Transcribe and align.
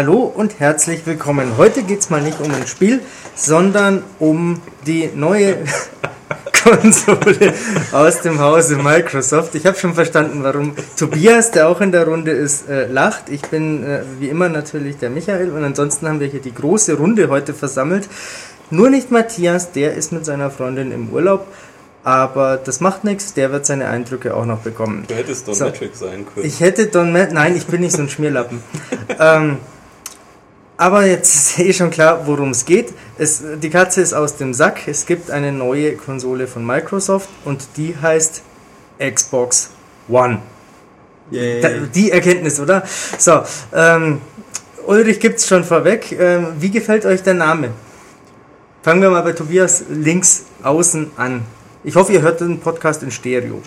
Hallo 0.00 0.32
und 0.34 0.60
herzlich 0.60 1.04
willkommen. 1.04 1.58
Heute 1.58 1.82
geht 1.82 2.00
es 2.00 2.08
mal 2.08 2.22
nicht 2.22 2.40
um 2.40 2.50
ein 2.54 2.66
Spiel, 2.66 3.02
sondern 3.34 4.02
um 4.18 4.62
die 4.86 5.10
neue 5.14 5.58
Konsole 6.64 7.52
aus 7.92 8.22
dem 8.22 8.40
Hause 8.40 8.76
Microsoft. 8.76 9.54
Ich 9.56 9.66
habe 9.66 9.76
schon 9.76 9.92
verstanden, 9.92 10.42
warum 10.42 10.72
Tobias, 10.96 11.50
der 11.50 11.68
auch 11.68 11.82
in 11.82 11.92
der 11.92 12.06
Runde 12.06 12.30
ist, 12.30 12.66
äh, 12.66 12.86
lacht. 12.86 13.28
Ich 13.28 13.42
bin 13.42 13.84
äh, 13.84 14.00
wie 14.18 14.30
immer 14.30 14.48
natürlich 14.48 14.96
der 14.96 15.10
Michael 15.10 15.50
und 15.50 15.62
ansonsten 15.62 16.08
haben 16.08 16.18
wir 16.18 16.28
hier 16.28 16.40
die 16.40 16.54
große 16.54 16.94
Runde 16.94 17.28
heute 17.28 17.52
versammelt. 17.52 18.08
Nur 18.70 18.88
nicht 18.88 19.10
Matthias, 19.10 19.72
der 19.72 19.92
ist 19.92 20.12
mit 20.12 20.24
seiner 20.24 20.50
Freundin 20.50 20.92
im 20.92 21.10
Urlaub. 21.10 21.46
Aber 22.04 22.56
das 22.56 22.80
macht 22.80 23.04
nichts, 23.04 23.34
der 23.34 23.52
wird 23.52 23.66
seine 23.66 23.88
Eindrücke 23.88 24.34
auch 24.34 24.46
noch 24.46 24.60
bekommen. 24.60 25.04
Du 25.06 25.14
hättest 25.14 25.46
Don 25.46 25.54
so, 25.54 25.66
Metric 25.66 25.94
sein 25.94 26.24
können. 26.24 26.46
Ich 26.46 26.60
hätte 26.60 26.86
Don 26.86 27.12
Metric, 27.12 27.34
nein, 27.34 27.54
ich 27.54 27.66
bin 27.66 27.82
nicht 27.82 27.94
so 27.94 28.00
ein 28.00 28.08
Schmierlappen. 28.08 28.62
ähm, 29.20 29.58
aber 30.80 31.04
jetzt 31.04 31.58
ist 31.58 31.58
eh 31.58 31.72
schon 31.74 31.90
klar, 31.90 32.26
worum 32.26 32.52
es 32.52 32.64
geht. 32.64 32.94
Es, 33.18 33.42
die 33.62 33.68
Katze 33.68 34.00
ist 34.00 34.14
aus 34.14 34.36
dem 34.36 34.54
Sack. 34.54 34.88
Es 34.88 35.04
gibt 35.04 35.30
eine 35.30 35.52
neue 35.52 35.94
Konsole 35.94 36.46
von 36.46 36.64
Microsoft 36.64 37.28
und 37.44 37.62
die 37.76 37.94
heißt 38.00 38.40
Xbox 38.98 39.68
One. 40.08 40.40
Da, 41.30 41.68
die 41.94 42.10
Erkenntnis, 42.10 42.58
oder? 42.58 42.82
So, 43.18 43.42
ähm, 43.74 44.22
Ulrich 44.86 45.20
gibt 45.20 45.40
es 45.40 45.46
schon 45.46 45.64
vorweg. 45.64 46.12
Ähm, 46.18 46.46
wie 46.58 46.70
gefällt 46.70 47.04
euch 47.04 47.22
der 47.22 47.34
Name? 47.34 47.72
Fangen 48.82 49.02
wir 49.02 49.10
mal 49.10 49.20
bei 49.20 49.32
Tobias 49.32 49.84
links 49.90 50.46
außen 50.62 51.10
an. 51.18 51.42
Ich 51.84 51.94
hoffe, 51.94 52.14
ihr 52.14 52.22
hört 52.22 52.40
den 52.40 52.58
Podcast 52.58 53.02
in 53.02 53.10
Stereo. 53.10 53.60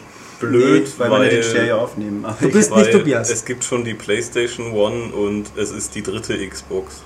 Blöd, 0.47 0.83
nee, 0.83 0.91
weil, 0.97 1.11
weil 1.11 1.22
wir 1.23 1.30
den 1.30 1.44
Stereo 1.44 1.77
aufnehmen. 1.80 2.25
du 2.39 2.52
bist 2.52 2.75
nicht 2.75 2.91
Tobias. 2.91 3.30
Es 3.30 3.45
gibt 3.45 3.63
schon 3.63 3.83
die 3.83 3.94
PlayStation 3.94 4.73
One 4.73 5.13
und 5.13 5.52
es 5.55 5.72
ist 5.72 5.95
die 5.95 6.03
dritte 6.03 6.38
Xbox. 6.47 7.03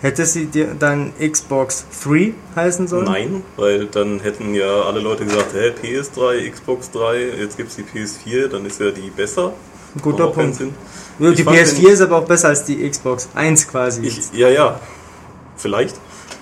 Hätte 0.00 0.26
sie 0.26 0.46
dir 0.46 0.76
dann 0.78 1.12
Xbox 1.18 1.84
3 2.04 2.32
heißen 2.54 2.86
sollen? 2.86 3.06
Nein, 3.06 3.42
weil 3.56 3.86
dann 3.86 4.20
hätten 4.20 4.54
ja 4.54 4.82
alle 4.82 5.00
Leute 5.00 5.24
gesagt, 5.24 5.54
hä, 5.54 5.72
PS3, 5.82 6.48
Xbox 6.50 6.92
3, 6.92 7.32
jetzt 7.40 7.56
gibt 7.56 7.70
es 7.70 7.76
die 7.76 7.82
PS4, 7.82 8.46
dann 8.46 8.64
ist 8.64 8.80
ja 8.80 8.92
die 8.92 9.10
besser. 9.10 9.52
Ein 9.96 10.02
guter 10.02 10.28
Punkt. 10.28 10.60
Die 10.60 11.42
PS4 11.42 11.88
ist 11.88 12.00
aber 12.00 12.18
auch 12.18 12.26
besser 12.26 12.48
als 12.48 12.64
die 12.64 12.88
Xbox 12.88 13.28
1 13.34 13.66
quasi. 13.66 14.02
Ich, 14.02 14.32
ja, 14.32 14.48
ja, 14.48 14.80
vielleicht. 15.56 15.96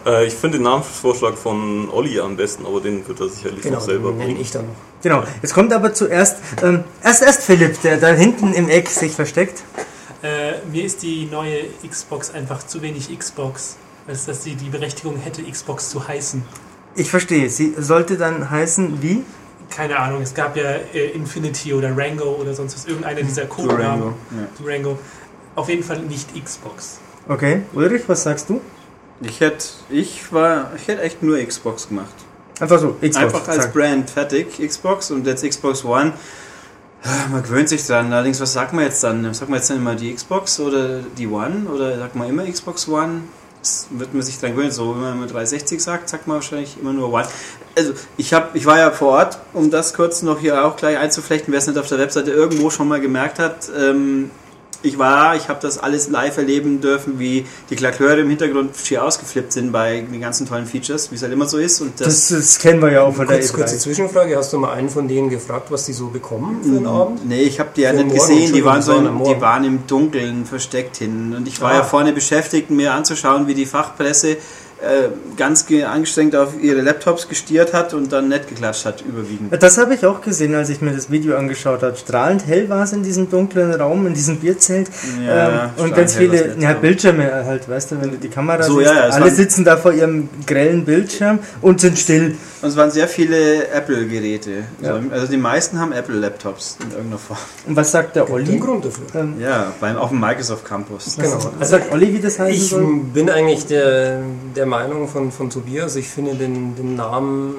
Äh, 0.05 0.27
ich 0.27 0.35
finde 0.35 0.59
den 0.59 0.65
Namensvorschlag 0.65 1.39
von 1.39 1.89
Olli 1.91 2.21
am 2.21 2.37
besten, 2.37 2.67
aber 2.67 2.81
den 2.81 3.07
wird 3.09 3.21
er 3.21 3.29
sicherlich 3.29 3.63
genau, 3.63 3.77
noch 3.77 3.83
selber 3.83 4.13
bringen. 4.13 4.39
ich 4.39 4.51
dann 4.51 4.67
noch. 4.67 4.75
Genau, 5.07 5.23
jetzt 5.41 5.55
kommt 5.55 5.73
aber 5.73 5.95
zuerst, 5.95 6.39
ähm, 6.65 6.83
erst, 7.01 7.23
erst 7.23 7.43
Philipp, 7.45 7.81
der 7.83 7.99
da 7.99 8.09
hinten 8.09 8.53
im 8.53 8.69
Eck 8.69 8.89
sich 8.89 9.13
versteckt. 9.13 9.63
Äh, 10.21 10.55
mir 10.73 10.85
ist 10.85 11.01
die 11.01 11.27
neue 11.27 11.67
Xbox 11.89 12.33
einfach 12.33 12.67
zu 12.67 12.83
wenig 12.83 13.17
Xbox, 13.17 13.77
als 14.09 14.25
dass 14.25 14.43
sie 14.43 14.57
die 14.57 14.69
Berechtigung 14.69 15.17
hätte, 15.19 15.45
Xbox 15.45 15.91
zu 15.91 16.09
heißen. 16.09 16.43
Ich 16.97 17.09
verstehe, 17.09 17.49
sie 17.51 17.77
sollte 17.79 18.17
dann 18.17 18.51
heißen 18.51 19.01
wie? 19.01 19.23
Keine 19.71 19.97
Ahnung, 19.97 20.23
es 20.23 20.35
gab 20.35 20.57
ja 20.57 20.73
äh, 20.93 21.11
Infinity 21.11 21.73
oder 21.73 21.97
Rango 21.97 22.39
oder 22.41 22.53
sonst 22.53 22.75
was, 22.75 22.87
irgendeiner 22.87 23.23
dieser 23.23 23.45
Codenamen. 23.45 23.79
Durango. 23.79 24.15
Ja. 24.33 24.49
Durango. 24.59 24.99
Auf 25.55 25.69
jeden 25.69 25.85
Fall 25.85 26.01
nicht 26.01 26.31
Xbox. 26.35 26.99
Okay, 27.29 27.63
Ulrich, 27.75 28.03
was 28.09 28.25
sagst 28.25 28.51
du? 28.51 28.61
Ich 29.21 29.39
hätte, 29.39 29.67
ich 29.89 30.33
war, 30.33 30.73
ich 30.75 30.89
hätte 30.89 31.03
echt 31.03 31.23
nur 31.23 31.39
Xbox 31.39 31.87
gemacht. 31.87 32.26
Einfach 32.59 32.79
so, 32.79 32.97
Xbox. 33.01 33.17
Einfach 33.17 33.49
als 33.49 33.73
Brand 33.73 34.09
fertig, 34.09 34.59
Xbox 34.59 35.11
und 35.11 35.27
jetzt 35.27 35.47
Xbox 35.47 35.85
One. 35.85 36.13
Man 37.31 37.43
gewöhnt 37.43 37.69
sich 37.69 37.87
dran. 37.87 38.13
Allerdings, 38.13 38.41
was 38.41 38.53
sagt 38.53 38.73
man 38.73 38.85
jetzt 38.85 39.05
dann? 39.05 39.33
Sagt 39.35 39.51
man 39.51 39.59
jetzt 39.59 39.71
dann 39.71 39.77
immer 39.77 39.95
die 39.95 40.13
Xbox 40.13 40.59
oder 40.59 41.01
die 41.17 41.29
One? 41.29 41.67
Oder 41.73 41.99
sagt 41.99 42.17
man 42.17 42.29
immer 42.29 42.45
Xbox 42.45 42.89
One? 42.89 43.23
Das 43.61 43.89
wird 43.91 44.15
man 44.15 44.23
sich 44.23 44.41
dran 44.41 44.53
gewöhnen. 44.53 44.71
So, 44.71 44.95
wenn 44.95 45.19
man 45.19 45.29
360 45.29 45.83
sagt, 45.83 46.09
sagt 46.09 46.27
man 46.27 46.37
wahrscheinlich 46.37 46.79
immer 46.81 46.93
nur 46.93 47.13
One. 47.13 47.27
Also, 47.77 47.93
ich, 48.17 48.33
hab, 48.33 48.57
ich 48.57 48.65
war 48.65 48.79
ja 48.79 48.91
vor 48.91 49.13
Ort, 49.13 49.39
um 49.53 49.71
das 49.71 49.93
kurz 49.93 50.23
noch 50.23 50.41
hier 50.41 50.65
auch 50.65 50.77
gleich 50.77 50.99
einzuflechten, 50.99 51.53
wer 51.53 51.59
es 51.59 51.67
nicht 51.67 51.79
auf 51.79 51.89
der 51.89 51.99
Webseite 51.99 52.31
irgendwo 52.31 52.71
schon 52.71 52.89
mal 52.89 53.01
gemerkt 53.01 53.39
hat. 53.39 53.71
Ähm, 53.77 54.31
ich 54.87 54.99
war, 54.99 55.37
ich 55.37 55.49
habe 55.49 55.61
das 55.61 55.79
alles 55.79 56.09
live 56.09 56.37
erleben 56.37 56.81
dürfen, 56.81 57.19
wie 57.19 57.47
die 57.71 57.77
Klaköre 57.77 58.21
im 58.21 58.29
Hintergrund 58.29 58.77
schier 58.77 59.05
ausgeflippt 59.05 59.53
sind 59.53 59.73
bei 59.73 60.01
den 60.01 60.21
ganzen 60.21 60.49
tollen 60.49 60.67
Features, 60.67 61.11
wie 61.11 61.17
es 61.17 61.23
halt 61.23 61.33
immer 61.33 61.47
so 61.47 61.59
ist. 61.59 61.81
Und 61.81 62.01
das, 62.01 62.29
das, 62.29 62.29
das 62.29 62.59
kennen 62.59 62.81
wir 62.81 62.93
ja 62.93 63.03
auch 63.03 63.15
von 63.15 63.27
der 63.27 63.39
Kurz, 63.39 63.51
E3. 63.51 63.55
Kurze 63.55 63.79
Zwischenfrage, 63.79 64.37
hast 64.37 64.53
du 64.53 64.59
mal 64.59 64.73
einen 64.73 64.89
von 64.89 65.09
denen 65.09 65.31
gefragt, 65.31 65.71
was 65.71 65.87
die 65.87 65.93
so 65.93 66.09
bekommen 66.09 66.63
für 66.63 66.71
den 66.71 66.85
mm, 66.85 66.87
Abend? 66.87 67.29
Nee, 67.29 67.43
ich 67.43 67.61
habe 67.61 67.71
die 67.75 67.83
ja 67.83 67.93
nicht 67.93 68.15
gesehen, 68.15 68.53
die 68.53 68.65
waren, 68.65 68.83
so 68.83 68.95
im, 68.95 69.23
die 69.25 69.41
waren 69.41 69.65
im 69.65 69.87
Dunkeln 69.87 70.47
versteckt 70.47 70.97
hin. 70.97 71.35
Und 71.37 71.49
ich 71.49 71.61
war 71.61 71.73
ah. 71.73 71.77
ja 71.79 71.85
vorne 71.85 72.13
beschäftigt, 72.13 72.71
mir 72.71 72.93
anzuschauen, 72.93 73.47
wie 73.47 73.55
die 73.55 73.67
Fachpresse 73.67 74.37
ganz 75.37 75.67
angestrengt 75.71 76.37
auf 76.37 76.61
ihre 76.61 76.83
Laptops 76.83 77.29
gestiert 77.29 77.73
hat 77.73 77.95
und 77.95 78.13
dann 78.13 78.29
nett 78.29 78.47
geklatscht 78.49 78.85
hat, 78.85 79.01
überwiegend. 79.01 79.51
Das 79.63 79.79
habe 79.79 79.95
ich 79.95 80.05
auch 80.05 80.21
gesehen, 80.21 80.55
als 80.55 80.69
ich 80.69 80.81
mir 80.81 80.93
das 80.93 81.11
Video 81.11 81.37
angeschaut 81.37 81.83
habe. 81.83 81.97
Strahlend 81.97 82.47
hell 82.47 82.69
war 82.69 82.85
es 82.85 82.93
in 82.93 83.03
diesem 83.03 83.31
dunklen 83.31 83.73
Raum, 83.73 84.07
in 84.07 84.15
diesem 84.15 84.39
Bierzelt. 84.39 84.89
Ja, 85.27 85.73
ähm, 85.77 85.85
und 85.85 85.95
ganz 85.95 86.15
viele 86.15 86.57
ja, 86.59 86.75
Bildschirme 86.75 87.45
halt, 87.45 87.69
weißt 87.69 87.93
du, 87.93 88.01
wenn 88.03 88.11
du 88.11 88.17
die 88.19 88.29
Kamera 88.29 88.63
so, 88.63 88.79
siehst. 88.79 88.91
Ja, 88.91 89.09
ja, 89.09 89.15
alle 89.15 89.31
sitzen 89.31 89.65
da 89.65 89.77
vor 89.77 89.93
ihrem 89.93 90.29
grellen 90.47 90.85
Bildschirm 90.85 91.39
und 91.63 91.81
sind 91.81 91.99
still. 91.99 92.37
Und 92.63 92.69
es 92.69 92.77
waren 92.77 92.91
sehr 92.91 93.07
viele 93.07 93.69
Apple-Geräte. 93.69 94.65
Ja. 94.81 94.99
Also 95.11 95.27
die 95.27 95.37
meisten 95.37 95.79
haben 95.79 95.93
Apple-Laptops 95.93 96.79
in 96.81 96.91
irgendeiner 96.91 97.19
Form. 97.19 97.39
Und 97.67 97.77
was 97.77 97.93
sagt 97.93 98.17
der 98.17 98.31
Olli? 98.31 98.59
Grund 98.59 98.85
dafür. 98.87 99.05
Ähm, 99.15 99.41
ja, 99.41 99.75
beim, 99.79 99.97
auf 99.97 100.09
dem 100.09 100.21
Microsoft 100.21 100.65
Campus. 100.65 101.17
Genau. 101.17 101.39
Was 101.59 101.69
sagt 101.69 101.93
Olli, 101.93 102.15
wie 102.15 102.21
das 102.21 102.39
heißt? 102.39 102.57
Ich 102.57 102.71
soll? 102.71 103.01
bin 103.13 103.29
eigentlich 103.29 103.67
der, 103.67 104.21
der 104.57 104.65
Meinung 104.65 105.07
von, 105.07 105.33
von 105.33 105.51
Tobias. 105.51 105.97
Ich 105.97 106.09
finde 106.09 106.35
den, 106.35 106.75
den 106.77 106.97
Namen 106.97 107.57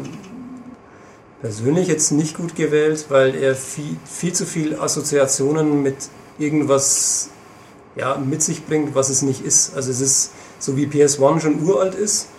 persönlich 1.41 1.87
jetzt 1.87 2.11
nicht 2.11 2.35
gut 2.35 2.55
gewählt, 2.55 3.05
weil 3.09 3.35
er 3.35 3.53
viel, 3.53 3.97
viel 4.05 4.33
zu 4.33 4.45
viel 4.45 4.79
Assoziationen 4.79 5.83
mit 5.83 6.09
irgendwas 6.39 7.29
ja, 7.95 8.17
mit 8.17 8.41
sich 8.41 8.65
bringt, 8.65 8.95
was 8.95 9.09
es 9.09 9.21
nicht 9.21 9.45
ist. 9.45 9.75
Also 9.75 9.91
es 9.91 10.01
ist 10.01 10.31
so 10.59 10.75
wie 10.75 10.87
PS1 10.87 11.41
schon 11.41 11.63
uralt 11.63 11.93
ist 11.93 12.29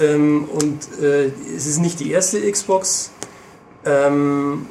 ähm, 0.00 0.48
und 0.52 1.02
äh, 1.02 1.30
es 1.56 1.66
ist 1.66 1.78
nicht 1.78 2.00
die 2.00 2.10
erste 2.10 2.50
Xbox. 2.50 3.10
Ähm, 3.84 4.66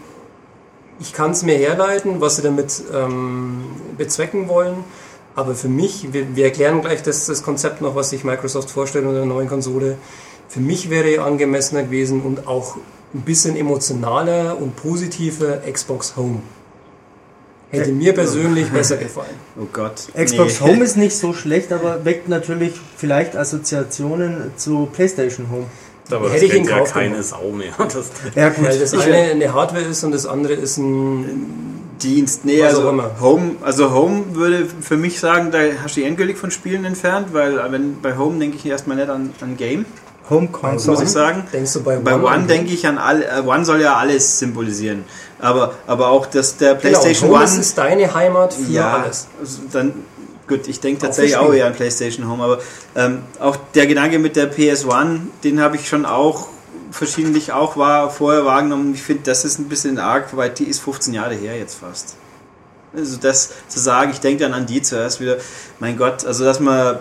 ich 0.99 1.13
kann 1.13 1.31
es 1.31 1.43
mir 1.43 1.57
herleiten, 1.57 2.21
was 2.21 2.37
sie 2.37 2.41
damit 2.41 2.83
ähm, 2.93 3.63
bezwecken 3.97 4.47
wollen. 4.47 4.83
Aber 5.35 5.53
für 5.53 5.67
mich, 5.67 6.13
wir, 6.13 6.35
wir 6.35 6.45
erklären 6.45 6.81
gleich 6.81 7.03
das, 7.03 7.25
das, 7.25 7.43
Konzept 7.43 7.81
noch, 7.81 7.95
was 7.95 8.09
sich 8.09 8.23
Microsoft 8.23 8.69
vorstellt 8.71 9.05
unter 9.05 9.17
der 9.17 9.25
neuen 9.25 9.49
Konsole. 9.49 9.97
Für 10.47 10.61
mich 10.61 10.89
wäre 10.89 11.21
angemessener 11.23 11.83
gewesen 11.83 12.21
und 12.21 12.47
auch 12.47 12.77
ein 13.13 13.21
bisschen 13.21 13.57
emotionaler 13.57 14.57
und 14.59 14.75
positiver 14.77 15.57
Xbox 15.69 16.15
Home. 16.15 16.41
Hätte 17.71 17.91
mir 17.91 18.13
persönlich 18.13 18.69
besser 18.69 18.97
gefallen. 18.97 19.35
Oh 19.57 19.67
Gott. 19.71 20.09
Xbox 20.13 20.59
nee. 20.59 20.67
Home 20.67 20.83
ist 20.83 20.97
nicht 20.97 21.15
so 21.17 21.33
schlecht, 21.41 21.71
aber 21.71 22.03
weckt 22.03 22.27
natürlich 22.27 22.73
vielleicht 22.97 23.35
Assoziationen 23.35 24.51
zu 24.57 24.89
PlayStation 24.91 25.49
Home. 25.49 25.65
Aber 26.11 26.31
Hätte 26.31 26.45
ich 26.45 26.53
in 26.53 26.65
Kauf 26.65 26.89
ja 26.89 26.93
keine 26.93 27.23
Sau 27.23 27.51
mehr. 27.51 27.73
Das, 27.77 28.11
ja, 28.35 28.49
gut. 28.49 28.65
Weil 28.65 28.79
das 28.79 28.93
eine 28.93 29.15
eine 29.15 29.53
Hardware 29.53 29.85
ist 29.85 30.03
und 30.03 30.11
das 30.11 30.25
andere 30.25 30.53
ist 30.53 30.77
ein 30.77 31.81
Dienst. 32.01 32.45
Nee, 32.45 32.61
also 32.61 32.91
Home, 33.21 33.55
also 33.61 33.91
Home 33.91 34.35
würde 34.35 34.67
für 34.81 34.97
mich 34.97 35.19
sagen, 35.19 35.51
da 35.51 35.59
hast 35.81 35.95
du 35.95 36.01
die 36.01 36.05
endgültig 36.05 36.37
von 36.37 36.51
Spielen 36.51 36.85
entfernt, 36.85 37.29
weil 37.31 37.59
wenn 37.71 38.01
bei 38.01 38.17
Home 38.17 38.37
denke 38.39 38.57
ich 38.57 38.65
erstmal 38.65 38.97
nicht 38.97 39.09
an, 39.09 39.31
an 39.41 39.57
Game. 39.57 39.85
Home 40.29 40.47
Console. 40.47 40.97
Muss 40.97 41.03
ich 41.03 41.11
sagen. 41.11 41.43
Denkst 41.53 41.73
du 41.73 41.83
bei 41.83 41.95
One? 41.95 42.03
Bei 42.03 42.15
One 42.15 42.47
denke 42.47 42.73
ich 42.73 42.85
an 42.87 42.97
alle. 42.97 43.25
Äh, 43.25 43.41
One 43.41 43.65
soll 43.65 43.81
ja 43.81 43.95
alles 43.95 44.39
symbolisieren. 44.39 45.05
Aber, 45.39 45.73
aber 45.85 46.09
auch 46.09 46.25
das, 46.25 46.57
der 46.57 46.75
genau, 46.75 46.81
PlayStation 46.81 47.29
genau, 47.29 47.41
Home 47.41 47.51
One. 47.51 47.61
ist 47.61 47.77
deine 47.77 48.13
Heimat 48.13 48.53
für 48.53 48.71
ja, 48.71 48.97
alles. 48.97 49.27
Also 49.39 49.59
dann, 49.71 49.93
gut, 50.47 50.67
ich 50.67 50.79
denke 50.79 51.01
tatsächlich 51.01 51.37
auch, 51.37 51.53
eher 51.53 51.67
an 51.67 51.73
PlayStation 51.73 52.27
Home. 52.29 52.43
Aber 52.43 52.59
ähm, 52.95 53.19
auch 53.39 53.57
der 53.75 53.87
Gedanke 53.87 54.19
mit 54.19 54.35
der 54.35 54.51
PS1, 54.51 55.19
den 55.43 55.61
habe 55.61 55.75
ich 55.75 55.87
schon 55.87 56.05
auch 56.05 56.47
verschiedentlich 56.91 57.51
auch 57.51 57.77
war, 57.77 58.09
vorher 58.09 58.45
wahrgenommen. 58.45 58.93
Ich 58.93 59.03
finde, 59.03 59.23
das 59.25 59.45
ist 59.45 59.59
ein 59.59 59.69
bisschen 59.69 59.99
arg, 59.99 60.35
weil 60.35 60.49
die 60.49 60.65
ist 60.65 60.79
15 60.79 61.13
Jahre 61.13 61.35
her 61.35 61.57
jetzt 61.57 61.75
fast. 61.75 62.15
Also 62.95 63.17
das 63.17 63.51
zu 63.67 63.79
sagen, 63.79 64.11
ich 64.11 64.21
denke 64.21 64.43
dann 64.43 64.53
an 64.53 64.65
die 64.65 64.81
zuerst 64.81 65.19
wieder, 65.19 65.37
mein 65.79 65.97
Gott, 65.97 66.25
also 66.25 66.45
dass 66.45 66.59
man 66.59 66.99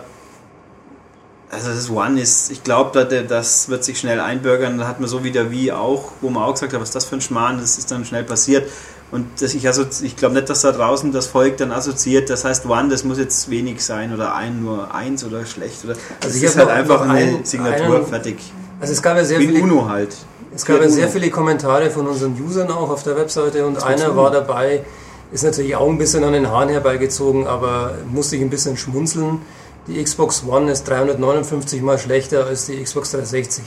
also 1.55 1.71
das 1.71 1.91
One 1.91 2.21
ist, 2.21 2.51
ich 2.51 2.63
glaube, 2.63 3.05
das 3.29 3.69
wird 3.69 3.85
sich 3.85 3.99
schnell 3.99 4.21
einbürgern. 4.21 4.79
Da 4.79 4.89
hat 4.89 5.01
man 5.01 5.09
so 5.09 5.25
wie 5.25 5.31
der 5.31 5.51
Wii 5.51 5.73
auch, 5.73 6.13
wo 6.21 6.31
man 6.31 6.43
auch 6.43 6.55
gesagt 6.55 6.73
hat, 6.73 6.81
was 6.81 6.91
ist 6.91 6.95
das 6.95 7.05
für 7.05 7.17
ein 7.17 7.21
Schmarrn, 7.21 7.59
das 7.59 7.79
ist 7.79 7.91
dann 7.91 8.05
schnell 8.05 8.25
passiert. 8.25 8.69
Und 9.11 9.27
das, 9.41 9.55
ich, 9.55 9.65
ich 9.65 10.17
glaube 10.17 10.35
nicht, 10.35 10.51
dass 10.51 10.63
da 10.63 10.73
draußen 10.73 11.13
das 11.13 11.29
Volk 11.29 11.57
dann 11.59 11.71
assoziiert, 11.71 12.31
das 12.31 12.45
heißt 12.45 12.67
One, 12.67 12.89
das 12.89 13.05
muss 13.05 13.19
jetzt 13.19 13.49
wenig 13.49 13.85
sein 13.85 14.13
oder 14.13 14.35
ein, 14.35 14.63
nur 14.63 14.93
eins 14.93 15.25
oder 15.25 15.47
schlecht. 15.47 15.85
Oder, 15.85 15.95
also 16.23 16.45
ist 16.45 16.59
halt 16.59 16.69
einfach 16.69 17.03
eine 17.03 17.13
einen, 17.13 17.45
Signatur 17.45 17.97
einen, 17.97 18.07
fertig. 18.07 18.39
Also 18.81 18.93
es 18.93 19.01
gab 19.01 19.17
ja 19.17 19.25
sehr 19.25 19.39
wie 19.39 19.47
viele, 19.47 19.63
Uno 19.63 19.89
halt. 19.89 20.17
Es 20.55 20.65
gab 20.65 20.81
ja 20.81 20.89
sehr 20.89 21.09
viele 21.09 21.31
Kommentare 21.31 21.91
von 21.91 22.09
unseren 22.09 22.41
Usern 22.41 22.71
auch 22.71 22.91
auf 22.91 23.05
der 23.05 23.17
Webseite 23.17 23.65
und 23.65 23.83
einer 23.83 24.17
war 24.17 24.31
dabei, 24.31 24.85
Ist 25.33 25.45
natürlich 25.45 25.75
auch 25.75 25.89
ein 25.89 25.99
bisschen 25.99 26.23
an 26.25 26.33
den 26.33 26.49
Haaren 26.49 26.69
herbeigezogen, 26.69 27.47
aber 27.47 27.95
musste 28.11 28.37
ich 28.37 28.43
ein 28.43 28.51
bisschen 28.51 28.77
schmunzeln. 28.77 29.41
Die 29.87 30.03
Xbox 30.03 30.45
One 30.47 30.71
ist 30.71 30.85
359 30.85 31.83
mal 31.83 31.99
schlechter 31.99 32.47
als 32.47 32.67
die 32.67 32.83
Xbox 32.83 33.11
360. 33.11 33.65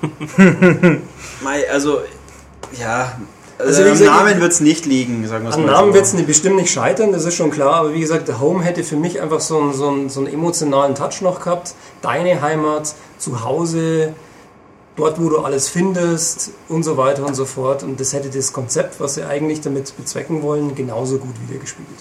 also, 1.70 2.00
ja, 2.78 3.18
also, 3.60 3.82
also 3.82 4.04
am 4.04 4.10
Namen 4.10 4.40
wird 4.40 4.52
es 4.52 4.60
nicht 4.60 4.86
liegen, 4.86 5.26
sagen 5.26 5.44
wir 5.44 5.50
es 5.50 5.56
mal. 5.56 5.64
Am 5.64 5.70
Namen 5.70 5.94
wird 5.94 6.04
es 6.04 6.14
bestimmt 6.24 6.56
nicht 6.56 6.70
scheitern, 6.70 7.12
das 7.12 7.24
ist 7.24 7.34
schon 7.34 7.50
klar. 7.50 7.74
Aber 7.74 7.92
wie 7.92 8.00
gesagt, 8.00 8.28
der 8.28 8.40
Home 8.40 8.62
hätte 8.62 8.82
für 8.84 8.96
mich 8.96 9.20
einfach 9.20 9.40
so 9.40 9.58
einen, 9.58 9.74
so, 9.74 9.88
einen, 9.88 10.08
so 10.08 10.20
einen 10.20 10.32
emotionalen 10.32 10.94
Touch 10.94 11.20
noch 11.20 11.40
gehabt. 11.40 11.74
Deine 12.00 12.40
Heimat, 12.40 12.94
zu 13.18 13.44
Hause, 13.44 14.14
dort, 14.96 15.20
wo 15.20 15.28
du 15.28 15.38
alles 15.40 15.68
findest 15.68 16.52
und 16.68 16.84
so 16.84 16.96
weiter 16.96 17.26
und 17.26 17.34
so 17.34 17.44
fort. 17.44 17.82
Und 17.82 18.00
das 18.00 18.12
hätte 18.12 18.30
das 18.30 18.52
Konzept, 18.52 18.98
was 19.00 19.14
sie 19.14 19.24
eigentlich 19.24 19.60
damit 19.60 19.94
bezwecken 19.96 20.42
wollen, 20.42 20.74
genauso 20.74 21.18
gut 21.18 21.34
wiedergespiegelt. 21.46 21.98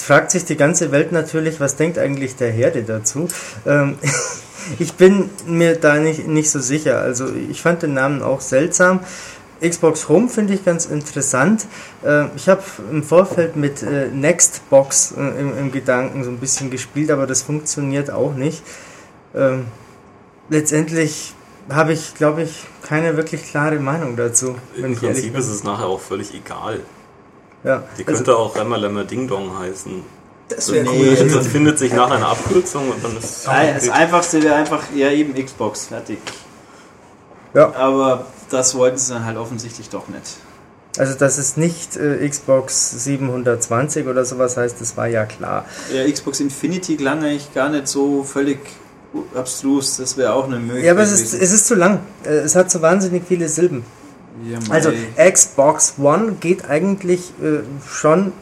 Jetzt 0.00 0.06
fragt 0.06 0.30
sich 0.30 0.46
die 0.46 0.56
ganze 0.56 0.92
Welt 0.92 1.12
natürlich, 1.12 1.60
was 1.60 1.76
denkt 1.76 1.98
eigentlich 1.98 2.34
der 2.34 2.50
Herde 2.50 2.84
dazu? 2.84 3.28
Ähm, 3.66 3.98
ich 4.78 4.94
bin 4.94 5.28
mir 5.44 5.76
da 5.76 5.96
nicht, 5.96 6.26
nicht 6.26 6.50
so 6.50 6.58
sicher. 6.58 7.00
Also 7.00 7.26
ich 7.50 7.60
fand 7.60 7.82
den 7.82 7.92
Namen 7.92 8.22
auch 8.22 8.40
seltsam. 8.40 9.00
Xbox 9.60 10.08
Home 10.08 10.30
finde 10.30 10.54
ich 10.54 10.64
ganz 10.64 10.86
interessant. 10.86 11.66
Äh, 12.02 12.34
ich 12.34 12.48
habe 12.48 12.62
im 12.90 13.02
Vorfeld 13.02 13.56
mit 13.56 13.82
äh, 13.82 14.08
Nextbox 14.08 15.12
äh, 15.18 15.38
im, 15.38 15.58
im, 15.58 15.70
Gedanken 15.70 16.24
so 16.24 16.30
ein 16.30 16.38
bisschen 16.38 16.70
gespielt, 16.70 17.10
aber 17.10 17.26
das 17.26 17.42
funktioniert 17.42 18.10
auch 18.10 18.32
nicht. 18.32 18.62
Ähm, 19.34 19.66
letztendlich 20.48 21.34
habe 21.68 21.92
ich, 21.92 22.14
glaube 22.14 22.44
ich, 22.44 22.64
keine 22.88 23.18
wirklich 23.18 23.44
klare 23.44 23.78
Meinung 23.78 24.16
dazu. 24.16 24.56
Im 24.76 24.96
Prinzip 24.96 25.36
ist 25.36 25.48
es 25.48 25.62
nachher 25.62 25.88
auch 25.88 26.00
völlig 26.00 26.32
egal. 26.32 26.80
Ja, 27.64 27.82
Die 27.98 28.06
also 28.06 28.16
könnte 28.16 28.30
also, 28.32 28.42
auch 28.42 28.56
Remmer 28.56 28.78
Lemmer 28.78 29.04
Ding 29.04 29.28
Dong 29.28 29.58
heißen. 29.58 30.02
Das 30.48 30.72
wäre 30.72 30.84
nee, 30.84 31.16
cool. 31.16 31.28
Das 31.28 31.46
findet 31.46 31.78
sich 31.78 31.92
nach 31.92 32.10
einer 32.10 32.28
Abkürzung 32.28 32.90
und 32.90 33.04
dann 33.04 33.16
ist 33.16 33.24
es. 33.24 33.42
Das 33.44 33.88
einfachste 33.88 34.42
wäre 34.42 34.56
einfach, 34.56 34.84
ja, 34.94 35.10
eben 35.10 35.34
Xbox, 35.34 35.86
fertig. 35.86 36.18
Ja. 37.54 37.72
Aber 37.74 38.26
das 38.50 38.74
wollten 38.74 38.98
sie 38.98 39.12
dann 39.12 39.24
halt 39.24 39.36
offensichtlich 39.36 39.88
doch 39.88 40.08
nicht. 40.08 40.38
Also, 40.98 41.14
dass 41.14 41.38
es 41.38 41.56
nicht 41.56 41.96
äh, 41.96 42.28
Xbox 42.28 43.04
720 43.04 44.08
oder 44.08 44.24
sowas 44.24 44.56
heißt, 44.56 44.80
das 44.80 44.96
war 44.96 45.06
ja 45.06 45.24
klar. 45.24 45.64
Ja, 45.94 46.10
Xbox 46.10 46.40
Infinity 46.40 46.96
klang 46.96 47.22
eigentlich 47.22 47.54
gar 47.54 47.68
nicht 47.68 47.86
so 47.86 48.24
völlig 48.24 48.58
abstrus, 49.34 49.98
das 49.98 50.16
wäre 50.16 50.32
auch 50.32 50.44
eine 50.44 50.56
Möglichkeit. 50.56 50.84
Ja, 50.84 50.92
aber 50.92 51.02
es 51.02 51.12
ist, 51.12 51.34
es 51.34 51.52
ist 51.52 51.66
zu 51.66 51.76
lang. 51.76 52.00
Äh, 52.24 52.38
es 52.38 52.56
hat 52.56 52.70
so 52.70 52.82
wahnsinnig 52.82 53.22
viele 53.28 53.48
Silben. 53.48 53.84
Ja, 54.44 54.58
also, 54.70 54.92
Xbox 55.16 55.94
One 55.98 56.36
geht 56.40 56.68
eigentlich 56.68 57.32
äh, 57.42 57.60
schon 57.88 58.32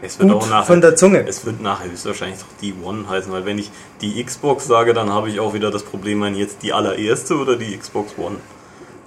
es 0.00 0.18
wird 0.18 0.30
auch 0.30 0.48
nachher, 0.48 0.66
von 0.66 0.80
der 0.80 0.96
Zunge. 0.96 1.26
Es 1.26 1.46
wird 1.46 1.62
nachher 1.62 1.90
höchstwahrscheinlich 1.90 2.40
doch 2.40 2.46
die 2.60 2.74
One 2.82 3.08
heißen, 3.08 3.32
weil 3.32 3.46
wenn 3.46 3.58
ich 3.58 3.70
die 4.00 4.22
Xbox 4.22 4.66
sage, 4.66 4.92
dann 4.92 5.10
habe 5.10 5.30
ich 5.30 5.40
auch 5.40 5.54
wieder 5.54 5.70
das 5.70 5.84
Problem, 5.84 6.20
wenn 6.22 6.34
jetzt 6.34 6.62
die 6.62 6.72
allererste 6.72 7.36
oder 7.36 7.56
die 7.56 7.76
Xbox 7.76 8.12
One. 8.18 8.36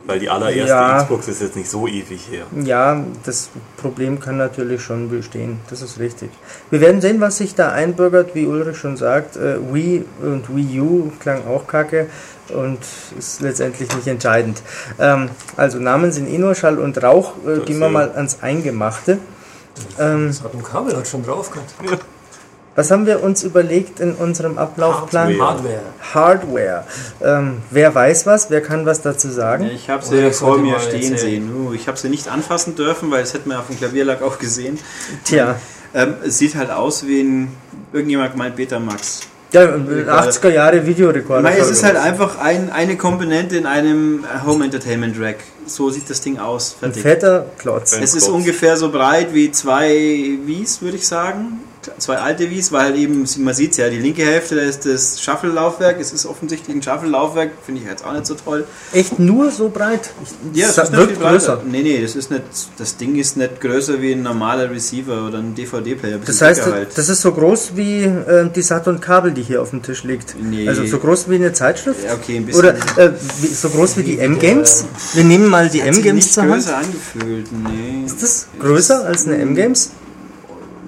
Weil 0.06 0.19
die 0.19 0.30
allererste 0.30 0.68
ja, 0.68 1.04
Xbox 1.04 1.28
ist 1.28 1.42
jetzt 1.42 1.56
nicht 1.56 1.69
so 1.69 1.88
ewig 1.88 2.30
her. 2.31 2.46
Ja, 2.63 3.04
das 3.25 3.50
Problem 3.78 4.19
kann 4.19 4.38
natürlich 4.38 4.81
schon 4.81 5.10
bestehen. 5.10 5.60
Das 5.69 5.81
ist 5.81 6.00
richtig. 6.00 6.31
Wir 6.72 6.81
werden 6.81 7.01
sehen, 7.01 7.19
was 7.22 7.38
sich 7.38 7.54
da 7.54 7.72
einbürgert, 7.72 8.34
wie 8.34 8.46
Ulrich 8.46 8.78
schon 8.78 8.98
sagt. 8.98 9.36
Äh, 9.36 9.57
Wii 9.72 10.06
und 10.22 10.56
Wii 10.56 10.80
U 10.81 11.12
klang 11.19 11.46
auch 11.48 11.68
kacke 11.68 12.07
und 12.50 12.80
ist 13.18 13.42
letztendlich 13.42 13.94
nicht 13.96 14.07
entscheidend. 14.07 14.62
Ähm, 15.00 15.30
also 15.57 15.80
Namen 15.80 16.12
sind 16.12 16.28
eh 16.28 16.38
nur 16.38 16.56
Schall 16.56 16.80
und 16.80 17.01
Rauch. 17.04 17.34
Äh, 17.46 17.60
gehen 17.60 17.80
wir 17.80 17.90
mal 17.90 18.12
ans 18.12 18.42
Eingemachte. 18.42 19.19
Ähm, 20.00 20.28
das 20.28 20.44
hat 20.44 20.54
ein 20.54 20.63
Kabel 20.63 20.96
hat 20.96 21.07
schon 21.07 21.24
drauf 21.24 21.51
gehabt. 21.51 21.74
Was 22.79 22.91
haben 22.91 23.05
wir 23.05 23.21
uns 23.21 23.43
überlegt 23.43 23.99
in 23.99 24.13
unserem 24.13 24.57
Ablaufplan? 24.57 25.37
Hardware. 25.37 25.81
Hardware. 26.13 26.85
Ähm, 27.21 27.57
wer 27.71 27.93
weiß 27.93 28.25
was? 28.25 28.49
Wer 28.49 28.61
kann 28.61 28.85
was 28.85 29.01
dazu 29.01 29.27
sagen? 29.27 29.65
Ich 29.65 29.89
habe 29.89 30.05
sie 30.05 30.31
vor 30.31 30.57
mir 30.59 30.79
stehen 30.79 31.17
sehen. 31.17 31.73
Ich 31.73 31.89
habe 31.89 31.97
sie 31.97 32.07
nicht 32.07 32.29
anfassen 32.29 32.75
dürfen, 32.75 33.11
weil 33.11 33.21
es 33.21 33.33
hätte 33.33 33.49
man 33.49 33.57
auf 33.57 33.67
dem 33.67 33.77
Klavierlack 33.77 34.21
auch 34.21 34.39
gesehen. 34.39 34.79
Tja. 35.25 35.57
Ähm, 35.93 36.13
es 36.25 36.37
sieht 36.37 36.55
halt 36.55 36.71
aus 36.71 37.05
wie 37.05 37.19
ein, 37.19 37.49
irgendjemand 37.91 38.37
meint 38.37 38.55
Betamax. 38.55 39.23
Ja, 39.51 39.63
80er 39.63 40.49
Jahre 40.49 40.85
Videorekorder. 40.85 41.41
Nein, 41.41 41.57
es 41.59 41.69
ist 41.69 41.83
halt 41.83 41.97
einfach 41.97 42.39
ein, 42.39 42.71
eine 42.71 42.95
Komponente 42.95 43.57
in 43.57 43.65
einem 43.65 44.23
Home 44.45 44.63
Entertainment 44.63 45.19
Rack. 45.19 45.39
So 45.65 45.89
sieht 45.89 46.09
das 46.09 46.21
Ding 46.21 46.39
aus. 46.39 46.77
Fertig. 46.79 46.99
Ein 46.99 47.01
fetter 47.01 47.45
Klotz. 47.57 47.97
Es 48.01 48.15
ist 48.15 48.29
ungefähr 48.29 48.77
so 48.77 48.89
breit 48.89 49.33
wie 49.33 49.51
zwei 49.51 49.89
Wies, 50.45 50.81
würde 50.81 50.95
ich 50.95 51.05
sagen 51.05 51.59
zwei 51.97 52.18
alte 52.18 52.50
Wies, 52.50 52.71
weil 52.71 52.95
eben, 52.97 53.25
man 53.39 53.53
sieht 53.53 53.71
es 53.71 53.77
ja, 53.77 53.89
die 53.89 53.97
linke 53.97 54.24
Hälfte 54.24 54.56
da 54.56 54.62
ist 54.62 54.86
das 54.86 55.21
Shuffle-Laufwerk. 55.21 56.00
Es 56.00 56.12
ist 56.12 56.25
offensichtlich 56.25 56.75
ein 56.75 56.81
Shuffle-Laufwerk, 56.81 57.51
finde 57.65 57.81
ich 57.81 57.88
jetzt 57.88 58.06
auch 58.06 58.13
nicht 58.13 58.25
so 58.25 58.36
toll. 58.36 58.65
Echt 58.94 59.19
nur 59.19 59.51
so 59.51 59.69
breit? 59.69 60.12
ja, 60.53 60.68
es 60.68 60.77
ist 60.77 60.91
nicht 60.91 61.19
größer. 61.19 61.63
Nee, 61.69 61.81
nee, 61.81 62.01
das, 62.01 62.15
ist 62.15 62.31
nicht, 62.31 62.44
das 62.77 62.97
Ding 62.97 63.15
ist 63.15 63.38
nicht 63.38 63.62
größer 63.62 64.01
wie 64.01 64.13
ein 64.13 64.24
normaler 64.24 64.69
Receiver 64.69 65.27
oder 65.27 65.39
ein 65.39 65.56
DVD-Player. 65.56 66.19
Das 66.25 66.41
heißt, 66.41 66.65
halt. 66.65 66.97
das 66.97 67.09
ist 67.09 67.21
so 67.21 67.31
groß 67.31 67.71
wie 67.75 68.03
äh, 68.03 68.50
die 68.50 68.62
Saturn-Kabel, 68.62 69.31
die 69.31 69.44
hier 69.44 69.62
auf 69.62 69.71
dem 69.71 69.81
Tisch 69.81 70.03
liegt. 70.03 70.36
Nee. 70.41 70.68
Also 70.68 70.86
so 70.86 71.00
groß 71.00 71.30
wie 71.30 71.36
eine 71.36 71.53
Zeitschrift? 71.53 72.03
Ja, 72.03 72.13
okay, 72.13 72.38
ein 72.38 72.45
bisschen. 72.45 72.59
Oder 72.59 72.75
äh, 72.97 73.12
wie, 73.41 73.47
so 73.47 73.69
groß 73.69 73.97
wie 73.97 74.03
die 74.03 74.19
M-Games? 74.19 74.86
Wir 75.13 75.24
nehmen 75.24 75.47
mal 75.47 75.69
die 75.69 75.81
M-Games 75.81 76.33
zur 76.33 76.44
Hand. 76.44 76.53
größer 76.53 76.77
angefühlt, 76.77 77.47
nee. 77.51 78.06
Ist 78.06 78.21
das 78.21 78.47
größer 78.59 79.06
als 79.06 79.25
eine 79.25 79.38
M-Games? 79.38 79.91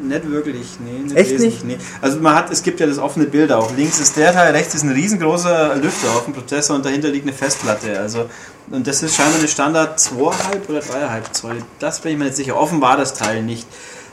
Nicht 0.01 0.29
wirklich, 0.29 0.67
nee. 0.79 0.99
Nicht 1.03 1.15
Echt 1.15 1.39
nicht? 1.39 1.63
Nee. 1.63 1.77
Also 2.01 2.19
man 2.19 2.35
hat, 2.35 2.51
es 2.51 2.63
gibt 2.63 2.79
ja 2.79 2.87
das 2.87 2.97
offene 2.97 3.25
Bild 3.25 3.51
auch. 3.51 3.75
Links 3.75 3.99
ist 3.99 4.17
der 4.17 4.33
Teil, 4.33 4.51
rechts 4.53 4.73
ist 4.73 4.83
ein 4.83 4.91
riesengroßer 4.91 5.75
Lüfter 5.75 6.09
auf 6.11 6.25
dem 6.25 6.33
Prozessor 6.33 6.75
und 6.75 6.85
dahinter 6.85 7.09
liegt 7.09 7.25
eine 7.25 7.35
Festplatte. 7.35 7.99
Also 7.99 8.25
und 8.71 8.87
das 8.87 9.03
ist 9.03 9.15
scheinbar 9.15 9.39
eine 9.39 9.47
Standard 9.47 9.99
2,5 9.99 10.69
oder 10.69 10.79
3,5 10.79 11.31
Zoll. 11.33 11.57
Das 11.79 11.99
bin 11.99 12.13
ich 12.13 12.17
mir 12.17 12.25
nicht 12.25 12.37
sicher. 12.37 12.57
Offen 12.57 12.81
war 12.81 12.97
das 12.97 13.13
Teil 13.13 13.43
nicht. 13.43 13.67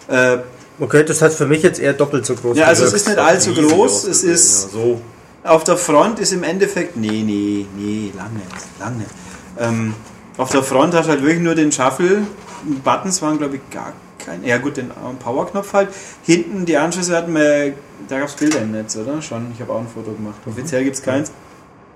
Äh, 0.08 0.38
okay, 0.81 1.05
das 1.05 1.23
hat 1.23 1.32
für 1.32 1.46
mich 1.46 1.62
jetzt 1.62 1.79
eher 1.79 1.93
doppelt 1.93 2.26
so 2.26 2.35
groß. 2.35 2.56
Ja, 2.56 2.67
also 2.67 2.85
es 2.85 2.93
ist 2.93 3.06
nicht 3.06 3.19
allzu 3.19 3.55
groß. 3.55 4.05
Es 4.05 4.25
ist 4.25 4.64
ja, 4.64 4.69
so. 4.70 5.00
auf 5.45 5.64
der 5.64 5.76
Front 5.76 6.18
ist 6.18 6.33
im 6.33 6.42
Endeffekt 6.42 6.97
nee, 6.97 7.23
nee, 7.25 7.66
nee, 7.76 8.12
lange, 8.16 8.40
lange. 8.80 9.04
Ähm, 9.59 9.95
auf 10.37 10.50
der 10.50 10.62
Front 10.62 10.95
hat 10.95 11.07
halt 11.09 11.23
wirklich 11.23 11.40
nur 11.40 11.54
den 11.54 11.71
Shuffle. 11.71 12.23
Buttons 12.85 13.23
waren 13.23 13.38
glaube 13.38 13.57
ich 13.57 13.71
gar 13.71 13.92
kein. 14.28 14.44
Ja 14.44 14.58
gut, 14.58 14.76
den 14.76 14.90
Powerknopf 15.23 15.73
halt. 15.73 15.88
Hinten 16.25 16.66
die 16.66 16.76
Anschlüsse 16.76 17.16
hatten 17.16 17.35
wir, 17.35 17.75
da 18.08 18.18
gab 18.18 18.28
es 18.28 18.35
Bilder 18.35 18.61
im 18.61 18.73
Netz, 18.73 18.97
oder? 18.97 19.20
Schon, 19.23 19.47
ich 19.54 19.61
habe 19.61 19.73
auch 19.73 19.80
ein 19.80 19.88
Foto 19.88 20.12
gemacht. 20.12 20.37
Offiziell 20.47 20.85
gibt 20.85 20.97
es 20.97 21.02
keins. 21.02 21.32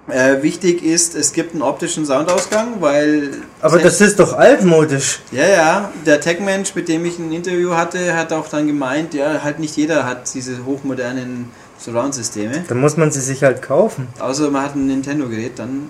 Äh, 0.09 0.43
wichtig 0.43 0.83
ist, 0.83 1.15
es 1.15 1.33
gibt 1.33 1.53
einen 1.53 1.63
optischen 1.63 2.05
Soundausgang, 2.05 2.81
weil. 2.81 3.31
Aber 3.61 3.79
das 3.79 4.01
ist 4.01 4.19
doch 4.19 4.33
altmodisch. 4.33 5.21
Ja, 5.31 5.47
ja. 5.47 5.93
Der 6.05 6.21
Tech-Mensch, 6.21 6.75
mit 6.75 6.89
dem 6.89 7.05
ich 7.05 7.21
ein 7.21 7.31
Interview 7.31 7.75
hatte, 7.75 8.17
hat 8.17 8.33
auch 8.33 8.49
dann 8.49 8.67
gemeint, 8.67 9.15
ja, 9.15 9.45
halt 9.45 9.61
nicht 9.61 9.77
jeder 9.77 10.05
hat 10.05 10.35
diese 10.35 10.65
hochmodernen 10.67 11.51
Surround-Systeme. 11.79 12.65
Dann 12.67 12.81
muss 12.81 12.97
man 12.97 13.13
sie 13.13 13.21
sich 13.21 13.45
halt 13.45 13.63
kaufen. 13.63 14.09
Außer 14.19 14.51
man 14.51 14.65
hat 14.65 14.75
ein 14.75 14.87
Nintendo-Gerät, 14.87 15.61
dann 15.61 15.89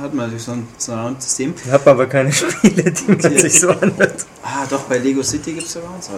hat 0.00 0.14
man 0.14 0.36
so 0.38 0.52
ein 0.52 0.68
Surround-System. 0.78 1.54
Ich 1.64 1.70
habe 1.70 1.90
aber 1.90 2.06
keine 2.06 2.32
Spiele, 2.32 2.90
die 2.90 3.12
man 3.12 3.20
sich 3.20 3.60
so 3.60 3.70
anhört. 3.70 4.26
Ah, 4.42 4.66
doch, 4.68 4.82
bei 4.82 4.98
Lego 4.98 5.22
City 5.22 5.52
gibt 5.52 5.66
es 5.66 5.72
Surrounds. 5.72 6.10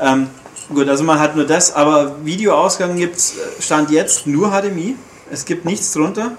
Ähm, 0.00 0.28
gut, 0.72 0.88
also 0.88 1.04
man 1.04 1.18
hat 1.18 1.36
nur 1.36 1.46
das, 1.46 1.72
aber 1.72 2.24
Videoausgang 2.24 2.96
gibt 2.96 3.16
es, 3.16 3.34
äh, 3.36 3.62
Stand 3.62 3.90
jetzt, 3.90 4.26
nur 4.26 4.50
HDMI. 4.50 4.96
Es 5.30 5.44
gibt 5.44 5.64
nichts 5.64 5.92
drunter. 5.92 6.32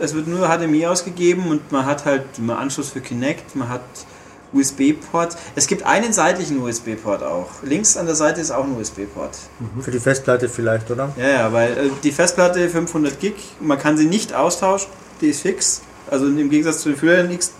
Es 0.00 0.14
wird 0.14 0.28
nur 0.28 0.48
HDMI 0.48 0.86
ausgegeben 0.86 1.48
und 1.48 1.72
man 1.72 1.84
hat 1.84 2.04
halt 2.04 2.24
einen 2.38 2.50
Anschluss 2.50 2.90
für 2.90 3.00
Kinect, 3.00 3.56
man 3.56 3.68
hat 3.68 3.82
USB-Port. 4.52 5.36
Es 5.56 5.66
gibt 5.66 5.84
einen 5.84 6.12
seitlichen 6.12 6.62
USB-Port 6.62 7.22
auch. 7.22 7.48
Links 7.62 7.96
an 7.96 8.06
der 8.06 8.14
Seite 8.14 8.40
ist 8.40 8.50
auch 8.50 8.64
ein 8.64 8.76
USB-Port. 8.76 9.36
Mhm. 9.58 9.82
Für 9.82 9.90
die 9.90 9.98
Festplatte 9.98 10.48
vielleicht, 10.48 10.90
oder? 10.90 11.12
Ja, 11.18 11.28
ja, 11.28 11.52
weil 11.52 11.72
äh, 11.72 11.90
die 12.02 12.12
Festplatte 12.12 12.68
500 12.68 13.20
Gig, 13.20 13.34
man 13.60 13.78
kann 13.78 13.96
sie 13.96 14.06
nicht 14.06 14.32
austauschen, 14.32 14.88
die 15.20 15.28
ist 15.28 15.42
fix. 15.42 15.82
Also 16.10 16.26
im 16.26 16.50
Gegensatz 16.50 16.82
zu 16.82 16.90
den 16.90 16.98
früheren 16.98 17.30
X, 17.30 17.52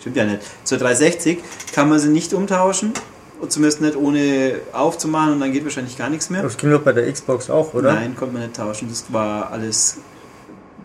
stimmt 0.00 0.16
ja 0.16 0.24
nicht, 0.24 0.40
zur 0.64 0.78
360 0.78 1.38
kann 1.72 1.88
man 1.88 1.98
sie 1.98 2.08
nicht 2.08 2.32
umtauschen. 2.32 2.92
Zumindest 3.48 3.82
nicht 3.82 3.96
ohne 3.96 4.54
aufzumachen 4.72 5.34
und 5.34 5.40
dann 5.40 5.52
geht 5.52 5.64
wahrscheinlich 5.64 5.98
gar 5.98 6.08
nichts 6.08 6.30
mehr. 6.30 6.42
Das 6.42 6.56
ging 6.56 6.70
doch 6.70 6.80
bei 6.80 6.92
der 6.92 7.12
Xbox 7.12 7.50
auch, 7.50 7.74
oder? 7.74 7.92
Nein, 7.92 8.16
konnte 8.16 8.32
man 8.32 8.42
nicht 8.42 8.56
tauschen. 8.56 8.88
Das 8.88 9.04
war 9.12 9.50
alles 9.50 9.98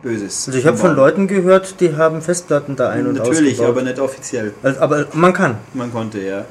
Böses. 0.02 0.48
Also 0.48 0.60
ich 0.60 0.66
habe 0.66 0.78
von 0.78 0.96
Leuten 0.96 1.28
gehört, 1.28 1.80
die 1.80 1.96
haben 1.96 2.22
Festplatten 2.22 2.76
da 2.76 2.90
ein- 2.90 3.08
und 3.08 3.16
Natürlich, 3.16 3.62
aber 3.62 3.82
nicht 3.82 4.00
offiziell. 4.00 4.54
Also, 4.64 4.80
aber 4.80 5.08
man 5.14 5.34
kann. 5.34 5.58
Man 5.74 5.92
konnte, 5.92 6.20
ja. 6.20 6.46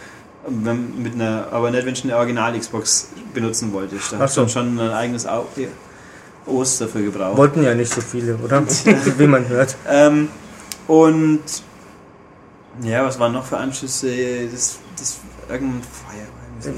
Wenn, 0.47 1.03
mit 1.03 1.15
einer, 1.15 1.49
aber 1.51 1.71
nicht, 1.71 1.85
wenn 1.85 1.93
ich 1.93 2.05
eine 2.05 2.17
Original-Xbox 2.17 3.09
benutzen 3.35 3.73
wollte. 3.73 3.97
Da 4.11 4.19
hat 4.19 4.31
so. 4.31 4.49
schon 4.49 4.79
ein 4.79 4.91
eigenes 4.91 5.27
OS 6.49 6.79
dafür 6.79 7.03
gebraucht. 7.03 7.37
Wollten 7.37 7.63
ja 7.63 7.75
nicht 7.75 7.93
so 7.93 8.01
viele, 8.01 8.37
oder? 8.37 8.63
Wie 9.19 9.27
man 9.27 9.49
hört. 9.49 9.77
Ähm, 9.89 10.29
und 10.87 11.43
ja, 12.83 13.05
was 13.05 13.19
waren 13.19 13.33
noch 13.33 13.45
für 13.45 13.59
Anschlüsse? 13.59 14.47
Das, 14.51 14.79
das 14.99 15.19
irgendein 15.49 15.83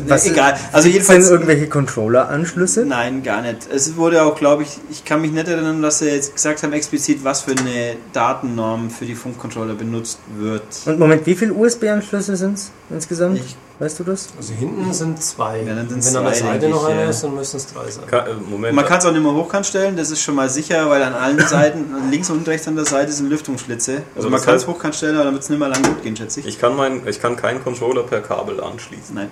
Was, 0.06 0.26
Egal. 0.26 0.58
Also 0.72 0.88
jedenfalls 0.88 1.30
irgendwelche 1.30 1.68
Controller-Anschlüsse? 1.68 2.84
Nein, 2.84 3.22
gar 3.22 3.42
nicht. 3.42 3.68
Es 3.72 3.96
wurde 3.96 4.22
auch, 4.22 4.36
glaube 4.36 4.62
ich, 4.62 4.78
ich 4.90 5.04
kann 5.04 5.20
mich 5.22 5.32
nicht 5.32 5.48
erinnern, 5.48 5.82
dass 5.82 6.00
sie 6.00 6.10
jetzt 6.10 6.34
gesagt 6.34 6.62
haben 6.62 6.72
explizit, 6.72 7.24
was 7.24 7.42
für 7.42 7.52
eine 7.52 7.96
Datennorm 8.12 8.90
für 8.90 9.06
die 9.06 9.14
Funkcontroller 9.14 9.74
benutzt 9.74 10.18
wird. 10.36 10.62
Und 10.86 10.98
Moment, 10.98 11.26
wie 11.26 11.34
viele 11.34 11.52
USB-Anschlüsse 11.54 12.36
sind 12.36 12.54
es 12.54 12.70
insgesamt? 12.90 13.38
Ich 13.38 13.56
Weißt 13.80 13.98
du 13.98 14.04
das? 14.04 14.28
Also 14.36 14.52
hinten 14.52 14.92
sind 14.92 15.22
zwei. 15.22 15.62
Ja, 15.62 15.74
Wenn 15.74 16.02
zwei, 16.02 16.18
an 16.18 16.24
der 16.26 16.34
Seite 16.34 16.68
noch 16.68 16.84
einer 16.84 17.08
ist, 17.08 17.24
dann 17.24 17.34
müssen 17.34 17.56
es 17.56 17.66
drei 17.66 17.90
sein. 17.90 18.06
Ka 18.06 18.26
äh, 18.26 18.34
Moment. 18.34 18.76
Man 18.76 18.84
kann 18.84 18.98
es 18.98 19.06
auch 19.06 19.12
nicht 19.12 19.22
mehr 19.22 19.32
hochkant 19.32 19.64
stellen, 19.64 19.96
das 19.96 20.10
ist 20.10 20.20
schon 20.20 20.34
mal 20.34 20.50
sicher, 20.50 20.90
weil 20.90 21.02
an 21.02 21.14
allen 21.14 21.38
Seiten, 21.48 21.86
links 22.10 22.28
und 22.28 22.46
rechts 22.46 22.68
an 22.68 22.76
der 22.76 22.84
Seite 22.84 23.10
sind 23.10 23.30
Lüftungsschlitze. 23.30 23.92
Also, 23.92 24.04
also 24.16 24.28
man 24.28 24.42
kann 24.42 24.56
es 24.56 24.66
hochkant 24.66 24.94
stellen, 24.94 25.14
aber 25.14 25.24
dann 25.24 25.32
wird 25.32 25.44
es 25.44 25.48
nicht 25.48 25.58
mehr 25.58 25.70
lang 25.70 25.82
gut 25.82 26.02
gehen, 26.02 26.14
schätze 26.14 26.40
ich. 26.40 26.46
Ich 26.46 26.58
kann, 26.58 26.76
mein, 26.76 27.08
ich 27.08 27.22
kann 27.22 27.36
keinen 27.36 27.64
Controller 27.64 28.02
per 28.02 28.20
Kabel 28.20 28.60
anschließen. 28.60 29.14
Nein. 29.14 29.30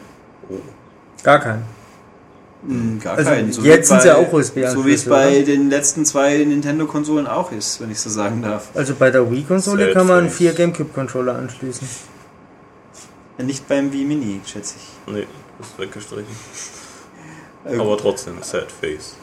Gar 1.23 1.41
keinen. 1.41 1.65
Mhm, 2.63 3.01
gar 3.01 3.17
also 3.17 3.31
keinen. 3.31 3.53
So 3.53 3.63
jetzt 3.63 3.89
sind 3.89 3.99
es 3.99 4.05
ja 4.05 4.17
auch 4.17 4.33
usb 4.33 4.59
So 4.69 4.85
wie 4.85 4.93
es 4.93 5.05
bei 5.05 5.37
oder? 5.37 5.47
den 5.47 5.71
letzten 5.71 6.05
zwei 6.05 6.39
Nintendo-Konsolen 6.39 7.27
auch 7.27 7.53
ist, 7.53 7.81
wenn 7.81 7.91
ich 7.91 8.01
so 8.01 8.11
sagen 8.11 8.43
darf. 8.43 8.69
Also 8.75 8.95
bei 8.95 9.11
der 9.11 9.31
Wii-Konsole 9.31 9.93
kann 9.93 10.07
man 10.07 10.29
vier 10.29 10.53
GameCube-Controller 10.53 11.37
anschließen. 11.37 11.89
Nicht 13.39 13.69
beim 13.69 13.93
Wii 13.93 14.05
Mini, 14.05 14.41
schätze 14.45 14.75
ich. 14.77 15.13
Nee, 15.13 15.27
ist 15.61 15.79
weggestrichen. 15.79 16.27
Äh, 17.65 17.79
Aber 17.79 17.97
trotzdem, 17.97 18.35
Sad 18.43 18.67
Face. 18.73 19.17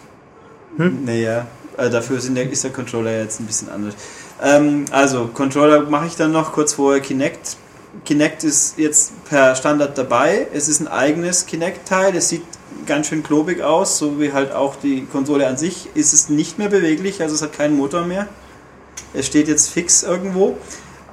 Hm? 0.77 1.03
Naja, 1.05 1.48
äh, 1.77 1.89
dafür 1.89 2.20
der, 2.20 2.50
ist 2.50 2.63
der 2.63 2.72
Controller 2.72 3.17
jetzt 3.20 3.39
ein 3.41 3.46
bisschen 3.46 3.70
anders. 3.70 3.96
Ähm, 4.41 4.86
also, 4.91 5.29
Controller 5.34 5.82
mache 5.82 6.08
ich 6.08 6.15
dann 6.15 6.32
noch 6.32 6.53
kurz 6.53 6.74
vorher 6.74 7.01
Kinect. 7.01 7.58
Kinect 8.04 8.44
ist 8.44 8.78
jetzt 8.78 9.14
per 9.25 9.56
Standard 9.56 9.98
dabei. 9.98 10.48
Es 10.54 10.68
ist 10.68 10.80
ein 10.80 10.88
eigenes 10.88 11.46
Kinect-Teil. 11.46 12.16
Es 12.16 12.30
sieht 12.30 12.44
ganz 12.86 13.08
schön 13.08 13.24
klobig 13.24 13.62
aus, 13.62 13.98
so 13.98 14.20
wie 14.20 14.34
halt 14.34 14.52
auch 14.52 14.75
die 14.75 15.06
Konsole 15.06 15.48
an 15.48 15.58
sich. 15.58 15.90
Ist 15.96 16.14
es 16.14 16.30
nicht 16.30 16.58
mehr 16.58 16.70
beweglich, 16.70 17.22
also 17.22 17.36
es 17.36 17.42
hat 17.42 17.54
keinen 17.54 17.78
Motor 17.78 18.06
mehr. 18.06 18.28
Es 19.14 19.28
steht 19.28 19.48
jetzt 19.48 19.70
fix 19.70 20.04
irgendwo 20.04 20.58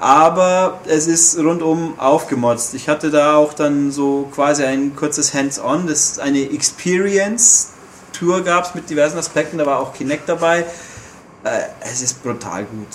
aber 0.02 0.80
es 0.84 1.06
ist 1.06 1.38
rundum 1.38 1.96
aufgemotzt. 1.96 2.74
Ich 2.74 2.88
hatte 2.88 3.12
da 3.12 3.36
auch 3.36 3.52
dann 3.52 3.92
so 3.92 4.28
quasi 4.34 4.64
ein 4.64 4.96
kurzes 4.96 5.32
Hands-on, 5.32 5.86
das 5.86 6.10
ist 6.10 6.18
eine 6.18 6.40
Experience-Tour 6.50 8.42
gab 8.42 8.64
es 8.64 8.74
mit 8.74 8.90
diversen 8.90 9.16
Aspekten, 9.16 9.58
da 9.58 9.66
war 9.66 9.78
auch 9.78 9.94
Kinect 9.94 10.28
dabei. 10.28 10.66
Äh, 11.44 11.60
es 11.82 12.02
ist 12.02 12.20
brutal 12.20 12.64
gut. 12.64 12.88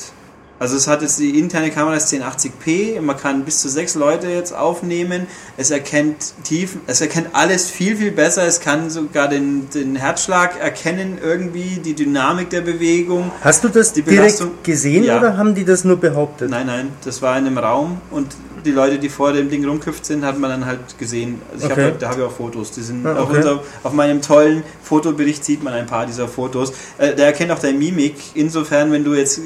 Also 0.59 0.75
es 0.75 0.87
hat 0.87 1.01
jetzt 1.01 1.19
die 1.19 1.37
interne 1.37 1.69
Kamera 1.69 1.95
ist 1.95 2.11
1080p, 2.11 2.99
man 3.01 3.15
kann 3.15 3.45
bis 3.45 3.61
zu 3.61 3.69
sechs 3.69 3.95
Leute 3.95 4.27
jetzt 4.27 4.55
aufnehmen. 4.55 5.27
Es 5.55 5.69
erkennt 5.69 6.33
Tiefen, 6.43 6.81
es 6.87 6.99
erkennt 6.99 7.29
alles 7.33 7.69
viel, 7.69 7.95
viel 7.97 8.11
besser. 8.11 8.45
Es 8.47 8.59
kann 8.59 8.89
sogar 8.89 9.27
den, 9.27 9.69
den 9.69 9.95
Herzschlag 9.95 10.59
erkennen, 10.59 11.19
irgendwie, 11.21 11.79
die 11.83 11.93
Dynamik 11.93 12.49
der 12.49 12.61
Bewegung. 12.61 13.31
Hast 13.41 13.63
du 13.63 13.69
das 13.69 13.93
direkt 13.93 14.41
gesehen 14.63 15.03
ja. 15.03 15.17
oder 15.17 15.37
haben 15.37 15.53
die 15.53 15.65
das 15.65 15.83
nur 15.83 15.97
behauptet? 15.97 16.49
Nein, 16.49 16.67
nein, 16.67 16.89
das 17.03 17.21
war 17.21 17.37
in 17.37 17.45
einem 17.45 17.57
Raum 17.57 18.01
und 18.09 18.35
die 18.67 18.73
Leute, 18.73 18.99
die 18.99 19.09
vor 19.09 19.33
dem 19.33 19.49
Ding 19.49 19.65
rumgehüpft 19.65 20.05
sind, 20.05 20.23
hat 20.25 20.37
man 20.37 20.49
dann 20.51 20.65
halt 20.65 20.97
gesehen. 20.99 21.41
Also 21.51 21.65
ich 21.65 21.71
okay. 21.71 21.85
hab, 21.85 21.99
da 21.99 22.09
habe 22.09 22.21
ich 22.21 22.27
auch 22.27 22.31
Fotos. 22.31 22.71
Die 22.71 22.81
sind 22.81 23.05
ah, 23.05 23.11
okay. 23.11 23.21
auf, 23.21 23.29
unser, 23.31 23.63
auf 23.83 23.93
meinem 23.93 24.21
tollen 24.21 24.63
Fotobericht 24.83 25.43
sieht 25.43 25.63
man 25.63 25.73
ein 25.73 25.87
paar 25.87 26.05
dieser 26.05 26.27
Fotos. 26.27 26.73
Äh, 26.97 27.15
der 27.15 27.27
erkennt 27.27 27.51
auch 27.51 27.59
deine 27.59 27.77
Mimik. 27.77 28.15
Insofern, 28.35 28.91
wenn 28.91 29.03
du 29.03 29.15
jetzt 29.15 29.39
äh, 29.39 29.41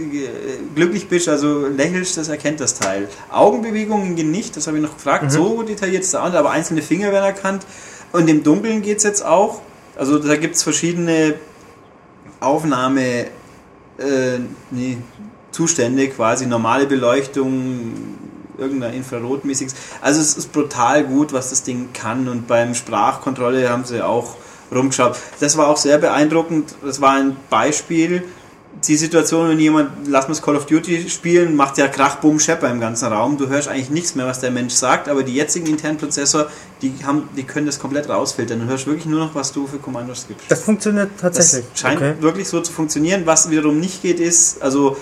glücklich 0.75 1.07
bist, 1.07 1.29
also 1.29 1.67
lächelst, 1.67 2.17
das 2.17 2.27
erkennt 2.27 2.59
das 2.59 2.73
Teil. 2.73 3.07
Augenbewegungen 3.31 4.15
gehen 4.15 4.31
nicht, 4.31 4.57
das 4.57 4.67
habe 4.67 4.77
ich 4.77 4.83
noch 4.83 4.95
gefragt. 4.95 5.23
Mhm. 5.25 5.29
So 5.29 5.63
detailliert 5.63 6.03
ist 6.03 6.13
der 6.13 6.23
andere, 6.23 6.39
aber 6.39 6.51
einzelne 6.51 6.81
Finger 6.81 7.11
werden 7.11 7.25
erkannt. 7.25 7.65
Und 8.11 8.27
im 8.27 8.43
Dunkeln 8.43 8.81
geht 8.81 8.97
es 8.97 9.03
jetzt 9.03 9.23
auch. 9.23 9.61
Also 9.95 10.17
da 10.19 10.35
gibt 10.35 10.55
es 10.55 10.63
verschiedene 10.63 11.35
Aufnahme, 12.39 13.27
äh, 13.97 14.39
nee, 14.71 14.97
Zustände 15.51 16.07
quasi, 16.07 16.45
normale 16.47 16.87
Beleuchtung, 16.87 17.93
irgendeiner 18.61 18.93
Infrarotmäßiges. 18.93 19.75
Also 20.01 20.21
es 20.21 20.35
ist 20.35 20.53
brutal 20.53 21.03
gut, 21.03 21.33
was 21.33 21.49
das 21.49 21.63
Ding 21.63 21.89
kann 21.93 22.27
und 22.29 22.47
beim 22.47 22.75
Sprachkontrolle 22.75 23.69
haben 23.69 23.83
sie 23.83 24.01
auch 24.01 24.35
rumgeschaut. 24.73 25.17
Das 25.39 25.57
war 25.57 25.67
auch 25.67 25.77
sehr 25.77 25.97
beeindruckend. 25.97 26.75
Das 26.83 27.01
war 27.01 27.13
ein 27.15 27.35
Beispiel. 27.49 28.23
Die 28.87 28.95
Situation, 28.95 29.49
wenn 29.49 29.59
jemand, 29.59 30.07
lass 30.07 30.27
uns 30.27 30.41
Call 30.41 30.55
of 30.55 30.65
Duty 30.65 31.09
spielen, 31.09 31.57
macht 31.57 31.77
ja 31.77 31.89
Krach, 31.89 32.15
Bumm, 32.15 32.39
Schepper 32.39 32.71
im 32.71 32.79
ganzen 32.79 33.11
Raum. 33.11 33.37
Du 33.37 33.49
hörst 33.49 33.67
eigentlich 33.67 33.89
nichts 33.89 34.15
mehr, 34.15 34.25
was 34.25 34.39
der 34.39 34.49
Mensch 34.49 34.73
sagt, 34.73 35.09
aber 35.09 35.23
die 35.23 35.35
jetzigen 35.35 35.67
internen 35.67 35.97
Prozessor, 35.97 36.47
die, 36.81 36.93
haben, 37.03 37.27
die 37.35 37.43
können 37.43 37.65
das 37.65 37.79
komplett 37.79 38.07
rausfiltern. 38.07 38.61
Du 38.61 38.65
hörst 38.67 38.87
wirklich 38.87 39.05
nur 39.05 39.19
noch, 39.19 39.35
was 39.35 39.51
du 39.51 39.67
für 39.67 39.77
Kommandos 39.77 40.25
gibst. 40.27 40.49
Das 40.49 40.63
funktioniert 40.63 41.09
tatsächlich. 41.19 41.65
Das 41.73 41.81
scheint 41.81 41.97
okay. 41.97 42.13
wirklich 42.21 42.47
so 42.47 42.61
zu 42.61 42.71
funktionieren. 42.71 43.23
Was 43.25 43.49
wiederum 43.51 43.77
nicht 43.79 44.01
geht, 44.01 44.21
ist, 44.21 44.61
also 44.61 44.95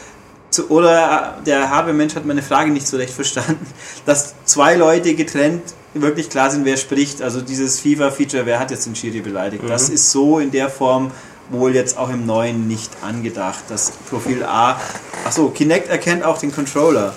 zu, 0.50 0.70
oder 0.70 1.38
der 1.46 1.70
Hardware-Mensch 1.70 2.16
hat 2.16 2.26
meine 2.26 2.42
Frage 2.42 2.72
nicht 2.72 2.88
so 2.88 2.98
recht 2.98 3.14
verstanden, 3.14 3.66
dass 4.06 4.36
zwei 4.46 4.76
Leute 4.76 5.14
getrennt 5.16 5.62
wirklich 5.94 6.30
klar 6.30 6.52
sind, 6.52 6.66
wer 6.66 6.78
spricht. 6.78 7.22
Also 7.22 7.42
dieses 7.42 7.80
FIFA-Feature, 7.80 8.46
wer 8.46 8.60
hat 8.60 8.72
jetzt 8.72 8.86
den 8.86 8.96
Schiri 8.96 9.22
beleidigt? 9.22 9.64
Mhm. 9.64 9.68
Das 9.68 9.90
ist 9.90 10.12
so 10.12 10.40
in 10.40 10.52
der 10.52 10.70
Form 10.70 11.12
wohl 11.50 11.74
jetzt 11.74 11.98
auch 11.98 12.10
im 12.10 12.26
neuen 12.26 12.68
nicht 12.68 12.92
angedacht. 13.02 13.64
Das 13.70 13.92
Profil 14.10 14.44
A. 14.44 14.80
Achso, 15.26 15.50
Kinect 15.50 15.90
erkennt 15.90 16.24
auch 16.24 16.38
den 16.38 16.54
Controller. 16.54 17.14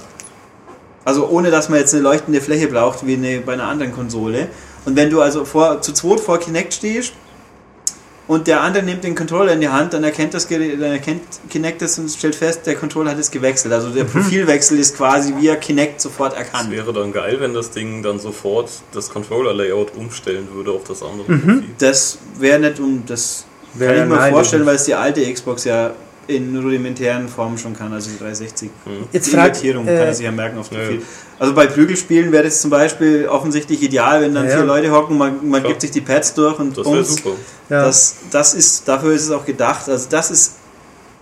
Also 1.04 1.28
ohne 1.28 1.50
dass 1.50 1.68
man 1.68 1.80
jetzt 1.80 1.92
eine 1.92 2.02
leuchtende 2.02 2.40
Fläche 2.40 2.68
braucht 2.68 3.06
wie 3.06 3.14
eine, 3.14 3.40
bei 3.40 3.52
einer 3.52 3.64
anderen 3.68 3.92
Konsole. 3.92 4.48
Und 4.84 4.96
wenn 4.96 5.10
du 5.10 5.20
also 5.20 5.44
vor, 5.44 5.82
zu 5.82 5.92
zweit 5.92 6.20
vor 6.20 6.38
Kinect 6.38 6.74
stehst 6.74 7.12
und 8.28 8.46
der 8.46 8.60
andere 8.60 8.84
nimmt 8.84 9.02
den 9.02 9.14
Controller 9.14 9.52
in 9.52 9.60
die 9.60 9.68
Hand, 9.68 9.94
dann 9.94 10.04
erkennt 10.04 10.32
das 10.32 10.46
dann 10.46 10.80
erkennt 10.80 11.22
Kinect 11.50 11.82
das 11.82 11.98
und 11.98 12.08
stellt 12.08 12.36
fest, 12.36 12.66
der 12.66 12.76
Controller 12.76 13.10
hat 13.10 13.18
es 13.18 13.30
gewechselt. 13.30 13.74
Also 13.74 13.90
der 13.90 14.04
mhm. 14.04 14.10
Profilwechsel 14.10 14.78
ist 14.78 14.96
quasi 14.96 15.34
via 15.40 15.56
Kinect 15.56 16.00
sofort 16.00 16.36
erkannt. 16.36 16.70
Es 16.70 16.70
wäre 16.70 16.92
dann 16.92 17.12
geil, 17.12 17.38
wenn 17.40 17.52
das 17.52 17.70
Ding 17.70 18.02
dann 18.02 18.20
sofort 18.20 18.70
das 18.92 19.10
Controller-Layout 19.10 19.96
umstellen 19.96 20.48
würde 20.52 20.70
auf 20.70 20.84
das 20.84 21.02
andere 21.02 21.32
mhm. 21.32 21.40
Profil. 21.40 21.64
Das 21.78 22.18
wäre 22.38 22.60
nicht 22.60 22.78
und 22.78 23.10
das 23.10 23.44
wär 23.74 23.88
kann 23.88 24.12
ich 24.12 24.18
mir 24.18 24.30
vorstellen, 24.30 24.66
weil 24.66 24.76
es 24.76 24.84
die 24.84 24.94
alte 24.94 25.32
Xbox 25.32 25.64
ja 25.64 25.92
in 26.26 26.56
rudimentären 26.56 27.28
Formen 27.28 27.58
schon 27.58 27.76
kann, 27.76 27.92
also 27.92 28.10
die 28.10 28.18
360. 28.18 28.70
Mhm. 28.84 28.90
Jetzt 29.12 29.26
die 29.26 29.30
fragt, 29.30 29.56
Limitierung 29.56 29.86
äh, 29.86 29.96
kann 29.96 30.06
er 30.06 30.14
sich 30.14 30.24
ja 30.24 30.32
merken 30.32 30.56
Profil. 30.56 30.96
Ja. 30.96 31.06
Also 31.38 31.54
bei 31.54 31.66
Prügelspielen 31.66 32.30
wäre 32.32 32.44
das 32.44 32.60
zum 32.60 32.70
Beispiel 32.70 33.26
offensichtlich 33.26 33.82
ideal, 33.82 34.22
wenn 34.22 34.34
dann 34.34 34.48
ja, 34.48 34.56
vier 34.56 34.64
Leute 34.64 34.90
hocken, 34.92 35.18
man, 35.18 35.48
man 35.48 35.62
gibt 35.62 35.80
sich 35.80 35.90
die 35.90 36.00
Pads 36.00 36.34
durch 36.34 36.58
und 36.58 36.76
das 36.78 36.86
wäre 36.86 37.04
super. 37.04 37.30
Ja. 37.68 37.84
Das, 37.84 38.16
das 38.30 38.54
ist, 38.54 38.86
dafür 38.86 39.12
ist 39.12 39.22
es 39.22 39.30
auch 39.30 39.44
gedacht. 39.44 39.88
Also 39.88 40.06
das 40.08 40.30
ist 40.30 40.54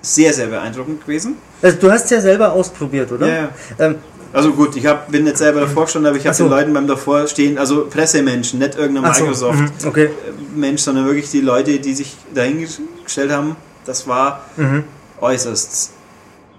sehr, 0.02 0.32
sehr 0.32 0.46
beeindruckend 0.46 1.02
gewesen. 1.02 1.36
Also 1.62 1.76
du 1.78 1.90
hast 1.90 2.04
es 2.04 2.10
ja 2.10 2.20
selber 2.20 2.52
ausprobiert, 2.52 3.10
oder? 3.12 3.26
Ja. 3.26 3.48
Ähm, 3.78 3.96
also 4.32 4.52
gut, 4.52 4.76
ich 4.76 4.86
hab, 4.86 5.10
bin 5.10 5.26
jetzt 5.26 5.38
selber 5.38 5.60
davor 5.60 5.84
gestanden, 5.84 6.08
aber 6.08 6.18
ich 6.18 6.26
habe 6.26 6.36
so. 6.36 6.44
den 6.44 6.50
Leuten 6.50 6.72
beim 6.72 6.86
davor 6.86 7.26
stehen, 7.26 7.58
also 7.58 7.86
Pressemenschen, 7.86 8.60
nicht 8.60 8.76
irgendein 8.76 9.12
so. 9.12 9.22
Microsoft-Mensch, 9.22 9.82
mhm. 9.82 9.88
okay. 9.88 10.76
sondern 10.76 11.06
wirklich 11.06 11.30
die 11.30 11.40
Leute, 11.40 11.78
die 11.80 11.94
sich 11.94 12.16
dahingestellt 12.32 13.32
haben. 13.32 13.56
Das 13.86 14.06
war 14.06 14.44
mhm. 14.56 14.84
äußerst 15.20 15.92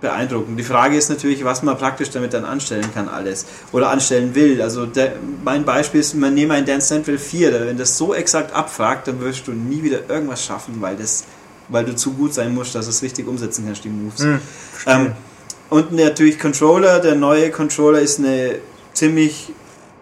beeindruckend. 0.01 0.59
Die 0.59 0.63
Frage 0.63 0.97
ist 0.97 1.09
natürlich, 1.09 1.43
was 1.43 1.61
man 1.61 1.77
praktisch 1.77 2.09
damit 2.09 2.33
dann 2.33 2.43
anstellen 2.43 2.89
kann, 2.93 3.07
alles. 3.07 3.45
Oder 3.71 3.89
anstellen 3.89 4.33
will. 4.33 4.61
Also 4.61 4.87
der, 4.87 5.13
mein 5.43 5.63
Beispiel 5.63 6.01
ist, 6.01 6.15
man 6.15 6.33
nehme 6.33 6.55
ein 6.55 6.65
Dance 6.65 6.87
Central 6.87 7.19
4, 7.19 7.67
wenn 7.67 7.77
das 7.77 7.97
so 7.97 8.13
exakt 8.13 8.53
abfragt, 8.53 9.07
dann 9.07 9.19
wirst 9.21 9.47
du 9.47 9.51
nie 9.51 9.83
wieder 9.83 10.09
irgendwas 10.09 10.43
schaffen, 10.43 10.77
weil 10.79 10.95
das 10.95 11.23
weil 11.71 11.85
du 11.85 11.95
zu 11.95 12.11
gut 12.13 12.33
sein 12.33 12.53
musst, 12.53 12.75
dass 12.75 12.85
du 12.85 12.91
es 12.91 13.01
richtig 13.01 13.27
umsetzen 13.27 13.65
kannst, 13.65 13.83
die 13.83 13.89
Moves. 13.89 14.23
Mhm, 14.23 14.41
ähm, 14.87 15.11
und 15.69 15.93
natürlich 15.93 16.37
Controller, 16.37 16.99
der 16.99 17.15
neue 17.15 17.49
Controller 17.49 17.99
ist 17.99 18.19
eine 18.19 18.55
ziemlich 18.93 19.53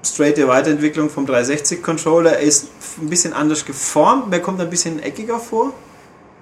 straighte 0.04 0.48
Weiterentwicklung 0.48 1.10
vom 1.10 1.26
360 1.26 1.84
Controller. 1.84 2.34
Er 2.34 2.40
ist 2.40 2.70
ein 3.00 3.10
bisschen 3.10 3.34
anders 3.34 3.66
geformt, 3.66 4.34
der 4.34 4.42
kommt 4.42 4.60
ein 4.60 4.70
bisschen 4.70 5.02
eckiger 5.02 5.40
vor. 5.40 5.74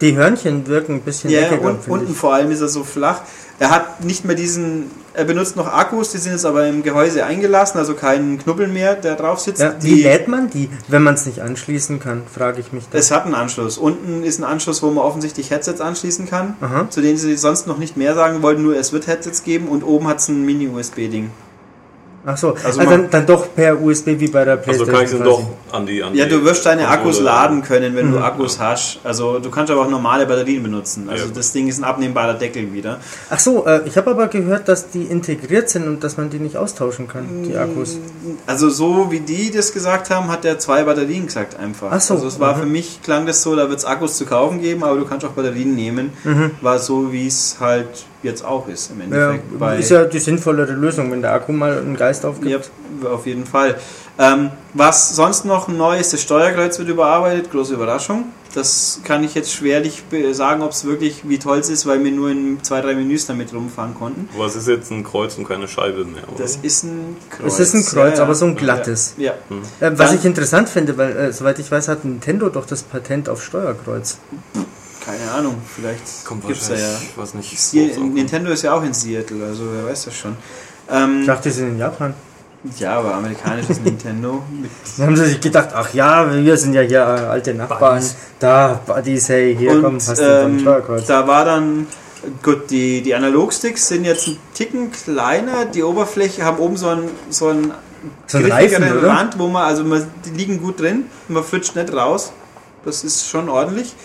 Die 0.01 0.15
Hörnchen 0.15 0.67
wirken 0.67 0.95
ein 0.95 1.01
bisschen 1.01 1.31
ja, 1.31 1.41
eckiger. 1.41 1.69
Und, 1.69 1.87
unten 1.87 2.13
vor 2.13 2.33
allem 2.33 2.51
ist 2.51 2.61
er 2.61 2.67
so 2.67 2.83
flach. 2.83 3.21
Er 3.59 3.71
hat 3.71 4.03
nicht 4.03 4.23
mehr 4.23 4.35
diesen, 4.35 4.91
er 5.15 5.25
benutzt 5.25 5.55
noch 5.55 5.65
Akkus, 5.65 6.11
die 6.11 6.19
sind 6.19 6.33
jetzt 6.33 6.45
aber 6.45 6.67
im 6.67 6.83
Gehäuse 6.83 7.25
eingelassen, 7.25 7.79
also 7.79 7.95
keinen 7.95 8.37
Knubbel 8.37 8.67
mehr, 8.67 8.93
der 8.93 9.15
drauf 9.15 9.39
sitzt. 9.39 9.59
Ja, 9.59 9.73
wie 9.81 10.03
lädt 10.03 10.27
man 10.27 10.51
die, 10.51 10.69
wenn 10.87 11.01
man 11.01 11.15
es 11.15 11.25
nicht 11.25 11.41
anschließen 11.41 11.99
kann, 11.99 12.21
frage 12.31 12.59
ich 12.59 12.71
mich. 12.71 12.83
Da. 12.91 12.99
Es 12.99 13.09
hat 13.09 13.25
einen 13.25 13.33
Anschluss. 13.33 13.79
Unten 13.79 14.23
ist 14.23 14.37
ein 14.37 14.43
Anschluss, 14.43 14.83
wo 14.83 14.91
man 14.91 15.03
offensichtlich 15.03 15.49
Headsets 15.49 15.81
anschließen 15.81 16.29
kann, 16.29 16.55
Aha. 16.61 16.87
zu 16.91 17.01
denen 17.01 17.17
sie 17.17 17.35
sonst 17.35 17.65
noch 17.65 17.79
nicht 17.79 17.97
mehr 17.97 18.13
sagen 18.13 18.43
wollten, 18.43 18.61
nur 18.61 18.75
es 18.75 18.93
wird 18.93 19.07
Headsets 19.07 19.43
geben 19.43 19.67
und 19.67 19.81
oben 19.83 20.07
hat 20.07 20.19
es 20.19 20.27
ein 20.27 20.45
Mini-USB-Ding. 20.45 21.31
Ach 22.29 22.35
so, 22.35 22.55
also, 22.55 22.81
also 22.81 22.81
dann, 22.81 23.09
dann, 23.09 23.25
doch 23.25 23.55
per 23.55 23.81
USB 23.81 24.07
wie 24.19 24.27
bei 24.27 24.43
der 24.43 24.57
PlayStation. 24.57 24.93
Also 24.93 24.97
kann 24.97 25.05
ich 25.05 25.11
den 25.11 25.23
doch 25.23 25.47
an 25.71 25.85
die, 25.85 26.03
an 26.03 26.13
Ja, 26.13 26.25
du 26.25 26.43
wirst 26.43 26.65
deine 26.65 26.89
Akkus 26.89 27.21
laden 27.21 27.61
können, 27.61 27.95
wenn 27.95 28.09
mhm. 28.09 28.15
du 28.15 28.19
Akkus 28.19 28.57
ja. 28.57 28.65
hast. 28.65 28.99
Also 29.05 29.39
du 29.39 29.49
kannst 29.49 29.71
aber 29.71 29.83
auch 29.83 29.89
normale 29.89 30.25
Batterien 30.25 30.61
benutzen. 30.61 31.07
Also 31.09 31.27
ja. 31.27 31.31
das 31.33 31.53
Ding 31.53 31.69
ist 31.69 31.77
ein 31.77 31.85
abnehmbarer 31.85 32.33
Deckel 32.33 32.73
wieder. 32.73 32.99
Ach 33.29 33.39
so, 33.39 33.65
äh, 33.65 33.79
ich 33.85 33.95
habe 33.95 34.11
aber 34.11 34.27
gehört, 34.27 34.67
dass 34.67 34.89
die 34.89 35.03
integriert 35.03 35.69
sind 35.69 35.87
und 35.87 36.03
dass 36.03 36.17
man 36.17 36.29
die 36.29 36.39
nicht 36.39 36.57
austauschen 36.57 37.07
kann, 37.07 37.43
die 37.43 37.53
mm, 37.53 37.59
Akkus. 37.59 37.97
Also 38.45 38.69
so 38.69 39.09
wie 39.09 39.21
die 39.21 39.49
das 39.49 39.71
gesagt 39.71 40.09
haben, 40.09 40.29
hat 40.29 40.43
der 40.43 40.59
zwei 40.59 40.83
Batterien 40.83 41.27
gesagt 41.27 41.57
einfach. 41.57 41.91
Ach 41.91 42.01
so. 42.01 42.15
Also 42.15 42.27
es 42.27 42.41
war 42.41 42.57
mhm. 42.57 42.59
für 42.59 42.65
mich 42.65 42.99
klang 43.03 43.25
das 43.25 43.41
so, 43.41 43.55
da 43.55 43.69
wird 43.69 43.79
es 43.79 43.85
Akkus 43.85 44.17
zu 44.17 44.25
kaufen 44.25 44.59
geben, 44.59 44.83
aber 44.83 44.97
du 44.97 45.05
kannst 45.05 45.25
auch 45.25 45.31
Batterien 45.31 45.75
nehmen. 45.75 46.11
Mhm. 46.25 46.51
War 46.59 46.77
so 46.77 47.13
wie 47.13 47.27
es 47.27 47.55
halt 47.61 47.87
jetzt 48.23 48.43
auch 48.43 48.67
ist 48.67 48.91
im 48.91 49.01
Endeffekt. 49.01 49.43
Ja, 49.59 49.73
ist 49.73 49.89
ja 49.89 50.05
die 50.05 50.19
sinnvollere 50.19 50.73
Lösung, 50.73 51.11
wenn 51.11 51.21
der 51.21 51.33
Akku 51.33 51.51
mal 51.51 51.77
einen 51.77 51.95
Geist 51.95 52.25
aufgibt. 52.25 52.71
Ja, 53.03 53.09
auf 53.09 53.25
jeden 53.25 53.45
Fall. 53.45 53.75
Ähm, 54.19 54.51
was 54.73 55.15
sonst 55.15 55.45
noch 55.45 55.67
neu 55.67 55.99
ist, 55.99 56.13
das 56.13 56.21
Steuerkreuz 56.21 56.79
wird 56.79 56.89
überarbeitet, 56.89 57.51
große 57.51 57.73
Überraschung. 57.73 58.25
Das 58.53 59.01
kann 59.03 59.23
ich 59.23 59.35
jetzt 59.35 59.53
schwerlich 59.53 60.03
sagen, 60.31 60.63
ob 60.63 60.71
es 60.71 60.85
wirklich 60.85 61.29
wie 61.29 61.37
toll 61.37 61.59
es 61.59 61.69
ist, 61.69 61.85
weil 61.85 62.03
wir 62.03 62.11
nur 62.11 62.31
in 62.31 62.63
zwei, 62.63 62.81
drei 62.81 62.95
Menüs 62.95 63.27
damit 63.27 63.53
rumfahren 63.53 63.93
konnten. 63.93 64.27
Aber 64.33 64.45
es 64.45 64.55
ist 64.55 64.67
jetzt 64.67 64.89
ein 64.89 65.03
Kreuz 65.03 65.37
und 65.37 65.47
keine 65.47 65.67
Scheibe 65.67 66.05
mehr, 66.05 66.23
oder? 66.27 66.39
Das 66.39 66.55
ist 66.55 66.83
ein 66.83 67.17
Kreuz. 67.29 67.53
Es 67.53 67.59
ist 67.59 67.73
ein 67.75 67.85
Kreuz, 67.85 68.17
ja, 68.17 68.23
aber 68.23 68.33
so 68.33 68.45
ein 68.45 68.55
glattes. 68.55 69.13
Ja. 69.17 69.33
ja. 69.79 69.87
Äh, 69.87 69.99
was 69.99 70.13
ich 70.13 70.25
interessant 70.25 70.69
finde, 70.69 70.97
weil 70.97 71.15
äh, 71.15 71.33
soweit 71.33 71.59
ich 71.59 71.69
weiß, 71.69 71.87
hat 71.87 72.03
Nintendo 72.03 72.49
doch 72.49 72.65
das 72.65 72.81
Patent 72.81 73.29
auf 73.29 73.43
Steuerkreuz. 73.43 74.17
Keine 75.07 75.31
Ahnung, 75.31 75.55
vielleicht 75.73 76.03
gibt 76.27 76.61
es 76.61 76.67
da 76.67 76.75
ja. 76.75 76.97
Was 77.15 77.33
nicht. 77.33 77.73
Nintendo 77.73 78.51
ist 78.51 78.63
ja 78.63 78.73
auch 78.73 78.83
in 78.83 78.93
Seattle, 78.93 79.45
also 79.45 79.63
wer 79.71 79.85
weiß 79.89 80.03
das 80.03 80.15
schon. 80.17 80.35
Ähm, 80.91 81.21
ich 81.21 81.27
dachte, 81.27 81.49
sie 81.49 81.59
sind 81.59 81.69
in 81.69 81.79
Japan. 81.79 82.13
Ja, 82.77 82.99
aber 82.99 83.13
amerikanisches 83.15 83.79
Nintendo. 83.85 84.43
Dann 84.97 85.07
haben 85.07 85.15
sie 85.15 85.27
sich 85.27 85.39
gedacht, 85.39 85.69
ach 85.73 85.93
ja, 85.93 86.29
wir 86.29 86.57
sind 86.57 86.73
ja 86.73 86.81
hier 86.81 87.05
alte 87.05 87.53
Nachbarn. 87.53 87.99
Buddies. 87.99 88.15
Da, 88.39 88.81
Buddies, 88.85 89.29
hey, 89.29 89.55
hier 89.57 89.71
Und, 89.71 89.83
kommen, 89.83 89.97
hast 89.97 90.19
ähm, 90.19 90.65
du 90.65 91.01
Da 91.07 91.25
war 91.25 91.45
dann, 91.45 91.87
gut, 92.43 92.69
die, 92.69 93.01
die 93.01 93.15
Analogsticks 93.15 93.87
sind 93.87 94.03
jetzt 94.03 94.27
ein 94.27 94.37
Ticken 94.53 94.91
kleiner. 94.91 95.63
Die 95.63 95.83
Oberfläche 95.83 96.43
haben 96.43 96.57
oben 96.57 96.75
so 96.75 96.89
einen, 96.89 97.09
so 97.29 97.47
einen 97.47 97.71
so 98.25 98.39
ein 98.39 98.51
Reifen, 98.51 98.83
Rand, 98.83 99.39
wo 99.39 99.47
man, 99.47 99.63
also 99.63 99.85
man, 99.85 100.05
die 100.25 100.31
liegen 100.31 100.61
gut 100.61 100.81
drin, 100.81 101.05
man 101.29 101.45
flutscht 101.45 101.77
nicht 101.77 101.93
raus. 101.93 102.33
Das 102.83 103.05
ist 103.05 103.29
schon 103.29 103.47
ordentlich. 103.47 103.95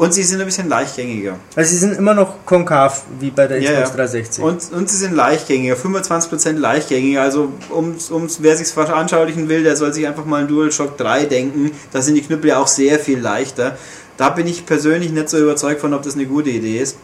Und 0.00 0.14
sie 0.14 0.22
sind 0.22 0.40
ein 0.40 0.46
bisschen 0.46 0.70
leichtgängiger. 0.70 1.36
Also 1.54 1.72
sie 1.72 1.76
sind 1.76 1.98
immer 1.98 2.14
noch 2.14 2.46
konkav, 2.46 3.02
wie 3.18 3.30
bei 3.30 3.46
der 3.46 3.58
Xbox 3.58 3.74
ja, 3.74 3.80
ja. 3.80 3.86
360. 3.86 4.42
Und, 4.42 4.72
und 4.72 4.88
sie 4.88 4.96
sind 4.96 5.14
leichtgängiger, 5.14 5.74
25% 5.74 6.52
leichtgängiger. 6.52 7.20
Also 7.20 7.52
ums, 7.70 8.10
ums, 8.10 8.38
wer 8.40 8.56
sich 8.56 8.68
veranschaulichen 8.68 9.50
will, 9.50 9.62
der 9.62 9.76
soll 9.76 9.92
sich 9.92 10.06
einfach 10.06 10.24
mal 10.24 10.38
einen 10.38 10.48
DualShock 10.48 10.96
3 10.96 11.26
denken. 11.26 11.72
Da 11.92 12.00
sind 12.00 12.14
die 12.14 12.22
Knüppel 12.22 12.48
ja 12.48 12.58
auch 12.60 12.66
sehr 12.66 12.98
viel 12.98 13.18
leichter. 13.20 13.76
Da 14.16 14.30
bin 14.30 14.46
ich 14.46 14.64
persönlich 14.64 15.12
nicht 15.12 15.28
so 15.28 15.36
überzeugt 15.36 15.82
von, 15.82 15.92
ob 15.92 16.00
das 16.00 16.14
eine 16.14 16.24
gute 16.24 16.48
Idee 16.48 16.78
ist. 16.78 16.96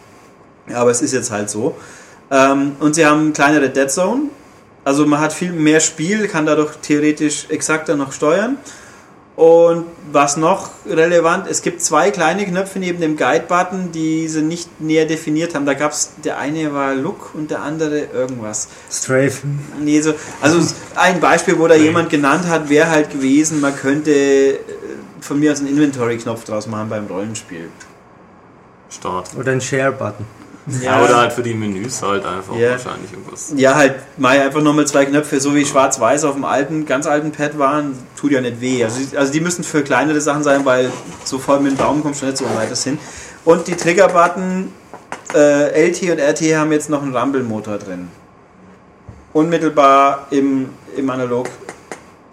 Aber 0.72 0.90
es 0.90 1.02
ist 1.02 1.12
jetzt 1.12 1.30
halt 1.30 1.50
so. 1.50 1.76
Ähm, 2.30 2.76
und 2.80 2.94
sie 2.94 3.04
haben 3.04 3.34
kleinere 3.34 3.68
Dead 3.68 3.90
Zone. 3.90 4.30
Also 4.84 5.04
man 5.04 5.20
hat 5.20 5.34
viel 5.34 5.52
mehr 5.52 5.80
Spiel, 5.80 6.28
kann 6.28 6.46
dadurch 6.46 6.74
theoretisch 6.76 7.44
exakter 7.50 7.94
noch 7.94 8.12
steuern. 8.12 8.56
Und 9.36 9.84
was 10.12 10.38
noch 10.38 10.70
relevant, 10.86 11.46
es 11.46 11.60
gibt 11.60 11.82
zwei 11.82 12.10
kleine 12.10 12.46
Knöpfe 12.46 12.78
neben 12.78 13.00
dem 13.00 13.18
Guide-Button, 13.18 13.92
die 13.92 14.28
sie 14.28 14.40
nicht 14.40 14.80
näher 14.80 15.04
definiert 15.04 15.54
haben. 15.54 15.66
Da 15.66 15.74
gab 15.74 15.92
es, 15.92 16.12
der 16.24 16.38
eine 16.38 16.72
war 16.72 16.94
Look 16.94 17.34
und 17.34 17.50
der 17.50 17.60
andere 17.60 17.98
irgendwas. 18.14 18.68
Strafe. 18.90 19.46
Nee, 19.78 20.00
so, 20.00 20.14
also 20.40 20.58
ein 20.94 21.20
Beispiel, 21.20 21.58
wo 21.58 21.68
da 21.68 21.74
jemand 21.74 22.08
genannt 22.08 22.46
hat, 22.48 22.70
wäre 22.70 22.88
halt 22.88 23.10
gewesen, 23.10 23.60
man 23.60 23.76
könnte 23.76 24.10
äh, 24.10 24.58
von 25.20 25.38
mir 25.38 25.52
aus 25.52 25.58
einen 25.58 25.68
Inventory-Knopf 25.68 26.44
draus 26.44 26.66
machen 26.66 26.88
beim 26.88 27.06
Rollenspiel. 27.06 27.68
Start. 28.88 29.28
Oder 29.38 29.52
ein 29.52 29.60
Share-Button. 29.60 30.24
Ja, 30.82 31.04
oder 31.04 31.16
halt 31.18 31.32
für 31.32 31.42
die 31.42 31.54
Menüs 31.54 32.02
halt 32.02 32.26
einfach 32.26 32.56
ja. 32.56 32.72
wahrscheinlich 32.72 33.12
irgendwas. 33.12 33.52
Ja, 33.56 33.76
halt 33.76 33.94
mal 34.16 34.40
einfach 34.40 34.62
nochmal 34.62 34.86
zwei 34.86 35.04
Knöpfe, 35.04 35.40
so 35.40 35.54
wie 35.54 35.64
schwarz-weiß 35.64 36.24
auf 36.24 36.34
dem 36.34 36.44
alten, 36.44 36.86
ganz 36.86 37.06
alten 37.06 37.30
Pad 37.30 37.56
waren, 37.56 37.96
tut 38.18 38.32
ja 38.32 38.40
nicht 38.40 38.60
weh. 38.60 38.82
Also, 38.82 39.16
also 39.16 39.32
die 39.32 39.40
müssen 39.40 39.62
für 39.62 39.82
kleinere 39.82 40.20
Sachen 40.20 40.42
sein, 40.42 40.64
weil 40.64 40.90
so 41.24 41.38
voll 41.38 41.60
mit 41.60 41.72
dem 41.72 41.78
Daumen 41.78 42.02
kommt 42.02 42.16
schon 42.16 42.28
nicht 42.28 42.38
so 42.38 42.46
weit 42.46 42.76
hin. 42.76 42.98
Und 43.44 43.68
die 43.68 43.76
Trigger-Button 43.76 44.72
äh, 45.34 45.88
LT 45.88 46.02
und 46.10 46.20
RT 46.20 46.40
haben 46.56 46.72
jetzt 46.72 46.90
noch 46.90 47.02
einen 47.02 47.16
Rumble-Motor 47.16 47.78
drin. 47.78 48.08
Unmittelbar 49.32 50.26
im, 50.30 50.70
im 50.96 51.10
Analog 51.10 51.48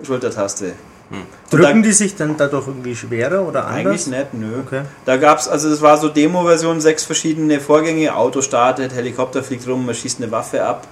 Schultertaste. 0.02 0.74
Hm. 1.14 1.22
Drücken 1.52 1.84
da, 1.84 1.88
die 1.88 1.94
sich 1.94 2.16
dann 2.16 2.36
dadurch 2.38 2.68
irgendwie 2.68 2.96
schwerer 2.96 3.48
oder 3.48 3.68
anders? 3.68 4.08
Eigentlich 4.08 4.08
nicht, 4.08 4.34
nö. 4.34 4.62
Okay. 4.66 4.82
Da 5.06 5.18
gab 5.18 5.38
es, 5.38 5.48
also 5.48 5.70
es 5.70 5.82
war 5.82 5.98
so 5.98 6.10
Demo-Version, 6.10 6.82
sechs 6.82 7.04
verschiedene 7.04 7.60
Vorgänge, 7.60 8.16
Auto 8.16 8.42
startet, 8.42 8.96
Helikopter 8.96 9.44
fliegt 9.44 9.68
rum, 9.68 9.86
man 9.86 9.94
schießt 9.94 10.22
eine 10.22 10.32
Waffe 10.32 10.66
ab 10.66 10.88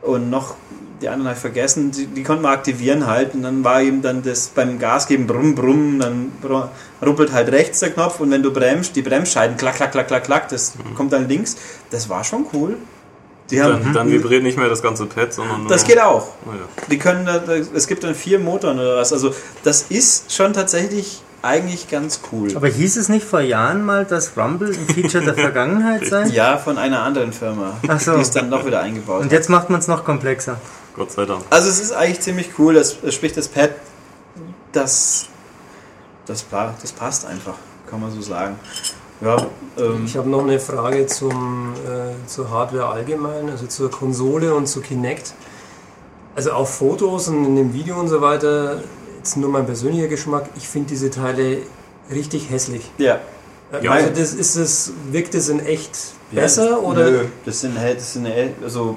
und 0.00 0.30
noch, 0.30 0.54
die 1.02 1.08
anderen 1.08 1.28
habe 1.28 1.34
ich 1.34 1.40
vergessen, 1.40 1.90
die, 1.90 2.06
die 2.06 2.22
konnte 2.22 2.42
man 2.42 2.54
aktivieren 2.54 3.06
halt 3.06 3.34
und 3.34 3.42
dann 3.42 3.62
war 3.62 3.82
eben 3.82 4.00
dann 4.00 4.22
das 4.22 4.48
beim 4.48 4.78
Gas 4.78 5.06
geben, 5.06 5.26
brumm, 5.26 5.54
brumm, 5.54 5.98
dann 5.98 6.32
ruppelt 7.04 7.32
halt 7.32 7.52
rechts 7.52 7.80
der 7.80 7.90
Knopf 7.90 8.20
und 8.20 8.30
wenn 8.30 8.42
du 8.42 8.54
bremst, 8.54 8.96
die 8.96 9.02
Bremsscheiden, 9.02 9.58
klack, 9.58 9.76
klack, 9.76 9.92
klack, 9.92 10.08
klack, 10.08 10.24
klack, 10.24 10.48
das 10.48 10.74
mhm. 10.76 10.94
kommt 10.94 11.12
dann 11.12 11.28
links. 11.28 11.56
Das 11.90 12.08
war 12.08 12.24
schon 12.24 12.46
cool. 12.54 12.76
Die 13.50 13.62
haben, 13.62 13.82
dann, 13.84 13.92
dann 13.92 14.10
vibriert 14.10 14.42
nicht 14.42 14.58
mehr 14.58 14.68
das 14.68 14.82
ganze 14.82 15.06
Pad, 15.06 15.32
sondern 15.32 15.66
Das 15.68 15.84
geht 15.84 16.00
auch. 16.00 16.28
Oh 16.46 16.52
ja. 16.52 16.86
Die 16.90 16.98
können 16.98 17.26
da, 17.26 17.40
es 17.74 17.86
gibt 17.86 18.04
dann 18.04 18.14
vier 18.14 18.38
Motoren 18.38 18.78
oder 18.78 18.96
was. 18.96 19.12
Also 19.12 19.34
das 19.64 19.86
ist 19.88 20.32
schon 20.32 20.52
tatsächlich 20.52 21.22
eigentlich 21.42 21.88
ganz 21.88 22.20
cool. 22.32 22.54
Aber 22.54 22.68
hieß 22.68 22.96
es 22.96 23.08
nicht 23.08 23.24
vor 23.24 23.40
Jahren 23.40 23.84
mal, 23.84 24.04
dass 24.04 24.36
Rumble 24.36 24.68
ein 24.68 24.94
Feature 24.94 25.24
der 25.24 25.34
Vergangenheit 25.46 26.06
sei? 26.06 26.26
Ja, 26.26 26.58
von 26.58 26.78
einer 26.78 27.02
anderen 27.02 27.32
Firma. 27.32 27.78
Ach 27.88 28.00
so. 28.00 28.14
Die 28.14 28.22
ist 28.22 28.36
dann 28.36 28.50
noch 28.50 28.66
wieder 28.66 28.80
eingebaut. 28.80 29.22
Und 29.22 29.32
jetzt 29.32 29.48
macht 29.48 29.70
man 29.70 29.80
es 29.80 29.88
noch 29.88 30.04
komplexer. 30.04 30.60
Gott 30.94 31.12
sei 31.12 31.24
Dank. 31.24 31.44
Also 31.50 31.68
es 31.68 31.80
ist 31.80 31.92
eigentlich 31.92 32.20
ziemlich 32.20 32.50
cool, 32.58 32.74
das, 32.74 32.98
sprich 33.10 33.32
das 33.32 33.48
Pad, 33.48 33.70
das, 34.72 35.26
das, 36.26 36.44
das 36.50 36.92
passt 36.92 37.26
einfach, 37.26 37.54
kann 37.88 38.00
man 38.00 38.10
so 38.10 38.20
sagen. 38.20 38.58
Ja, 39.20 39.46
ähm 39.78 40.04
ich 40.04 40.16
habe 40.16 40.28
noch 40.28 40.42
eine 40.42 40.58
Frage 40.58 41.06
zum, 41.06 41.74
äh, 41.86 42.26
zur 42.26 42.50
Hardware 42.50 42.88
allgemein, 42.88 43.50
also 43.50 43.66
zur 43.66 43.90
Konsole 43.90 44.54
und 44.54 44.66
zu 44.66 44.80
Kinect. 44.80 45.34
Also 46.34 46.52
auf 46.52 46.74
Fotos 46.74 47.28
und 47.28 47.44
in 47.44 47.56
dem 47.56 47.74
Video 47.74 47.98
und 47.98 48.08
so 48.08 48.20
weiter, 48.20 48.82
jetzt 49.18 49.36
nur 49.36 49.50
mein 49.50 49.66
persönlicher 49.66 50.08
Geschmack, 50.08 50.48
ich 50.56 50.68
finde 50.68 50.88
diese 50.90 51.10
Teile 51.10 51.58
richtig 52.10 52.50
hässlich. 52.50 52.90
Ja. 52.98 53.20
Äh, 53.72 53.86
also 53.86 54.10
das 54.10 54.32
ist 54.32 54.56
es, 54.56 54.92
wirkt 55.10 55.34
es 55.34 55.48
in 55.48 55.60
echt 55.60 55.98
besser 56.30 56.70
ja, 56.70 56.76
oder? 56.78 57.10
Nö, 57.10 57.24
das 57.44 57.60
sind 57.60 57.78
halt, 57.78 57.98
das 57.98 58.12
sind 58.14 58.26
also 58.62 58.96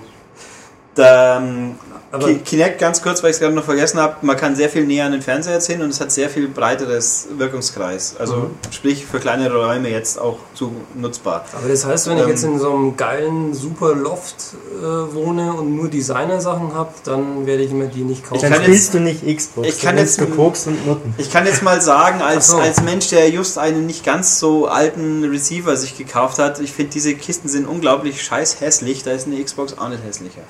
da, 0.96 1.38
ähm, 1.38 1.76
aber 2.14 2.32
Kinect, 2.36 2.78
ganz 2.78 3.02
kurz, 3.02 3.24
weil 3.24 3.32
ich 3.32 3.38
es 3.38 3.40
gerade 3.40 3.56
noch 3.56 3.64
vergessen 3.64 4.00
habe, 4.00 4.18
man 4.22 4.38
kann 4.38 4.56
sehr 4.56 4.70
viel 4.70 4.86
näher 4.86 5.08
an 5.08 5.14
den 5.14 5.24
Fernseher 5.24 5.60
ziehen 5.60 5.82
und 5.82 5.90
es 5.90 6.00
hat 6.00 6.12
sehr 6.12 6.30
viel 6.30 6.48
breiteres 6.48 7.28
Wirkungskreis. 7.36 8.18
Also 8.20 8.36
mhm. 8.36 8.52
sprich 8.70 9.04
für 9.04 9.20
kleinere 9.20 9.66
Räume 9.66 9.90
jetzt 9.90 10.20
auch 10.20 10.38
zu 10.54 10.72
nutzbar. 10.94 11.44
Aber 11.58 11.68
das 11.68 11.84
heißt, 11.88 12.08
wenn 12.08 12.18
ähm, 12.18 12.24
ich 12.26 12.30
jetzt 12.30 12.44
in 12.44 12.60
so 12.60 12.72
einem 12.72 12.96
geilen 12.96 13.56
super 13.56 13.96
Loft 13.96 14.36
äh, 14.80 14.84
wohne 14.84 15.54
und 15.54 15.76
nur 15.76 15.90
Designer-Sachen 15.90 16.76
habe, 16.76 16.94
dann 17.04 17.48
werde 17.48 17.64
ich 17.64 17.72
mir 17.72 17.88
die 17.88 18.04
nicht 18.04 18.24
kaufen. 18.24 18.48
Dann 18.48 18.62
spielst 18.62 18.94
du 18.94 19.00
nicht 19.00 19.26
Xbox. 19.26 19.68
Ich 19.68 19.82
kann, 19.82 19.98
jetzt, 19.98 20.22
und 20.22 20.38
Nutten. 20.86 21.16
ich 21.18 21.32
kann 21.32 21.48
jetzt 21.48 21.64
mal 21.64 21.82
sagen, 21.82 22.22
als, 22.22 22.50
so. 22.50 22.58
als 22.58 22.84
Mensch, 22.84 23.10
der 23.10 23.28
just 23.32 23.58
einen 23.58 23.88
nicht 23.88 24.06
ganz 24.06 24.38
so 24.38 24.68
alten 24.68 25.24
Receiver 25.24 25.76
sich 25.76 25.98
gekauft 25.98 26.38
hat, 26.38 26.60
ich 26.60 26.74
finde 26.74 26.92
diese 26.92 27.16
Kisten 27.16 27.50
sind 27.50 27.68
unglaublich 27.68 28.22
scheiß 28.22 28.62
hässlich, 28.62 29.02
da 29.02 29.14
ist 29.14 29.26
eine 29.26 29.44
Xbox 29.44 29.76
auch 29.80 29.90
nicht 29.90 30.04
hässlicher 30.04 30.44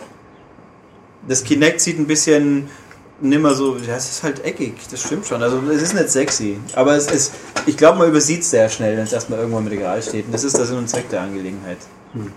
das 1.28 1.44
Kinect 1.44 1.82
sieht 1.82 2.00
ein 2.00 2.08
bisschen 2.08 2.70
nimmer 3.24 3.54
so, 3.56 3.78
ja, 3.78 3.96
es 3.96 4.10
ist 4.10 4.24
halt 4.24 4.44
eckig, 4.44 4.74
das 4.92 5.02
stimmt 5.02 5.26
schon. 5.26 5.42
Also 5.42 5.62
es 5.72 5.82
ist 5.82 5.94
nicht 5.94 6.10
sexy, 6.10 6.60
aber 6.76 6.96
es 6.96 7.08
ist, 7.08 7.34
ich 7.66 7.78
glaube, 7.78 8.00
man 8.00 8.10
übersieht 8.10 8.42
es 8.42 8.52
sehr 8.52 8.70
schnell, 8.70 8.98
wenn 8.98 9.04
es 9.04 9.14
erstmal 9.14 9.40
irgendwo 9.40 9.60
im 9.60 9.68
Regal 9.68 10.02
steht. 10.02 10.26
Und 10.26 10.34
das 10.34 10.44
ist 10.44 10.58
der 10.58 10.66
Sinn 10.66 10.78
und 10.78 10.90
Zweck 10.90 11.10
der 11.10 11.22
Angelegenheit. 11.22 11.78
Hm. 12.14 12.32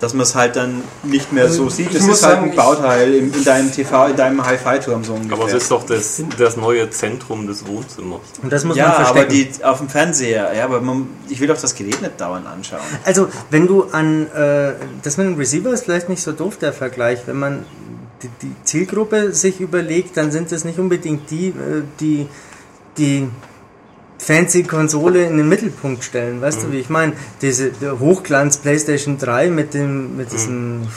Dass 0.00 0.14
man 0.14 0.22
es 0.22 0.36
halt 0.36 0.54
dann 0.54 0.84
nicht 1.02 1.32
mehr 1.32 1.44
also 1.44 1.64
so 1.64 1.70
sieht. 1.70 1.92
Das 1.92 2.06
ist 2.06 2.24
halt 2.24 2.38
ein 2.38 2.54
Bauteil 2.54 3.14
in, 3.14 3.34
in, 3.34 3.44
deinem 3.44 3.72
TV, 3.72 4.06
in 4.06 4.16
deinem 4.16 4.46
Hi-Fi-Turm 4.46 5.02
so 5.02 5.14
ungefähr. 5.14 5.36
Aber 5.36 5.48
es 5.48 5.54
ist 5.54 5.70
doch 5.72 5.84
das, 5.84 6.22
das 6.38 6.56
neue 6.56 6.88
Zentrum 6.90 7.48
des 7.48 7.66
Wohnzimmers. 7.66 8.20
Und 8.40 8.52
das 8.52 8.62
muss 8.62 8.76
ja, 8.76 8.86
man 8.86 8.94
verstecken. 8.94 9.18
aber 9.18 9.28
die, 9.28 9.64
auf 9.64 9.78
dem 9.78 9.88
Fernseher, 9.88 10.54
ja, 10.54 10.64
aber 10.64 10.80
man, 10.80 11.08
ich 11.28 11.40
will 11.40 11.48
doch 11.48 11.60
das 11.60 11.74
Gerät 11.74 12.00
nicht 12.00 12.20
dauernd 12.20 12.46
anschauen. 12.46 12.80
Also, 13.04 13.28
wenn 13.50 13.66
du 13.66 13.86
an, 13.90 14.28
äh, 14.30 14.74
das 15.02 15.16
mit 15.16 15.26
dem 15.26 15.34
Receiver 15.34 15.70
ist 15.70 15.84
vielleicht 15.84 16.08
nicht 16.08 16.22
so 16.22 16.30
doof, 16.30 16.58
der 16.58 16.72
Vergleich, 16.72 17.26
wenn 17.26 17.40
man 17.40 17.64
die, 18.22 18.28
die 18.42 18.54
Zielgruppe 18.64 19.32
sich 19.32 19.60
überlegt, 19.60 20.16
dann 20.16 20.30
sind 20.30 20.50
es 20.52 20.64
nicht 20.64 20.78
unbedingt 20.78 21.30
die, 21.30 21.48
äh, 21.48 21.82
die 22.00 22.26
die 22.96 23.28
fancy 24.18 24.64
Konsole 24.64 25.24
in 25.24 25.36
den 25.36 25.48
Mittelpunkt 25.48 26.02
stellen. 26.02 26.40
Weißt 26.40 26.60
mhm. 26.60 26.66
du, 26.66 26.72
wie 26.72 26.80
ich 26.80 26.90
meine? 26.90 27.12
Diese 27.40 27.70
Hochglanz 28.00 28.58
PlayStation 28.58 29.18
3 29.18 29.50
mit 29.50 29.74
dem 29.74 30.16
mit 30.16 30.32
diesem 30.32 30.88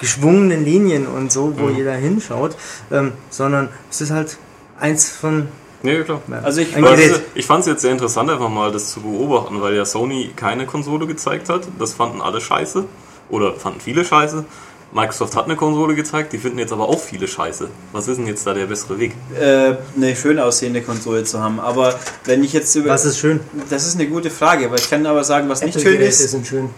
geschwungenen 0.00 0.64
Linien 0.64 1.06
und 1.06 1.30
so, 1.30 1.54
wo 1.58 1.64
mhm. 1.64 1.76
jeder 1.76 1.94
hinschaut, 1.94 2.56
ähm, 2.90 3.12
sondern 3.30 3.68
es 3.90 4.00
ist 4.00 4.10
halt 4.10 4.36
eins 4.80 5.10
von 5.10 5.48
Nee, 5.84 6.00
klar. 6.04 6.20
Also 6.44 6.60
ich, 6.60 6.76
also 6.76 7.20
ich 7.34 7.44
fand 7.44 7.62
es 7.62 7.66
jetzt 7.66 7.82
sehr 7.82 7.90
interessant, 7.90 8.30
einfach 8.30 8.48
mal 8.48 8.70
das 8.70 8.92
zu 8.92 9.00
beobachten, 9.00 9.60
weil 9.60 9.74
ja 9.74 9.84
Sony 9.84 10.30
keine 10.36 10.64
Konsole 10.64 11.08
gezeigt 11.08 11.48
hat. 11.48 11.66
Das 11.78 11.94
fanden 11.94 12.20
alle 12.20 12.40
scheiße. 12.40 12.84
Oder 13.30 13.54
fanden 13.54 13.80
viele 13.80 14.04
scheiße. 14.04 14.44
Microsoft 14.92 15.34
hat 15.36 15.46
eine 15.46 15.56
Konsole 15.56 15.94
gezeigt, 15.94 16.32
die 16.32 16.38
finden 16.38 16.58
jetzt 16.58 16.72
aber 16.72 16.88
auch 16.88 17.00
viele 17.00 17.26
scheiße. 17.26 17.68
Was 17.92 18.08
ist 18.08 18.18
denn 18.18 18.26
jetzt 18.26 18.46
da 18.46 18.52
der 18.52 18.66
bessere 18.66 18.98
Weg? 18.98 19.14
Äh, 19.40 19.76
eine 19.96 20.14
schön 20.14 20.38
aussehende 20.38 20.82
Konsole 20.82 21.24
zu 21.24 21.40
haben. 21.40 21.60
Aber 21.60 21.98
wenn 22.24 22.44
ich 22.44 22.52
jetzt 22.52 22.74
über. 22.74 22.90
Was 22.90 23.06
ist 23.06 23.18
schön? 23.18 23.40
Das 23.70 23.86
ist 23.86 23.94
eine 23.98 24.06
gute 24.06 24.30
Frage, 24.30 24.66
aber 24.66 24.76
ich 24.76 24.90
kann 24.90 25.04
aber 25.06 25.24
sagen, 25.24 25.48
was 25.48 25.62
nicht 25.62 25.80
schön 25.80 26.00
ist. 26.00 26.18
sind 26.18 26.46
schön. 26.46 26.70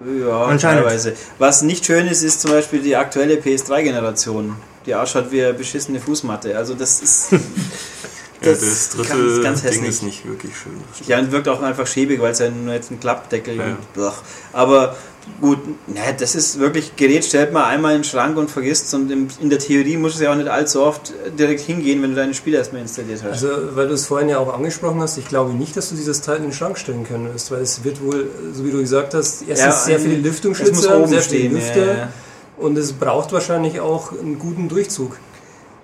Ja, 0.00 0.56
teilweise. 0.56 1.14
Was 1.38 1.62
nicht 1.62 1.84
schön 1.84 2.06
ist, 2.06 2.22
ist 2.22 2.40
zum 2.40 2.52
Beispiel 2.52 2.80
die 2.80 2.96
aktuelle 2.96 3.34
PS3-Generation. 3.34 4.56
Die 4.86 4.94
ausschaut 4.94 5.30
wie 5.30 5.44
eine 5.44 5.52
beschissene 5.52 6.00
Fußmatte. 6.00 6.56
Also 6.56 6.74
das 6.74 7.02
ist. 7.02 7.32
Das, 7.32 7.40
ja, 8.42 8.66
das 8.66 8.88
dritte 8.90 9.42
ganz, 9.42 9.62
ganz 9.62 9.74
Ding 9.74 9.84
ist 9.84 10.02
nicht 10.02 10.26
wirklich 10.26 10.56
schön. 10.56 10.72
Ja, 11.06 11.18
und 11.18 11.30
wirkt 11.30 11.48
auch 11.48 11.60
einfach 11.62 11.86
schäbig, 11.86 12.20
weil 12.22 12.32
es 12.32 12.38
ja 12.38 12.48
nur 12.48 12.72
jetzt 12.72 12.90
ein 12.90 12.98
Klappdeckel 12.98 13.56
ja. 13.56 13.64
und 13.64 14.12
Aber 14.54 14.96
gut, 15.40 15.58
ne, 15.88 16.00
das 16.18 16.34
ist 16.34 16.58
wirklich, 16.58 16.96
Gerät 16.96 17.24
stellt 17.24 17.52
man 17.52 17.64
einmal 17.64 17.92
in 17.94 17.98
den 17.98 18.04
Schrank 18.04 18.36
und 18.36 18.50
vergisst 18.50 18.92
und 18.94 19.10
in 19.10 19.50
der 19.50 19.58
Theorie 19.58 19.96
muss 19.96 20.14
es 20.14 20.20
ja 20.20 20.32
auch 20.32 20.36
nicht 20.36 20.48
allzu 20.48 20.82
oft 20.82 21.12
direkt 21.38 21.60
hingehen, 21.60 22.02
wenn 22.02 22.10
du 22.10 22.16
deine 22.16 22.34
Spiele 22.34 22.58
erstmal 22.58 22.82
installiert 22.82 23.22
hast. 23.22 23.44
Also, 23.44 23.48
weil 23.74 23.88
du 23.88 23.94
es 23.94 24.06
vorhin 24.06 24.28
ja 24.28 24.38
auch 24.38 24.52
angesprochen 24.52 25.00
hast, 25.00 25.18
ich 25.18 25.28
glaube 25.28 25.52
nicht, 25.52 25.76
dass 25.76 25.90
du 25.90 25.96
dieses 25.96 26.20
Teil 26.20 26.38
in 26.38 26.44
den 26.44 26.52
Schrank 26.52 26.78
stellen 26.78 27.04
könntest, 27.04 27.50
weil 27.50 27.60
es 27.60 27.84
wird 27.84 28.02
wohl, 28.02 28.28
so 28.52 28.64
wie 28.64 28.70
du 28.70 28.78
gesagt 28.78 29.14
hast, 29.14 29.42
erstens 29.48 29.56
ja, 29.58 29.72
sehr 29.72 30.00
viele 30.00 30.16
Lüftungsschlitze, 30.16 31.06
sehr 31.06 31.22
viele 31.22 31.48
Lüfter 31.48 31.98
ja, 31.98 32.08
und 32.56 32.76
es 32.76 32.92
braucht 32.92 33.32
wahrscheinlich 33.32 33.80
auch 33.80 34.12
einen 34.12 34.38
guten 34.38 34.68
Durchzug. 34.68 35.18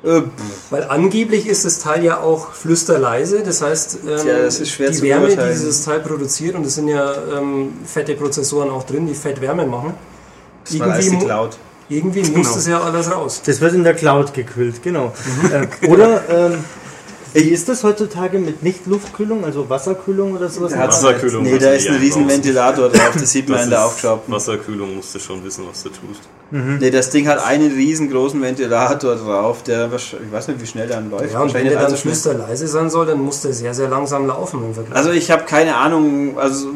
Äh, 0.07 0.23
Weil 0.71 0.85
angeblich 0.85 1.49
ist 1.49 1.65
das 1.65 1.81
Teil 1.81 2.05
ja 2.05 2.21
auch 2.21 2.53
flüsterleise, 2.53 3.43
das 3.43 3.61
heißt, 3.61 3.99
ähm, 4.07 4.19
Tja, 4.23 4.43
das 4.45 4.59
die 4.59 5.03
Wärme, 5.03 5.29
die 5.29 5.37
dieses 5.37 5.85
Teil 5.85 5.99
produziert, 5.99 6.55
und 6.55 6.65
es 6.65 6.77
sind 6.77 6.87
ja 6.87 7.13
ähm, 7.37 7.73
fette 7.85 8.15
Prozessoren 8.15 8.71
auch 8.71 8.85
drin, 8.85 9.09
die 9.09 9.15
Fettwärme 9.15 9.67
machen. 9.67 9.95
Das 10.65 10.75
irgendwie, 10.75 11.11
die 11.11 11.25
Cloud. 11.25 11.59
irgendwie 11.89 12.23
genau. 12.23 12.39
muss 12.39 12.55
das 12.55 12.69
ja 12.69 12.81
alles 12.81 13.11
raus. 13.11 13.43
Das 13.45 13.61
wird 13.61 13.75
in 13.75 13.83
der 13.83 13.95
Cloud 13.95 14.33
gekühlt, 14.33 14.81
genau. 14.83 15.13
Mhm. 15.43 15.53
Äh, 15.83 15.89
oder 15.89 16.23
ähm, 16.53 16.65
wie 17.45 17.51
ist 17.51 17.69
das 17.69 17.85
heutzutage 17.85 18.39
mit 18.39 18.63
Nicht-Luftkühlung, 18.63 19.45
also 19.45 19.69
Wasserkühlung 19.69 20.35
oder 20.35 20.49
sowas? 20.49 20.77
Wasserkühlung. 20.77 21.43
Nee, 21.43 21.59
da 21.59 21.73
ist 21.73 21.89
ein 21.89 21.97
riesen 21.97 22.29
Ventilator 22.29 22.89
drauf, 22.89 23.13
das 23.13 23.31
sieht 23.31 23.49
man 23.49 23.59
das 23.59 23.65
in 23.65 23.71
der 23.71 23.85
Aufschraubung. 23.85 24.35
Wasserkühlung 24.35 24.97
musst 24.97 25.15
du 25.15 25.19
schon 25.19 25.45
wissen, 25.45 25.65
was 25.69 25.83
du 25.83 25.91
tust. 25.91 26.23
Mhm. 26.51 26.79
Nee, 26.81 26.91
das 26.91 27.11
Ding 27.11 27.29
hat 27.29 27.45
einen 27.45 27.73
riesengroßen 27.73 28.41
Ventilator 28.41 29.17
drauf, 29.17 29.63
der, 29.63 29.93
ich 29.93 30.17
weiß 30.31 30.49
nicht, 30.49 30.63
wie 30.63 30.67
schnell 30.67 30.89
der 30.89 31.01
läuft. 31.01 31.33
Ja, 31.33 31.41
und 31.41 31.53
wenn 31.53 31.67
der 31.67 31.79
dann 31.79 31.95
so 31.95 32.33
leise 32.33 32.67
sein 32.67 32.89
soll, 32.89 33.07
dann 33.07 33.21
muss 33.21 33.43
der 33.43 33.53
sehr, 33.53 33.75
sehr 33.75 33.89
langsam 33.89 34.27
laufen 34.27 34.65
im 34.65 34.75
Vergleich. 34.75 34.97
Also 34.97 35.11
ich 35.11 35.31
habe 35.31 35.45
keine 35.45 35.77
Ahnung, 35.77 36.39
also 36.39 36.69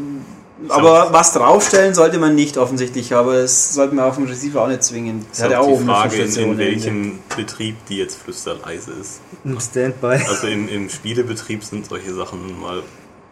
aber 0.68 1.12
was 1.12 1.32
draufstellen 1.32 1.94
sollte 1.94 2.18
man 2.18 2.34
nicht 2.34 2.58
offensichtlich, 2.58 3.14
aber 3.14 3.34
es 3.34 3.74
sollte 3.74 3.94
man 3.94 4.04
auf 4.04 4.16
dem 4.16 4.26
Receiver 4.26 4.62
auch 4.62 4.68
nicht 4.68 4.82
zwingen. 4.82 5.26
Das 5.30 5.42
hat 5.42 5.50
ja 5.52 5.60
auch 5.60 5.78
die 5.78 5.84
Frage, 5.84 6.16
in, 6.16 6.34
in 6.34 6.58
welchem 6.58 7.18
Betrieb 7.36 7.76
die 7.88 7.98
jetzt 7.98 8.18
flüsterleise 8.18 8.92
ist. 9.00 9.20
Im 9.44 9.58
Standby. 9.58 10.20
Also 10.28 10.46
im, 10.46 10.68
im 10.68 10.88
Spielebetrieb 10.90 11.64
sind 11.64 11.86
solche 11.86 12.14
Sachen 12.14 12.60
mal 12.60 12.82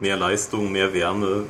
mehr 0.01 0.17
Leistung, 0.17 0.73
mehr 0.73 0.93
Wärme, 0.95 1.45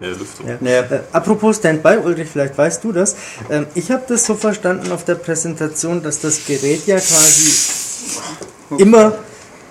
mehr 0.00 0.10
Lüftung. 0.10 0.48
Ja. 0.48 0.58
Ja. 0.60 0.80
Äh, 0.80 1.00
apropos 1.12 1.56
Standby, 1.56 1.98
Ulrich, 2.02 2.28
vielleicht 2.32 2.56
weißt 2.56 2.82
du 2.84 2.92
das. 2.92 3.16
Ähm, 3.50 3.66
ich 3.74 3.90
habe 3.90 4.04
das 4.08 4.24
so 4.24 4.34
verstanden 4.34 4.90
auf 4.92 5.04
der 5.04 5.16
Präsentation, 5.16 6.02
dass 6.02 6.20
das 6.20 6.46
Gerät 6.46 6.86
ja 6.86 6.96
quasi 6.96 7.70
immer 8.78 9.14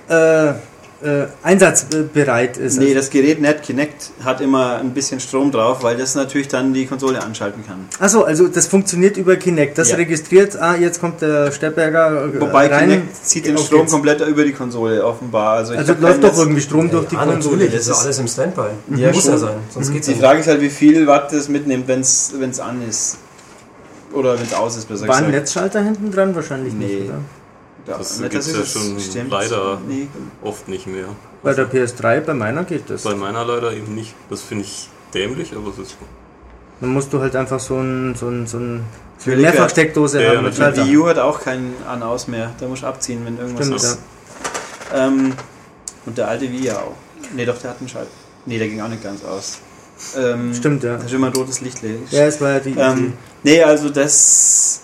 äh, 0.09 0.53
äh, 1.03 1.27
einsatzbereit 1.43 2.57
ist. 2.57 2.79
Nee, 2.79 2.93
das 2.93 3.09
Gerät 3.09 3.41
Net 3.41 3.63
Kinect 3.63 4.11
hat 4.23 4.41
immer 4.41 4.77
ein 4.77 4.93
bisschen 4.93 5.19
Strom 5.19 5.51
drauf, 5.51 5.83
weil 5.83 5.97
das 5.97 6.15
natürlich 6.15 6.47
dann 6.47 6.73
die 6.73 6.85
Konsole 6.85 7.21
anschalten 7.21 7.65
kann. 7.65 7.87
Achso, 7.99 8.23
also 8.23 8.47
das 8.47 8.67
funktioniert 8.67 9.17
über 9.17 9.35
Kinect. 9.35 9.77
Das 9.77 9.91
ja. 9.91 9.97
registriert, 9.97 10.59
ah, 10.61 10.75
jetzt 10.75 10.99
kommt 10.99 11.21
der 11.21 11.51
Stepberger 11.51 12.25
äh, 12.25 12.41
Wobei 12.41 12.67
rein. 12.67 12.89
Kinect 12.89 13.25
zieht 13.25 13.45
den 13.45 13.57
Strom 13.57 13.87
komplett 13.87 14.21
über 14.21 14.43
die 14.43 14.53
Konsole, 14.53 15.05
offenbar. 15.05 15.57
Also, 15.57 15.73
also 15.73 15.93
läuft 15.99 16.23
doch 16.23 16.37
irgendwie 16.37 16.61
Strom 16.61 16.85
ja, 16.85 16.91
durch 16.93 17.07
die 17.07 17.15
ja, 17.15 17.25
Konsole. 17.25 17.57
Natürlich, 17.57 17.87
das 17.87 17.87
ist 17.87 18.03
alles 18.03 18.19
im 18.19 18.27
Standby. 18.27 18.61
Ja, 18.95 19.11
Muss 19.11 19.27
ja 19.27 19.37
sein, 19.37 19.55
sonst 19.69 19.89
mhm. 19.89 19.93
geht's 19.93 20.07
Die 20.07 20.15
Frage 20.15 20.39
ist 20.39 20.47
halt, 20.47 20.61
wie 20.61 20.69
viel 20.69 21.07
Watt 21.07 21.31
das 21.33 21.49
mitnimmt, 21.49 21.87
wenn 21.87 22.01
es 22.01 22.59
an 22.59 22.81
ist. 22.87 23.17
Oder 24.13 24.35
wenn 24.37 24.45
es 24.45 24.53
aus 24.53 24.77
ist, 24.77 24.87
besser 24.87 25.07
War 25.07 25.17
ein 25.17 25.31
Netzschalter 25.31 25.81
hinten 25.81 26.11
dran? 26.11 26.35
Wahrscheinlich 26.35 26.73
nee. 26.73 26.85
nicht, 26.85 27.09
oder? 27.09 27.19
Ja, 27.87 27.97
das 27.97 28.21
gibt 28.21 28.33
es 28.33 28.55
ja 28.55 28.65
schon 28.65 28.99
stimmt. 28.99 29.31
leider 29.31 29.79
nee. 29.87 30.07
oft 30.41 30.67
nicht 30.67 30.87
mehr. 30.87 31.07
Bei 31.41 31.53
der 31.53 31.69
PS3, 31.69 32.21
bei 32.21 32.33
meiner 32.33 32.63
geht 32.63 32.89
das. 32.89 33.03
Bei 33.03 33.15
meiner 33.15 33.43
leider 33.43 33.73
eben 33.73 33.93
nicht. 33.93 34.13
Das 34.29 34.41
finde 34.41 34.63
ich 34.63 34.89
dämlich, 35.13 35.53
aber 35.53 35.69
es 35.69 35.79
ist 35.79 35.91
so. 35.91 35.97
Dann 36.79 36.91
musst 36.91 37.11
du 37.11 37.19
halt 37.19 37.35
einfach 37.35 37.59
so 37.59 37.77
ein, 37.77 38.15
so 38.15 38.27
ein, 38.27 38.47
so 38.47 38.57
ein 38.57 38.83
so 39.17 39.31
eine 39.31 39.41
Mehrfachsteckdose 39.41 40.21
ja, 40.21 40.35
haben. 40.35 40.51
Ja, 40.51 40.71
die 40.71 40.97
U 40.97 41.07
hat 41.07 41.17
auch 41.17 41.39
keinen 41.39 41.75
An-Aus 41.87 42.27
mehr. 42.27 42.51
Da 42.59 42.67
musst 42.67 42.83
du 42.83 42.87
abziehen, 42.87 43.21
wenn 43.25 43.37
irgendwas 43.37 43.65
Stimmt, 43.67 43.81
ist. 43.81 43.99
Ja. 44.91 45.07
Ähm, 45.07 45.33
und 46.05 46.17
der 46.17 46.27
alte 46.27 46.51
Wii 46.51 46.65
ja 46.65 46.79
auch. 46.79 46.95
Ne, 47.33 47.45
doch, 47.45 47.57
der 47.57 47.71
hat 47.71 47.79
einen 47.79 47.87
Schalt. 47.87 48.09
Ne, 48.45 48.57
der 48.57 48.67
ging 48.67 48.81
auch 48.81 48.89
nicht 48.89 49.03
ganz 49.03 49.23
aus. 49.23 49.59
Ähm, 50.17 50.53
Stimmt, 50.53 50.83
ja. 50.83 50.97
Da 50.97 51.05
ist 51.05 51.13
immer 51.13 51.27
ein 51.27 51.33
rotes 51.33 51.61
Licht. 51.61 51.79
Ja, 52.11 52.25
es 52.25 52.41
war 52.41 52.51
ja 52.51 52.59
die. 52.59 52.75
Ähm, 52.77 53.13
nee, 53.43 53.63
also 53.63 53.89
das 53.89 54.81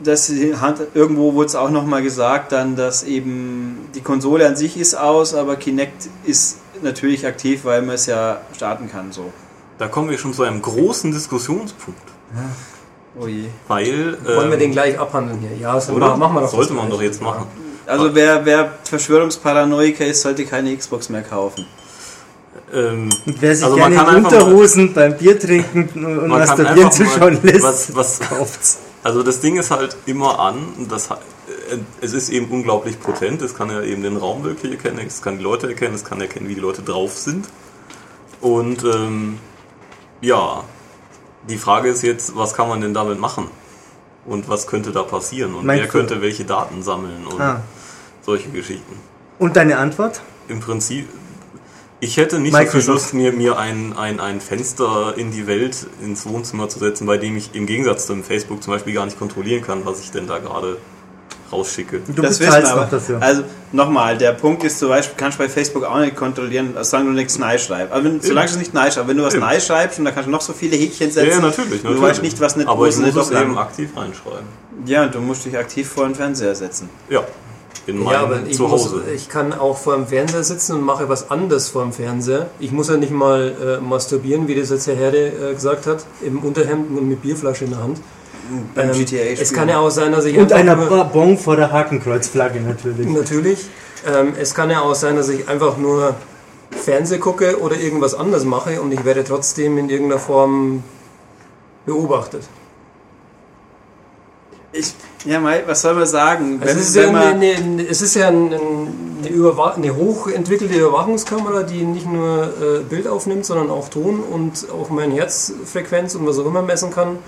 das 0.00 0.32
hat, 0.60 0.80
irgendwo 0.94 1.34
wurde 1.34 1.46
es 1.46 1.54
auch 1.54 1.70
nochmal 1.70 2.02
gesagt, 2.02 2.52
dann, 2.52 2.76
dass 2.76 3.02
eben 3.02 3.88
die 3.94 4.00
Konsole 4.00 4.46
an 4.46 4.56
sich 4.56 4.76
ist 4.76 4.94
aus, 4.94 5.34
aber 5.34 5.56
Kinect 5.56 6.08
ist 6.24 6.58
natürlich 6.82 7.26
aktiv, 7.26 7.64
weil 7.64 7.82
man 7.82 7.96
es 7.96 8.06
ja 8.06 8.40
starten 8.54 8.90
kann. 8.90 9.12
So. 9.12 9.32
Da 9.78 9.88
kommen 9.88 10.10
wir 10.10 10.18
schon 10.18 10.32
zu 10.32 10.42
einem 10.42 10.62
großen 10.62 11.12
Diskussionspunkt. 11.12 12.00
Ja. 12.34 12.42
Oh 13.20 13.26
je. 13.26 13.44
Weil. 13.66 14.18
Wollen 14.24 14.44
ähm, 14.44 14.50
wir 14.50 14.58
den 14.58 14.72
gleich 14.72 14.98
abhandeln 14.98 15.40
hier? 15.40 15.56
Ja, 15.58 15.74
das 15.74 15.90
oder? 15.90 16.16
machen 16.16 16.34
wir 16.34 16.42
doch. 16.42 16.50
Sollte 16.50 16.72
man 16.74 16.90
doch 16.90 17.02
jetzt 17.02 17.20
machen. 17.20 17.46
Also 17.86 18.14
wer, 18.14 18.44
wer 18.44 18.72
Verschwörungsparanoiker 18.84 20.04
ist, 20.04 20.20
sollte 20.20 20.44
keine 20.44 20.76
Xbox 20.76 21.08
mehr 21.08 21.22
kaufen. 21.22 21.66
Ähm, 22.72 23.08
und 23.26 23.42
wer 23.42 23.54
sich 23.54 23.64
also 23.64 23.76
gerne 23.76 23.96
in 23.96 24.24
Unterhosen 24.24 24.92
beim 24.92 25.16
Bier 25.16 25.38
trinken 25.38 26.04
und 26.04 26.28
masturbieren 26.28 26.92
zuschauen 26.92 27.38
lässt, 27.42 27.62
was, 27.62 27.94
was 27.94 28.20
kauft's. 28.20 28.78
Also 29.02 29.22
das 29.22 29.40
Ding 29.40 29.56
ist 29.56 29.70
halt 29.70 29.96
immer 30.06 30.38
an, 30.38 30.86
das, 30.88 31.10
äh, 31.10 31.16
es 32.00 32.12
ist 32.12 32.30
eben 32.30 32.46
unglaublich 32.50 33.00
potent, 33.00 33.42
es 33.42 33.54
kann 33.54 33.70
ja 33.70 33.82
eben 33.82 34.02
den 34.02 34.16
Raum 34.16 34.44
wirklich 34.44 34.72
erkennen, 34.72 35.00
es 35.06 35.22
kann 35.22 35.38
die 35.38 35.44
Leute 35.44 35.68
erkennen, 35.68 35.94
es 35.94 36.04
kann 36.04 36.20
erkennen, 36.20 36.48
wie 36.48 36.54
die 36.54 36.60
Leute 36.60 36.82
drauf 36.82 37.16
sind. 37.16 37.48
Und 38.40 38.84
ähm, 38.84 39.38
ja, 40.20 40.64
die 41.48 41.58
Frage 41.58 41.88
ist 41.88 42.02
jetzt, 42.02 42.36
was 42.36 42.54
kann 42.54 42.68
man 42.68 42.80
denn 42.80 42.94
damit 42.94 43.18
machen? 43.18 43.48
Und 44.26 44.48
was 44.48 44.66
könnte 44.66 44.92
da 44.92 45.02
passieren? 45.02 45.54
Und 45.54 45.64
Meinst 45.64 45.84
wer 45.84 45.88
könnte 45.88 46.20
welche 46.20 46.44
Daten 46.44 46.82
sammeln 46.82 47.26
und 47.26 47.40
ah. 47.40 47.62
solche 48.22 48.50
Geschichten? 48.50 48.96
Und 49.38 49.56
deine 49.56 49.78
Antwort? 49.78 50.20
Im 50.48 50.60
Prinzip, 50.60 51.08
ich 52.00 52.16
hätte 52.16 52.38
nicht 52.38 52.52
Microsoft. 52.52 52.74
so 52.74 52.80
viel 52.80 52.92
Lust, 52.92 53.14
mir, 53.14 53.32
mir 53.32 53.58
ein, 53.58 53.96
ein, 53.96 54.20
ein 54.20 54.40
Fenster 54.40 55.14
in 55.16 55.30
die 55.30 55.46
Welt, 55.46 55.86
ins 56.02 56.26
Wohnzimmer 56.26 56.68
zu 56.68 56.78
setzen, 56.78 57.06
bei 57.06 57.18
dem 57.18 57.36
ich 57.36 57.54
im 57.54 57.66
Gegensatz 57.66 58.06
zum 58.06 58.22
Facebook 58.22 58.62
zum 58.62 58.72
Beispiel 58.72 58.94
gar 58.94 59.04
nicht 59.04 59.18
kontrollieren 59.18 59.62
kann, 59.62 59.84
was 59.84 60.00
ich 60.00 60.10
denn 60.10 60.26
da 60.26 60.38
gerade 60.38 60.76
rausschicke. 61.50 62.00
Du 62.06 62.22
das 62.22 62.38
bezahlst 62.38 62.72
auch 62.72 62.88
dafür. 62.88 63.20
Also 63.20 63.42
nochmal, 63.72 64.16
der 64.18 64.32
Punkt 64.32 64.62
ist 64.64 64.78
zum 64.78 64.90
Beispiel, 64.90 65.16
kannst 65.16 65.38
du 65.38 65.42
bei 65.42 65.48
Facebook 65.48 65.84
auch 65.84 65.98
nicht 65.98 66.14
kontrollieren, 66.14 66.74
solange 66.82 67.10
du 67.10 67.16
nichts 67.16 67.38
Nice 67.38 67.64
schreibst. 67.64 67.92
Also 67.92 68.04
wenn, 68.04 68.20
solange 68.20 68.50
du 68.50 68.58
nicht 68.58 68.74
Nice 68.74 68.94
schreibst, 68.94 69.08
wenn 69.08 69.16
du 69.16 69.22
was 69.24 69.34
Eben. 69.34 69.44
Nice 69.44 69.66
schreibst 69.66 69.98
und 69.98 70.04
da 70.04 70.10
kannst 70.10 70.26
du 70.26 70.30
noch 70.30 70.40
so 70.40 70.52
viele 70.52 70.76
Häkchen 70.76 71.10
setzen. 71.10 71.30
Ja, 71.30 71.40
natürlich. 71.40 71.82
natürlich. 71.82 72.00
Du 72.00 72.02
weißt 72.02 72.22
nicht, 72.22 72.40
was 72.40 72.56
nicht 72.56 72.68
Aber 72.68 72.86
ich 72.86 72.96
muss 72.96 73.16
es 73.16 73.30
eben 73.30 73.58
aktiv 73.58 73.90
reinschreiben. 73.96 74.46
Ja, 74.84 75.06
du 75.06 75.20
musst 75.20 75.44
dich 75.44 75.56
aktiv 75.58 75.88
vor 75.88 76.04
den 76.04 76.14
Fernseher 76.14 76.54
setzen. 76.54 76.88
Ja 77.08 77.24
in 77.88 77.98
meinem 77.98 78.12
ja, 78.12 78.20
aber 78.20 78.40
ich 78.46 78.56
Zuhause. 78.56 78.96
Muss, 78.96 79.06
ich 79.14 79.28
kann 79.28 79.52
auch 79.52 79.78
vor 79.78 79.96
dem 79.96 80.06
Fernseher 80.06 80.44
sitzen 80.44 80.74
und 80.74 80.82
mache 80.82 81.08
was 81.08 81.30
anderes 81.30 81.68
vor 81.70 81.82
dem 81.82 81.92
Fernseher. 81.92 82.50
Ich 82.60 82.70
muss 82.70 82.88
ja 82.88 82.98
nicht 82.98 83.12
mal 83.12 83.80
äh, 83.80 83.82
masturbieren, 83.82 84.46
wie 84.46 84.54
das 84.54 84.68
jetzt 84.68 84.86
Herr 84.86 84.94
Herde 84.94 85.28
äh, 85.28 85.54
gesagt 85.54 85.86
hat, 85.86 86.04
im 86.20 86.40
Unterhemd 86.40 86.96
und 86.96 87.08
mit 87.08 87.22
Bierflasche 87.22 87.64
in 87.64 87.70
der 87.70 87.82
Hand. 87.82 87.98
Beim 88.74 88.90
ähm, 88.90 88.98
GTA 88.98 89.40
es 89.40 89.52
kann 89.52 89.68
ja 89.68 89.78
auch 89.78 89.90
sein, 89.90 90.12
dass 90.12 90.26
ich. 90.26 90.36
Und 90.36 90.52
einer 90.52 90.76
Bon 90.76 91.38
vor 91.38 91.56
der 91.56 91.72
Hakenkreuzflagge 91.72 92.60
natürlich. 92.60 93.08
Natürlich. 93.08 93.66
Ähm, 94.06 94.34
es 94.38 94.54
kann 94.54 94.70
ja 94.70 94.82
auch 94.82 94.94
sein, 94.94 95.16
dass 95.16 95.30
ich 95.30 95.48
einfach 95.48 95.78
nur 95.78 96.14
Fernseh 96.70 97.18
gucke 97.18 97.58
oder 97.60 97.76
irgendwas 97.76 98.14
anderes 98.14 98.44
mache 98.44 98.80
und 98.82 98.92
ich 98.92 99.04
werde 99.04 99.24
trotzdem 99.24 99.78
in 99.78 99.88
irgendeiner 99.88 100.20
Form 100.20 100.82
beobachtet. 101.86 102.42
Ich, 104.72 104.94
ja, 105.28 105.40
Mai, 105.40 105.62
was 105.66 105.82
soll 105.82 105.92
man 105.92 106.06
sagen? 106.06 106.58
Also 106.62 106.78
es, 106.78 106.88
ist 106.88 106.96
ja 106.96 107.08
eine, 107.08 107.54
eine, 107.54 107.86
es 107.86 108.00
ist 108.00 108.14
ja 108.14 108.28
eine, 108.28 108.56
eine, 108.56 109.74
eine, 109.76 109.96
hochentwickelte 109.96 110.74
Überwachungskamera, 110.74 111.64
die 111.64 111.82
nicht 111.82 112.10
nur 112.10 112.44
äh, 112.44 112.80
Bild 112.80 113.06
aufnimmt, 113.06 113.44
sondern 113.44 113.68
auch 113.68 113.90
Ton 113.90 114.20
und 114.20 114.70
auch 114.70 114.88
meine 114.88 115.14
Herzfrequenz 115.14 116.14
und 116.14 116.26
was 116.26 116.38
auch 116.38 116.46
immer 116.46 116.62
messen 116.62 116.90
kann. 116.90 117.18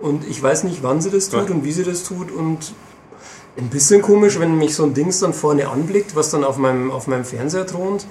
Und 0.00 0.24
ich 0.28 0.40
weiß 0.40 0.62
nicht, 0.62 0.84
wann 0.84 1.00
sie 1.00 1.10
das 1.10 1.30
tut 1.30 1.48
ja. 1.48 1.54
und 1.54 1.64
wie 1.64 1.72
sie 1.72 1.82
das 1.82 2.04
tut. 2.04 2.30
Und 2.30 2.74
ein 3.56 3.70
bisschen 3.70 4.02
komisch, 4.02 4.38
wenn 4.38 4.56
mich 4.56 4.76
so 4.76 4.84
ein 4.84 4.94
Dings 4.94 5.18
dann 5.18 5.34
vorne 5.34 5.68
anblickt, 5.68 6.14
was 6.14 6.30
dann 6.30 6.44
auf 6.44 6.58
meinem, 6.58 6.92
auf 6.92 7.08
meinem 7.08 7.24
Fernseher 7.24 7.66
thront. 7.66 8.06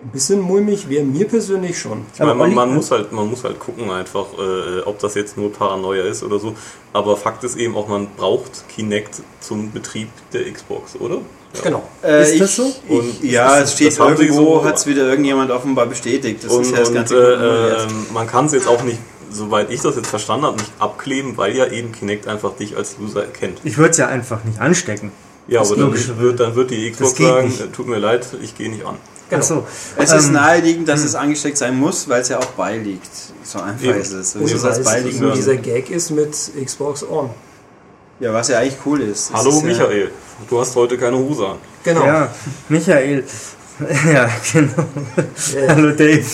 Ein 0.00 0.10
bisschen 0.10 0.40
mulmig 0.40 0.88
wäre 0.88 1.04
mir 1.04 1.26
persönlich 1.26 1.76
schon. 1.76 2.06
Ich 2.14 2.20
meine, 2.20 2.34
man, 2.34 2.54
man, 2.54 2.74
muss 2.74 2.90
halt, 2.92 3.10
man 3.10 3.28
muss 3.28 3.42
halt 3.42 3.58
gucken 3.58 3.90
einfach, 3.90 4.26
äh, 4.38 4.82
ob 4.82 5.00
das 5.00 5.16
jetzt 5.16 5.36
nur 5.36 5.52
Paranoia 5.52 6.04
ist 6.04 6.22
oder 6.22 6.38
so. 6.38 6.54
Aber 6.92 7.16
Fakt 7.16 7.42
ist 7.42 7.56
eben 7.56 7.76
auch, 7.76 7.88
man 7.88 8.06
braucht 8.16 8.68
Kinect 8.68 9.22
zum 9.40 9.72
Betrieb 9.72 10.08
der 10.32 10.50
Xbox, 10.52 10.94
oder? 11.00 11.16
Ja. 11.16 11.60
Genau. 11.64 11.82
Äh, 12.04 12.32
ist 12.32 12.40
das 12.40 12.56
so? 12.56 12.72
Und 12.88 13.24
ja, 13.24 13.58
es 13.60 13.72
steht 13.72 13.98
irgendwo, 13.98 14.60
so, 14.60 14.64
hat 14.64 14.76
es 14.76 14.86
wieder 14.86 15.08
irgendjemand 15.08 15.50
offenbar 15.50 15.86
bestätigt. 15.86 16.44
Das 16.44 16.52
und, 16.52 16.62
ist 16.62 16.72
ja 16.72 16.78
das 16.78 16.92
Ganze. 16.92 17.16
Äh, 17.16 17.82
äh, 17.82 18.12
man 18.12 18.28
kann 18.28 18.46
es 18.46 18.52
jetzt 18.52 18.68
auch 18.68 18.82
nicht 18.84 18.98
soweit 19.30 19.70
ich 19.70 19.80
das 19.80 19.96
jetzt 19.96 20.08
verstanden 20.08 20.46
habe, 20.46 20.56
nicht 20.56 20.72
abkleben, 20.78 21.36
weil 21.36 21.54
ja 21.54 21.66
eben 21.66 21.92
Kinect 21.92 22.26
einfach 22.26 22.54
dich 22.56 22.76
als 22.76 22.96
User 22.98 23.22
erkennt. 23.22 23.60
Ich 23.64 23.76
würde 23.76 23.90
es 23.90 23.96
ja 23.98 24.08
einfach 24.08 24.44
nicht 24.44 24.58
anstecken. 24.58 25.12
Ja, 25.48 25.60
aber 25.60 25.76
dann 25.76 26.18
wird, 26.18 26.40
dann 26.40 26.54
wird 26.54 26.70
die 26.70 26.90
Xbox 26.90 27.16
sagen, 27.16 27.48
nicht. 27.48 27.72
tut 27.72 27.88
mir 27.88 27.98
leid, 27.98 28.26
ich 28.42 28.56
gehe 28.56 28.70
nicht 28.70 28.84
an. 28.84 28.96
Genau. 29.30 29.42
So. 29.42 29.66
Es 29.96 30.12
ähm, 30.12 30.18
ist 30.18 30.32
naheliegend, 30.32 30.88
dass 30.88 31.00
hm. 31.00 31.06
es 31.06 31.14
angesteckt 31.14 31.58
sein 31.58 31.76
muss, 31.76 32.08
weil 32.08 32.22
es 32.22 32.28
ja 32.28 32.38
auch 32.38 32.46
beiliegt. 32.46 33.10
So 33.44 33.60
einfach 33.60 33.84
eben. 33.84 34.00
ist 34.00 34.12
es. 34.12 34.32
So 34.32 34.40
und 34.40 34.64
das 34.64 34.82
beiliegen 34.82 35.18
so 35.18 35.30
dieser 35.30 35.56
Gag 35.56 35.90
ist 35.90 36.10
mit 36.10 36.34
Xbox 36.64 37.02
On. 37.02 37.30
Ja, 38.20 38.32
was 38.32 38.48
ja 38.48 38.58
eigentlich 38.58 38.78
cool 38.84 39.00
ist. 39.00 39.32
Hallo 39.32 39.50
ist 39.50 39.62
Michael, 39.62 40.00
ja 40.00 40.06
du 40.48 40.60
hast 40.60 40.74
heute 40.76 40.96
keine 40.96 41.16
Hose 41.16 41.46
an. 41.46 41.58
Genau. 41.82 42.04
Ja, 42.04 42.34
Michael. 42.68 43.24
ja, 44.12 44.30
genau. 44.52 44.84
Yeah. 45.54 45.74
Hallo 45.74 45.92
Dave. 45.92 46.24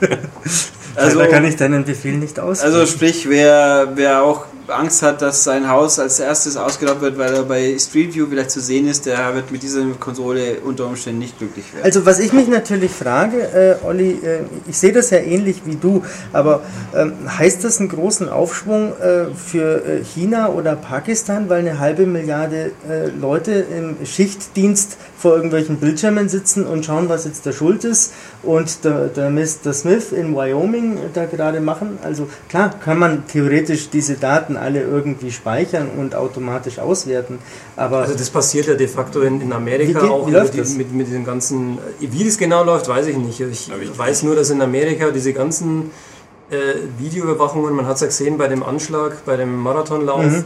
Also, 0.96 1.18
da 1.18 1.26
kann 1.26 1.44
ich 1.44 1.56
deinen 1.56 1.84
Befehl 1.84 2.16
nicht 2.16 2.38
ausführen. 2.38 2.72
Also 2.72 2.86
sprich, 2.86 3.28
wer, 3.28 3.92
wer 3.94 4.22
auch 4.22 4.46
Angst 4.70 5.02
hat, 5.02 5.22
dass 5.22 5.44
sein 5.44 5.68
Haus 5.68 5.98
als 5.98 6.20
erstes 6.20 6.56
ausgelaugt 6.56 7.00
wird, 7.00 7.18
weil 7.18 7.34
er 7.34 7.42
bei 7.42 7.76
Street 7.78 8.14
View 8.14 8.26
vielleicht 8.28 8.50
zu 8.50 8.60
sehen 8.60 8.88
ist, 8.88 9.06
der 9.06 9.34
wird 9.34 9.50
mit 9.50 9.62
dieser 9.62 9.84
Konsole 9.98 10.58
unter 10.64 10.86
Umständen 10.86 11.20
nicht 11.20 11.38
glücklich 11.38 11.72
werden. 11.72 11.84
Also 11.84 12.06
was 12.06 12.18
ich 12.18 12.32
mich 12.32 12.48
natürlich 12.48 12.90
frage, 12.90 13.38
äh, 13.82 13.84
Olli, 13.84 14.12
äh, 14.12 14.40
ich 14.68 14.78
sehe 14.78 14.92
das 14.92 15.10
ja 15.10 15.18
ähnlich 15.18 15.62
wie 15.64 15.76
du, 15.76 16.04
aber 16.32 16.62
ähm, 16.94 17.12
heißt 17.26 17.64
das 17.64 17.80
einen 17.80 17.88
großen 17.88 18.28
Aufschwung 18.28 18.92
äh, 18.98 19.34
für 19.34 19.84
äh, 19.84 20.04
China 20.04 20.50
oder 20.50 20.76
Pakistan, 20.76 21.48
weil 21.48 21.60
eine 21.60 21.78
halbe 21.78 22.06
Milliarde 22.06 22.72
äh, 22.88 23.08
Leute 23.20 23.52
im 23.52 23.96
Schichtdienst 24.04 24.96
vor 25.20 25.34
irgendwelchen 25.34 25.76
Bildschirmen 25.76 26.30
sitzen 26.30 26.66
und 26.66 26.86
schauen, 26.86 27.10
was 27.10 27.26
jetzt 27.26 27.44
der 27.44 27.52
Schuld 27.52 27.84
ist 27.84 28.14
und 28.42 28.84
der, 28.84 29.08
der 29.08 29.28
Mr. 29.28 29.74
Smith 29.74 30.12
in 30.12 30.34
Wyoming 30.34 30.98
da 31.12 31.26
gerade 31.26 31.60
machen? 31.60 31.98
Also 32.02 32.26
klar, 32.48 32.74
kann 32.82 32.98
man 32.98 33.26
theoretisch 33.26 33.90
diese 33.90 34.14
Daten 34.14 34.56
alle 34.56 34.80
irgendwie 34.80 35.30
speichern 35.30 35.88
und 35.98 36.14
automatisch 36.14 36.78
auswerten. 36.78 37.38
Aber 37.76 37.98
also 37.98 38.14
das 38.14 38.30
passiert 38.30 38.66
ja 38.66 38.74
de 38.74 38.88
facto 38.88 39.20
in, 39.20 39.42
in 39.42 39.52
Amerika 39.52 40.00
geht, 40.00 40.10
auch 40.10 40.26
mit, 40.26 40.54
die, 40.54 40.76
mit, 40.78 40.92
mit, 40.94 41.12
den 41.12 41.24
ganzen. 41.24 41.78
Wie 41.98 42.24
das 42.24 42.38
genau 42.38 42.64
läuft, 42.64 42.88
weiß 42.88 43.06
ich 43.06 43.18
nicht. 43.18 43.40
Ich, 43.40 43.70
ich 43.70 43.98
weiß 43.98 44.22
nur, 44.22 44.36
dass 44.36 44.48
in 44.48 44.62
Amerika 44.62 45.10
diese 45.10 45.34
ganzen 45.34 45.90
äh, 46.50 46.56
Videoüberwachungen, 46.98 47.74
man 47.74 47.86
hat 47.86 47.96
es 47.96 48.00
ja 48.00 48.06
gesehen 48.06 48.38
bei 48.38 48.48
dem 48.48 48.62
Anschlag, 48.62 49.22
bei 49.26 49.36
dem 49.36 49.54
Marathonlauf, 49.54 50.24
mhm. 50.24 50.44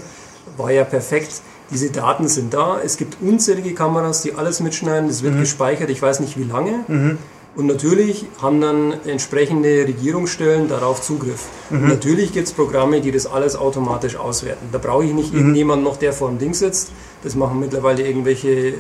war 0.57 0.73
ja 0.73 0.83
perfekt. 0.83 1.43
Diese 1.71 1.91
Daten 1.91 2.29
sind 2.29 2.53
da. 2.53 2.79
Es 2.85 2.97
gibt 2.97 3.17
unzählige 3.21 3.75
Kameras, 3.75 4.23
die 4.23 4.35
alles 4.35 4.61
mitschneiden. 4.61 5.09
Das 5.09 5.23
wird 5.23 5.35
mhm. 5.35 5.41
gespeichert. 5.41 5.91
Ich 5.91 6.01
weiß 6.01 6.21
nicht 6.21 6.39
wie 6.39 6.45
lange. 6.45 6.85
Mhm. 6.89 7.19
Und 7.57 7.67
natürlich 7.67 8.27
haben 8.43 8.61
dann 8.61 8.95
entsprechende 9.07 9.87
Regierungsstellen 9.87 10.69
darauf 10.69 11.01
Zugriff. 11.01 11.47
Mhm. 11.71 11.89
natürlich 11.89 12.33
gibt 12.33 12.49
es 12.49 12.53
Programme, 12.53 13.01
die 13.01 13.13
das 13.13 13.27
alles 13.27 13.55
automatisch 13.55 14.17
auswerten. 14.17 14.69
Da 14.73 14.79
brauche 14.79 15.05
ich 15.05 15.13
nicht 15.13 15.33
mhm. 15.33 15.39
irgendjemand 15.39 15.85
noch, 15.85 15.97
der 15.97 16.13
vor 16.13 16.29
dem 16.29 16.39
Ding 16.39 16.53
sitzt. 16.53 16.91
Das 17.23 17.37
machen 17.37 17.61
mittlerweile 17.61 18.07
irgendwelche 18.07 18.51
äh, 18.51 18.75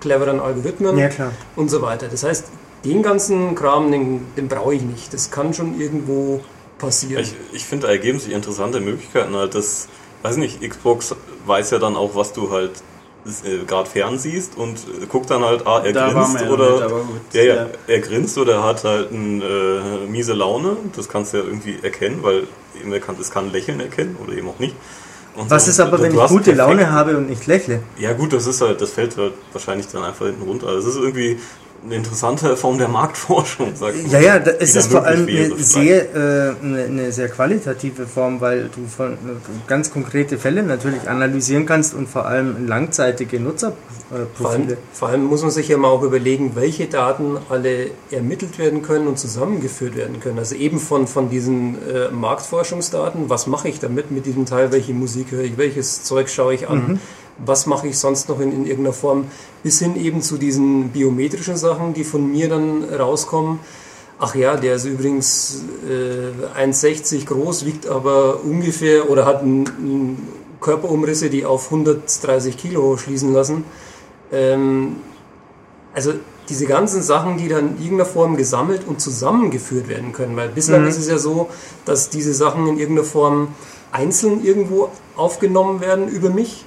cleveren 0.00 0.40
Algorithmen 0.40 0.98
ja, 0.98 1.08
und 1.56 1.70
so 1.70 1.82
weiter. 1.82 2.08
Das 2.08 2.24
heißt, 2.24 2.46
den 2.84 3.02
ganzen 3.02 3.54
Kram, 3.54 3.90
den, 3.90 4.26
den 4.36 4.48
brauche 4.48 4.74
ich 4.74 4.82
nicht. 4.82 5.14
Das 5.14 5.30
kann 5.30 5.54
schon 5.54 5.80
irgendwo 5.80 6.40
passieren. 6.78 7.22
Ich, 7.22 7.34
ich 7.52 7.64
finde, 7.64 7.86
da 7.86 7.92
ergeben 7.92 8.18
sich 8.18 8.32
interessante 8.32 8.80
Möglichkeiten. 8.80 9.34
Halt 9.34 9.54
das, 9.54 9.88
weiß 10.22 10.36
nicht, 10.36 10.60
Xbox 10.68 11.14
weiß 11.46 11.70
ja 11.70 11.78
dann 11.78 11.96
auch, 11.96 12.14
was 12.14 12.32
du 12.32 12.50
halt 12.50 12.72
äh, 13.26 13.64
gerade 13.64 13.88
fernsiehst 13.88 14.56
und 14.56 14.78
äh, 14.78 15.06
guckt 15.06 15.30
dann 15.30 15.44
halt, 15.44 15.66
ah, 15.66 15.82
er 15.82 15.92
da 15.92 16.12
grinst 16.12 16.42
oder 16.42 17.02
ja, 17.32 17.42
ja, 17.42 17.66
er 17.86 18.00
grinst 18.00 18.36
oder 18.36 18.62
hat 18.62 18.84
halt 18.84 19.12
eine 19.12 19.44
äh, 19.44 20.06
miese 20.06 20.34
Laune. 20.34 20.76
Das 20.94 21.08
kannst 21.08 21.32
du 21.32 21.38
ja 21.38 21.44
irgendwie 21.44 21.78
erkennen, 21.82 22.18
weil 22.22 22.46
eben 22.78 22.92
er 22.92 23.00
kann, 23.00 23.16
es 23.20 23.30
kann 23.30 23.50
Lächeln 23.50 23.80
erkennen 23.80 24.16
oder 24.22 24.34
eben 24.34 24.48
auch 24.48 24.58
nicht. 24.58 24.74
Und 25.36 25.50
Was 25.50 25.64
so, 25.64 25.70
ist 25.70 25.80
aber, 25.80 26.00
wenn 26.00 26.14
ich 26.14 26.26
gute 26.26 26.52
Laune 26.52 26.92
habe 26.92 27.16
und 27.16 27.28
nicht 27.28 27.46
lächle? 27.46 27.80
Ja 27.98 28.12
gut, 28.12 28.32
das 28.32 28.46
ist 28.46 28.60
halt, 28.60 28.80
das 28.80 28.90
fällt 28.90 29.16
halt 29.16 29.32
wahrscheinlich 29.52 29.88
dann 29.88 30.04
einfach 30.04 30.26
hinten 30.26 30.42
runter. 30.42 30.68
Also 30.68 30.88
es 30.88 30.94
ist 30.94 31.02
irgendwie 31.02 31.40
eine 31.84 31.96
interessante 31.96 32.56
Form 32.56 32.78
der 32.78 32.88
Marktforschung, 32.88 33.72
sag 33.74 33.94
ich 33.94 34.10
Ja, 34.10 34.20
ja, 34.20 34.36
es 34.36 34.74
ist 34.74 34.90
vor 34.90 35.04
allem 35.04 35.28
eine 35.28 35.56
sehr, 35.56 36.14
äh, 36.14 36.54
eine, 36.62 36.84
eine, 36.84 37.12
sehr 37.12 37.28
qualitative 37.28 38.06
Form, 38.06 38.40
weil 38.40 38.70
du 38.74 38.86
von, 38.86 39.18
ganz 39.66 39.92
konkrete 39.92 40.38
Fälle 40.38 40.62
natürlich 40.62 41.08
analysieren 41.08 41.66
kannst 41.66 41.94
und 41.94 42.08
vor 42.08 42.26
allem 42.26 42.66
langzeitige 42.66 43.38
Nutzerprofile. 43.38 44.28
Vor 44.34 44.50
allem, 44.50 44.76
vor 44.92 45.08
allem 45.08 45.24
muss 45.24 45.42
man 45.42 45.50
sich 45.50 45.68
ja 45.68 45.76
mal 45.76 45.88
auch 45.88 46.02
überlegen, 46.02 46.52
welche 46.54 46.86
Daten 46.86 47.36
alle 47.50 47.90
ermittelt 48.10 48.58
werden 48.58 48.82
können 48.82 49.06
und 49.06 49.18
zusammengeführt 49.18 49.96
werden 49.96 50.20
können. 50.20 50.38
Also 50.38 50.54
eben 50.54 50.78
von, 50.78 51.06
von 51.06 51.28
diesen 51.28 51.76
äh, 51.88 52.10
Marktforschungsdaten, 52.10 53.28
was 53.28 53.46
mache 53.46 53.68
ich 53.68 53.78
damit 53.78 54.10
mit 54.10 54.24
diesem 54.24 54.46
Teil, 54.46 54.72
welche 54.72 54.94
Musik 54.94 55.32
höre 55.32 55.44
ich, 55.44 55.58
welches 55.58 56.04
Zeug 56.04 56.30
schaue 56.30 56.54
ich 56.54 56.68
an. 56.68 56.88
Mhm 56.88 57.00
was 57.38 57.66
mache 57.66 57.88
ich 57.88 57.98
sonst 57.98 58.28
noch 58.28 58.40
in, 58.40 58.52
in 58.52 58.66
irgendeiner 58.66 58.92
Form, 58.92 59.26
bis 59.62 59.78
hin 59.78 59.96
eben 59.96 60.22
zu 60.22 60.36
diesen 60.36 60.90
biometrischen 60.90 61.56
Sachen, 61.56 61.94
die 61.94 62.04
von 62.04 62.30
mir 62.30 62.48
dann 62.48 62.84
rauskommen. 62.84 63.60
Ach 64.18 64.34
ja, 64.34 64.56
der 64.56 64.76
ist 64.76 64.84
übrigens 64.84 65.62
äh, 65.88 66.60
1,60 66.60 67.26
groß, 67.26 67.66
wiegt 67.66 67.88
aber 67.88 68.40
ungefähr 68.44 69.10
oder 69.10 69.26
hat 69.26 69.42
ein, 69.42 69.64
ein 69.64 70.28
Körperumrisse, 70.60 71.30
die 71.30 71.44
auf 71.44 71.66
130 71.66 72.56
Kilo 72.56 72.96
schließen 72.96 73.32
lassen. 73.32 73.64
Ähm, 74.32 74.96
also 75.92 76.12
diese 76.48 76.66
ganzen 76.66 77.02
Sachen, 77.02 77.38
die 77.38 77.48
dann 77.48 77.76
in 77.76 77.82
irgendeiner 77.82 78.06
Form 78.06 78.36
gesammelt 78.36 78.86
und 78.86 79.00
zusammengeführt 79.00 79.88
werden 79.88 80.12
können. 80.12 80.36
Weil 80.36 80.50
bislang 80.50 80.82
mhm. 80.82 80.88
ist 80.88 80.98
es 80.98 81.08
ja 81.08 81.18
so, 81.18 81.48
dass 81.84 82.10
diese 82.10 82.34
Sachen 82.34 82.66
in 82.68 82.78
irgendeiner 82.78 83.06
Form 83.06 83.48
einzeln 83.92 84.44
irgendwo 84.44 84.90
aufgenommen 85.16 85.80
werden 85.80 86.08
über 86.08 86.30
mich 86.30 86.64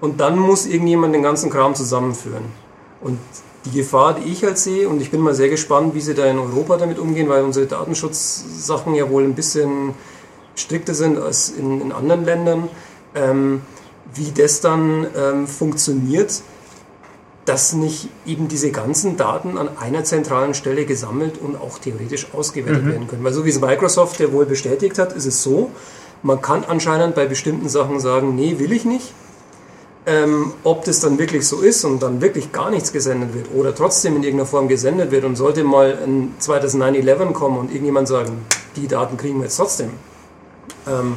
und 0.00 0.20
dann 0.20 0.38
muss 0.38 0.66
irgendjemand 0.66 1.14
den 1.14 1.22
ganzen 1.22 1.50
Kram 1.50 1.74
zusammenführen. 1.74 2.44
Und 3.00 3.18
die 3.66 3.78
Gefahr, 3.78 4.14
die 4.14 4.30
ich 4.30 4.42
halt 4.42 4.58
sehe, 4.58 4.88
und 4.88 5.02
ich 5.02 5.10
bin 5.10 5.20
mal 5.20 5.34
sehr 5.34 5.48
gespannt, 5.48 5.94
wie 5.94 6.00
sie 6.00 6.14
da 6.14 6.24
in 6.24 6.38
Europa 6.38 6.76
damit 6.78 6.98
umgehen, 6.98 7.28
weil 7.28 7.42
unsere 7.42 7.66
Datenschutzsachen 7.66 8.94
ja 8.94 9.10
wohl 9.10 9.24
ein 9.24 9.34
bisschen 9.34 9.94
strikter 10.54 10.94
sind 10.94 11.18
als 11.18 11.50
in, 11.50 11.80
in 11.80 11.92
anderen 11.92 12.24
Ländern, 12.24 12.68
ähm, 13.14 13.62
wie 14.14 14.32
das 14.32 14.60
dann 14.60 15.06
ähm, 15.16 15.46
funktioniert, 15.46 16.42
dass 17.44 17.72
nicht 17.72 18.08
eben 18.26 18.48
diese 18.48 18.70
ganzen 18.70 19.16
Daten 19.16 19.58
an 19.58 19.76
einer 19.78 20.04
zentralen 20.04 20.54
Stelle 20.54 20.84
gesammelt 20.84 21.38
und 21.38 21.56
auch 21.56 21.78
theoretisch 21.78 22.28
ausgewertet 22.32 22.84
mhm. 22.84 22.92
werden 22.92 23.08
können. 23.08 23.24
Weil 23.24 23.32
so 23.32 23.44
wie 23.44 23.50
es 23.50 23.60
Microsoft 23.60 24.20
ja 24.20 24.32
wohl 24.32 24.46
bestätigt 24.46 24.98
hat, 24.98 25.12
ist 25.12 25.26
es 25.26 25.42
so, 25.42 25.70
man 26.22 26.40
kann 26.42 26.64
anscheinend 26.64 27.14
bei 27.14 27.26
bestimmten 27.26 27.68
Sachen 27.68 27.98
sagen, 27.98 28.34
nee, 28.34 28.58
will 28.58 28.72
ich 28.72 28.84
nicht. 28.84 29.12
Ähm, 30.06 30.54
ob 30.64 30.84
das 30.86 31.00
dann 31.00 31.18
wirklich 31.18 31.46
so 31.46 31.60
ist 31.60 31.84
und 31.84 32.02
dann 32.02 32.22
wirklich 32.22 32.52
gar 32.52 32.70
nichts 32.70 32.90
gesendet 32.90 33.34
wird 33.34 33.48
oder 33.54 33.74
trotzdem 33.74 34.16
in 34.16 34.22
irgendeiner 34.22 34.48
Form 34.48 34.66
gesendet 34.66 35.10
wird 35.10 35.24
und 35.24 35.36
sollte 35.36 35.62
mal 35.62 35.98
ein 36.02 36.34
zweites 36.38 36.74
9-11 36.74 37.32
kommen 37.32 37.58
und 37.58 37.70
irgendjemand 37.70 38.08
sagen, 38.08 38.46
die 38.76 38.88
Daten 38.88 39.18
kriegen 39.18 39.36
wir 39.36 39.44
jetzt 39.44 39.58
trotzdem, 39.58 39.90
ähm, 40.88 41.16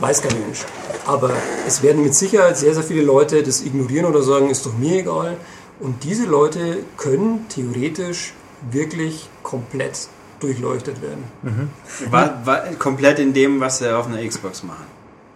weiß 0.00 0.22
kein 0.22 0.40
Mensch. 0.40 0.60
Aber 1.06 1.32
es 1.66 1.82
werden 1.82 2.02
mit 2.02 2.14
Sicherheit 2.14 2.56
sehr, 2.56 2.72
sehr 2.72 2.82
viele 2.82 3.02
Leute 3.02 3.42
das 3.42 3.62
ignorieren 3.62 4.06
oder 4.06 4.22
sagen, 4.22 4.48
ist 4.48 4.64
doch 4.64 4.72
mir 4.72 5.00
egal. 5.00 5.36
Und 5.78 6.02
diese 6.04 6.24
Leute 6.24 6.78
können 6.96 7.44
theoretisch 7.50 8.32
wirklich 8.70 9.28
komplett 9.42 10.08
durchleuchtet 10.40 11.02
werden. 11.02 11.24
Mhm. 11.42 11.68
War, 12.10 12.46
war 12.46 12.60
komplett 12.78 13.18
in 13.18 13.34
dem, 13.34 13.60
was 13.60 13.78
sie 13.78 13.94
auf 13.94 14.06
einer 14.06 14.26
Xbox 14.26 14.62
machen 14.62 14.86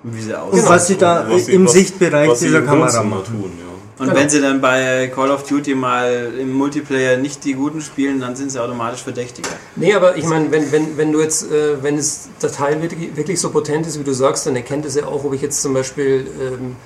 wie 0.03 0.23
sie 0.23 0.35
aussehen. 0.35 0.61
Und 0.61 0.69
was 0.69 0.87
sie 0.87 0.97
da 0.97 1.27
was 1.29 1.49
im 1.49 1.65
was, 1.65 1.73
Sichtbereich 1.73 2.31
was 2.31 2.41
dieser 2.41 2.63
Kamera 2.63 3.03
machen. 3.03 3.25
Tun, 3.25 3.53
ja. 3.59 3.69
Und 3.99 4.07
genau. 4.07 4.21
wenn 4.21 4.29
sie 4.29 4.41
dann 4.41 4.61
bei 4.61 5.11
Call 5.13 5.31
of 5.33 5.43
Duty 5.43 5.75
mal 5.75 6.33
im 6.39 6.53
Multiplayer 6.53 7.17
nicht 7.17 7.45
die 7.45 7.55
Guten 7.55 7.81
spielen, 7.81 8.21
dann 8.21 8.37
sind 8.37 8.53
sie 8.53 8.63
automatisch 8.63 9.03
verdächtiger. 9.03 9.49
Nee, 9.75 9.93
aber 9.93 10.17
ich 10.17 10.25
meine, 10.25 10.53
wenn, 10.53 10.71
wenn, 10.71 10.97
wenn 10.97 11.11
du 11.11 11.21
jetzt, 11.21 11.51
äh, 11.51 11.83
wenn 11.83 11.99
es 11.99 12.29
der 12.41 12.53
Teil 12.53 12.81
wirklich, 12.81 13.17
wirklich 13.17 13.41
so 13.41 13.51
potent 13.51 13.89
ist, 13.89 13.99
wie 13.99 14.05
du 14.05 14.13
sagst, 14.13 14.47
dann 14.47 14.55
erkennt 14.55 14.85
es 14.85 14.95
ja 14.95 15.05
auch, 15.05 15.25
ob 15.25 15.35
ich 15.35 15.43
jetzt 15.43 15.61
zum 15.63 15.75
Beispiel 15.75 16.29
ähm, 16.41 16.77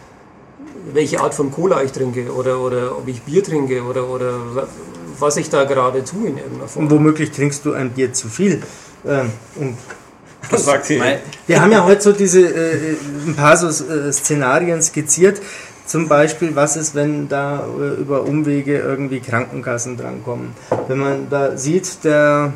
welche 0.95 1.21
Art 1.21 1.35
von 1.35 1.53
Cola 1.53 1.83
ich 1.83 1.93
trinke 1.93 2.33
oder, 2.33 2.61
oder 2.61 2.97
ob 2.97 3.07
ich 3.07 3.21
Bier 3.23 3.45
trinke 3.45 3.83
oder, 3.83 4.09
oder 4.09 4.67
was 5.19 5.37
ich 5.37 5.51
da 5.51 5.65
gerade 5.65 6.05
tue 6.05 6.29
in 6.29 6.39
irgendeiner 6.39 6.69
Form. 6.69 6.87
Und 6.87 6.91
womöglich 6.91 7.31
trinkst 7.31 7.65
du 7.67 7.75
ein 7.75 7.91
Bier 7.91 8.15
zu 8.15 8.29
viel. 8.29 8.63
Ähm, 9.07 9.31
und 9.57 9.77
Was 10.53 10.65
sagt 10.67 10.87
sie? 10.87 11.01
Wir 11.47 11.61
haben 11.61 11.73
ja 11.73 11.85
heute 11.85 12.03
so 12.03 12.13
diese 12.13 12.41
äh, 12.43 12.97
ein 13.27 13.35
paar 13.35 13.57
so 13.57 13.67
äh, 13.69 14.13
Szenarien 14.13 14.83
skizziert. 14.83 15.41
Zum 15.87 16.09
Beispiel, 16.09 16.55
was 16.55 16.77
ist, 16.77 16.95
wenn 16.95 17.29
da 17.29 17.67
äh, 17.67 18.01
über 18.01 18.23
Umwege 18.23 18.79
irgendwie 18.79 19.21
Krankenkassen 19.21 19.97
drankommen? 19.97 20.55
Wenn 20.89 20.99
man 20.99 21.29
da 21.29 21.57
sieht, 21.57 22.05
der 22.05 22.53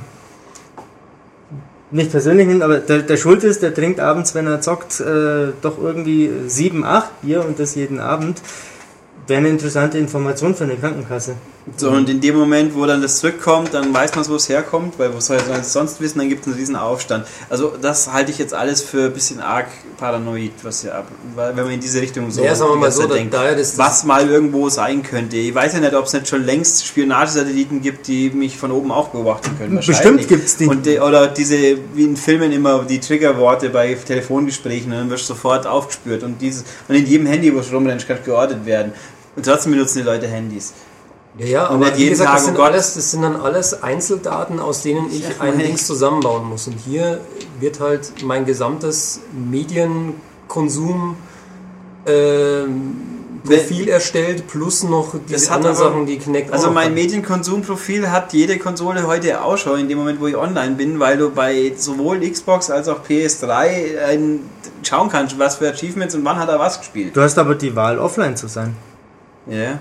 nicht 1.90 2.10
persönlich 2.10 2.48
hin, 2.48 2.62
aber 2.62 2.78
der, 2.78 3.02
der 3.02 3.16
Schultes, 3.16 3.60
der 3.60 3.74
trinkt 3.74 4.00
abends, 4.00 4.34
wenn 4.34 4.46
er 4.46 4.60
zockt, 4.60 5.00
äh, 5.00 5.52
doch 5.62 5.78
irgendwie 5.78 6.30
7, 6.46 6.84
8 6.84 7.22
Bier 7.22 7.44
und 7.44 7.58
das 7.58 7.74
jeden 7.74 8.00
Abend. 8.00 8.40
Wäre 9.26 9.38
eine 9.38 9.48
interessante 9.48 9.98
Information 9.98 10.54
für 10.54 10.64
eine 10.64 10.76
Krankenkasse. 10.76 11.34
So, 11.76 11.90
und 11.90 12.08
in 12.08 12.20
dem 12.20 12.36
Moment, 12.36 12.76
wo 12.76 12.86
dann 12.86 13.02
das 13.02 13.18
zurückkommt, 13.18 13.74
dann 13.74 13.92
weiß 13.92 14.14
man, 14.14 14.28
wo 14.28 14.36
es 14.36 14.48
herkommt, 14.48 15.00
weil 15.00 15.12
wo 15.12 15.18
soll 15.18 15.38
es 15.60 15.72
sonst 15.72 16.00
wissen, 16.00 16.18
dann 16.18 16.28
gibt 16.28 16.42
es 16.42 16.46
einen 16.46 16.56
riesen 16.56 16.76
Aufstand. 16.76 17.26
Also 17.50 17.74
das 17.80 18.12
halte 18.12 18.30
ich 18.30 18.38
jetzt 18.38 18.54
alles 18.54 18.82
für 18.82 19.06
ein 19.06 19.12
bisschen 19.12 19.40
arg 19.40 19.66
paranoid, 19.98 20.52
was 20.62 20.84
ja 20.84 21.04
wenn 21.34 21.56
man 21.56 21.70
in 21.70 21.80
diese 21.80 22.00
Richtung 22.00 22.30
so, 22.30 22.44
ja, 22.44 22.54
sagen 22.54 22.70
wir 22.70 22.76
mal 22.76 22.92
so 22.92 23.08
denkt, 23.08 23.34
da, 23.34 23.44
was 23.76 24.04
mal 24.04 24.28
irgendwo 24.28 24.68
sein 24.68 25.02
könnte. 25.02 25.36
Ich 25.36 25.54
weiß 25.54 25.72
ja 25.72 25.80
nicht, 25.80 25.94
ob 25.94 26.04
es 26.04 26.12
nicht 26.12 26.28
schon 26.28 26.44
längst 26.44 26.86
Spionagesatelliten 26.86 27.82
gibt, 27.82 28.06
die 28.06 28.30
mich 28.30 28.56
von 28.56 28.70
oben 28.70 28.92
auch 28.92 29.08
beobachten 29.08 29.50
können. 29.58 29.76
Bestimmt 29.76 30.28
gibt 30.28 30.46
es 30.46 30.56
die. 30.56 30.66
Und. 30.66 30.86
Oder 30.86 31.26
diese, 31.26 31.78
wie 31.94 32.04
in 32.04 32.16
Filmen 32.16 32.52
immer, 32.52 32.84
die 32.84 33.00
Triggerworte 33.00 33.70
bei 33.70 33.94
Telefongesprächen, 33.94 34.92
dann 34.92 35.10
wirst 35.10 35.28
du 35.28 35.34
sofort 35.34 35.66
aufgespürt 35.66 36.22
und 36.22 36.40
dieses, 36.40 36.64
und 36.86 36.94
in 36.94 37.06
jedem 37.06 37.26
Handy, 37.26 37.52
wo 37.52 37.58
es 37.58 37.72
rumrennst, 37.72 38.06
kann 38.06 38.18
geortet 38.24 38.64
werden. 38.64 38.92
Und 39.34 39.44
trotzdem 39.44 39.72
benutzen 39.72 39.98
die 39.98 40.04
Leute 40.04 40.28
Handys. 40.28 40.72
Ja, 41.38 41.46
ja, 41.46 41.66
und 41.66 41.82
aber 41.82 41.96
wie 41.98 42.08
gesagt, 42.08 42.30
Tag, 42.30 42.38
das, 42.38 42.46
sind 42.46 42.58
alles, 42.58 42.94
das 42.94 43.10
sind 43.10 43.22
dann 43.22 43.36
alles 43.36 43.82
Einzeldaten, 43.82 44.58
aus 44.58 44.82
denen 44.82 45.10
ich 45.10 45.22
ja, 45.22 45.34
ein 45.40 45.58
Ding 45.58 45.76
zusammenbauen 45.76 46.48
muss. 46.48 46.66
Und 46.66 46.78
hier 46.78 47.20
wird 47.60 47.80
halt 47.80 48.24
mein 48.24 48.46
gesamtes 48.46 49.20
Medienkonsum 49.32 51.16
äh, 52.06 52.64
Profil 53.46 53.88
erstellt, 53.88 54.48
plus 54.48 54.82
noch 54.82 55.14
diese 55.28 55.52
anderen 55.52 55.76
aber, 55.76 55.84
Sachen, 55.84 56.06
die 56.06 56.18
Kinect 56.18 56.52
Also 56.52 56.70
mein 56.70 56.94
Medienkonsumprofil 56.94 58.10
hat 58.10 58.32
jede 58.32 58.58
Konsole 58.58 59.06
heute 59.06 59.42
auch 59.42 59.56
schon, 59.56 59.80
in 59.80 59.88
dem 59.88 59.98
Moment, 59.98 60.20
wo 60.20 60.26
ich 60.26 60.36
online 60.36 60.74
bin, 60.74 60.98
weil 60.98 61.16
du 61.18 61.30
bei 61.30 61.72
sowohl 61.76 62.28
Xbox 62.28 62.70
als 62.70 62.88
auch 62.88 63.04
PS3 63.08 63.98
ein, 64.08 64.40
schauen 64.82 65.08
kannst, 65.08 65.38
was 65.38 65.56
für 65.56 65.68
Achievements 65.68 66.14
und 66.14 66.24
wann 66.24 66.38
hat 66.38 66.48
er 66.48 66.58
was 66.58 66.78
gespielt. 66.78 67.16
Du 67.16 67.20
hast 67.20 67.38
aber 67.38 67.54
die 67.54 67.76
Wahl, 67.76 67.98
offline 67.98 68.36
zu 68.36 68.48
sein. 68.48 68.76
Ja. 69.46 69.78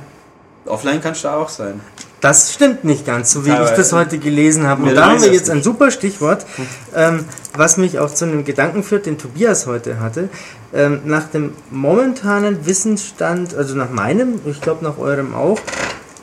Offline 0.65 1.01
kannst 1.01 1.23
du 1.23 1.29
auch 1.29 1.49
sein. 1.49 1.79
Das 2.21 2.53
stimmt 2.53 2.83
nicht 2.83 3.05
ganz, 3.05 3.31
so 3.31 3.45
wie 3.45 3.51
Aber 3.51 3.65
ich 3.65 3.71
das 3.71 3.93
heute 3.93 4.17
gelesen 4.17 4.65
habe. 4.65 4.83
Und 4.83 4.95
da 4.95 5.11
haben 5.11 5.21
wir 5.21 5.31
jetzt 5.31 5.51
ein 5.51 5.61
super 5.61 5.91
Stichwort, 5.91 6.45
ähm, 6.95 7.25
was 7.55 7.77
mich 7.77 7.99
auch 7.99 8.11
zu 8.11 8.25
einem 8.25 8.45
Gedanken 8.45 8.81
führt, 8.81 9.05
den 9.05 9.19
Tobias 9.19 9.67
heute 9.67 9.99
hatte. 9.99 10.29
Ähm, 10.73 11.01
nach 11.05 11.25
dem 11.25 11.53
momentanen 11.69 12.65
Wissensstand, 12.65 13.55
also 13.55 13.75
nach 13.75 13.91
meinem, 13.91 14.39
ich 14.45 14.59
glaube 14.59 14.83
nach 14.83 14.97
eurem 14.97 15.35
auch, 15.35 15.59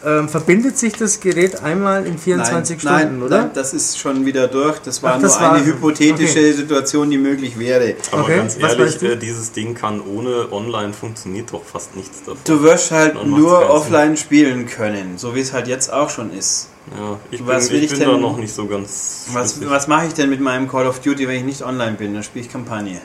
ähm, 0.05 0.29
verbindet 0.29 0.79
sich 0.79 0.95
das 0.95 1.21
Gerät 1.21 1.63
einmal 1.63 2.07
in 2.07 2.19
24 2.19 2.83
nein, 2.83 2.99
Stunden, 2.99 3.19
nein, 3.19 3.27
oder? 3.27 3.39
Nein, 3.43 3.51
das 3.55 3.75
ist 3.75 3.99
schon 3.99 4.25
wieder 4.27 4.49
durch. 4.49 4.79
Das 4.81 5.03
war 5.03 5.15
Ach, 5.15 5.21
das 5.21 5.39
nur 5.39 5.41
war 5.43 5.55
eine 5.55 5.65
hypothetische 5.65 6.39
okay. 6.39 6.53
Situation, 6.53 7.11
die 7.11 7.19
möglich 7.19 7.59
wäre. 7.59 7.95
Aber 8.11 8.23
okay. 8.23 8.37
ganz 8.37 8.59
ehrlich, 8.59 9.03
äh, 9.03 9.17
dieses 9.17 9.53
Ding 9.53 9.75
kann 9.75 10.01
ohne 10.01 10.51
online 10.53 10.93
funktioniert 10.93 11.53
doch 11.53 11.65
fast 11.65 11.97
nichts 11.97 12.21
davon. 12.21 12.39
Du 12.45 12.63
wirst 12.63 12.91
halt 12.91 13.25
nur 13.25 13.71
offline 13.71 14.17
spielen 14.17 14.67
können, 14.67 15.19
so 15.19 15.35
wie 15.35 15.41
es 15.41 15.53
halt 15.53 15.69
jetzt 15.69 15.93
auch 15.93 16.11
schon 16.11 16.33
ist. 16.33 16.69
Ja, 16.99 17.19
ich 17.31 17.47
was 17.47 17.69
bin, 17.69 17.83
ich 17.83 17.91
bin 17.91 18.01
denn, 18.01 18.09
da 18.09 18.17
noch 18.17 18.37
nicht 18.37 18.53
so 18.53 18.67
ganz. 18.67 19.27
Was, 19.33 19.65
was 19.69 19.87
mache 19.87 20.09
ich 20.09 20.15
denn 20.15 20.29
mit 20.31 20.41
meinem 20.41 20.69
Call 20.69 20.87
of 20.87 20.99
Duty, 20.99 21.29
wenn 21.29 21.37
ich 21.37 21.45
nicht 21.45 21.63
online 21.63 21.93
bin? 21.93 22.13
Dann 22.13 22.25
spiele 22.25 22.45
ich 22.45 22.51
Kampagne. 22.51 23.01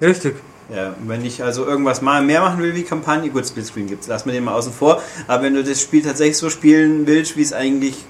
Richtig. 0.00 0.36
Ja, 0.74 0.94
wenn 1.06 1.24
ich 1.24 1.42
also 1.42 1.64
irgendwas 1.64 2.02
mal 2.02 2.22
mehr 2.22 2.42
machen 2.42 2.62
will 2.62 2.74
wie 2.74 2.82
Kampagne, 2.82 3.30
gut, 3.30 3.46
Splitscreen 3.46 3.86
gibt 3.86 4.02
es, 4.02 4.08
lass 4.08 4.26
mir 4.26 4.32
den 4.32 4.44
mal 4.44 4.52
außen 4.52 4.72
vor, 4.72 5.00
aber 5.26 5.44
wenn 5.44 5.54
du 5.54 5.64
das 5.64 5.80
Spiel 5.80 6.02
tatsächlich 6.02 6.36
so 6.36 6.50
spielen 6.50 7.06
willst, 7.06 7.38
wie 7.38 7.42
es 7.42 7.54
eigentlich 7.54 8.04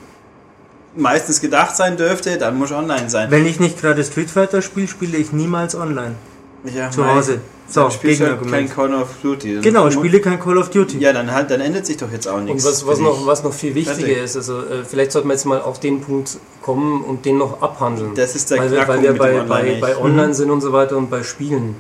meistens 0.97 1.41
gedacht 1.41 1.77
sein 1.77 1.97
dürfte, 1.97 2.37
dann 2.37 2.59
muss 2.59 2.73
online 2.73 3.09
sein. 3.09 3.31
Wenn 3.31 3.47
ich 3.47 3.61
nicht 3.61 3.81
gerade 3.81 4.03
Street 4.03 4.31
Fighter 4.31 4.61
spiele, 4.61 4.89
spiele 4.89 5.19
ich 5.19 5.33
niemals 5.33 5.77
online. 5.77 6.17
Ja, 6.65 6.91
zu 6.91 7.07
Hause. 7.07 7.41
So, 7.69 7.91
spielst 7.91 8.23
halt 8.23 8.51
kein 8.51 8.69
Call 8.69 8.95
of 8.95 9.09
Duty. 9.23 9.61
Genau, 9.61 9.89
ich 9.89 9.95
spiele 9.95 10.21
kein 10.21 10.41
Call 10.41 10.57
of 10.57 10.71
Duty. 10.71 10.99
Ja, 10.99 11.13
dann 11.13 11.31
halt, 11.31 11.51
dann 11.51 11.61
ändert 11.61 11.85
sich 11.85 11.99
doch 11.99 12.11
jetzt 12.11 12.27
auch 12.27 12.41
nichts. 12.41 12.65
Und 12.65 12.71
was, 12.73 12.87
was 12.87 12.99
noch, 12.99 13.27
was 13.27 13.45
noch 13.45 13.53
viel 13.53 13.75
wichtiger 13.75 13.99
Fertig. 13.99 14.25
ist, 14.25 14.37
also 14.37 14.61
äh, 14.61 14.85
vielleicht 14.89 15.13
sollten 15.13 15.29
wir 15.29 15.35
jetzt 15.35 15.45
mal 15.45 15.61
auf 15.61 15.79
den 15.79 16.01
Punkt 16.01 16.39
kommen 16.63 17.05
und 17.05 17.27
den 17.27 17.37
noch 17.39 17.61
abhandeln. 17.61 18.15
Das 18.15 18.35
ist 18.35 18.51
der 18.51 18.59
weil, 18.59 18.71
wir, 18.71 18.89
weil 18.89 19.03
wir 19.03 19.13
bei, 19.13 19.41
bei, 19.41 19.79
bei 19.81 19.97
Online 19.99 20.33
sind 20.35 20.51
und 20.51 20.63
so 20.63 20.73
weiter 20.73 20.97
und 20.97 21.11
bei 21.11 21.23
Spielen. 21.23 21.77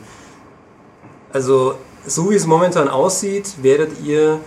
Also, 1.32 1.74
so 2.06 2.30
wie 2.30 2.34
es 2.34 2.46
momentan 2.46 2.88
aussieht, 2.88 3.62
werdet 3.62 4.00
ihr 4.04 4.40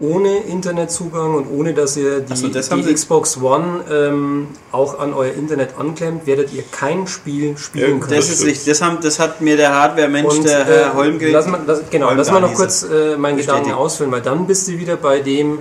ohne 0.00 0.38
Internetzugang 0.38 1.34
und 1.34 1.46
ohne 1.50 1.74
dass 1.74 1.96
ihr 1.96 2.20
die, 2.20 2.36
so, 2.36 2.48
die 2.48 2.94
Xbox 2.94 3.40
One 3.42 3.84
ähm, 3.90 4.48
auch 4.70 4.98
an 4.98 5.12
euer 5.12 5.34
Internet 5.34 5.70
anklemmt, 5.76 6.26
werdet 6.26 6.52
ihr 6.52 6.62
kein 6.70 7.08
Spiel 7.08 7.56
spielen 7.58 7.98
können. 8.00 8.14
Das 8.14 8.28
ist 8.28 8.44
richtig. 8.44 8.66
Das, 8.66 8.80
haben, 8.80 8.98
das 9.02 9.18
hat 9.18 9.40
mir 9.40 9.56
der 9.56 9.74
Hardware-Mensch, 9.74 10.40
der 10.40 10.64
Herr 10.64 11.04
äh. 11.04 11.32
Lass 11.32 11.48
mal, 11.48 11.60
lass, 11.66 11.82
genau, 11.90 12.12
lass 12.12 12.30
mal 12.30 12.40
noch 12.40 12.54
kurz 12.54 12.84
äh, 12.84 13.16
meinen 13.16 13.38
Gedanken 13.38 13.72
ausführen, 13.72 14.12
weil 14.12 14.22
dann 14.22 14.46
bist 14.46 14.68
du 14.68 14.78
wieder 14.78 14.96
bei 14.96 15.18
dem, 15.18 15.58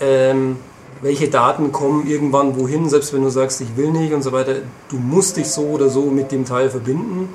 ähm, 0.00 0.56
welche 1.00 1.28
Daten 1.28 1.72
kommen 1.72 2.06
irgendwann 2.06 2.56
wohin, 2.58 2.90
selbst 2.90 3.14
wenn 3.14 3.22
du 3.22 3.30
sagst, 3.30 3.60
ich 3.62 3.76
will 3.76 3.90
nicht 3.90 4.12
und 4.12 4.22
so 4.22 4.32
weiter. 4.32 4.56
Du 4.90 4.96
musst 4.96 5.38
dich 5.38 5.48
so 5.48 5.62
oder 5.62 5.88
so 5.88 6.02
mit 6.02 6.30
dem 6.30 6.44
Teil 6.44 6.68
verbinden. 6.68 7.30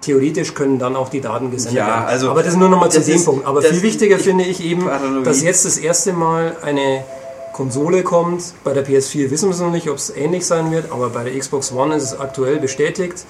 Theoretisch 0.00 0.54
können 0.54 0.78
dann 0.78 0.94
auch 0.94 1.08
die 1.08 1.20
Daten 1.20 1.50
gesendet 1.50 1.78
ja, 1.78 1.86
werden. 1.86 2.04
Also 2.06 2.30
Aber 2.30 2.42
das 2.42 2.52
ist 2.52 2.58
nur 2.58 2.68
nochmal 2.68 2.90
zu 2.90 3.00
dem 3.00 3.24
Punkt. 3.24 3.46
Aber 3.46 3.62
viel 3.62 3.82
wichtiger 3.82 4.18
finde 4.18 4.44
ich 4.44 4.62
eben, 4.62 4.88
dass 5.24 5.42
jetzt 5.42 5.64
das 5.64 5.78
erste 5.78 6.12
Mal 6.12 6.56
eine 6.62 7.04
Konsole 7.52 8.02
kommt. 8.02 8.54
Bei 8.62 8.72
der 8.72 8.86
PS4 8.86 9.30
wissen 9.30 9.48
wir 9.48 9.54
es 9.54 9.60
noch 9.60 9.70
nicht, 9.70 9.88
ob 9.88 9.96
es 9.96 10.10
ähnlich 10.14 10.46
sein 10.46 10.70
wird, 10.70 10.92
aber 10.92 11.08
bei 11.08 11.24
der 11.24 11.36
Xbox 11.36 11.72
One 11.72 11.96
ist 11.96 12.04
es 12.04 12.20
aktuell 12.20 12.58
bestätigt. 12.58 13.24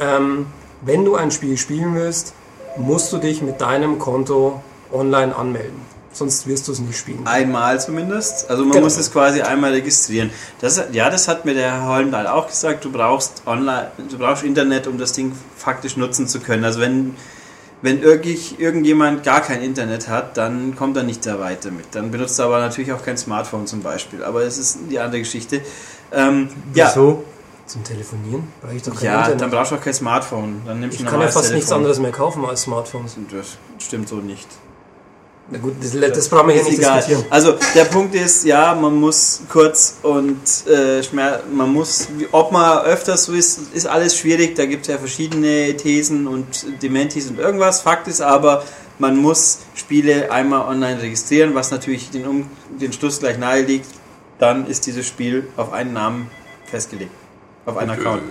Ähm, 0.00 0.46
wenn 0.80 1.04
du 1.04 1.14
ein 1.14 1.30
Spiel 1.30 1.56
spielen 1.56 1.94
willst, 1.94 2.32
musst 2.76 3.12
du 3.12 3.18
dich 3.18 3.42
mit 3.42 3.60
deinem 3.60 3.98
Konto 3.98 4.60
online 4.92 5.36
anmelden 5.36 5.97
sonst 6.18 6.46
wirst 6.46 6.68
du 6.68 6.72
es 6.72 6.80
nicht 6.80 6.98
spielen. 6.98 7.26
Einmal 7.26 7.80
zumindest. 7.80 8.50
Also 8.50 8.64
man 8.64 8.72
genau. 8.72 8.84
muss 8.84 8.98
es 8.98 9.10
quasi 9.10 9.40
einmal 9.40 9.72
registrieren. 9.72 10.30
Das, 10.60 10.82
ja, 10.92 11.08
das 11.10 11.28
hat 11.28 11.44
mir 11.44 11.54
der 11.54 11.72
Herr 11.72 11.86
Holmdahl 11.86 12.26
auch 12.26 12.48
gesagt. 12.48 12.84
Du 12.84 12.92
brauchst 12.92 13.42
online, 13.46 13.90
du 14.10 14.18
brauchst 14.18 14.44
Internet, 14.44 14.86
um 14.86 14.98
das 14.98 15.12
Ding 15.12 15.32
faktisch 15.56 15.96
nutzen 15.96 16.28
zu 16.28 16.40
können. 16.40 16.64
Also 16.64 16.80
wenn 16.80 17.14
wenn 17.80 18.02
wirklich 18.02 18.58
irgendjemand 18.58 19.22
gar 19.22 19.40
kein 19.40 19.62
Internet 19.62 20.08
hat, 20.08 20.36
dann 20.36 20.74
kommt 20.74 20.96
er 20.96 21.04
nicht 21.04 21.24
da 21.24 21.38
weiter 21.38 21.70
mit. 21.70 21.86
Dann 21.92 22.10
benutzt 22.10 22.38
er 22.38 22.46
aber 22.46 22.58
natürlich 22.58 22.92
auch 22.92 23.04
kein 23.04 23.16
Smartphone 23.16 23.66
zum 23.66 23.82
Beispiel. 23.82 24.24
Aber 24.24 24.42
das 24.42 24.58
ist 24.58 24.78
die 24.90 24.98
andere 24.98 25.20
Geschichte. 25.20 25.60
Ähm, 26.12 26.48
Wieso? 26.72 27.08
Ja. 27.10 27.18
Zum 27.66 27.84
Telefonieren? 27.84 28.48
Brauche 28.62 28.74
ich 28.74 28.82
doch 28.82 28.94
kein 28.94 29.04
Ja, 29.04 29.18
Internet. 29.20 29.40
dann 29.42 29.50
brauchst 29.50 29.72
du 29.72 29.76
auch 29.76 29.80
kein 29.80 29.94
Smartphone. 29.94 30.62
Dann 30.66 30.80
nimmst 30.80 30.98
ich 30.98 31.06
kann 31.06 31.20
ja 31.20 31.26
fast 31.26 31.36
Telefon. 31.36 31.54
nichts 31.56 31.72
anderes 31.72 31.98
mehr 32.00 32.12
kaufen 32.12 32.44
als 32.44 32.62
Smartphones. 32.62 33.16
Das 33.30 33.58
stimmt 33.78 34.08
so 34.08 34.16
nicht. 34.16 34.48
Na 35.50 35.58
gut, 35.58 35.74
das, 35.80 35.92
das 35.92 36.28
brauchen 36.28 36.48
wir 36.48 36.56
hier 36.56 36.64
nicht 36.64 36.78
egal. 36.78 36.96
diskutieren. 36.96 37.24
Also 37.30 37.54
der 37.74 37.84
Punkt 37.84 38.14
ist, 38.14 38.44
ja, 38.44 38.74
man 38.74 38.94
muss 38.96 39.40
kurz 39.48 39.96
und 40.02 40.36
äh, 40.66 41.00
man 41.12 41.72
muss, 41.72 42.08
ob 42.32 42.52
man 42.52 42.84
öfters 42.84 43.24
so 43.24 43.32
ist, 43.32 43.74
ist 43.74 43.86
alles 43.86 44.16
schwierig. 44.18 44.56
Da 44.56 44.66
gibt 44.66 44.82
es 44.82 44.88
ja 44.88 44.98
verschiedene 44.98 45.74
Thesen 45.76 46.26
und 46.26 46.82
Dementis 46.82 47.28
und 47.30 47.38
irgendwas. 47.38 47.80
Fakt 47.80 48.08
ist 48.08 48.20
aber, 48.20 48.62
man 48.98 49.16
muss 49.16 49.60
Spiele 49.74 50.30
einmal 50.30 50.68
online 50.68 51.00
registrieren, 51.00 51.54
was 51.54 51.70
natürlich 51.70 52.10
den, 52.10 52.26
um, 52.26 52.50
den 52.78 52.92
Schluss 52.92 53.18
gleich 53.20 53.38
nahe 53.38 53.62
liegt. 53.62 53.86
Dann 54.38 54.66
ist 54.66 54.86
dieses 54.86 55.06
Spiel 55.06 55.48
auf 55.56 55.72
einen 55.72 55.94
Namen 55.94 56.30
festgelegt. 56.66 57.10
Auf 57.64 57.78
einen 57.78 57.90
Account. 57.90 58.22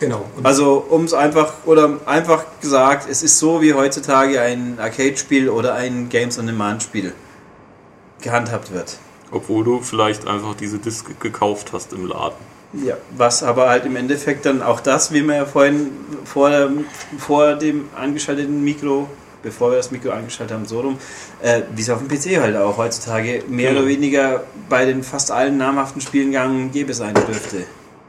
Genau. 0.00 0.24
Und 0.36 0.44
also 0.44 0.84
um 0.88 1.04
es 1.04 1.14
einfach, 1.14 1.54
oder 1.64 1.98
einfach 2.06 2.44
gesagt, 2.60 3.08
es 3.08 3.22
ist 3.22 3.38
so 3.38 3.62
wie 3.62 3.74
heutzutage 3.74 4.40
ein 4.40 4.78
Arcade-Spiel 4.80 5.48
oder 5.48 5.74
ein 5.74 6.08
Games-on-Demand-Spiel 6.08 7.12
gehandhabt 8.20 8.72
wird. 8.72 8.98
Obwohl 9.30 9.64
du 9.64 9.80
vielleicht 9.80 10.26
einfach 10.26 10.54
diese 10.54 10.78
Disc 10.78 11.20
gekauft 11.20 11.72
hast 11.72 11.92
im 11.92 12.06
Laden. 12.06 12.36
Ja, 12.72 12.96
was 13.16 13.44
aber 13.44 13.68
halt 13.68 13.86
im 13.86 13.94
Endeffekt 13.94 14.46
dann 14.46 14.60
auch 14.60 14.80
das, 14.80 15.12
wie 15.12 15.22
wir 15.22 15.36
ja 15.36 15.46
vorhin 15.46 15.90
vor, 16.24 16.50
dem, 16.50 16.86
vor 17.18 17.54
dem 17.54 17.88
angeschalteten 17.94 18.64
Mikro, 18.64 19.08
bevor 19.44 19.70
wir 19.70 19.76
das 19.76 19.92
Mikro 19.92 20.10
angeschaltet 20.10 20.56
haben, 20.56 20.66
so 20.66 20.80
rum, 20.80 20.98
äh, 21.40 21.62
wie 21.76 21.82
es 21.82 21.90
auf 21.90 22.00
dem 22.00 22.08
PC 22.08 22.40
halt 22.40 22.56
auch 22.56 22.76
heutzutage 22.76 23.44
mehr 23.48 23.70
genau. 23.70 23.82
oder 23.82 23.88
weniger 23.88 24.42
bei 24.68 24.86
den 24.86 25.04
fast 25.04 25.30
allen 25.30 25.56
namhaften 25.56 26.00
Spielen 26.00 26.32
gang 26.32 26.72
gäbe 26.72 26.94
sein 26.94 27.14
dürfte. 27.14 27.64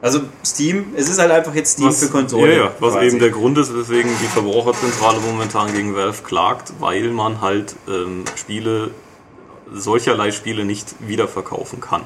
Also 0.05 0.21
Steam, 0.45 0.93
es 0.95 1.09
ist 1.09 1.17
halt 1.17 1.31
einfach 1.31 1.55
jetzt 1.55 1.71
Steam 1.71 1.87
was, 1.87 1.99
für 1.99 2.09
Konsolen. 2.09 2.51
Ja, 2.51 2.65
ja, 2.65 2.71
was 2.79 2.93
quasi. 2.93 3.07
eben 3.07 3.17
der 3.17 3.31
Grund 3.31 3.57
ist, 3.57 3.75
weswegen 3.75 4.11
die 4.21 4.27
Verbraucherzentrale 4.27 5.19
momentan 5.19 5.73
gegen 5.73 5.95
Valve 5.95 6.21
klagt, 6.21 6.73
weil 6.79 7.09
man 7.09 7.41
halt 7.41 7.75
ähm, 7.87 8.23
Spiele, 8.35 8.91
solcherlei 9.73 10.29
Spiele 10.29 10.63
nicht 10.63 10.93
wiederverkaufen 10.99 11.81
kann. 11.81 12.03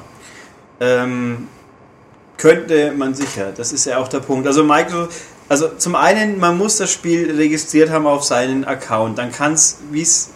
Ähm, 0.80 1.48
könnte 2.38 2.94
man 2.96 3.12
sicher, 3.12 3.52
das 3.54 3.70
ist 3.70 3.84
ja 3.84 3.98
auch 3.98 4.08
der 4.08 4.20
Punkt. 4.20 4.46
Also 4.46 4.64
Microsoft, 4.64 5.12
Also 5.50 5.68
zum 5.76 5.94
einen, 5.94 6.38
man 6.38 6.56
muss 6.56 6.78
das 6.78 6.90
Spiel 6.90 7.30
registriert 7.36 7.90
haben 7.90 8.06
auf 8.06 8.24
seinen 8.24 8.64
Account. 8.64 9.18
Dann 9.18 9.30
kann 9.30 9.52
es, 9.52 9.76
wie 9.90 10.00
es 10.00 10.30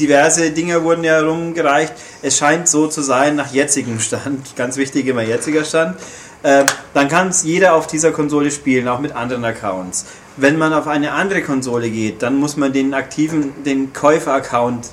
diverse 0.00 0.50
Dinge 0.50 0.82
wurden 0.82 1.04
ja 1.04 1.20
rumgereicht. 1.20 1.92
Es 2.22 2.38
scheint 2.38 2.68
so 2.68 2.86
zu 2.88 3.02
sein, 3.02 3.36
nach 3.36 3.52
jetzigem 3.52 4.00
Stand, 4.00 4.56
ganz 4.56 4.78
wichtig 4.78 5.06
immer 5.06 5.20
jetziger 5.20 5.64
Stand, 5.66 5.98
äh, 6.42 6.64
dann 6.94 7.08
kann 7.08 7.28
es 7.28 7.42
jeder 7.42 7.74
auf 7.74 7.86
dieser 7.86 8.12
Konsole 8.12 8.50
spielen, 8.50 8.88
auch 8.88 9.00
mit 9.00 9.12
anderen 9.12 9.44
Accounts. 9.44 10.06
Wenn 10.36 10.56
man 10.56 10.72
auf 10.72 10.86
eine 10.86 11.12
andere 11.12 11.42
Konsole 11.42 11.90
geht, 11.90 12.22
dann 12.22 12.36
muss 12.36 12.56
man 12.56 12.72
den 12.72 12.94
aktiven, 12.94 13.62
den 13.64 13.92
Käufer-Account, 13.92 14.90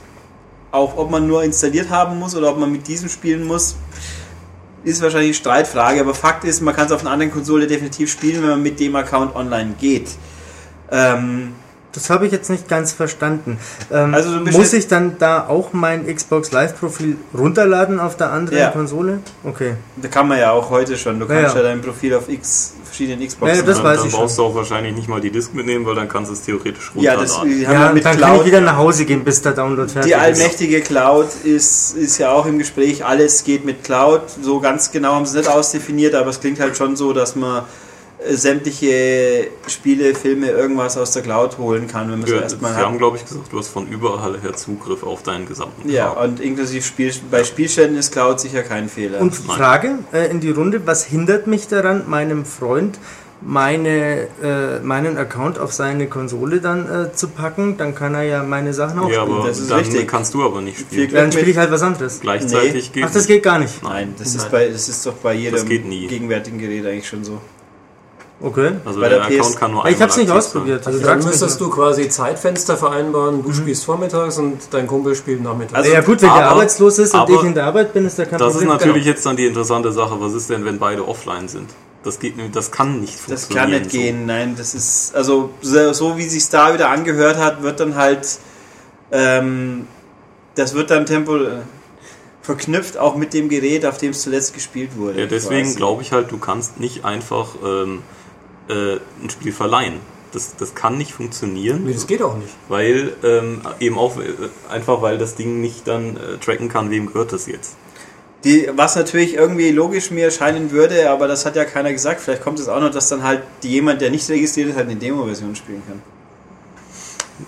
auch 0.72 0.98
ob 0.98 1.10
man 1.10 1.28
nur 1.28 1.44
installiert 1.44 1.90
haben 1.90 2.20
muss 2.20 2.36
oder 2.36 2.52
ob 2.52 2.58
man 2.58 2.72
mit 2.72 2.88
diesem 2.88 3.08
spielen 3.08 3.46
muss, 3.46 3.78
ist 4.84 5.02
wahrscheinlich 5.02 5.38
Streitfrage, 5.38 6.00
aber 6.00 6.14
Fakt 6.14 6.44
ist, 6.44 6.62
man 6.62 6.76
kann 6.76 6.86
es 6.86 6.92
auf 6.92 7.02
einer 7.02 7.12
anderen 7.12 7.32
Konsole 7.32 7.68
definitiv 7.68 8.12
spielen, 8.12 8.42
wenn 8.42 8.50
man 8.50 8.64
mit 8.64 8.80
dem 8.80 8.96
Account 8.96 9.36
online 9.36 9.74
geht. 9.80 10.10
Ähm, 10.92 11.54
das 11.94 12.10
habe 12.10 12.26
ich 12.26 12.32
jetzt 12.32 12.50
nicht 12.50 12.68
ganz 12.68 12.92
verstanden. 12.92 13.58
Ähm, 13.92 14.14
also 14.14 14.30
muss 14.30 14.74
ich 14.74 14.88
dann 14.88 15.18
da 15.18 15.48
auch 15.48 15.74
mein 15.74 16.14
Xbox 16.14 16.52
Live-Profil 16.52 17.18
runterladen 17.36 18.00
auf 18.00 18.18
der 18.18 18.32
anderen 18.32 18.60
ja. 18.60 18.70
Konsole? 18.70 19.20
Okay. 19.44 19.74
Da 19.96 20.08
kann 20.08 20.28
man 20.28 20.38
ja 20.38 20.52
auch 20.52 20.70
heute 20.70 20.98
schon. 20.98 21.20
Du 21.20 21.26
kannst 21.26 21.56
ja, 21.56 21.62
ja 21.62 21.68
dein 21.70 21.82
Profil 21.82 22.14
auf 22.14 22.30
X 22.30 22.74
verschiedenen 22.84 23.28
Xboxen. 23.28 23.58
Ja, 23.58 23.62
das 23.62 23.84
weiß 23.84 24.00
dann 24.00 24.08
ich 24.08 24.14
brauchst 24.14 24.36
schon. 24.36 24.46
du 24.46 24.52
auch 24.52 24.56
wahrscheinlich 24.56 24.96
nicht 24.96 25.08
mal 25.08 25.22
die 25.22 25.32
Disk 25.32 25.54
mitnehmen, 25.54 25.86
weil 25.86 25.96
dann 25.96 26.10
kannst 26.10 26.30
du 26.30 26.34
es 26.34 26.42
theoretisch 26.42 26.92
runterladen. 26.96 27.28
Ja, 27.28 27.68
das, 27.68 27.74
ja, 27.74 27.94
mit 27.94 28.06
dann 28.06 28.18
Cloud, 28.18 28.30
kann 28.30 28.40
ich 28.40 28.46
wieder 28.46 28.62
nach 28.62 28.78
Hause 28.78 29.06
gehen, 29.06 29.24
bis 29.24 29.42
der 29.42 29.54
Download 29.54 29.92
fertig 29.92 30.12
ist. 30.12 30.18
Die 30.18 30.22
allmächtige 30.22 30.82
Cloud 30.82 31.28
ist, 31.44 31.96
ist 31.96 32.18
ja 32.18 32.32
auch 32.32 32.46
im 32.46 32.60
Gespräch. 32.60 33.06
Alles 33.06 33.44
geht 33.44 33.66
mit 33.66 33.84
Cloud. 33.84 34.22
So 34.42 34.60
ganz 34.60 34.92
genau 34.92 35.14
haben 35.14 35.26
sie 35.26 35.40
es 35.40 35.46
nicht 35.46 35.56
ausdefiniert, 35.56 36.16
aber 36.16 36.30
es 36.30 36.40
klingt 36.40 36.60
halt 36.60 36.78
schon 36.78 36.96
so, 36.96 37.14
dass 37.14 37.36
man 37.36 37.64
sämtliche 38.26 39.48
Spiele, 39.68 40.16
Filme, 40.16 40.50
irgendwas 40.50 40.98
aus 40.98 41.12
der 41.12 41.22
Cloud 41.22 41.58
holen 41.58 41.88
kann, 41.88 42.12
wenn 42.12 42.20
man 42.20 42.30
ja, 42.30 42.38
es 42.38 42.42
erstmal 42.44 42.72
hat. 42.72 42.80
Sie 42.80 42.86
haben, 42.86 42.98
glaube 42.98 43.18
ich, 43.18 43.26
gesagt, 43.26 43.52
du 43.52 43.60
hast 43.60 43.68
von 43.68 43.88
überall 43.88 44.40
her 44.42 44.54
Zugriff 44.54 45.04
auf 45.04 45.24
deinen 45.24 45.48
gesamten 45.48 45.90
Ja, 45.90 46.12
Cloud. 46.12 46.28
und 46.28 46.40
inklusive 46.40 46.84
Spiel, 46.84 47.14
bei 47.30 47.44
Spielständen 47.44 47.98
ist 47.98 48.12
Cloud 48.12 48.40
sicher 48.40 48.64
kein 48.64 48.90
Fehler. 48.90 49.22
Und 49.22 49.36
Frage 49.36 50.00
äh, 50.14 50.32
in 50.32 50.40
die 50.40 50.50
Runde, 50.50 50.86
was 50.86 51.06
hindert 51.06 51.48
mich 51.48 51.68
daran, 51.68 52.04
meinem 52.08 52.46
Freund 52.46 52.98
meine, 53.40 54.28
äh, 54.42 54.80
meinen 54.82 55.16
Account 55.18 55.60
auf 55.60 55.72
seine 55.72 56.08
Konsole 56.08 56.60
dann 56.60 56.90
äh, 56.90 57.14
zu 57.14 57.28
packen, 57.28 57.78
dann 57.78 57.94
kann 57.94 58.16
er 58.16 58.24
ja 58.24 58.44
meine 58.44 58.74
Sachen 58.74 59.00
auch 59.00 59.10
ja, 59.12 59.22
spielen. 59.22 59.38
Aber 59.38 59.48
das 59.48 59.60
ist 59.60 59.70
dann 59.70 59.80
richtig. 59.80 60.08
kannst 60.08 60.34
du 60.34 60.44
aber 60.44 60.62
nicht 60.62 60.80
spielen. 60.80 61.12
Dann 61.12 61.32
spiele 61.32 61.52
ich 61.52 61.58
halt 61.58 61.72
was 61.72 61.84
anderes. 61.84 62.20
Gleichzeitig 62.20 62.88
nee. 62.88 62.94
geht 62.94 63.04
Ach, 63.04 63.14
das 63.14 63.28
geht 63.28 63.44
gar 63.44 63.60
nicht. 63.60 63.84
Nein, 63.84 64.16
das, 64.18 64.34
Nein. 64.34 64.38
Ist, 64.38 64.52
bei, 64.52 64.68
das 64.70 64.90
ist 64.90 65.06
doch 65.06 65.14
bei 65.14 65.34
jedem 65.34 65.68
gegenwärtigen 65.68 66.58
Gerät 66.58 66.86
eigentlich 66.86 67.08
schon 67.08 67.24
so. 67.24 67.40
Okay. 68.40 68.74
Also 68.86 69.00
Bei 69.00 69.10
der, 69.10 69.28
der 69.28 69.40
Account 69.40 69.58
kann 69.58 69.72
nur 69.72 69.86
Ich 69.88 70.00
habe 70.00 70.12
es 70.12 70.18
nicht 70.18 70.30
ausprobiert. 70.30 70.86
Also 70.86 71.00
dann 71.00 71.24
müsstest 71.24 71.60
du 71.60 71.70
quasi 71.70 72.08
Zeitfenster 72.08 72.78
vereinbaren. 72.78 73.42
Du 73.42 73.50
mhm. 73.50 73.54
spielst 73.54 73.86
vormittags 73.86 74.38
und 74.38 74.60
dein 74.72 74.86
Kumpel 74.86 75.16
spielt 75.16 75.42
nachmittags. 75.42 75.74
Also 75.74 75.92
ja 75.92 76.02
gut, 76.02 76.22
wenn 76.22 76.30
aber, 76.30 76.40
der 76.40 76.50
arbeitslos 76.50 77.00
ist 77.00 77.16
und 77.16 77.30
ich 77.30 77.44
in 77.44 77.56
der 77.56 77.66
Arbeit 77.66 77.94
bin, 77.94 78.06
ist 78.06 78.18
der 78.18 78.28
kein 78.28 78.38
das 78.38 78.54
Problem. 78.54 78.70
Ist 78.70 78.74
natürlich 78.76 79.04
genau. 79.04 79.16
jetzt 79.16 79.26
dann 79.26 79.38
die 79.38 79.48
interessante 79.48 79.92
Sache. 79.92 80.18
Was 80.20 80.34
ist 80.34 80.50
denn, 80.52 80.66
wenn 80.66 80.78
beide 80.78 81.08
offline 81.08 81.48
sind? 81.48 81.72
Das 82.04 82.20
geht, 82.20 82.36
das 82.54 82.72
kann 82.72 83.02
nicht 83.02 83.16
funktionieren. 83.16 83.38
Das 83.38 83.50
kann 83.50 83.70
nicht 83.72 83.92
so. 83.92 83.98
gehen. 83.98 84.26
Nein, 84.28 84.56
das 84.56 84.76
ist 84.76 85.16
also 85.16 85.50
so 85.62 86.18
wie 86.18 86.24
sich 86.24 86.48
da 86.50 86.74
wieder 86.74 86.90
angehört 86.90 87.38
hat, 87.38 87.64
wird 87.64 87.80
dann 87.80 87.96
halt 87.96 88.40
ähm, 89.12 89.88
das 90.56 90.74
wird 90.74 90.92
dann 90.92 91.06
Tempo 91.06 91.38
äh, 91.38 91.62
verknüpft 92.42 92.98
auch 92.98 93.16
mit 93.16 93.34
dem 93.34 93.50
Gerät, 93.50 93.86
auf 93.86 93.98
dem 93.98 94.12
es 94.12 94.22
zuletzt 94.22 94.54
gespielt 94.54 94.96
wurde. 94.96 95.22
Ja, 95.22 95.26
deswegen 95.26 95.76
glaube 95.76 96.02
ich 96.02 96.12
halt, 96.12 96.32
du 96.32 96.38
kannst 96.38 96.80
nicht 96.80 97.06
einfach 97.06 97.56
ähm, 97.64 98.04
äh, 98.70 98.98
ein 99.24 99.30
Spiel 99.30 99.52
verleihen. 99.52 99.96
Das, 100.32 100.56
das 100.58 100.76
kann 100.76 100.98
nicht 100.98 101.14
funktionieren. 101.14 101.86
Nee, 101.86 101.94
das 101.94 102.06
geht 102.06 102.22
auch 102.22 102.38
nicht. 102.38 102.54
Weil 102.68 103.14
ähm, 103.24 103.62
eben 103.80 103.98
auch 103.98 104.18
äh, 104.18 104.26
einfach, 104.70 105.02
weil 105.02 105.18
das 105.18 105.36
Ding 105.36 105.62
nicht 105.62 105.88
dann 105.88 106.18
äh, 106.18 106.38
tracken 106.38 106.70
kann, 106.70 106.92
wem 106.92 107.08
gehört 107.08 107.32
das 107.32 107.48
jetzt. 107.48 107.78
Die, 108.44 108.70
was 108.76 108.96
natürlich 108.96 109.34
irgendwie 109.34 109.72
logisch 109.72 110.12
mir 110.12 110.26
erscheinen 110.26 110.72
würde, 110.72 111.10
aber 111.10 111.28
das 111.28 111.46
hat 111.46 111.56
ja 111.56 111.66
keiner 111.66 111.92
gesagt. 111.92 112.22
Vielleicht 112.22 112.44
kommt 112.44 112.60
es 112.60 112.68
auch 112.68 112.80
noch, 112.80 112.92
dass 112.92 113.10
dann 113.10 113.24
halt 113.24 113.42
jemand, 113.62 114.02
der 114.02 114.12
nicht 114.12 114.30
registriert 114.30 114.70
ist, 114.70 114.76
halt 114.76 114.90
eine 114.90 114.98
Demo-Version 114.98 115.56
spielen 115.56 115.82
kann. 115.88 116.02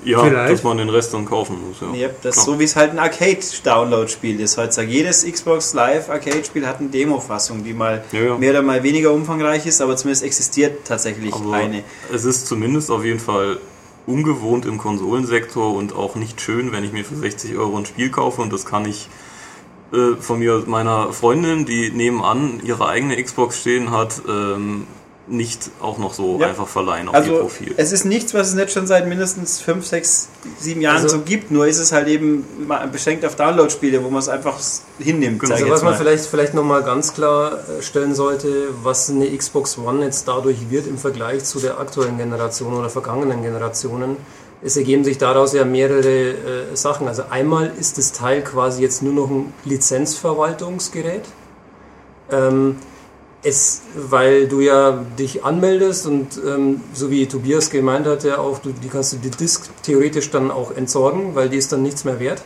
Ja, 0.04 0.24
Vielleicht. 0.24 0.54
dass 0.54 0.64
man 0.64 0.78
den 0.78 0.90
Rest 0.90 1.14
dann 1.14 1.26
kaufen 1.26 1.58
muss. 1.68 1.82
Ja, 1.82 2.08
yep, 2.08 2.22
das 2.22 2.38
ist 2.38 2.46
so 2.46 2.60
wie 2.60 2.64
es 2.64 2.76
halt 2.76 2.92
ein 2.92 3.00
Arcade-Download-Spiel 3.00 4.40
ist 4.40 4.58
heutzutage. 4.58 4.92
Jedes 4.92 5.26
Xbox 5.26 5.74
Live 5.74 6.10
Arcade-Spiel 6.10 6.68
hat 6.68 6.80
eine 6.80 6.90
Demo-Fassung, 6.90 7.64
die 7.64 7.74
mal 7.74 8.04
ja, 8.12 8.20
ja. 8.22 8.38
mehr 8.38 8.52
oder 8.52 8.62
mal 8.62 8.84
weniger 8.84 9.12
umfangreich 9.12 9.66
ist, 9.66 9.82
aber 9.82 9.96
zumindest 9.98 10.24
existiert 10.24 10.86
tatsächlich 10.86 11.34
aber 11.34 11.54
eine. 11.54 11.84
Es 12.14 12.24
ist 12.24 12.46
zumindest 12.48 12.92
auf 12.92 13.04
jeden 13.04 13.20
Fall 13.20 13.58
ungewohnt 14.06 14.66
im 14.66 14.78
Konsolensektor 14.78 15.74
und 15.74 15.96
auch 15.96 16.16
nicht 16.16 16.42
schön, 16.42 16.72
wenn 16.72 16.84
ich 16.84 16.92
mir 16.92 17.06
für 17.06 17.16
60 17.16 17.58
Euro 17.58 17.78
ein 17.78 17.86
Spiel 17.86 18.10
kaufe 18.10 18.42
und 18.42 18.54
das 18.54 18.66
kann 18.66 18.86
ich 18.86 19.10
äh, 19.94 20.16
von 20.20 20.40
mir 20.40 20.64
meiner 20.68 21.14
Freundin, 21.14 21.66
die 21.66 21.90
nebenan 21.92 22.62
ihre 22.64 22.88
eigene 22.88 23.22
Xbox 23.22 23.60
stehen 23.60 23.92
hat, 23.92 24.22
ähm, 24.28 24.86
nicht 25.30 25.70
auch 25.80 25.98
noch 25.98 26.14
so 26.14 26.40
ja. 26.40 26.48
einfach 26.48 26.68
verleihen 26.68 27.08
auf 27.08 27.16
also, 27.16 27.34
ihr 27.34 27.40
Profil. 27.40 27.74
Es 27.78 27.92
ist 27.92 28.06
nichts, 28.06 28.34
was 28.34 28.50
es 28.50 28.56
nicht 28.56 28.72
schon 28.72 28.88
seit 28.88 29.08
mindestens 29.08 29.62
5, 29.62 29.86
6, 29.86 30.30
7 30.60 30.82
Jahren 30.82 30.98
also, 30.98 31.08
so 31.10 31.20
gibt, 31.22 31.52
nur 31.52 31.68
ist 31.68 31.80
es 31.80 31.92
halt 31.92 32.08
eben 32.08 32.46
beschränkt 32.92 33.26
auf 33.26 33.36
Download-Spiele, 33.36 34.04
wo 34.04 34.10
man 34.10 34.20
es 34.20 34.30
einfach 34.30 34.60
hinnimmt. 35.00 35.40
Genau. 35.40 35.54
Also 35.54 35.70
was 35.70 35.84
man 35.84 35.96
vielleicht, 35.96 36.26
vielleicht 36.26 36.54
nochmal 36.54 36.84
ganz 36.84 37.14
klar 37.14 37.54
äh, 37.54 37.82
stellen 37.82 38.16
sollte, 38.16 38.70
was 38.84 39.10
eine 39.10 39.36
Xbox 39.36 39.78
One 39.78 40.04
jetzt 40.04 40.28
dadurch 40.28 40.70
wird 40.70 40.88
im 40.88 40.98
Vergleich 40.98 41.44
zu 41.44 41.60
der 41.60 41.80
aktuellen 41.80 42.18
Generation 42.18 42.74
oder 42.74 42.90
vergangenen 42.90 43.44
Generationen, 43.44 44.18
es 44.62 44.76
ergeben 44.76 45.04
sich 45.04 45.18
daraus 45.18 45.54
ja 45.54 45.64
mehrere 45.64 46.32
äh, 46.32 46.76
Sachen. 46.76 47.08
Also 47.08 47.24
einmal 47.30 47.72
ist 47.80 47.98
das 47.98 48.12
Teil 48.12 48.44
quasi 48.44 48.82
jetzt 48.82 49.02
nur 49.02 49.14
noch 49.14 49.30
ein 49.30 49.54
Lizenzverwaltungsgerät. 49.64 51.24
Ähm, 52.32 52.76
es, 53.44 53.82
weil 53.96 54.48
du 54.48 54.60
ja 54.60 55.06
dich 55.18 55.46
anmeldest 55.46 56.08
und 56.08 56.40
ähm, 56.46 56.82
so 56.94 57.10
wie 57.10 57.26
Tobias 57.26 57.70
gemeint 57.70 58.06
hat, 58.06 58.24
ja 58.24 58.38
auch, 58.38 58.60
du, 58.60 58.72
die 58.72 58.90
kannst 58.90 59.14
du 59.14 59.18
die 59.18 59.32
Disk 59.32 59.70
theoretisch 59.84 60.30
dann 60.30 60.52
auch 60.52 60.76
entsorgen, 60.76 61.36
weil 61.36 61.50
die 61.50 61.58
ist 61.58 61.72
dann 61.72 61.82
nichts 61.82 62.04
mehr 62.04 62.20
wert. 62.20 62.42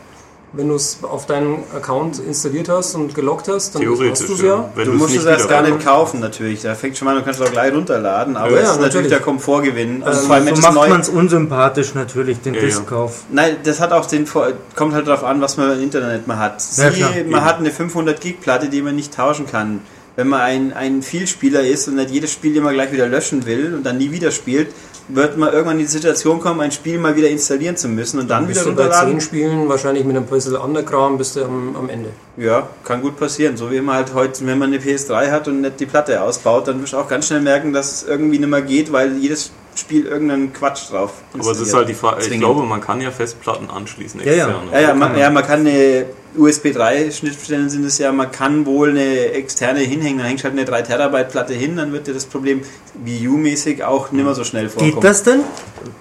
Wenn 0.56 0.68
du 0.68 0.76
es 0.76 0.98
auf 1.02 1.26
deinen 1.26 1.64
Account 1.74 2.20
installiert 2.20 2.68
hast 2.68 2.94
und 2.94 3.12
gelockt 3.12 3.48
hast, 3.48 3.74
dann 3.74 3.82
hast 3.84 4.28
du 4.28 4.34
es 4.34 4.40
ja. 4.40 4.70
ja. 4.76 4.84
du 4.84 4.92
musst 4.92 5.16
es 5.16 5.24
erst 5.24 5.48
gar 5.48 5.62
nicht 5.62 5.84
kaufen 5.84 6.20
natürlich. 6.20 6.62
Da 6.62 6.76
fängt 6.76 6.96
schon 6.96 7.06
mal, 7.06 7.16
du 7.16 7.24
kannst 7.24 7.40
es 7.40 7.46
auch 7.48 7.50
gleich 7.50 7.74
runterladen, 7.74 8.36
aber 8.36 8.52
ja, 8.52 8.58
es 8.58 8.62
ist 8.62 8.68
natürlich, 8.68 8.94
natürlich 8.94 9.08
der 9.08 9.20
Komfortgewinn. 9.20 10.04
Also 10.04 10.32
ähm, 10.32 10.54
so 10.54 10.62
macht 10.62 10.88
man 10.88 11.00
es 11.00 11.08
unsympathisch 11.08 11.94
natürlich, 11.94 12.40
den 12.40 12.54
ja, 12.54 12.60
Diskkauf. 12.60 13.24
Nein, 13.32 13.56
das 13.64 13.80
hat 13.80 13.90
auch 13.90 14.06
den 14.06 14.28
kommt 14.76 14.94
halt 14.94 15.08
darauf 15.08 15.24
an, 15.24 15.40
was 15.40 15.56
man 15.56 15.72
im 15.72 15.82
Internet 15.82 16.28
mal 16.28 16.38
hat. 16.38 16.62
Sie, 16.62 17.24
man 17.28 17.44
hat 17.44 17.58
eine 17.58 17.72
500 17.72 18.20
Gig 18.20 18.40
Platte, 18.40 18.68
die 18.68 18.80
man 18.80 18.94
nicht 18.94 19.12
tauschen 19.12 19.48
kann 19.48 19.80
wenn 20.16 20.28
man 20.28 20.40
ein, 20.40 20.72
ein 20.72 21.02
Vielspieler 21.02 21.62
ist 21.62 21.88
und 21.88 21.96
nicht 21.96 22.10
jedes 22.10 22.32
Spiel 22.32 22.56
immer 22.56 22.72
gleich 22.72 22.92
wieder 22.92 23.08
löschen 23.08 23.46
will 23.46 23.74
und 23.74 23.84
dann 23.84 23.98
nie 23.98 24.10
wieder 24.12 24.30
spielt, 24.30 24.68
wird 25.08 25.36
man 25.36 25.52
irgendwann 25.52 25.78
in 25.78 25.84
die 25.84 25.90
Situation 25.90 26.40
kommen, 26.40 26.60
ein 26.60 26.72
Spiel 26.72 26.98
mal 26.98 27.14
wieder 27.14 27.28
installieren 27.28 27.76
zu 27.76 27.88
müssen 27.88 28.20
und 28.20 28.30
dann, 28.30 28.44
dann 28.44 28.50
wieder 28.50 28.64
runterladen. 28.64 29.14
Bei 29.14 29.18
10 29.18 29.20
Spielen 29.20 29.68
wahrscheinlich 29.68 30.04
mit 30.04 30.16
einem 30.16 30.26
bisschen 30.26 30.56
Underground 30.56 31.18
bist 31.18 31.36
du 31.36 31.44
am, 31.44 31.76
am 31.76 31.90
Ende. 31.90 32.10
Ja, 32.36 32.68
kann 32.84 33.02
gut 33.02 33.18
passieren. 33.18 33.56
So 33.56 33.70
wie 33.70 33.80
man 33.80 33.96
halt 33.96 34.14
heute, 34.14 34.46
wenn 34.46 34.58
man 34.58 34.72
eine 34.72 34.82
PS3 34.82 35.30
hat 35.30 35.48
und 35.48 35.60
nicht 35.60 35.78
die 35.80 35.86
Platte 35.86 36.22
ausbaut, 36.22 36.68
dann 36.68 36.80
wirst 36.80 36.94
du 36.94 36.96
auch 36.96 37.08
ganz 37.08 37.26
schnell 37.26 37.42
merken, 37.42 37.72
dass 37.72 37.92
es 37.92 38.08
irgendwie 38.08 38.38
nicht 38.38 38.48
mehr 38.48 38.62
geht, 38.62 38.92
weil 38.92 39.18
jedes 39.18 39.50
Spiel 39.84 40.06
irgendeinen 40.06 40.52
Quatsch 40.54 40.90
drauf. 40.90 41.12
Aber 41.34 41.50
es 41.50 41.60
ist 41.60 41.74
halt 41.74 41.90
die 41.90 41.94
Frage, 41.94 42.24
ich 42.24 42.38
glaube, 42.38 42.62
man 42.62 42.80
kann 42.80 43.02
ja 43.02 43.10
Festplatten 43.10 43.68
anschließen. 43.68 44.20
Ja, 44.24 44.32
ja. 44.32 44.62
ja, 44.72 44.80
ja, 44.80 44.94
man, 44.94 45.18
ja, 45.18 45.28
man 45.28 45.44
kann 45.44 45.60
eine 45.60 46.06
USB 46.36 46.72
3 46.72 47.10
Schnittstellen 47.10 47.68
sind 47.68 47.84
es 47.84 47.98
ja, 47.98 48.10
man 48.10 48.32
kann 48.32 48.64
wohl 48.64 48.90
eine 48.90 49.32
externe 49.32 49.80
hinhängen, 49.80 50.18
dann 50.18 50.26
hängt 50.26 50.42
halt 50.42 50.54
eine 50.54 50.64
3 50.64 50.82
Terabyte 50.82 51.28
Platte 51.28 51.52
hin, 51.52 51.76
dann 51.76 51.92
wird 51.92 52.06
dir 52.06 52.14
das 52.14 52.24
Problem 52.24 52.62
Wii 53.04 53.28
U-mäßig 53.28 53.84
auch 53.84 54.10
nicht 54.10 54.24
mehr 54.24 54.34
so 54.34 54.42
schnell 54.42 54.70
vorkommen. 54.70 54.94
Geht 54.94 55.04
das 55.04 55.22
denn? 55.22 55.40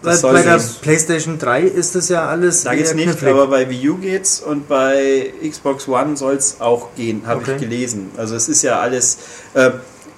Das 0.02 0.22
bei 0.22 0.42
der 0.42 0.62
PlayStation 0.82 1.38
3 1.38 1.64
ist 1.64 1.96
das 1.96 2.08
ja 2.08 2.26
alles. 2.26 2.64
Da 2.64 2.74
geht's 2.76 2.94
nicht, 2.94 3.10
knifflig. 3.10 3.32
aber 3.32 3.48
bei 3.48 3.70
Wii 3.70 3.90
U 3.90 3.98
geht's 3.98 4.40
und 4.40 4.70
bei 4.70 5.34
Xbox 5.48 5.90
One 5.90 6.16
soll 6.16 6.36
es 6.36 6.62
auch 6.62 6.96
gehen, 6.96 7.24
habe 7.28 7.42
okay. 7.42 7.56
ich 7.56 7.62
gelesen. 7.62 8.12
Also 8.16 8.36
es 8.36 8.48
ist 8.48 8.62
ja 8.62 8.80
alles. 8.80 9.18
Äh, 9.54 9.72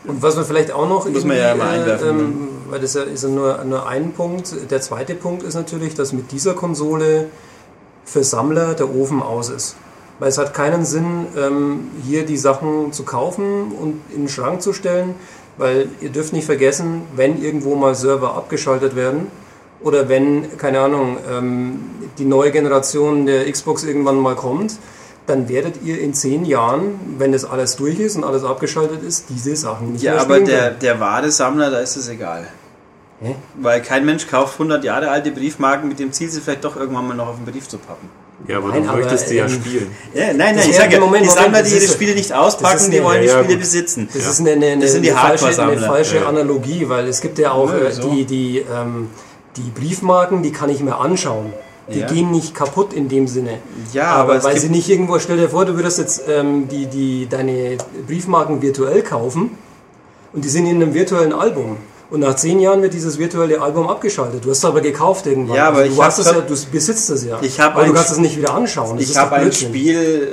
und 0.05 0.21
was 0.21 0.35
man 0.35 0.45
vielleicht 0.45 0.71
auch 0.71 0.87
noch. 0.87 1.09
Muss 1.09 1.25
man 1.25 1.35
ja 1.35 1.55
mal 1.55 1.79
einwerfen. 1.79 2.09
Ähm, 2.09 2.17
ne? 2.17 2.54
Weil 2.69 2.79
das 2.79 2.95
ist 2.95 3.23
ja 3.23 3.29
nur, 3.29 3.63
nur 3.63 3.87
ein 3.87 4.13
Punkt. 4.13 4.53
Der 4.69 4.81
zweite 4.81 5.15
Punkt 5.15 5.43
ist 5.43 5.55
natürlich, 5.55 5.95
dass 5.95 6.13
mit 6.13 6.31
dieser 6.31 6.53
Konsole 6.53 7.27
für 8.05 8.23
Sammler 8.23 8.73
der 8.73 8.93
Ofen 8.93 9.21
aus 9.21 9.49
ist. 9.49 9.75
Weil 10.19 10.29
es 10.29 10.37
hat 10.37 10.53
keinen 10.53 10.85
Sinn, 10.85 11.27
ähm, 11.37 11.91
hier 12.03 12.25
die 12.25 12.37
Sachen 12.37 12.93
zu 12.93 13.03
kaufen 13.03 13.71
und 13.71 14.01
in 14.13 14.23
den 14.23 14.29
Schrank 14.29 14.61
zu 14.61 14.71
stellen, 14.71 15.15
weil 15.57 15.87
ihr 16.01 16.09
dürft 16.09 16.33
nicht 16.33 16.45
vergessen, 16.45 17.03
wenn 17.15 17.41
irgendwo 17.41 17.75
mal 17.75 17.95
Server 17.95 18.35
abgeschaltet 18.35 18.95
werden 18.95 19.27
oder 19.81 20.07
wenn, 20.07 20.57
keine 20.57 20.79
Ahnung, 20.79 21.17
ähm, 21.29 21.79
die 22.17 22.25
neue 22.25 22.51
Generation 22.51 23.25
der 23.25 23.51
Xbox 23.51 23.83
irgendwann 23.83 24.17
mal 24.17 24.35
kommt, 24.35 24.77
dann 25.27 25.49
werdet 25.49 25.81
ihr 25.83 25.99
in 25.99 26.13
zehn 26.13 26.45
Jahren, 26.45 26.99
wenn 27.17 27.31
das 27.31 27.45
alles 27.45 27.75
durch 27.75 27.99
ist 27.99 28.15
und 28.15 28.23
alles 28.23 28.43
abgeschaltet 28.43 29.03
ist, 29.03 29.25
diese 29.29 29.55
Sachen 29.55 29.93
nicht 29.93 30.03
ja, 30.03 30.11
mehr 30.11 30.19
Ja, 30.19 30.25
aber 30.25 30.39
der, 30.39 30.71
der 30.71 30.99
wahre 30.99 31.31
Sammler, 31.31 31.71
da 31.71 31.79
ist 31.79 31.95
es 31.95 32.09
egal. 32.09 32.47
Hä? 33.21 33.35
Weil 33.55 33.81
kein 33.81 34.05
Mensch 34.05 34.27
kauft 34.27 34.53
100 34.53 34.83
Jahre 34.83 35.09
alte 35.09 35.31
Briefmarken 35.31 35.87
mit 35.87 35.99
dem 35.99 36.11
Ziel, 36.11 36.29
sie 36.29 36.41
vielleicht 36.41 36.63
doch 36.63 36.75
irgendwann 36.75 37.07
mal 37.07 37.15
noch 37.15 37.29
auf 37.29 37.35
den 37.37 37.51
Brief 37.51 37.67
zu 37.67 37.77
pappen. 37.77 38.09
Ja, 38.47 38.57
aber 38.57 38.69
nein, 38.69 38.83
du 38.83 38.89
aber, 38.89 38.99
möchtest 38.99 39.29
sie 39.29 39.37
ja 39.37 39.45
ähm, 39.45 39.51
spielen. 39.51 39.91
Ja, 40.13 40.33
nein, 40.33 40.55
nein, 40.55 40.69
ich 40.69 40.75
sage 40.75 40.93
ja, 40.93 40.99
Moment, 40.99 41.25
die 41.25 41.29
Sammler, 41.29 41.63
die 41.63 41.73
ihre 41.73 41.87
Spiele 41.87 42.13
nicht 42.13 42.33
auspacken, 42.33 42.91
die 42.91 43.01
wollen 43.01 43.21
die 43.21 43.27
ja, 43.27 43.41
Spiele 43.41 43.57
besitzen. 43.57 44.09
Das 44.13 44.27
ist 44.27 44.41
eine, 44.41 44.51
eine, 44.51 44.79
das 44.79 44.91
sind 44.91 45.03
die 45.03 45.11
eine 45.11 45.37
falsche, 45.37 45.63
eine 45.63 45.79
falsche 45.79 46.27
Analogie, 46.27 46.87
weil 46.87 47.07
es 47.07 47.21
gibt 47.21 47.39
ja 47.39 47.51
auch 47.51 47.73
äh, 47.73 47.91
so. 47.91 48.11
die, 48.11 48.25
die, 48.25 48.57
ähm, 48.59 49.09
die 49.55 49.71
Briefmarken, 49.71 50.43
die 50.43 50.51
kann 50.51 50.69
ich 50.69 50.81
mir 50.81 50.97
anschauen. 50.97 51.53
Die 51.93 51.99
ja. 51.99 52.07
gehen 52.07 52.31
nicht 52.31 52.55
kaputt 52.55 52.93
in 52.93 53.09
dem 53.09 53.27
Sinne. 53.27 53.59
Ja, 53.93 54.07
aber, 54.07 54.35
aber 54.35 54.43
weil 54.43 54.57
sie 54.57 54.69
nicht 54.69 54.89
irgendwo, 54.89 55.19
stell 55.19 55.37
dir 55.37 55.49
vor, 55.49 55.65
du 55.65 55.75
würdest 55.75 55.99
jetzt 55.99 56.23
ähm, 56.27 56.67
die, 56.67 56.87
die, 56.87 57.27
deine 57.29 57.77
Briefmarken 58.07 58.61
virtuell 58.61 59.03
kaufen 59.03 59.51
und 60.33 60.43
die 60.43 60.49
sind 60.49 60.65
in 60.65 60.77
einem 60.77 60.93
virtuellen 60.93 61.33
Album. 61.33 61.77
Und 62.09 62.19
nach 62.19 62.35
zehn 62.35 62.59
Jahren 62.59 62.81
wird 62.81 62.93
dieses 62.93 63.17
virtuelle 63.17 63.61
Album 63.61 63.87
abgeschaltet. 63.87 64.45
Du 64.45 64.49
hast 64.49 64.59
es 64.59 64.65
aber 64.65 64.81
gekauft 64.81 65.25
irgendwann. 65.25 65.57
Ja, 65.57 65.67
aber 65.67 65.79
also 65.79 65.95
du, 65.95 66.03
hast 66.03 66.19
es 66.19 66.25
ja, 66.27 66.33
du 66.33 66.55
besitzt 66.71 67.09
es 67.09 67.25
ja. 67.25 67.39
Ich 67.41 67.59
aber 67.59 67.85
du 67.85 67.93
kannst 67.93 68.11
es 68.11 68.17
nicht 68.19 68.37
wieder 68.37 68.53
anschauen. 68.53 68.97
Das 68.97 69.09
ich 69.09 69.17
habe 69.17 69.35
ein 69.35 69.51
Spiel. 69.51 70.27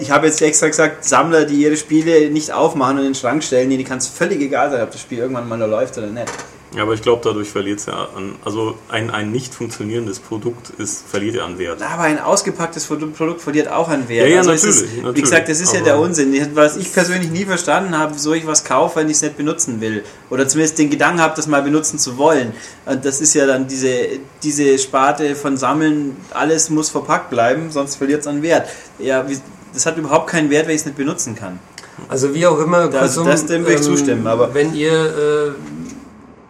Ich 0.00 0.12
habe 0.12 0.28
jetzt 0.28 0.40
extra 0.40 0.68
gesagt, 0.68 1.04
Sammler, 1.04 1.44
die 1.44 1.56
ihre 1.56 1.76
Spiele 1.76 2.30
nicht 2.30 2.52
aufmachen 2.52 2.98
und 2.98 3.00
in 3.00 3.08
den 3.10 3.14
Schrank 3.16 3.42
stellen, 3.42 3.68
denen 3.68 3.84
kann 3.84 3.98
es 3.98 4.06
völlig 4.06 4.40
egal 4.40 4.70
sein, 4.70 4.82
ob 4.82 4.92
das 4.92 5.00
Spiel 5.00 5.18
irgendwann 5.18 5.48
mal 5.48 5.58
läuft 5.58 5.98
oder 5.98 6.06
nicht. 6.06 6.32
Ja, 6.76 6.82
aber 6.82 6.92
ich 6.92 7.00
glaube, 7.00 7.22
dadurch 7.24 7.48
verliert 7.48 7.78
es 7.78 7.86
ja 7.86 8.08
an. 8.14 8.34
Also 8.44 8.76
ein, 8.90 9.10
ein 9.10 9.32
nicht 9.32 9.54
funktionierendes 9.54 10.18
Produkt 10.18 10.70
ist, 10.78 11.06
verliert 11.08 11.36
ja 11.36 11.46
an 11.46 11.58
Wert. 11.58 11.80
Aber 11.82 12.02
ein 12.02 12.20
ausgepacktes 12.20 12.84
Produkt 12.84 13.40
verliert 13.40 13.68
auch 13.68 13.88
an 13.88 14.08
Wert. 14.08 14.28
Ja, 14.28 14.34
ja 14.34 14.38
also 14.40 14.50
natürlich, 14.50 14.76
ist, 14.76 14.96
natürlich, 14.96 15.16
Wie 15.16 15.20
gesagt, 15.22 15.48
das 15.48 15.60
ist 15.60 15.72
ja 15.72 15.80
der 15.80 15.98
Unsinn. 15.98 16.34
Was 16.54 16.76
ich 16.76 16.92
persönlich 16.92 17.30
nie 17.30 17.46
verstanden 17.46 17.96
habe, 17.96 18.14
wieso 18.14 18.34
ich 18.34 18.46
was 18.46 18.64
kaufe, 18.64 18.96
wenn 18.96 19.06
ich 19.06 19.16
es 19.16 19.22
nicht 19.22 19.38
benutzen 19.38 19.80
will. 19.80 20.04
Oder 20.28 20.46
zumindest 20.46 20.78
den 20.78 20.90
Gedanken 20.90 21.22
habe, 21.22 21.34
das 21.34 21.46
mal 21.46 21.62
benutzen 21.62 21.98
zu 21.98 22.18
wollen. 22.18 22.52
Und 22.84 23.04
das 23.04 23.22
ist 23.22 23.32
ja 23.32 23.46
dann 23.46 23.66
diese, 23.66 24.20
diese 24.42 24.78
Sparte 24.78 25.36
von 25.36 25.56
Sammeln, 25.56 26.16
alles 26.32 26.68
muss 26.68 26.90
verpackt 26.90 27.30
bleiben, 27.30 27.70
sonst 27.70 27.96
verliert 27.96 28.20
es 28.20 28.26
an 28.26 28.42
Wert. 28.42 28.68
Ja, 28.98 29.24
das 29.72 29.86
hat 29.86 29.96
überhaupt 29.96 30.28
keinen 30.28 30.50
Wert, 30.50 30.66
wenn 30.66 30.74
ich 30.74 30.82
es 30.82 30.86
nicht 30.86 30.98
benutzen 30.98 31.34
kann. 31.34 31.60
Also 32.08 32.34
wie 32.34 32.46
auch 32.46 32.58
immer, 32.60 32.88
das, 32.88 33.16
Konsum, 33.16 33.26
das 33.26 33.46
dem 33.46 33.64
will 33.66 33.72
ich 33.72 33.78
ähm, 33.78 33.82
zustimmen. 33.82 34.26
Aber 34.26 34.54
wenn 34.54 34.74
ihr 34.74 34.92
äh, 34.92 35.87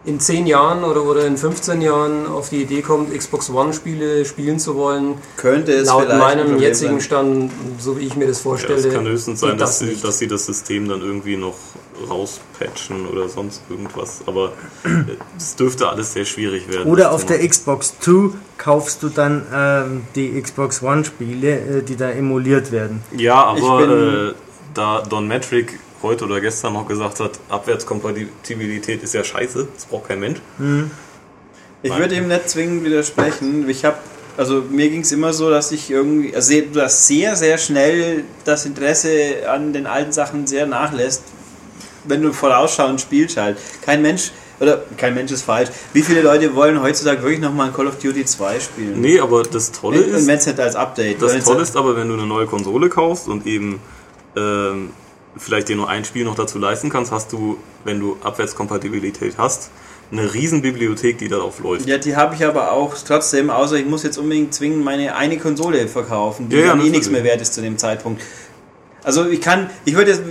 in 0.09 0.19
10 0.19 0.47
Jahren 0.47 0.83
oder, 0.83 1.03
oder 1.03 1.25
in 1.25 1.37
15 1.37 1.81
Jahren 1.81 2.25
auf 2.25 2.49
die 2.49 2.63
Idee 2.63 2.81
kommt, 2.81 3.15
Xbox 3.15 3.49
One-Spiele 3.49 4.25
spielen 4.25 4.59
zu 4.59 4.75
wollen, 4.75 5.15
könnte 5.37 5.71
es 5.71 5.87
laut 5.87 6.09
meinem 6.09 6.59
jetzigen 6.59 6.99
Stand, 6.99 7.51
so 7.79 7.97
wie 7.99 8.07
ich 8.07 8.15
mir 8.15 8.27
das 8.27 8.41
vorstelle. 8.41 8.81
Ja, 8.81 8.87
es 8.87 8.93
kann 8.93 9.07
höchstens 9.07 9.39
sein, 9.39 9.57
dass, 9.57 9.79
das 9.79 9.87
sie, 9.87 10.01
dass 10.01 10.19
sie 10.19 10.27
das 10.27 10.45
System 10.47 10.89
dann 10.89 11.01
irgendwie 11.01 11.37
noch 11.37 11.55
rauspatchen 12.09 13.07
oder 13.07 13.29
sonst 13.29 13.61
irgendwas. 13.69 14.21
Aber 14.25 14.53
es 15.37 15.55
dürfte 15.55 15.87
alles 15.87 16.13
sehr 16.13 16.25
schwierig 16.25 16.67
werden. 16.67 16.89
Oder 16.91 17.11
auf 17.11 17.25
der 17.25 17.47
Xbox 17.47 17.99
2 17.99 18.31
kaufst 18.57 19.03
du 19.03 19.09
dann 19.09 19.45
ähm, 19.53 20.01
die 20.15 20.41
Xbox 20.41 20.81
One-Spiele, 20.81 21.79
äh, 21.79 21.83
die 21.83 21.95
da 21.95 22.09
emuliert 22.09 22.71
werden. 22.71 23.03
Ja, 23.15 23.43
aber 23.43 24.29
äh, 24.29 24.33
da 24.73 25.03
Don 25.07 25.27
Metric 25.27 25.79
heute 26.01 26.25
oder 26.25 26.41
gestern 26.41 26.73
noch 26.73 26.87
gesagt 26.87 27.19
hat, 27.19 27.39
Abwärtskompatibilität 27.49 29.03
ist 29.03 29.13
ja 29.13 29.23
scheiße, 29.23 29.67
das 29.73 29.85
braucht 29.85 30.07
kein 30.07 30.19
Mensch. 30.19 30.39
Mhm. 30.57 30.91
Ich 31.81 31.97
würde 31.97 32.15
ihm 32.15 32.27
nicht 32.27 32.49
zwingend 32.49 32.83
widersprechen. 32.83 33.69
Ich 33.69 33.85
habe, 33.85 33.97
also 34.35 34.63
mir 34.69 34.89
ging 34.89 35.01
es 35.01 35.11
immer 35.11 35.31
so, 35.31 35.49
dass 35.49 35.71
ich 35.71 35.89
irgendwie, 35.89 36.35
also 36.35 36.53
dass 36.73 37.07
sehr, 37.07 37.35
sehr 37.35 37.57
schnell 37.57 38.25
das 38.43 38.65
Interesse 38.65 39.49
an 39.49 39.71
den 39.71 39.87
alten 39.87 40.11
Sachen 40.11 40.45
sehr 40.45 40.65
nachlässt, 40.65 41.23
wenn 42.03 42.21
du 42.21 42.33
vorausschauend 42.33 42.99
spielst 42.99 43.37
halt. 43.37 43.57
Kein 43.81 44.01
Mensch, 44.01 44.31
oder 44.59 44.83
kein 44.97 45.13
Mensch 45.13 45.31
ist 45.31 45.43
falsch. 45.43 45.69
Wie 45.93 46.01
viele 46.01 46.21
Leute 46.21 46.53
wollen 46.53 46.81
heutzutage 46.81 47.21
wirklich 47.21 47.39
nochmal 47.39 47.67
ein 47.67 47.73
Call 47.73 47.87
of 47.87 47.97
Duty 47.97 48.25
2 48.25 48.59
spielen? 48.59 48.99
Nee, 48.99 49.19
aber 49.19 49.43
das 49.43 49.71
Tolle 49.71 49.99
ist. 49.99 50.15
Und 50.15 50.27
wenn 50.27 50.37
es 50.37 50.45
nicht 50.45 50.59
als 50.59 50.75
Update. 50.75 51.21
Das 51.21 51.43
Tolle 51.43 51.61
ist 51.61 51.77
aber, 51.77 51.95
wenn 51.95 52.09
du 52.09 52.15
eine 52.15 52.25
neue 52.25 52.45
Konsole 52.45 52.89
kaufst 52.89 53.27
und 53.27 53.45
eben 53.45 53.79
ähm, 54.35 54.89
vielleicht 55.39 55.69
dir 55.69 55.75
nur 55.75 55.89
ein 55.89 56.05
Spiel 56.05 56.25
noch 56.25 56.35
dazu 56.35 56.59
leisten 56.59 56.89
kannst, 56.89 57.11
hast 57.11 57.31
du, 57.33 57.57
wenn 57.83 57.99
du 57.99 58.17
Abwärtskompatibilität 58.23 59.37
hast, 59.37 59.71
eine 60.11 60.33
riesen 60.33 60.61
Bibliothek, 60.61 61.17
die 61.19 61.27
darauf 61.27 61.59
läuft. 61.59 61.87
Ja, 61.87 61.97
die 61.97 62.15
habe 62.15 62.35
ich 62.35 62.43
aber 62.43 62.71
auch 62.71 62.95
trotzdem, 63.05 63.49
außer 63.49 63.75
ich 63.75 63.85
muss 63.85 64.03
jetzt 64.03 64.17
unbedingt 64.17 64.53
zwingen 64.53 64.83
meine 64.83 65.15
eine 65.15 65.37
Konsole 65.37 65.87
verkaufen, 65.87 66.49
die 66.49 66.57
ja, 66.57 66.61
ja, 66.61 66.67
dann 66.69 66.85
eh 66.85 66.89
nichts 66.89 67.09
mehr 67.09 67.23
wert 67.23 67.41
ist 67.41 67.53
zu 67.53 67.61
dem 67.61 67.77
Zeitpunkt. 67.77 68.21
Also 69.03 69.27
ich 69.27 69.39
kann, 69.39 69.69
ich 69.85 69.95
würde 69.95 70.11
jetzt, 70.11 70.23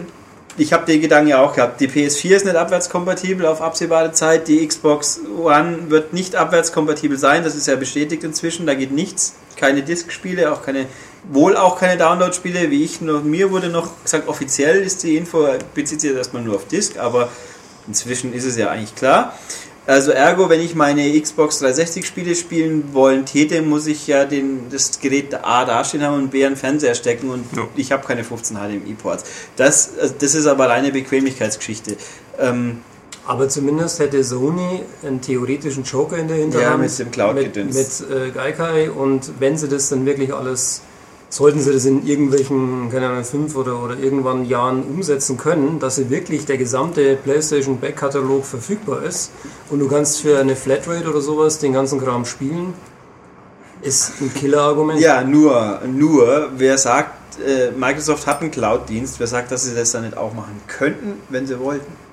ich 0.57 0.73
habe 0.73 0.85
den 0.85 1.01
Gedanken 1.01 1.29
ja 1.29 1.41
auch 1.41 1.55
gehabt, 1.55 1.81
die 1.81 1.89
PS4 1.89 2.37
ist 2.37 2.45
nicht 2.45 2.57
abwärtskompatibel 2.57 3.47
auf 3.47 3.63
absehbare 3.63 4.13
Zeit, 4.13 4.49
die 4.49 4.67
Xbox 4.67 5.21
One 5.39 5.91
wird 5.91 6.13
nicht 6.13 6.35
abwärtskompatibel 6.35 7.17
sein, 7.17 7.45
das 7.45 7.55
ist 7.55 7.69
ja 7.69 7.77
bestätigt 7.77 8.25
inzwischen, 8.25 8.67
da 8.67 8.75
geht 8.75 8.91
nichts, 8.91 9.37
keine 9.57 9.83
Disk-Spiele, 9.83 10.53
auch 10.53 10.63
keine 10.63 10.87
wohl 11.25 11.57
auch 11.57 11.79
keine 11.79 11.99
Download-Spiele, 11.99 12.71
wie 12.71 12.85
ich 12.85 13.01
noch, 13.01 13.23
mir 13.23 13.51
wurde 13.51 13.69
noch 13.69 14.03
gesagt, 14.03 14.29
offiziell 14.29 14.83
ist 14.83 15.03
die 15.03 15.17
Info, 15.17 15.47
bezieht 15.75 16.01
sich 16.01 16.13
erstmal 16.15 16.43
nur 16.43 16.57
auf 16.57 16.67
Disk, 16.67 16.99
aber 16.99 17.29
inzwischen 17.87 18.33
ist 18.33 18.45
es 18.45 18.57
ja 18.57 18.71
eigentlich 18.71 18.95
klar. 18.95 19.35
Also 19.87 20.11
ergo, 20.11 20.51
wenn 20.51 20.61
ich 20.61 20.75
meine 20.75 21.19
Xbox 21.19 21.61
360 21.61 22.07
Spiele 22.07 22.35
spielen 22.35 22.93
wollen 22.93 23.25
täte, 23.25 23.63
muss 23.63 23.87
ich 23.87 24.07
ja 24.07 24.27
den, 24.27 24.69
das 24.71 25.01
Gerät 25.01 25.35
A 25.43 25.65
dastehen 25.65 26.03
haben 26.03 26.15
und 26.15 26.31
B 26.31 26.45
einen 26.45 26.57
Fernseher 26.57 26.95
stecken 26.95 27.31
und 27.31 27.47
ja. 27.57 27.67
ich 27.75 27.91
habe 27.91 28.07
keine 28.07 28.23
15 28.23 28.59
HDMI-Ports. 28.59 29.25
Das, 29.57 29.93
also 29.99 30.15
das 30.19 30.35
ist 30.35 30.47
aber 30.47 30.69
reine 30.69 30.93
Bequemlichkeitsgeschichte. 30.93 31.97
Ähm, 32.39 32.83
aber 33.27 33.49
zumindest 33.49 33.99
hätte 33.99 34.23
Sony 34.25 34.83
einen 35.03 35.23
theoretischen 35.23 35.85
Joker 35.85 36.19
in 36.19 36.29
der 36.29 36.37
Hinterhand. 36.37 36.71
Ja, 36.71 36.77
mit 36.77 36.99
dem 36.99 37.11
cloud 37.11 37.35
Mit, 37.37 37.57
mit 37.57 37.75
äh, 37.75 38.31
Gaikai 38.31 38.91
und 38.91 39.33
wenn 39.39 39.57
sie 39.57 39.69
das 39.69 39.89
dann 39.89 40.05
wirklich 40.05 40.35
alles 40.35 40.83
sollten 41.31 41.61
sie 41.61 41.73
das 41.73 41.85
in 41.85 42.07
irgendwelchen, 42.07 42.91
keine 42.91 43.09
Ahnung, 43.09 43.25
fünf 43.25 43.55
oder, 43.57 43.83
oder 43.83 43.99
irgendwann 43.99 44.45
Jahren 44.47 44.83
umsetzen 44.83 45.37
können, 45.37 45.79
dass 45.79 45.97
sie 45.97 46.11
wirklich 46.11 46.47
der 46.47 46.57
gesamte 46.57 47.17
PlayStation 47.17 47.79
Backkatalog 47.79 48.45
verfügbar 48.45 49.03
ist 49.03 49.31
und 49.71 49.79
du 49.81 49.89
kannst 49.89 50.21
für 50.21 50.39
eine 50.39 50.57
Flatrate 50.57 51.09
oder 51.09 51.21
sowas 51.21 51.59
den 51.59 51.73
ganzen 51.73 52.01
Kram 52.01 52.25
spielen, 52.25 52.75
ist 53.83 54.21
ein 54.21 54.33
Killer-Argument. 54.35 55.01
Ja, 55.01 55.23
nur, 55.23 55.81
nur, 55.87 56.51
wer 56.57 56.79
sagt, 56.79 57.39
äh, 57.47 57.71
Microsoft 57.71 58.27
hat 58.27 58.41
einen 58.41 58.51
Cloud-Dienst, 58.51 59.21
wer 59.21 59.27
sagt, 59.27 59.53
dass 59.53 59.65
sie 59.65 59.75
das 59.75 59.93
dann 59.93 60.05
nicht 60.05 60.17
auch 60.17 60.35
machen 60.35 60.61
könnten, 60.67 61.21
wenn 61.29 61.47
sie 61.47 61.59
wollten? 61.61 62.08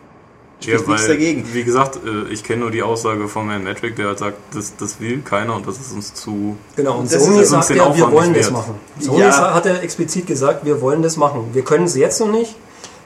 Spricht 0.60 0.82
ja, 0.82 0.88
nichts 0.88 1.08
dagegen. 1.08 1.46
Wie 1.52 1.64
gesagt, 1.64 1.98
äh, 1.98 2.32
ich 2.32 2.44
kenne 2.44 2.62
nur 2.62 2.72
die 2.72 2.82
Aussage 2.82 3.28
von 3.28 3.50
Herrn 3.50 3.64
Metric, 3.64 3.96
der 3.98 4.08
halt 4.08 4.20
sagt, 4.20 4.38
das, 4.54 4.76
das 4.78 5.00
will 5.00 5.22
keiner 5.22 5.56
und 5.56 5.68
das 5.68 5.78
ist 5.78 5.92
uns 5.92 6.14
zu. 6.14 6.56
Genau, 6.76 7.00
und 7.00 7.10
Sony 7.10 7.44
sagt 7.44 7.70
ja, 7.72 7.96
wir 7.96 8.12
wollen 8.12 8.34
das 8.34 8.52
machen. 8.52 8.76
Sony 9.00 9.20
ja. 9.20 9.54
hat 9.54 9.66
ja 9.66 9.76
explizit 9.76 10.28
gesagt, 10.28 10.66
wir 10.66 10.82
wollen 10.82 11.02
das 11.02 11.18
machen. 11.18 11.50
Wir 11.54 11.64
können 11.64 11.86
es 11.86 11.96
jetzt 11.96 12.20
noch 12.20 12.32
nicht 12.32 12.56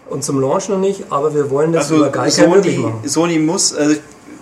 und 0.10 0.24
zum 0.24 0.40
Launch 0.40 0.70
noch 0.70 0.78
nicht, 0.78 1.06
aber 1.10 1.34
wir 1.34 1.50
wollen 1.50 1.74
das 1.74 1.86
also 1.86 1.98
über 1.98 2.10
Geiger 2.10 2.32
Sony, 2.32 2.78
machen. 2.78 3.00
Sony 3.06 3.40
muss, 3.40 3.74
also 3.74 3.96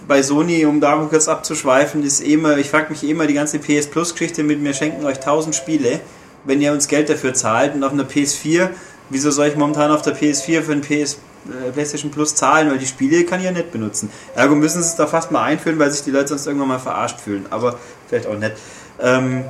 bei 0.07 0.23
Sony, 0.23 0.65
um 0.65 0.79
da 0.79 0.95
kurz 1.09 1.27
abzuschweifen, 1.27 2.03
ist 2.03 2.21
eh 2.21 2.33
immer, 2.33 2.57
ich 2.57 2.69
frage 2.69 2.89
mich 2.89 3.03
eh 3.03 3.11
immer 3.11 3.27
die 3.27 3.33
ganze 3.33 3.59
PS 3.59 3.87
Plus 3.87 4.13
Geschichte 4.13 4.43
mit, 4.43 4.63
wir 4.63 4.73
schenken 4.73 5.05
euch 5.05 5.17
1000 5.17 5.55
Spiele, 5.55 5.99
wenn 6.45 6.61
ihr 6.61 6.71
uns 6.71 6.87
Geld 6.87 7.09
dafür 7.09 7.33
zahlt 7.33 7.75
und 7.75 7.83
auf 7.83 7.91
einer 7.91 8.05
PS4, 8.05 8.69
wieso 9.09 9.31
soll 9.31 9.47
ich 9.47 9.55
momentan 9.55 9.91
auf 9.91 10.01
der 10.01 10.15
PS4 10.15 10.61
für 10.61 10.71
ein 10.71 10.81
PS 10.81 11.17
äh, 11.47 11.71
PlayStation 11.71 12.11
Plus 12.11 12.35
zahlen, 12.35 12.69
weil 12.69 12.77
die 12.77 12.85
Spiele 12.85 13.23
kann 13.23 13.39
ich 13.39 13.45
ja 13.45 13.51
nicht 13.51 13.71
benutzen. 13.71 14.09
Ergo 14.35 14.55
müssen 14.55 14.81
sie 14.81 14.89
es 14.89 14.95
da 14.95 15.07
fast 15.07 15.31
mal 15.31 15.43
einführen, 15.43 15.79
weil 15.79 15.91
sich 15.91 16.03
die 16.03 16.11
Leute 16.11 16.29
sonst 16.29 16.47
irgendwann 16.47 16.69
mal 16.69 16.79
verarscht 16.79 17.19
fühlen. 17.19 17.45
Aber 17.49 17.77
vielleicht 18.07 18.27
auch 18.27 18.37
nicht. 18.37 18.53
Ähm, 18.99 19.43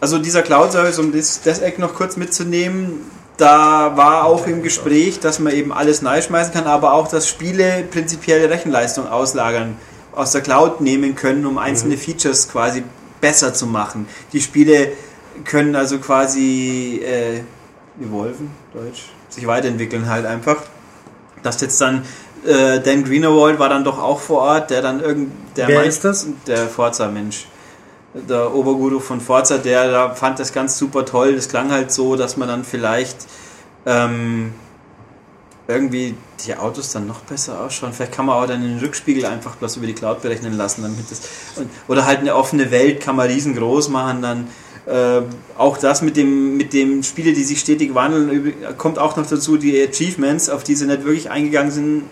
also 0.00 0.18
dieser 0.18 0.42
Cloud-Service, 0.42 0.98
um 0.98 1.12
das, 1.12 1.40
das 1.42 1.60
Eck 1.60 1.78
noch 1.78 1.94
kurz 1.94 2.16
mitzunehmen, 2.16 3.00
da 3.36 3.96
war 3.96 4.24
auch 4.24 4.46
im 4.46 4.62
Gespräch, 4.62 5.20
dass 5.20 5.38
man 5.38 5.52
eben 5.52 5.72
alles 5.72 6.02
neu 6.02 6.20
schmeißen 6.20 6.52
kann, 6.52 6.66
aber 6.66 6.92
auch, 6.92 7.08
dass 7.08 7.28
Spiele 7.28 7.84
prinzipielle 7.90 8.50
Rechenleistung 8.50 9.08
auslagern, 9.08 9.76
aus 10.12 10.32
der 10.32 10.40
Cloud 10.40 10.80
nehmen 10.80 11.14
können, 11.14 11.46
um 11.46 11.58
einzelne 11.58 11.94
mhm. 11.94 12.00
Features 12.00 12.48
quasi 12.48 12.82
besser 13.20 13.54
zu 13.54 13.66
machen. 13.66 14.08
Die 14.32 14.40
Spiele 14.40 14.92
können 15.44 15.76
also 15.76 15.98
quasi 15.98 17.00
äh, 17.04 17.40
evolven, 18.00 18.50
Deutsch, 18.72 19.10
sich 19.28 19.46
weiterentwickeln 19.46 20.08
halt 20.08 20.26
einfach 20.26 20.58
dass 21.42 21.60
jetzt 21.60 21.80
dann 21.80 22.04
äh, 22.46 22.80
Dan 22.80 23.04
Greenewald 23.04 23.58
war 23.58 23.68
dann 23.68 23.84
doch 23.84 23.98
auch 23.98 24.20
vor 24.20 24.42
Ort, 24.42 24.70
der 24.70 24.82
dann 24.82 25.00
irgend 25.00 25.32
der 25.56 25.68
Wer 25.68 25.84
ist 25.84 26.04
das? 26.04 26.26
Der 26.46 26.68
Forza-Mensch. 26.68 27.46
Der 28.14 28.54
Oberguru 28.54 29.00
von 29.00 29.20
Forza, 29.20 29.58
der 29.58 29.90
da 29.90 30.14
fand 30.14 30.38
das 30.38 30.52
ganz 30.52 30.78
super 30.78 31.04
toll. 31.04 31.34
Das 31.34 31.48
klang 31.48 31.70
halt 31.70 31.92
so, 31.92 32.16
dass 32.16 32.36
man 32.36 32.48
dann 32.48 32.64
vielleicht 32.64 33.26
ähm, 33.86 34.54
irgendwie 35.66 36.14
die 36.44 36.56
Autos 36.56 36.92
dann 36.92 37.06
noch 37.06 37.20
besser 37.20 37.60
ausschauen. 37.60 37.92
Vielleicht 37.92 38.12
kann 38.12 38.26
man 38.26 38.36
auch 38.36 38.46
dann 38.46 38.62
den 38.62 38.78
Rückspiegel 38.78 39.26
einfach 39.26 39.56
bloß 39.56 39.76
über 39.76 39.86
die 39.86 39.92
Cloud 39.92 40.22
berechnen 40.22 40.56
lassen, 40.56 40.82
damit 40.82 41.10
das 41.10 41.20
und, 41.56 41.68
oder 41.86 42.06
halt 42.06 42.20
eine 42.20 42.34
offene 42.34 42.70
Welt 42.70 43.00
kann 43.00 43.16
man 43.16 43.26
riesengroß 43.26 43.88
machen, 43.90 44.22
dann 44.22 44.48
äh, 44.88 45.22
auch 45.56 45.78
das 45.78 46.02
mit 46.02 46.16
dem, 46.16 46.56
mit 46.56 46.72
dem 46.72 47.02
Spiele, 47.02 47.32
die 47.32 47.44
sich 47.44 47.60
stetig 47.60 47.94
wandeln, 47.94 48.54
kommt 48.76 48.98
auch 48.98 49.16
noch 49.16 49.26
dazu, 49.26 49.56
die 49.56 49.80
Achievements, 49.82 50.48
auf 50.48 50.64
die 50.64 50.74
sie 50.74 50.86
nicht 50.86 51.04
wirklich 51.04 51.30
eingegangen 51.30 51.70
sind, 51.70 52.02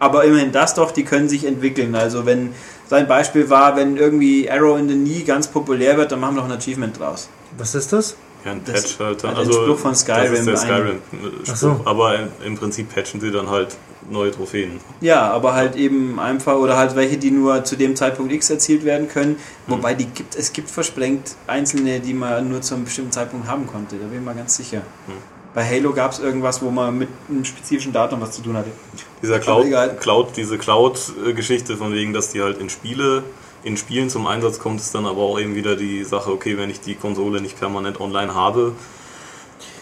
Aber 0.00 0.24
immerhin 0.24 0.52
das 0.52 0.74
doch, 0.74 0.92
die 0.92 1.04
können 1.04 1.28
sich 1.28 1.44
entwickeln. 1.44 1.94
Also 1.94 2.24
wenn 2.24 2.50
sein 2.88 3.08
Beispiel 3.08 3.50
war, 3.50 3.76
wenn 3.76 3.96
irgendwie 3.96 4.50
Arrow 4.50 4.78
in 4.78 4.88
the 4.88 4.94
Knee 4.94 5.22
ganz 5.22 5.48
populär 5.48 5.96
wird, 5.96 6.12
dann 6.12 6.20
machen 6.20 6.36
wir 6.36 6.42
noch 6.42 6.50
ein 6.50 6.56
Achievement 6.56 6.98
draus. 6.98 7.28
Was 7.56 7.74
ist 7.74 7.92
das? 7.92 8.16
Ja, 8.44 8.52
ein 8.52 8.62
Patch 8.62 8.98
halt. 8.98 9.24
Also, 9.24 9.36
also 9.36 9.52
Spruch 9.52 9.78
von 9.78 9.94
Skyrim. 9.94 10.30
Das 10.30 10.38
ist 10.40 10.46
der 10.46 10.56
Skyrim 10.56 10.98
so. 11.44 11.80
Aber 11.84 12.14
im 12.44 12.56
Prinzip 12.56 12.94
patchen 12.94 13.20
sie 13.20 13.30
dann 13.30 13.50
halt 13.50 13.76
neue 14.10 14.30
Trophäen. 14.30 14.80
Ja, 15.00 15.30
aber 15.30 15.54
halt 15.54 15.76
eben 15.76 16.18
einfach, 16.18 16.56
oder 16.56 16.76
halt 16.76 16.96
welche, 16.96 17.18
die 17.18 17.30
nur 17.30 17.64
zu 17.64 17.76
dem 17.76 17.96
Zeitpunkt 17.96 18.32
X 18.32 18.50
erzielt 18.50 18.84
werden 18.84 19.08
können. 19.08 19.36
Wobei 19.66 19.94
die 19.94 20.06
gibt, 20.06 20.36
es 20.36 20.52
gibt 20.52 20.70
versprengt 20.70 21.36
einzelne, 21.46 22.00
die 22.00 22.14
man 22.14 22.48
nur 22.48 22.62
zu 22.62 22.74
einem 22.74 22.84
bestimmten 22.84 23.12
Zeitpunkt 23.12 23.48
haben 23.48 23.66
konnte. 23.66 23.96
Da 23.96 24.06
bin 24.06 24.20
ich 24.20 24.24
mal 24.24 24.34
ganz 24.34 24.56
sicher. 24.56 24.78
Hm. 25.06 25.14
Bei 25.54 25.64
Halo 25.64 25.92
gab 25.92 26.12
es 26.12 26.20
irgendwas, 26.20 26.62
wo 26.62 26.70
man 26.70 26.98
mit 26.98 27.08
einem 27.28 27.44
spezifischen 27.44 27.92
Datum 27.92 28.20
was 28.20 28.32
zu 28.32 28.42
tun 28.42 28.56
hatte. 28.56 28.70
Dieser 29.22 29.40
Cloud, 29.40 29.66
Cloud 29.98 30.36
diese 30.36 30.58
Cloud-Geschichte 30.58 31.76
von 31.76 31.92
wegen, 31.92 32.12
dass 32.12 32.30
die 32.30 32.42
halt 32.42 32.58
in 32.58 32.68
Spiele 32.68 33.24
in 33.62 33.76
Spielen 33.76 34.10
zum 34.10 34.26
Einsatz 34.26 34.58
kommt, 34.58 34.80
ist 34.80 34.94
dann 34.94 35.06
aber 35.06 35.22
auch 35.22 35.38
eben 35.38 35.54
wieder 35.54 35.76
die 35.76 36.04
Sache, 36.04 36.32
okay, 36.32 36.56
wenn 36.56 36.70
ich 36.70 36.80
die 36.80 36.94
Konsole 36.94 37.40
nicht 37.40 37.58
permanent 37.58 38.00
online 38.00 38.34
habe, 38.34 38.72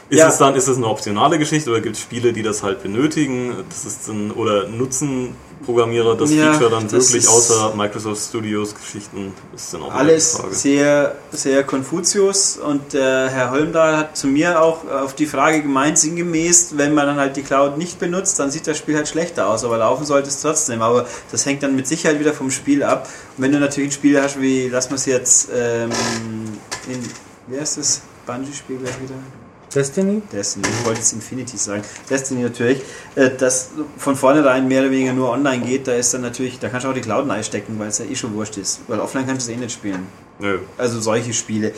ist 0.08 0.18
ja. 0.18 0.28
es 0.28 0.38
dann, 0.38 0.54
ist 0.54 0.68
es 0.68 0.76
eine 0.76 0.86
optionale 0.86 1.38
Geschichte 1.38 1.70
oder 1.70 1.80
gibt 1.80 1.96
es 1.96 2.02
Spiele, 2.02 2.32
die 2.32 2.42
das 2.42 2.62
halt 2.62 2.82
benötigen? 2.82 3.64
Das 3.68 3.84
ist 3.84 4.08
dann, 4.08 4.30
oder 4.30 4.68
nutzen 4.68 5.34
Programmierer 5.64 6.16
das 6.16 6.32
ja, 6.32 6.52
Feature 6.52 6.70
dann 6.70 6.90
wirklich 6.90 7.26
außer 7.26 7.74
Microsoft 7.74 8.22
Studios 8.28 8.74
Geschichten? 8.74 9.32
Ist 9.54 9.74
dann 9.74 9.82
auch 9.82 9.92
alles 9.92 10.40
sehr, 10.50 11.16
sehr 11.32 11.64
Konfuzius 11.64 12.56
und 12.56 12.92
der 12.92 13.28
Herr 13.30 13.50
Holmdahl 13.50 13.96
hat 13.96 14.16
zu 14.16 14.28
mir 14.28 14.62
auch 14.62 14.86
auf 14.86 15.14
die 15.16 15.26
Frage 15.26 15.62
gemeint, 15.62 15.98
sinngemäß, 15.98 16.74
wenn 16.76 16.94
man 16.94 17.06
dann 17.06 17.16
halt 17.16 17.36
die 17.36 17.42
Cloud 17.42 17.76
nicht 17.76 17.98
benutzt, 17.98 18.38
dann 18.38 18.52
sieht 18.52 18.66
das 18.68 18.78
Spiel 18.78 18.94
halt 18.96 19.08
schlechter 19.08 19.48
aus, 19.48 19.64
aber 19.64 19.78
laufen 19.78 20.04
sollte 20.04 20.28
es 20.28 20.40
trotzdem. 20.40 20.82
Aber 20.82 21.06
das 21.32 21.46
hängt 21.46 21.64
dann 21.64 21.74
mit 21.74 21.88
Sicherheit 21.88 22.20
wieder 22.20 22.32
vom 22.32 22.52
Spiel 22.52 22.84
ab. 22.84 23.08
Und 23.36 23.42
wenn 23.42 23.50
du 23.50 23.58
natürlich 23.58 23.90
ein 23.90 23.92
Spiel 23.92 24.22
hast 24.22 24.40
wie, 24.40 24.68
lass 24.68 24.88
mal 24.90 24.96
es 24.96 25.06
jetzt 25.06 25.48
ähm, 25.52 25.90
in, 26.86 27.02
wie 27.48 27.58
heißt 27.58 27.78
das? 27.78 28.02
Bungee-Spiel 28.26 28.78
gleich 28.78 29.00
wieder? 29.00 29.14
Destiny? 29.74 30.22
Destiny, 30.32 30.66
ich 30.68 30.86
wollte 30.86 31.00
jetzt 31.00 31.12
Infinity 31.12 31.56
sagen. 31.56 31.82
Destiny 32.08 32.42
natürlich, 32.42 32.82
äh, 33.14 33.30
das 33.36 33.70
von 33.98 34.16
vornherein 34.16 34.68
mehr 34.68 34.82
oder 34.82 34.90
weniger 34.90 35.12
nur 35.12 35.30
online 35.30 35.64
geht, 35.64 35.86
da 35.86 35.92
ist 35.92 36.14
dann 36.14 36.22
natürlich, 36.22 36.58
da 36.58 36.68
kannst 36.68 36.84
du 36.84 36.90
auch 36.90 36.94
die 36.94 37.00
Cloud 37.00 37.28
einstecken, 37.28 37.78
weil 37.78 37.88
es 37.88 37.98
ja 37.98 38.04
eh 38.04 38.14
schon 38.14 38.34
wurscht 38.34 38.56
ist. 38.56 38.80
Weil 38.88 39.00
offline 39.00 39.26
kannst 39.26 39.46
du 39.46 39.52
es 39.52 39.56
eh 39.56 39.60
nicht 39.60 39.72
spielen. 39.72 40.06
Nö. 40.38 40.60
Also 40.78 41.00
solche 41.00 41.32
Spiele. 41.32 41.72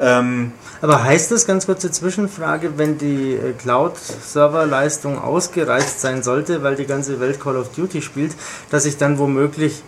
Ähm, 0.00 0.52
Aber 0.80 1.04
heißt 1.04 1.30
das, 1.30 1.46
ganz 1.46 1.66
kurze 1.66 1.90
Zwischenfrage, 1.90 2.78
wenn 2.78 2.96
die 2.96 3.34
äh, 3.34 3.52
Cloud-Serverleistung 3.52 5.18
ausgereizt 5.18 6.00
sein 6.00 6.22
sollte, 6.22 6.62
weil 6.62 6.74
die 6.74 6.86
ganze 6.86 7.20
Welt 7.20 7.38
Call 7.38 7.56
of 7.56 7.68
Duty 7.72 8.00
spielt, 8.00 8.32
dass 8.70 8.86
ich 8.86 8.96
dann 8.96 9.18
womöglich 9.18 9.82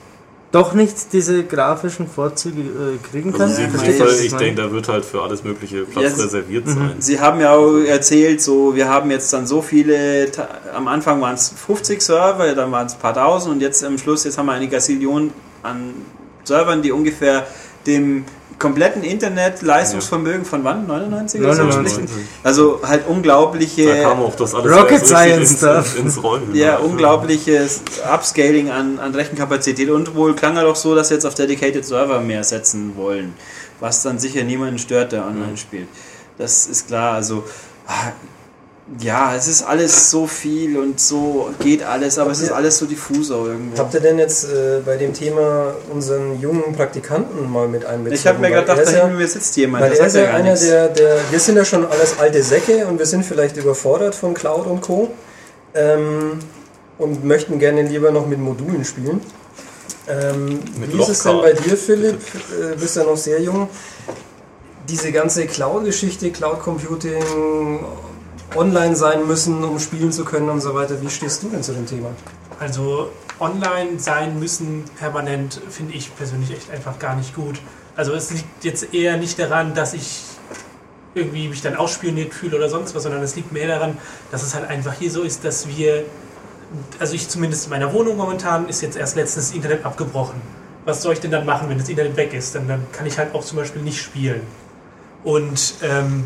doch 0.52 0.74
nicht 0.74 1.14
diese 1.14 1.44
grafischen 1.44 2.06
Vorzüge 2.06 2.60
äh, 2.60 2.98
kriegen 3.10 3.32
kann. 3.32 3.50
Also 3.50 3.62
Fall, 3.62 4.14
ich 4.22 4.34
denke, 4.34 4.62
da 4.62 4.70
wird 4.70 4.86
halt 4.86 5.04
für 5.04 5.22
alles 5.22 5.42
mögliche 5.42 5.84
Platz 5.84 6.16
ja, 6.16 6.24
reserviert 6.24 6.66
mhm. 6.66 6.74
sein. 6.74 6.96
Sie 6.98 7.18
haben 7.18 7.40
ja 7.40 7.54
auch 7.54 7.78
erzählt, 7.78 8.42
so 8.42 8.76
wir 8.76 8.88
haben 8.88 9.10
jetzt 9.10 9.32
dann 9.32 9.46
so 9.46 9.62
viele, 9.62 10.30
am 10.74 10.88
Anfang 10.88 11.20
waren 11.22 11.34
es 11.34 11.48
50 11.48 12.02
Server, 12.02 12.54
dann 12.54 12.70
waren 12.70 12.86
es 12.86 12.94
ein 12.94 13.00
paar 13.00 13.14
tausend 13.14 13.54
und 13.54 13.60
jetzt 13.62 13.82
am 13.82 13.96
Schluss, 13.96 14.24
jetzt 14.24 14.36
haben 14.36 14.46
wir 14.46 14.52
eine 14.52 14.68
Gazillion 14.68 15.32
an 15.62 15.94
Servern, 16.44 16.82
die 16.82 16.92
ungefähr 16.92 17.46
dem 17.86 18.26
kompletten 18.62 19.02
Internet-Leistungsvermögen 19.02 20.44
von 20.44 20.62
wann? 20.62 20.86
99 20.86 21.40
oder 21.40 21.54
99. 21.56 22.08
so? 22.08 22.14
Also 22.42 22.80
halt 22.82 23.06
unglaubliche. 23.08 23.86
Da 23.86 24.02
kam 24.02 24.22
auch 24.22 24.36
das 24.36 24.54
alles 24.54 24.72
Rocket 24.72 25.04
Science 25.04 25.58
Stuff. 25.58 25.98
Ins, 25.98 26.16
ins 26.16 26.22
Rollen. 26.22 26.54
Ja, 26.54 26.78
unglaubliches 26.78 27.82
Upscaling 28.10 28.70
an, 28.70 29.00
an 29.00 29.14
Rechenkapazität 29.14 29.90
und 29.90 30.14
wohl 30.14 30.34
klang 30.34 30.56
er 30.56 30.62
doch 30.62 30.76
so, 30.76 30.94
dass 30.94 31.08
sie 31.08 31.14
jetzt 31.14 31.26
auf 31.26 31.34
Dedicated 31.34 31.84
Server 31.84 32.20
mehr 32.20 32.44
setzen 32.44 32.96
wollen. 32.96 33.34
Was 33.80 34.02
dann 34.02 34.20
sicher 34.20 34.44
niemanden 34.44 34.78
stört, 34.78 35.10
der 35.10 35.26
online 35.26 35.52
mhm. 35.52 35.56
spielt. 35.56 35.88
Das 36.38 36.66
ist 36.68 36.86
klar. 36.86 37.14
Also 37.14 37.44
ah, 37.88 38.12
ja, 38.98 39.34
es 39.36 39.46
ist 39.46 39.62
alles 39.62 40.10
so 40.10 40.26
viel 40.26 40.76
und 40.76 41.00
so 41.00 41.50
geht 41.60 41.82
alles, 41.82 42.18
aber 42.18 42.30
habt 42.30 42.36
es 42.36 42.42
ist 42.42 42.52
alles 42.52 42.78
so 42.78 42.86
diffuser 42.86 43.36
irgendwo. 43.36 43.78
Habt 43.78 43.94
ihr 43.94 44.00
denn 44.00 44.18
jetzt 44.18 44.44
äh, 44.44 44.80
bei 44.84 44.96
dem 44.96 45.14
Thema 45.14 45.74
unseren 45.92 46.40
jungen 46.40 46.74
Praktikanten 46.74 47.50
mal 47.50 47.68
mit 47.68 47.84
einbezogen? 47.84 48.14
Ich 48.14 48.26
habe 48.26 48.38
mir 48.40 48.50
gedacht, 48.50 48.78
da 48.78 48.90
hinten 48.90 49.16
mir 49.16 49.28
sitzt 49.28 49.56
jemand. 49.56 49.84
Weil 49.84 49.92
er 49.92 50.06
ist 50.06 50.16
ja 50.16 50.30
einer 50.34 50.56
der, 50.56 50.88
der, 50.88 51.16
wir 51.30 51.38
sind 51.38 51.56
ja 51.56 51.64
schon 51.64 51.86
alles 51.86 52.18
alte 52.18 52.42
Säcke 52.42 52.86
und 52.86 52.98
wir 52.98 53.06
sind 53.06 53.24
vielleicht 53.24 53.56
überfordert 53.56 54.14
von 54.14 54.34
Cloud 54.34 54.66
und 54.66 54.80
Co. 54.80 55.10
Ähm, 55.74 56.40
und 56.98 57.24
möchten 57.24 57.58
gerne 57.58 57.82
lieber 57.82 58.10
noch 58.10 58.26
mit 58.26 58.38
Modulen 58.38 58.84
spielen. 58.84 59.20
Ähm, 60.08 60.60
wie 60.76 61.00
ist 61.00 61.08
es 61.08 61.22
denn 61.22 61.40
bei 61.40 61.52
dir, 61.52 61.76
Philipp? 61.76 62.16
Äh, 62.16 62.76
bist 62.76 62.96
ja 62.96 63.04
noch 63.04 63.16
sehr 63.16 63.40
jung. 63.40 63.68
Diese 64.88 65.12
ganze 65.12 65.46
Cloud-Geschichte, 65.46 66.30
Cloud 66.30 66.60
Computing, 66.60 67.80
online 68.56 68.96
sein 68.96 69.26
müssen, 69.26 69.64
um 69.64 69.78
spielen 69.78 70.12
zu 70.12 70.24
können 70.24 70.48
und 70.48 70.60
so 70.60 70.74
weiter. 70.74 71.00
Wie 71.00 71.10
stehst 71.10 71.42
du 71.42 71.48
denn 71.48 71.62
zu 71.62 71.72
dem 71.72 71.86
Thema? 71.86 72.10
Also 72.58 73.10
online 73.40 73.98
sein 73.98 74.38
müssen 74.38 74.84
permanent 74.98 75.60
finde 75.68 75.94
ich 75.94 76.14
persönlich 76.16 76.52
echt 76.52 76.70
einfach 76.70 76.98
gar 76.98 77.16
nicht 77.16 77.34
gut. 77.34 77.60
Also 77.96 78.12
es 78.12 78.30
liegt 78.30 78.64
jetzt 78.64 78.94
eher 78.94 79.16
nicht 79.16 79.38
daran, 79.38 79.74
dass 79.74 79.94
ich 79.94 80.20
irgendwie 81.14 81.48
mich 81.48 81.60
dann 81.60 81.76
ausspioniert 81.76 82.32
fühle 82.32 82.56
oder 82.56 82.68
sonst 82.68 82.94
was, 82.94 83.02
sondern 83.02 83.22
es 83.22 83.36
liegt 83.36 83.52
mehr 83.52 83.66
daran, 83.66 83.98
dass 84.30 84.42
es 84.42 84.54
halt 84.54 84.68
einfach 84.68 84.94
hier 84.94 85.10
so 85.10 85.22
ist, 85.22 85.44
dass 85.44 85.68
wir, 85.68 86.04
also 86.98 87.14
ich 87.14 87.28
zumindest 87.28 87.64
in 87.64 87.70
meiner 87.70 87.92
Wohnung 87.92 88.16
momentan, 88.16 88.68
ist 88.68 88.80
jetzt 88.80 88.96
erst 88.96 89.16
letztens 89.16 89.48
das 89.48 89.54
Internet 89.54 89.84
abgebrochen. 89.84 90.40
Was 90.84 91.02
soll 91.02 91.12
ich 91.12 91.20
denn 91.20 91.30
dann 91.30 91.44
machen, 91.44 91.68
wenn 91.68 91.78
das 91.78 91.88
Internet 91.88 92.16
weg 92.16 92.32
ist? 92.32 92.54
Dann, 92.54 92.66
dann 92.66 92.86
kann 92.92 93.06
ich 93.06 93.18
halt 93.18 93.34
auch 93.34 93.44
zum 93.44 93.58
Beispiel 93.58 93.82
nicht 93.82 94.00
spielen. 94.00 94.40
Und 95.22 95.74
ähm, 95.82 96.24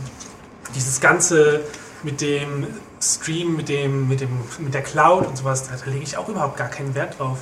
dieses 0.74 1.00
ganze 1.00 1.62
mit 2.02 2.20
dem 2.20 2.66
Stream, 3.00 3.56
mit, 3.56 3.68
dem, 3.68 4.08
mit, 4.08 4.20
dem, 4.20 4.30
mit 4.58 4.74
der 4.74 4.82
Cloud 4.82 5.26
und 5.26 5.36
sowas, 5.36 5.68
da, 5.68 5.76
da 5.76 5.90
lege 5.90 6.04
ich 6.04 6.16
auch 6.16 6.28
überhaupt 6.28 6.56
gar 6.56 6.68
keinen 6.68 6.94
Wert 6.94 7.18
drauf. 7.18 7.38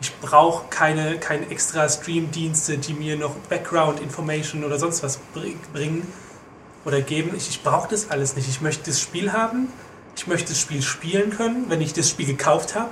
Ich 0.00 0.18
brauche 0.20 0.68
keine, 0.68 1.18
keine 1.18 1.48
extra 1.50 1.88
Stream-Dienste, 1.88 2.78
die 2.78 2.94
mir 2.94 3.16
noch 3.16 3.36
Background-Information 3.48 4.64
oder 4.64 4.78
sonst 4.78 5.02
was 5.02 5.18
bringen 5.72 6.06
oder 6.84 7.00
geben. 7.00 7.36
Ich, 7.36 7.48
ich 7.48 7.62
brauche 7.62 7.88
das 7.88 8.10
alles 8.10 8.34
nicht. 8.34 8.48
Ich 8.48 8.60
möchte 8.60 8.90
das 8.90 9.00
Spiel 9.00 9.32
haben. 9.32 9.68
Ich 10.16 10.26
möchte 10.26 10.48
das 10.48 10.60
Spiel 10.60 10.82
spielen 10.82 11.30
können, 11.30 11.66
wenn 11.68 11.80
ich 11.80 11.92
das 11.92 12.10
Spiel 12.10 12.26
gekauft 12.26 12.74
habe. 12.74 12.90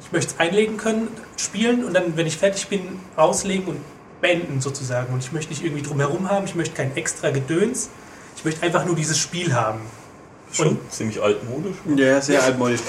Ich 0.00 0.10
möchte 0.10 0.34
es 0.34 0.40
einlegen 0.40 0.78
können, 0.78 1.08
spielen 1.36 1.84
und 1.84 1.94
dann, 1.94 2.16
wenn 2.16 2.26
ich 2.26 2.36
fertig 2.36 2.66
bin, 2.66 3.00
auslegen 3.14 3.68
und 3.68 3.80
beenden 4.20 4.60
sozusagen. 4.60 5.12
Und 5.12 5.22
ich 5.22 5.32
möchte 5.32 5.50
nicht 5.50 5.64
irgendwie 5.64 5.82
drumherum 5.82 6.28
haben. 6.28 6.44
Ich 6.44 6.54
möchte 6.54 6.74
kein 6.74 6.96
extra 6.96 7.30
Gedöns. 7.30 7.88
Ich 8.36 8.44
möchte 8.44 8.62
einfach 8.62 8.84
nur 8.84 8.96
dieses 8.96 9.18
Spiel 9.18 9.54
haben. 9.54 9.80
Schon 10.52 10.68
und 10.68 10.92
ziemlich 10.92 11.22
altmodisch. 11.22 11.76
Ja, 11.96 12.20
sehr 12.20 12.42
altmodisch. 12.42 12.80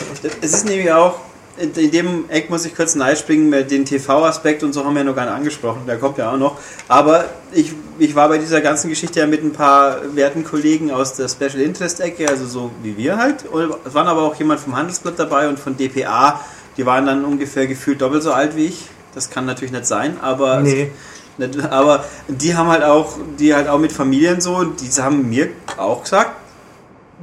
Es 0.41 0.53
ist 0.53 0.65
nämlich 0.65 0.91
auch, 0.91 1.15
in 1.57 1.91
dem 1.91 2.29
Eck 2.29 2.49
muss 2.49 2.65
ich 2.65 2.75
kurz 2.75 2.97
springen, 3.17 3.51
den 3.67 3.85
TV-Aspekt 3.85 4.63
und 4.63 4.73
so 4.73 4.83
haben 4.83 4.93
wir 4.93 5.01
ja 5.01 5.05
noch 5.05 5.15
gar 5.15 5.25
nicht 5.25 5.35
angesprochen, 5.35 5.83
der 5.85 5.97
kommt 5.97 6.17
ja 6.17 6.31
auch 6.31 6.37
noch. 6.37 6.57
Aber 6.87 7.25
ich, 7.53 7.73
ich 7.99 8.15
war 8.15 8.27
bei 8.27 8.39
dieser 8.39 8.61
ganzen 8.61 8.89
Geschichte 8.89 9.19
ja 9.19 9.27
mit 9.27 9.43
ein 9.43 9.53
paar 9.53 10.15
werten 10.15 10.43
Kollegen 10.43 10.91
aus 10.91 11.13
der 11.13 11.29
Special 11.29 11.61
Interest-Ecke, 11.61 12.27
also 12.27 12.47
so 12.47 12.71
wie 12.81 12.97
wir 12.97 13.17
halt. 13.17 13.45
es 13.85 13.93
waren 13.93 14.07
aber 14.07 14.23
auch 14.23 14.35
jemand 14.35 14.59
vom 14.59 14.75
Handelsblatt 14.75 15.19
dabei 15.19 15.47
und 15.47 15.59
von 15.59 15.77
DPA, 15.77 16.39
die 16.75 16.85
waren 16.85 17.05
dann 17.05 17.23
ungefähr 17.23 17.67
gefühlt 17.67 18.01
doppelt 18.01 18.23
so 18.23 18.33
alt 18.33 18.55
wie 18.55 18.65
ich. 18.65 18.87
Das 19.13 19.29
kann 19.29 19.45
natürlich 19.45 19.71
nicht 19.71 19.85
sein, 19.85 20.17
aber. 20.21 20.61
Nee. 20.61 20.91
Aber 21.71 22.05
die 22.27 22.55
haben 22.55 22.67
halt 22.67 22.83
auch, 22.83 23.17
die 23.39 23.55
halt 23.55 23.67
auch 23.67 23.79
mit 23.79 23.91
Familien 23.91 24.39
so, 24.39 24.65
die 24.65 24.87
haben 25.01 25.29
mir 25.29 25.49
auch 25.77 26.03
gesagt, 26.03 26.42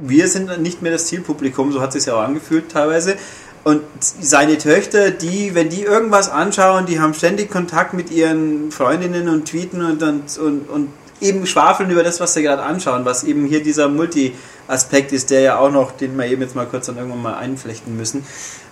wir 0.01 0.27
sind 0.27 0.61
nicht 0.61 0.81
mehr 0.81 0.91
das 0.91 1.05
Zielpublikum, 1.05 1.71
so 1.71 1.81
hat 1.81 1.89
es 1.89 2.03
sich 2.03 2.05
ja 2.11 2.15
auch 2.17 2.23
angefühlt 2.23 2.71
teilweise. 2.71 3.15
Und 3.63 3.81
seine 3.99 4.57
Töchter, 4.57 5.11
die, 5.11 5.53
wenn 5.53 5.69
die 5.69 5.83
irgendwas 5.83 6.29
anschauen, 6.29 6.87
die 6.87 6.99
haben 6.99 7.13
ständig 7.13 7.51
Kontakt 7.51 7.93
mit 7.93 8.09
ihren 8.09 8.71
Freundinnen 8.71 9.29
und 9.29 9.47
tweeten 9.47 9.85
und, 9.85 10.01
und, 10.01 10.37
und, 10.39 10.69
und 10.69 10.89
eben 11.21 11.45
schwafeln 11.45 11.91
über 11.91 12.03
das, 12.03 12.19
was 12.19 12.33
sie 12.33 12.41
gerade 12.41 12.63
anschauen, 12.63 13.05
was 13.05 13.23
eben 13.23 13.45
hier 13.45 13.61
dieser 13.61 13.87
Multi-Aspekt 13.87 15.11
ist, 15.11 15.29
der 15.29 15.41
ja 15.41 15.57
auch 15.59 15.71
noch, 15.71 15.91
den 15.91 16.17
wir 16.17 16.25
eben 16.25 16.41
jetzt 16.41 16.55
mal 16.55 16.65
kurz 16.65 16.87
dann 16.87 16.97
irgendwann 16.97 17.21
mal 17.21 17.35
einflechten 17.35 17.95
müssen. 17.95 18.25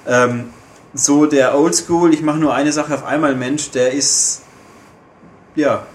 Ähm, 0.07 0.45
so 0.95 1.27
der 1.27 1.55
Oldschool, 1.55 2.11
ich 2.11 2.23
mache 2.23 2.39
nur 2.39 2.55
eine 2.55 2.71
Sache 2.71 2.95
auf 2.95 3.05
einmal 3.05 3.35
Mensch, 3.35 3.69
der 3.69 3.91
ist 3.91 4.41
ja 5.55 5.85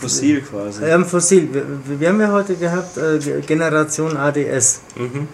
Fossil 0.00 0.42
quasi. 0.42 0.84
Ein 0.84 1.04
Fossil. 1.04 1.48
Wir, 1.52 2.00
wir 2.00 2.08
haben 2.08 2.20
ja 2.20 2.32
heute 2.32 2.54
gehabt 2.54 2.96
äh, 2.96 3.40
Generation 3.40 4.16
ADS. 4.16 4.80
Mhm. 4.96 5.28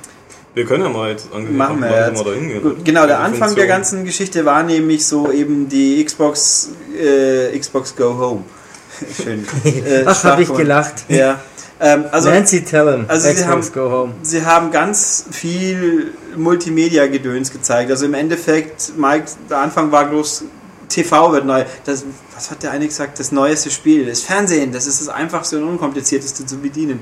Wir 0.54 0.64
können 0.64 0.82
ja 0.82 0.88
mal 0.88 1.10
jetzt 1.10 1.32
Machen 1.32 1.80
wir 1.80 2.08
jetzt. 2.08 2.24
Mal 2.24 2.34
hingehen. 2.34 2.62
Gut, 2.62 2.84
genau, 2.84 3.06
der 3.06 3.20
Anfang 3.20 3.38
Funktion. 3.38 3.56
der 3.56 3.66
ganzen 3.66 4.04
Geschichte 4.04 4.44
war 4.44 4.62
nämlich 4.62 5.06
so 5.06 5.30
eben 5.30 5.68
die 5.68 6.04
Xbox, 6.04 6.70
äh, 6.98 7.56
Xbox 7.56 7.94
Go 7.94 8.18
Home. 8.18 8.44
Schön. 9.22 9.46
Äh, 9.64 10.02
Ach, 10.06 10.24
habe 10.24 10.42
ich 10.42 10.52
gelacht. 10.52 11.04
Ja. 11.08 11.40
Ähm, 11.82 12.04
also, 12.10 12.28
Nancy 12.28 12.62
Tellen, 12.62 13.06
also 13.08 13.32
sie 13.32 13.46
haben, 13.46 13.62
Go 13.72 13.90
Home. 13.90 14.12
sie 14.22 14.44
haben 14.44 14.70
ganz 14.70 15.24
viel 15.30 16.12
Multimedia-Gedöns 16.36 17.50
gezeigt. 17.52 17.90
Also 17.90 18.04
im 18.04 18.12
Endeffekt, 18.14 18.92
Mike, 18.98 19.24
der 19.48 19.58
Anfang 19.58 19.90
war 19.90 20.10
groß, 20.10 20.44
TV 20.90 21.32
wird 21.32 21.46
neu. 21.46 21.64
Das, 21.84 22.04
was 22.34 22.50
hat 22.50 22.62
der 22.62 22.72
eine 22.72 22.86
gesagt? 22.86 23.18
Das 23.18 23.32
neueste 23.32 23.70
Spiel, 23.70 24.06
das 24.06 24.20
Fernsehen, 24.22 24.72
das 24.72 24.86
ist 24.86 25.00
das 25.00 25.08
einfachste 25.08 25.58
und 25.58 25.68
unkomplizierteste 25.68 26.44
zu 26.44 26.58
bedienen. 26.58 27.00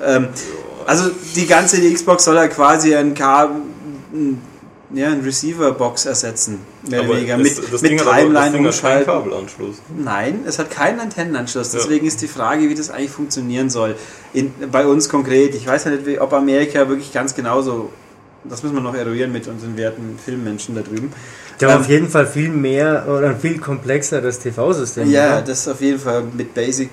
Ähm, 0.00 0.28
also 0.86 1.10
die 1.34 1.46
ganze 1.46 1.80
die 1.80 1.92
Xbox 1.92 2.24
soll 2.24 2.36
ja 2.36 2.48
quasi 2.48 2.94
ein, 2.94 3.14
K 3.14 3.50
ja, 4.94 5.08
ein 5.10 5.20
Receiver-Box 5.20 6.06
ersetzen, 6.06 6.60
mehr 6.88 7.04
oder 7.04 7.16
weniger. 7.16 7.36
Mit, 7.36 7.58
das 7.58 7.82
mit 7.82 7.90
Ding 7.90 7.98
Timeline 7.98 8.62
das 8.62 8.80
Ding 8.80 8.90
hat 8.90 9.04
Kabelanschluss. 9.04 9.76
Nein, 9.96 10.40
es 10.46 10.58
hat 10.58 10.70
keinen 10.70 11.00
Antennenanschluss. 11.00 11.72
Deswegen 11.72 12.06
ja. 12.06 12.08
ist 12.08 12.22
die 12.22 12.28
Frage, 12.28 12.68
wie 12.68 12.74
das 12.74 12.90
eigentlich 12.90 13.10
funktionieren 13.10 13.68
soll. 13.68 13.96
In, 14.32 14.52
bei 14.72 14.86
uns 14.86 15.08
konkret. 15.08 15.54
Ich 15.54 15.66
weiß 15.66 15.84
ja 15.84 15.90
nicht, 15.90 16.20
ob 16.20 16.32
Amerika 16.32 16.88
wirklich 16.88 17.12
ganz 17.12 17.34
genauso. 17.34 17.90
Das 18.44 18.62
müssen 18.62 18.76
wir 18.76 18.80
noch 18.80 18.94
eruieren 18.94 19.30
mit 19.32 19.46
unseren 19.46 19.76
werten 19.76 20.18
Filmmenschen 20.24 20.74
da 20.74 20.80
drüben. 20.80 21.12
Ja, 21.60 21.74
ähm, 21.74 21.80
auf 21.80 21.88
jeden 21.88 22.08
Fall 22.08 22.26
viel 22.26 22.48
mehr 22.50 23.06
oder 23.08 23.34
viel 23.34 23.58
komplexer 23.58 24.20
das 24.20 24.38
TV-System. 24.38 25.10
Ja, 25.10 25.38
oder? 25.38 25.42
das 25.42 25.68
auf 25.68 25.80
jeden 25.80 25.98
Fall 25.98 26.24
mit 26.36 26.54
Basic 26.54 26.90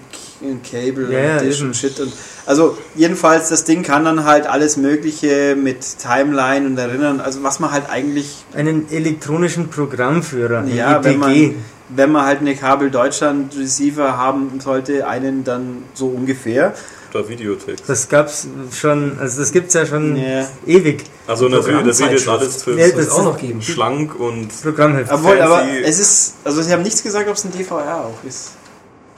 Cable 0.70 1.11
ja, 1.11 1.38
und 1.38 1.45
Dish 1.45 1.61
und 1.61 1.76
Shit. 1.76 1.99
Und, 1.99 2.13
also 2.45 2.78
jedenfalls, 2.95 3.49
das 3.49 3.63
Ding 3.63 3.84
kann 3.84 4.05
dann 4.05 4.26
halt 4.26 4.47
alles 4.47 4.78
Mögliche 4.78 5.55
mit 5.55 5.80
Timeline 5.99 6.66
und 6.68 6.78
Erinnern, 6.78 7.22
also 7.22 7.43
was 7.43 7.59
man 7.59 7.72
halt 7.72 7.89
eigentlich... 7.89 8.45
Einen 8.53 8.91
elektronischen 8.91 9.70
Programmführer, 9.70 10.66
ja, 10.66 11.03
wenn 11.03 11.20
man, 11.20 11.55
wenn 11.89 12.11
man 12.11 12.26
halt 12.26 12.39
eine 12.39 12.55
Kabel 12.55 12.91
Deutschland 12.91 13.55
Receiver 13.57 14.18
haben 14.18 14.59
sollte, 14.59 15.07
einen 15.07 15.43
dann 15.43 15.84
so 15.93 16.07
ungefähr 16.07 16.74
oder 17.16 17.30
Videotext. 17.30 17.88
Das 17.88 18.09
gab's 18.09 18.47
schon, 18.72 19.18
also 19.20 19.39
das 19.39 19.51
gibt's 19.51 19.74
ja 19.74 19.86
schon 19.86 20.16
yeah. 20.16 20.47
ewig. 20.68 21.03
Also 21.28 21.47
natürlich, 21.47 21.86
das 21.86 21.99
wird 21.99 22.28
alles 22.28 22.63
für 22.63 22.80
ja, 22.80 22.89
das 22.89 23.09
auch 23.09 23.24
noch 23.24 23.38
geben. 23.38 23.61
schlank 23.61 24.20
und 24.20 24.49
Programmheft. 24.61 25.11
Obwohl, 25.11 25.41
aber 25.41 25.63
es 25.84 25.99
ist, 25.99 26.36
also 26.43 26.61
sie 26.61 26.72
haben 26.72 26.84
nichts 26.84 27.01
gesagt, 27.01 27.28
ob 27.30 27.36
es 27.36 27.45
ein 27.45 27.51
DVR 27.51 28.05
auch 28.05 28.28
ist. 28.28 28.51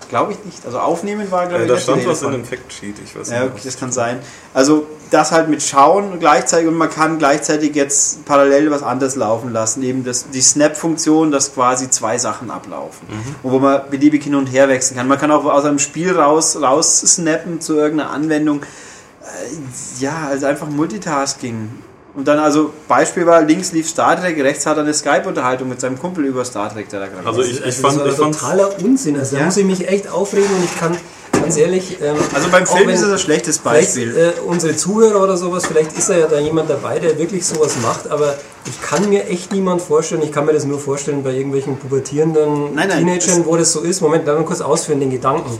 Glaube 0.09 0.31
ich 0.31 0.45
nicht. 0.45 0.65
Also 0.65 0.79
aufnehmen 0.79 1.29
war, 1.31 1.47
glaube 1.47 1.65
ja, 1.65 1.73
ich, 1.73 1.75
Da 1.75 1.93
stand 1.93 2.07
was 2.07 2.21
in 2.21 2.31
dem 2.31 2.45
Factsheet, 2.45 2.95
ich 3.03 3.15
weiß 3.15 3.29
nicht. 3.29 3.39
Ja, 3.39 3.49
das 3.63 3.77
kann 3.77 3.91
sein. 3.91 4.19
Also 4.53 4.87
das 5.11 5.31
halt 5.31 5.49
mit 5.49 5.61
Schauen 5.63 6.19
gleichzeitig 6.19 6.67
und 6.67 6.75
man 6.75 6.89
kann 6.89 7.17
gleichzeitig 7.17 7.75
jetzt 7.75 8.25
parallel 8.25 8.71
was 8.71 8.83
anderes 8.83 9.15
laufen 9.15 9.51
lassen. 9.51 9.83
Eben 9.83 10.03
das, 10.03 10.29
die 10.29 10.41
Snap-Funktion, 10.41 11.31
dass 11.31 11.53
quasi 11.53 11.89
zwei 11.89 12.17
Sachen 12.17 12.51
ablaufen. 12.51 13.07
Mhm. 13.07 13.35
wo 13.43 13.59
man 13.59 13.89
beliebig 13.89 14.23
hin 14.23 14.35
und 14.35 14.47
her 14.47 14.69
wechseln 14.69 14.97
kann. 14.97 15.07
Man 15.07 15.17
kann 15.17 15.31
auch 15.31 15.45
aus 15.45 15.65
einem 15.65 15.79
Spiel 15.79 16.17
raus, 16.17 16.61
raus 16.61 16.99
snappen 16.99 17.61
zu 17.61 17.75
irgendeiner 17.75 18.11
Anwendung. 18.11 18.61
Äh, 18.61 20.03
ja, 20.03 20.27
also 20.29 20.45
einfach 20.45 20.67
Multitasking. 20.67 21.69
Und 22.17 22.27
dann 22.27 22.39
also, 22.39 22.73
Beispiel 22.87 23.27
war, 23.27 23.43
links 23.43 23.73
lief 23.73 23.87
Star 23.87 24.19
Trek, 24.19 24.43
rechts 24.43 24.65
hat 24.65 24.77
er 24.77 24.81
eine 24.81 24.93
Skype-Unterhaltung 24.95 25.69
mit 25.69 25.79
seinem 25.79 25.99
Kumpel 25.99 26.25
über 26.25 26.43
Star 26.45 26.73
Trek, 26.73 26.89
der 26.89 27.01
da 27.01 27.07
gerade 27.09 27.27
Also 27.27 27.43
ich, 27.43 27.59
ich 27.59 27.63
also 27.63 27.81
fand, 27.83 27.99
das 27.99 28.13
ist 28.13 28.17
totaler 28.17 28.71
Unsinn. 28.83 29.19
Also 29.19 29.35
ja. 29.35 29.41
da 29.41 29.45
muss 29.45 29.57
ich 29.57 29.65
mich 29.65 29.87
echt 29.87 30.09
aufregen 30.09 30.49
und 30.49 30.63
ich 30.63 30.79
kann 30.79 30.97
ganz 31.39 31.57
ehrlich. 31.57 31.99
Ähm, 32.01 32.15
also 32.33 32.49
beim 32.49 32.65
Film 32.65 32.89
ist 32.89 33.03
es 33.03 33.11
ein 33.11 33.19
schlechtes 33.19 33.59
Beispiel. 33.59 34.17
Äh, 34.17 34.39
unsere 34.47 34.75
Zuhörer 34.75 35.21
oder 35.21 35.37
sowas, 35.37 35.67
vielleicht 35.67 35.95
ist 35.95 36.09
da 36.09 36.17
ja 36.17 36.25
da 36.25 36.39
jemand 36.39 36.71
dabei, 36.71 36.97
der 36.97 37.19
wirklich 37.19 37.45
sowas 37.45 37.75
macht, 37.83 38.09
aber 38.09 38.35
ich 38.65 38.81
kann 38.81 39.07
mir 39.09 39.27
echt 39.27 39.51
niemand 39.51 39.83
vorstellen, 39.83 40.23
ich 40.23 40.31
kann 40.31 40.47
mir 40.47 40.53
das 40.53 40.65
nur 40.65 40.79
vorstellen 40.79 41.21
bei 41.21 41.33
irgendwelchen 41.33 41.77
pubertierenden 41.77 42.73
nein, 42.73 42.87
nein, 42.87 43.05
Teenagern, 43.05 43.45
wo 43.45 43.57
das 43.57 43.71
so 43.71 43.81
ist. 43.81 44.01
Moment, 44.01 44.27
dann 44.27 44.43
kurz 44.43 44.61
ausführen 44.61 44.99
den 44.99 45.11
Gedanken. 45.11 45.51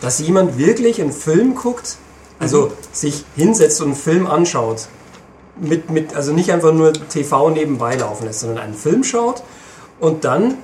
Dass 0.00 0.20
jemand 0.20 0.56
wirklich 0.56 1.00
einen 1.00 1.12
Film 1.12 1.56
guckt, 1.56 1.96
also 2.38 2.66
mhm. 2.66 2.70
sich 2.92 3.24
hinsetzt 3.34 3.80
und 3.80 3.88
einen 3.88 3.96
Film 3.96 4.28
anschaut 4.28 4.86
mit, 5.58 5.90
mit, 5.90 6.14
also 6.14 6.32
nicht 6.32 6.52
einfach 6.52 6.72
nur 6.72 6.92
TV 6.92 7.50
nebenbei 7.50 7.96
laufen 7.96 8.26
lässt, 8.26 8.40
sondern 8.40 8.58
einen 8.58 8.74
Film 8.74 9.04
schaut 9.04 9.42
und 10.00 10.24
dann 10.24 10.54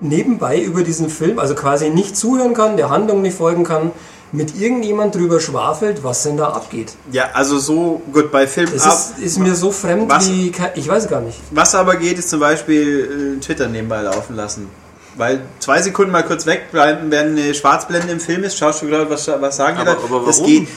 nebenbei 0.00 0.60
über 0.60 0.82
diesen 0.82 1.08
Film, 1.08 1.38
also 1.38 1.54
quasi 1.54 1.90
nicht 1.90 2.16
zuhören 2.16 2.54
kann, 2.54 2.76
der 2.76 2.90
Handlung 2.90 3.22
nicht 3.22 3.36
folgen 3.36 3.64
kann, 3.64 3.92
mit 4.32 4.58
irgendjemand 4.58 5.14
drüber 5.14 5.40
schwafelt, 5.40 6.02
was 6.02 6.24
denn 6.24 6.36
da 6.36 6.48
abgeht. 6.48 6.94
Ja, 7.12 7.30
also 7.32 7.58
so, 7.58 8.02
gut, 8.12 8.32
bei 8.32 8.46
Film 8.46 8.68
das 8.72 9.12
ist, 9.12 9.18
ist 9.18 9.38
mir 9.38 9.54
so 9.54 9.70
fremd 9.70 10.10
was, 10.10 10.28
wie, 10.28 10.52
ich 10.74 10.88
weiß 10.88 11.08
gar 11.08 11.20
nicht. 11.20 11.38
Was 11.52 11.74
aber 11.74 11.96
geht, 11.96 12.18
ist 12.18 12.28
zum 12.28 12.40
Beispiel 12.40 13.36
äh, 13.38 13.40
Twitter 13.40 13.68
nebenbei 13.68 14.02
laufen 14.02 14.34
lassen. 14.36 14.68
Weil 15.16 15.40
zwei 15.60 15.80
Sekunden 15.80 16.12
mal 16.12 16.24
kurz 16.24 16.44
wegbleiben, 16.44 17.10
wenn 17.10 17.28
eine 17.28 17.54
Schwarzblende 17.54 18.12
im 18.12 18.20
Film 18.20 18.44
ist, 18.44 18.58
schaust 18.58 18.82
du 18.82 18.86
gerade, 18.86 19.08
was, 19.08 19.26
was 19.28 19.56
sagen 19.56 19.78
die 19.80 19.84
da? 19.86 19.92
Aber 19.92 20.10
warum? 20.10 20.26
Das 20.26 20.42
geht, 20.42 20.68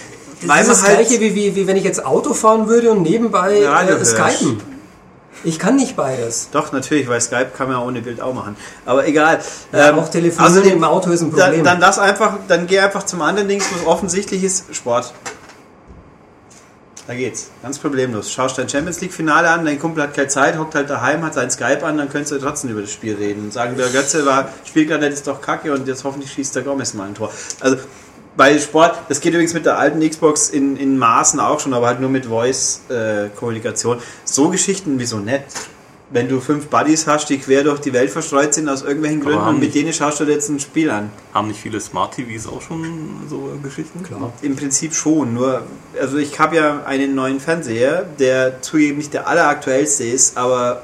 das 0.48 0.62
ist 0.62 0.70
das 0.70 0.84
halt 0.84 1.00
gleiche, 1.00 1.20
wie, 1.20 1.36
wie, 1.36 1.56
wie 1.56 1.68
wenn 1.68 1.78
ich 1.78 1.84
jetzt 1.84 2.06
Auto 2.06 2.34
fahren 2.34 2.68
würde 2.68 2.92
und 2.92 3.02
nebenbei 3.02 3.60
äh, 3.60 4.06
skypen. 4.06 4.62
Ich 5.44 5.58
kann 5.58 5.78
nicht 5.78 5.96
beides. 5.96 6.50
Doch, 6.52 6.74
natürlich, 6.74 7.08
weil 7.08 7.22
Skype 7.22 7.52
kann 7.56 7.70
man 7.70 7.78
ja 7.78 7.84
ohne 7.84 8.02
Bild 8.02 8.20
auch 8.20 8.34
machen. 8.34 8.58
Aber 8.86 9.08
egal. 9.08 9.40
Ja, 9.72 9.90
ähm, 9.90 10.00
auch 10.00 10.10
Telefon 10.10 10.44
also 10.44 10.62
im 10.62 10.84
Auto 10.84 11.12
ist 11.12 11.22
ein 11.22 11.32
Problem. 11.32 11.64
Dann, 11.64 11.80
dann 11.80 11.82
das 11.82 11.98
einfach, 11.98 12.38
dann 12.48 12.68
geh 12.68 12.80
einfach 12.80 13.04
zum 13.04 13.22
anderen 13.22 13.48
Ding, 13.48 13.62
was 13.62 13.88
offensichtlich 13.88 14.44
ist, 14.44 14.76
Sport. 14.76 15.14
Da 17.08 17.16
geht's. 17.16 17.50
Ganz 17.64 17.80
problemlos. 17.80 18.32
Schaust 18.32 18.58
dein 18.58 18.70
Champions 18.70 19.02
League 19.02 19.14
Finale 19.14 19.50
an, 19.50 19.66
dein 19.66 19.80
Kumpel 19.80 20.04
hat 20.04 20.14
keine 20.14 20.28
Zeit, 20.28 20.60
hockt 20.60 20.76
halt 20.76 20.90
daheim, 20.90 21.24
hat 21.24 21.34
sein 21.34 21.50
Skype 21.50 21.84
an, 21.84 21.98
dann 21.98 22.10
könntest 22.10 22.34
du 22.34 22.38
trotzdem 22.38 22.70
über 22.72 22.82
das 22.82 22.92
Spiel 22.92 23.16
reden. 23.16 23.46
Und 23.46 23.54
sagen, 23.54 23.78
der 23.78 23.90
Götze 23.90 24.26
war, 24.26 24.50
spielt 24.66 24.90
gerade 24.90 25.08
ist 25.08 25.26
doch 25.26 25.42
kacke 25.42 25.74
und 25.74 25.88
jetzt 25.88 26.04
hoffentlich 26.04 26.32
schießt 26.32 26.56
der 26.58 26.64
Gomez 26.64 26.94
mal 26.94 27.08
ein 27.08 27.16
Tor. 27.16 27.32
Also 27.62 27.78
bei 28.38 28.58
Sport, 28.58 28.98
das 29.10 29.22
geht 29.22 29.34
übrigens 29.34 29.54
mit 29.54 29.66
der 29.66 29.78
alten 29.78 30.08
Xbox 30.08 30.50
in, 30.50 30.78
in 30.78 30.98
Maßen 30.98 31.40
auch 31.40 31.60
schon, 31.60 31.74
aber 31.74 31.88
halt 31.88 32.00
nur 32.00 32.10
mit 32.10 32.26
Voice-Kommunikation. 32.26 33.98
Äh, 33.98 34.02
so 34.24 34.50
Geschichten 34.50 35.00
wie 35.00 35.06
so 35.06 35.18
nett. 35.18 35.44
Wenn 36.12 36.28
du 36.28 36.40
fünf 36.40 36.68
Buddies 36.68 37.06
hast, 37.06 37.30
die 37.30 37.38
quer 37.38 37.64
durch 37.64 37.82
die 37.82 37.94
Welt 37.94 38.10
verstreut 38.10 38.56
sind 38.56 38.68
aus 38.68 38.82
irgendwelchen 38.82 39.22
Gründen 39.22 39.46
und 39.46 39.60
mit 39.60 39.76
denen 39.76 39.94
schaust 39.94 40.20
du 40.20 40.26
dir 40.26 40.34
jetzt 40.34 40.50
ein 40.50 40.60
Spiel 40.60 40.90
an. 40.90 41.12
Haben 41.36 41.50
nicht 41.50 41.60
viele 41.60 41.80
Smart 41.80 42.16
TVs 42.16 42.48
auch 42.48 42.64
schon 42.64 42.84
so 43.30 43.52
Geschichten? 43.62 44.02
Klar. 44.02 44.34
Im 44.42 44.56
Prinzip 44.56 44.96
schon, 44.96 45.36
nur, 45.36 45.62
also 46.02 46.18
ich 46.18 46.40
habe 46.40 46.56
ja 46.56 46.84
einen 46.84 47.14
neuen 47.14 47.40
Fernseher, 47.40 48.08
der 48.18 48.60
zugegeben 48.64 48.98
nicht 48.98 49.14
der 49.14 49.28
alleraktuellste 49.28 50.04
ist, 50.04 50.36
aber 50.36 50.82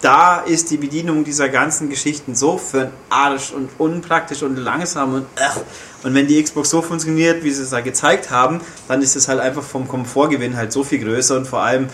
da 0.00 0.40
ist 0.40 0.70
die 0.70 0.76
Bedienung 0.76 1.24
dieser 1.24 1.48
ganzen 1.48 1.88
Geschichten 1.88 2.34
so 2.34 2.58
für 2.58 2.82
ein 2.82 2.92
Arsch 3.08 3.52
und 3.52 3.70
unpraktisch 3.78 4.42
und 4.42 4.56
langsam 4.56 5.14
und 5.14 5.26
ach. 5.36 5.58
Und 6.06 6.14
wenn 6.14 6.28
die 6.28 6.40
Xbox 6.40 6.70
so 6.70 6.82
funktioniert, 6.82 7.42
wie 7.42 7.50
sie 7.50 7.64
es 7.64 7.70
da 7.70 7.80
gezeigt 7.80 8.30
haben, 8.30 8.60
dann 8.86 9.02
ist 9.02 9.16
es 9.16 9.26
halt 9.26 9.40
einfach 9.40 9.64
vom 9.64 9.88
Komfortgewinn 9.88 10.56
halt 10.56 10.70
so 10.70 10.84
viel 10.84 11.00
größer 11.00 11.36
und 11.36 11.48
vor 11.48 11.62
allem, 11.62 11.88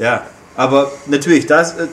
ja, 0.00 0.26
aber 0.56 0.90
natürlich, 1.06 1.46
das, 1.46 1.74
äh, 1.74 1.86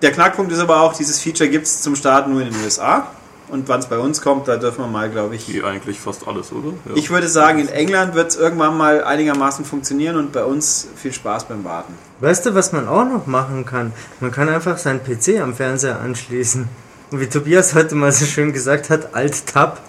der 0.00 0.12
Knackpunkt 0.12 0.50
ist 0.50 0.60
aber 0.60 0.80
auch, 0.80 0.94
dieses 0.94 1.20
Feature 1.20 1.50
gibt 1.50 1.66
es 1.66 1.82
zum 1.82 1.94
Start 1.94 2.26
nur 2.26 2.40
in 2.40 2.50
den 2.50 2.64
USA. 2.64 3.08
Und 3.48 3.68
wann 3.68 3.80
es 3.80 3.86
bei 3.86 3.98
uns 3.98 4.22
kommt, 4.22 4.48
da 4.48 4.56
dürfen 4.56 4.78
wir 4.78 4.86
mal, 4.86 5.10
glaube 5.10 5.36
ich. 5.36 5.52
Wie 5.52 5.62
eigentlich 5.62 6.00
fast 6.00 6.26
alles, 6.26 6.50
oder? 6.50 6.72
Ja. 6.88 6.94
Ich 6.94 7.10
würde 7.10 7.28
sagen, 7.28 7.58
in 7.58 7.68
England 7.68 8.14
wird 8.14 8.30
es 8.30 8.36
irgendwann 8.36 8.74
mal 8.78 9.04
einigermaßen 9.04 9.66
funktionieren 9.66 10.16
und 10.16 10.32
bei 10.32 10.44
uns 10.44 10.88
viel 10.96 11.12
Spaß 11.12 11.44
beim 11.48 11.64
Warten. 11.64 11.92
Weißt 12.20 12.46
du, 12.46 12.54
was 12.54 12.72
man 12.72 12.88
auch 12.88 13.04
noch 13.04 13.26
machen 13.26 13.66
kann? 13.66 13.92
Man 14.20 14.30
kann 14.30 14.48
einfach 14.48 14.78
seinen 14.78 15.04
PC 15.04 15.38
am 15.42 15.54
Fernseher 15.54 16.00
anschließen. 16.00 16.66
Und 17.10 17.20
wie 17.20 17.26
Tobias 17.26 17.74
heute 17.74 17.94
mal 17.94 18.10
so 18.10 18.24
schön 18.24 18.54
gesagt 18.54 18.88
hat, 18.88 19.14
Alt-Tab. 19.14 19.82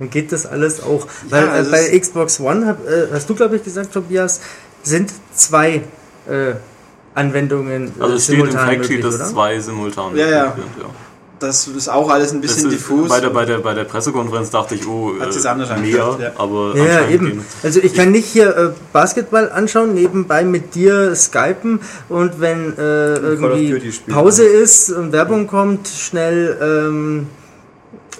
Dann 0.00 0.10
geht 0.10 0.32
das 0.32 0.46
alles 0.46 0.82
auch. 0.82 1.06
Weil 1.28 1.44
ja, 1.44 1.52
also 1.52 1.70
bei 1.70 1.98
Xbox 1.98 2.40
One, 2.40 2.66
hab, 2.66 2.84
äh, 2.88 3.06
hast 3.12 3.30
du 3.30 3.34
glaube 3.36 3.56
ich 3.56 3.62
gesagt, 3.62 3.92
Tobias, 3.92 4.40
sind 4.82 5.12
zwei 5.34 5.82
äh, 6.28 6.54
Anwendungen 7.14 7.92
äh, 7.98 8.02
also 8.02 8.16
simultan 8.16 8.66
steht 8.66 8.72
im 8.72 8.80
Factsheet, 8.80 9.04
dass 9.04 9.30
zwei 9.30 9.60
simultan 9.60 10.16
ja, 10.16 10.28
ja. 10.28 10.52
Sind, 10.56 10.64
ja 10.80 10.88
das 11.40 11.66
ist 11.66 11.88
auch 11.88 12.10
alles 12.10 12.32
ein 12.32 12.40
bisschen 12.40 12.70
diffus. 12.70 13.08
Bei 13.08 13.20
der, 13.20 13.30
bei, 13.30 13.44
der, 13.44 13.58
bei 13.58 13.74
der 13.74 13.84
Pressekonferenz 13.84 14.50
dachte 14.50 14.74
ich, 14.74 14.86
oh, 14.86 15.12
Hat 15.18 15.34
äh, 15.34 15.48
anders 15.48 15.70
mehr, 15.80 16.16
ja. 16.20 16.32
aber 16.36 16.76
ja, 16.76 17.08
eben. 17.08 17.44
Also 17.62 17.80
ich 17.80 17.94
kann 17.94 18.10
nicht 18.10 18.26
hier 18.26 18.56
äh, 18.56 18.70
Basketball 18.92 19.50
anschauen, 19.50 19.94
nebenbei 19.94 20.44
mit 20.44 20.74
dir 20.74 21.14
skypen 21.14 21.80
und 22.08 22.40
wenn 22.40 22.76
äh, 22.76 23.14
irgendwie 23.16 23.92
Pause 24.08 24.44
ist 24.44 24.90
und 24.90 25.12
Werbung 25.12 25.46
kommt, 25.46 25.88
schnell 25.88 26.58
ähm, 26.60 27.26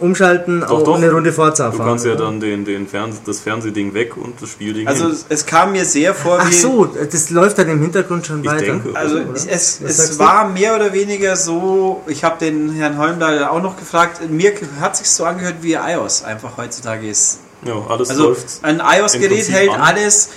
umschalten, 0.00 0.60
doch, 0.60 0.70
auch 0.70 0.82
doch. 0.84 0.96
eine 0.96 1.10
Runde 1.12 1.32
Forza 1.32 1.70
fahren. 1.70 1.78
Du 1.78 1.84
kannst 1.84 2.06
ja 2.06 2.14
dann 2.14 2.40
den, 2.40 2.64
den 2.64 2.88
Fernseh, 2.88 3.20
das 3.24 3.40
Fernsehding 3.40 3.94
weg 3.94 4.16
und 4.16 4.40
das 4.40 4.50
Spielding 4.50 4.88
Also 4.88 5.08
hin. 5.08 5.16
es 5.28 5.46
kam 5.46 5.72
mir 5.72 5.84
sehr 5.84 6.14
vor 6.14 6.38
wie... 6.38 6.42
Ach 6.46 6.52
so, 6.52 6.86
das 6.86 7.30
läuft 7.30 7.58
dann 7.58 7.68
im 7.68 7.80
Hintergrund 7.80 8.26
schon 8.26 8.42
ich 8.42 8.50
weiter. 8.50 8.64
Denke, 8.64 8.96
also 8.96 9.16
oder? 9.16 9.34
es, 9.34 9.80
es 9.80 10.18
war 10.18 10.48
du? 10.48 10.54
mehr 10.54 10.74
oder 10.74 10.92
weniger 10.92 11.36
so, 11.36 12.02
ich 12.06 12.24
habe 12.24 12.38
den 12.38 12.72
Herrn 12.72 12.98
Holmdahl 12.98 13.44
auch 13.44 13.62
noch 13.62 13.76
gefragt, 13.76 14.20
mir 14.30 14.52
hat 14.80 14.96
sich 14.96 15.08
so 15.08 15.24
angehört 15.24 15.56
wie 15.60 15.74
iOS 15.74 16.24
einfach 16.24 16.56
heutzutage 16.56 17.08
ist. 17.08 17.40
Ja, 17.64 17.74
alles 17.88 18.10
also 18.10 18.28
läuft. 18.30 18.60
Ein 18.62 18.80
iOS-Gerät 18.80 19.50
hält 19.50 19.70
an. 19.70 19.80
alles 19.80 20.30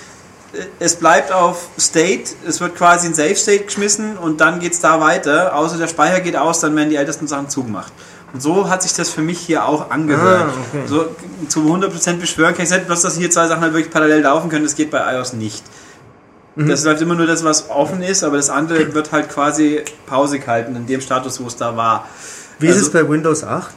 es 0.80 0.96
bleibt 0.96 1.32
auf 1.32 1.68
State, 1.80 2.36
es 2.48 2.62
wird 2.62 2.76
quasi 2.76 3.08
in 3.08 3.14
Safe 3.14 3.36
State 3.36 3.66
geschmissen 3.66 4.18
und 4.18 4.40
dann 4.42 4.60
geht 4.60 4.74
es 4.74 4.80
da 4.80 5.00
weiter. 5.00 5.56
Außer 5.56 5.78
der 5.78 5.88
Speicher 5.88 6.20
geht 6.20 6.36
aus, 6.36 6.60
dann 6.60 6.76
werden 6.76 6.90
die 6.90 6.96
ältesten 6.96 7.28
Sachen 7.28 7.50
zugemacht. 7.50 7.92
Und 8.34 8.42
so 8.42 8.68
hat 8.68 8.82
sich 8.82 8.94
das 8.94 9.12
für 9.12 9.22
mich 9.22 9.40
hier 9.40 9.66
auch 9.66 9.92
angehört. 9.92 10.50
Ah, 10.50 10.78
okay. 10.78 10.88
So 10.88 11.06
zu 11.48 11.62
100% 11.62 12.18
beschwören 12.18 12.56
kann 12.56 12.66
ich 12.66 12.72
nicht, 12.72 12.88
bloß 12.88 13.04
dass 13.04 13.16
hier 13.16 13.30
zwei 13.30 13.48
Sachen 13.48 13.62
halt 13.62 13.74
wirklich 13.74 13.94
parallel 13.94 14.22
laufen 14.24 14.50
können, 14.50 14.64
das 14.64 14.76
geht 14.76 14.90
bei 14.90 15.14
iOS 15.14 15.34
nicht. 15.34 15.64
Mhm. 16.56 16.68
Das 16.68 16.84
läuft 16.84 17.02
immer 17.02 17.16
nur 17.16 17.28
das, 17.28 17.44
was 17.44 17.70
offen 17.70 18.02
ist, 18.02 18.24
aber 18.24 18.38
das 18.38 18.50
andere 18.50 18.94
wird 18.94 19.12
halt 19.12 19.30
quasi 19.30 19.84
Pause 20.08 20.40
gehalten 20.40 20.76
in 20.76 20.88
dem 20.88 21.02
Status, 21.02 21.42
wo 21.42 21.48
es 21.48 21.56
da 21.56 21.78
war. 21.78 22.08
Wie 22.58 22.68
also, 22.68 22.80
ist 22.80 22.88
es 22.88 22.92
bei 22.92 23.08
Windows 23.08 23.44
8? 23.44 23.72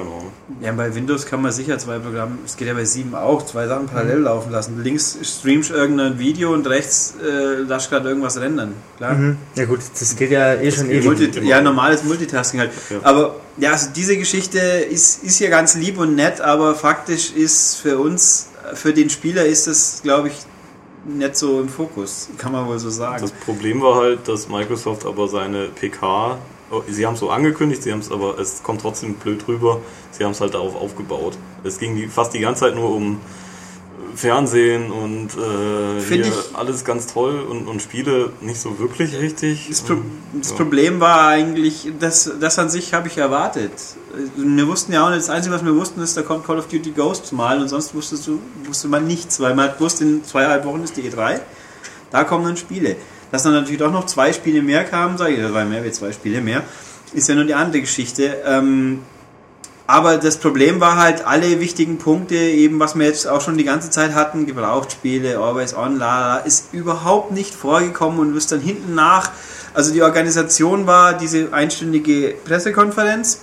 Ahnung. 0.00 0.32
Ja, 0.60 0.72
bei 0.72 0.94
Windows 0.94 1.26
kann 1.26 1.42
man 1.42 1.52
sicher 1.52 1.78
zwei 1.78 1.98
Programme, 1.98 2.38
es 2.44 2.56
geht 2.56 2.68
ja 2.68 2.74
bei 2.74 2.84
7 2.84 3.14
auch, 3.14 3.44
zwei 3.44 3.66
Sachen 3.66 3.86
parallel 3.86 4.18
mhm. 4.18 4.24
laufen 4.24 4.52
lassen. 4.52 4.82
Links 4.82 5.18
streamst 5.22 5.70
irgendein 5.70 6.18
Video 6.18 6.52
und 6.52 6.66
rechts 6.66 7.14
äh, 7.22 7.62
lässt 7.62 7.90
gerade 7.90 8.08
irgendwas 8.08 8.40
rendern. 8.40 8.74
Klar. 8.96 9.14
Mhm. 9.14 9.36
Ja 9.54 9.64
gut, 9.64 9.80
das 9.98 10.16
geht 10.16 10.30
ja 10.30 10.54
eh 10.54 10.70
schon 10.70 10.90
ewig. 10.90 11.04
Multi 11.04 11.40
ja, 11.40 11.60
normales 11.60 12.04
Multitasking 12.04 12.60
halt. 12.60 12.70
Ja. 12.90 12.98
Aber 13.02 13.36
ja, 13.56 13.72
also 13.72 13.88
diese 13.94 14.16
Geschichte 14.16 14.58
ist, 14.58 15.24
ist 15.24 15.38
ja 15.38 15.50
ganz 15.50 15.74
lieb 15.74 15.98
und 15.98 16.14
nett, 16.14 16.40
aber 16.40 16.74
faktisch 16.74 17.32
ist 17.32 17.76
für 17.76 17.98
uns, 17.98 18.50
für 18.74 18.92
den 18.92 19.10
Spieler 19.10 19.44
ist 19.44 19.66
das, 19.66 20.00
glaube 20.02 20.28
ich, 20.28 20.34
nicht 21.06 21.36
so 21.36 21.60
im 21.60 21.68
Fokus, 21.68 22.28
kann 22.38 22.52
man 22.52 22.66
wohl 22.66 22.78
so 22.78 22.90
sagen. 22.90 23.22
Das 23.22 23.32
Problem 23.32 23.80
war 23.80 23.96
halt, 23.96 24.28
dass 24.28 24.48
Microsoft 24.48 25.06
aber 25.06 25.28
seine 25.28 25.68
PK 25.68 26.38
sie 26.88 27.06
haben 27.06 27.14
es 27.14 27.20
so 27.20 27.30
angekündigt, 27.30 27.82
sie 27.82 27.92
haben 27.92 28.00
es 28.00 28.10
aber, 28.10 28.38
es 28.38 28.62
kommt 28.62 28.80
trotzdem 28.80 29.14
blöd 29.14 29.46
rüber, 29.48 29.80
sie 30.10 30.24
haben 30.24 30.32
es 30.32 30.40
halt 30.40 30.54
darauf 30.54 30.74
aufgebaut. 30.74 31.36
Es 31.64 31.78
ging 31.78 31.96
die, 31.96 32.08
fast 32.08 32.34
die 32.34 32.40
ganze 32.40 32.60
Zeit 32.60 32.74
nur 32.74 32.94
um 32.94 33.20
Fernsehen 34.14 34.90
und 34.90 35.28
äh, 35.36 36.02
hier 36.02 36.32
alles 36.54 36.84
ganz 36.84 37.06
toll 37.06 37.40
und, 37.40 37.68
und 37.68 37.80
Spiele 37.80 38.32
nicht 38.40 38.60
so 38.60 38.78
wirklich 38.78 39.16
richtig. 39.18 39.66
Das, 39.68 39.82
Pro 39.82 39.96
das 40.32 40.50
ja. 40.50 40.56
Problem 40.56 41.00
war 41.00 41.28
eigentlich, 41.28 41.88
dass 41.98 42.30
das 42.40 42.58
an 42.58 42.68
sich 42.68 42.94
habe 42.94 43.08
ich 43.08 43.18
erwartet. 43.18 43.72
Wir 44.36 44.66
wussten 44.66 44.92
ja 44.92 45.06
auch 45.06 45.10
nicht, 45.10 45.20
das 45.20 45.30
Einzige, 45.30 45.54
was 45.54 45.64
wir 45.64 45.74
wussten, 45.74 46.00
ist, 46.00 46.16
da 46.16 46.22
kommt 46.22 46.46
Call 46.46 46.58
of 46.58 46.66
Duty 46.66 46.90
Ghosts 46.90 47.32
mal 47.32 47.60
und 47.60 47.68
sonst 47.68 47.94
wusstest 47.94 48.26
du, 48.26 48.40
wusste 48.64 48.88
man 48.88 49.06
nichts, 49.06 49.40
weil 49.40 49.54
man 49.54 49.70
wusste, 49.78 50.04
in 50.04 50.24
zweieinhalb 50.24 50.64
Wochen 50.64 50.82
ist 50.82 50.96
die 50.96 51.02
E3, 51.02 51.40
da 52.10 52.24
kommen 52.24 52.44
dann 52.44 52.56
Spiele. 52.56 52.96
Dass 53.30 53.42
dann 53.42 53.52
natürlich 53.52 53.78
doch 53.78 53.92
noch 53.92 54.06
zwei 54.06 54.32
Spiele 54.32 54.62
mehr 54.62 54.84
kamen, 54.84 55.18
sage 55.18 55.34
ich, 55.34 55.40
das 55.40 55.52
mehr 55.52 55.84
wie 55.84 55.92
zwei 55.92 56.12
Spiele 56.12 56.40
mehr, 56.40 56.62
ist 57.12 57.28
ja 57.28 57.34
nur 57.34 57.44
die 57.44 57.54
andere 57.54 57.80
Geschichte. 57.80 58.36
Ähm, 58.44 59.00
aber 59.86 60.18
das 60.18 60.36
Problem 60.36 60.80
war 60.80 60.96
halt, 60.96 61.26
alle 61.26 61.60
wichtigen 61.60 61.96
Punkte, 61.96 62.34
eben 62.34 62.78
was 62.78 62.94
wir 62.94 63.06
jetzt 63.06 63.26
auch 63.26 63.40
schon 63.40 63.56
die 63.56 63.64
ganze 63.64 63.88
Zeit 63.88 64.14
hatten, 64.14 64.44
Gebrauchtspiele, 64.44 65.38
Always 65.38 65.74
On, 65.74 65.96
la, 65.96 66.36
ist 66.36 66.74
überhaupt 66.74 67.32
nicht 67.32 67.54
vorgekommen 67.54 68.20
und 68.20 68.34
wirst 68.34 68.52
dann 68.52 68.60
hinten 68.60 68.94
nach. 68.94 69.30
Also 69.72 69.92
die 69.92 70.02
Organisation 70.02 70.86
war 70.86 71.14
diese 71.14 71.52
einstündige 71.52 72.34
Pressekonferenz 72.44 73.40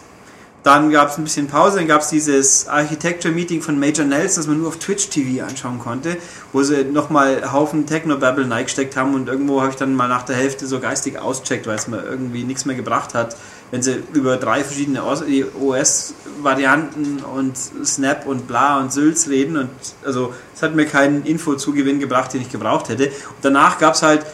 dann 0.65 0.89
gab 0.89 1.11
es 1.11 1.17
ein 1.19 1.23
bisschen 1.23 1.45
Pause, 1.45 1.77
dann 1.77 1.87
gab 1.87 2.01
es 2.01 2.09
dieses 2.09 2.67
Architecture-Meeting 2.67 3.61
von 3.61 3.79
Major 3.79 4.03
Nelson, 4.03 4.37
das 4.37 4.47
man 4.47 4.57
nur 4.57 4.69
auf 4.69 4.79
Twitch 4.79 5.09
TV 5.09 5.45
anschauen 5.45 5.77
konnte, 5.77 6.17
wo 6.53 6.63
sie 6.63 6.85
nochmal 6.85 7.53
Haufen 7.53 7.85
Techno-Babble 7.85 8.47
neigesteckt 8.47 8.97
haben 8.97 9.13
und 9.13 9.29
irgendwo 9.29 9.61
habe 9.61 9.69
ich 9.69 9.75
dann 9.75 9.93
mal 9.93 10.07
nach 10.07 10.23
der 10.23 10.35
Hälfte 10.35 10.65
so 10.65 10.79
geistig 10.79 11.19
auscheckt, 11.19 11.67
weil 11.67 11.75
es 11.75 11.87
mir 11.87 12.03
irgendwie 12.03 12.43
nichts 12.43 12.65
mehr 12.65 12.75
gebracht 12.75 13.13
hat, 13.13 13.37
wenn 13.69 13.83
sie 13.83 14.01
über 14.13 14.37
drei 14.37 14.63
verschiedene 14.63 15.03
OS-Varianten 15.03 17.19
und 17.19 17.55
Snap 17.85 18.25
und 18.25 18.47
bla 18.47 18.79
und 18.79 18.91
Sülz 18.91 19.27
reden 19.27 19.57
und 19.57 19.69
also 20.03 20.33
es 20.55 20.63
hat 20.63 20.73
mir 20.73 20.87
keinen 20.87 21.25
Info-Zugewinn 21.25 21.99
gebracht, 21.99 22.33
den 22.33 22.41
ich 22.41 22.49
gebraucht 22.49 22.89
hätte. 22.89 23.09
Und 23.09 23.43
danach 23.43 23.77
gab 23.77 23.93
es 23.93 24.01
halt 24.01 24.25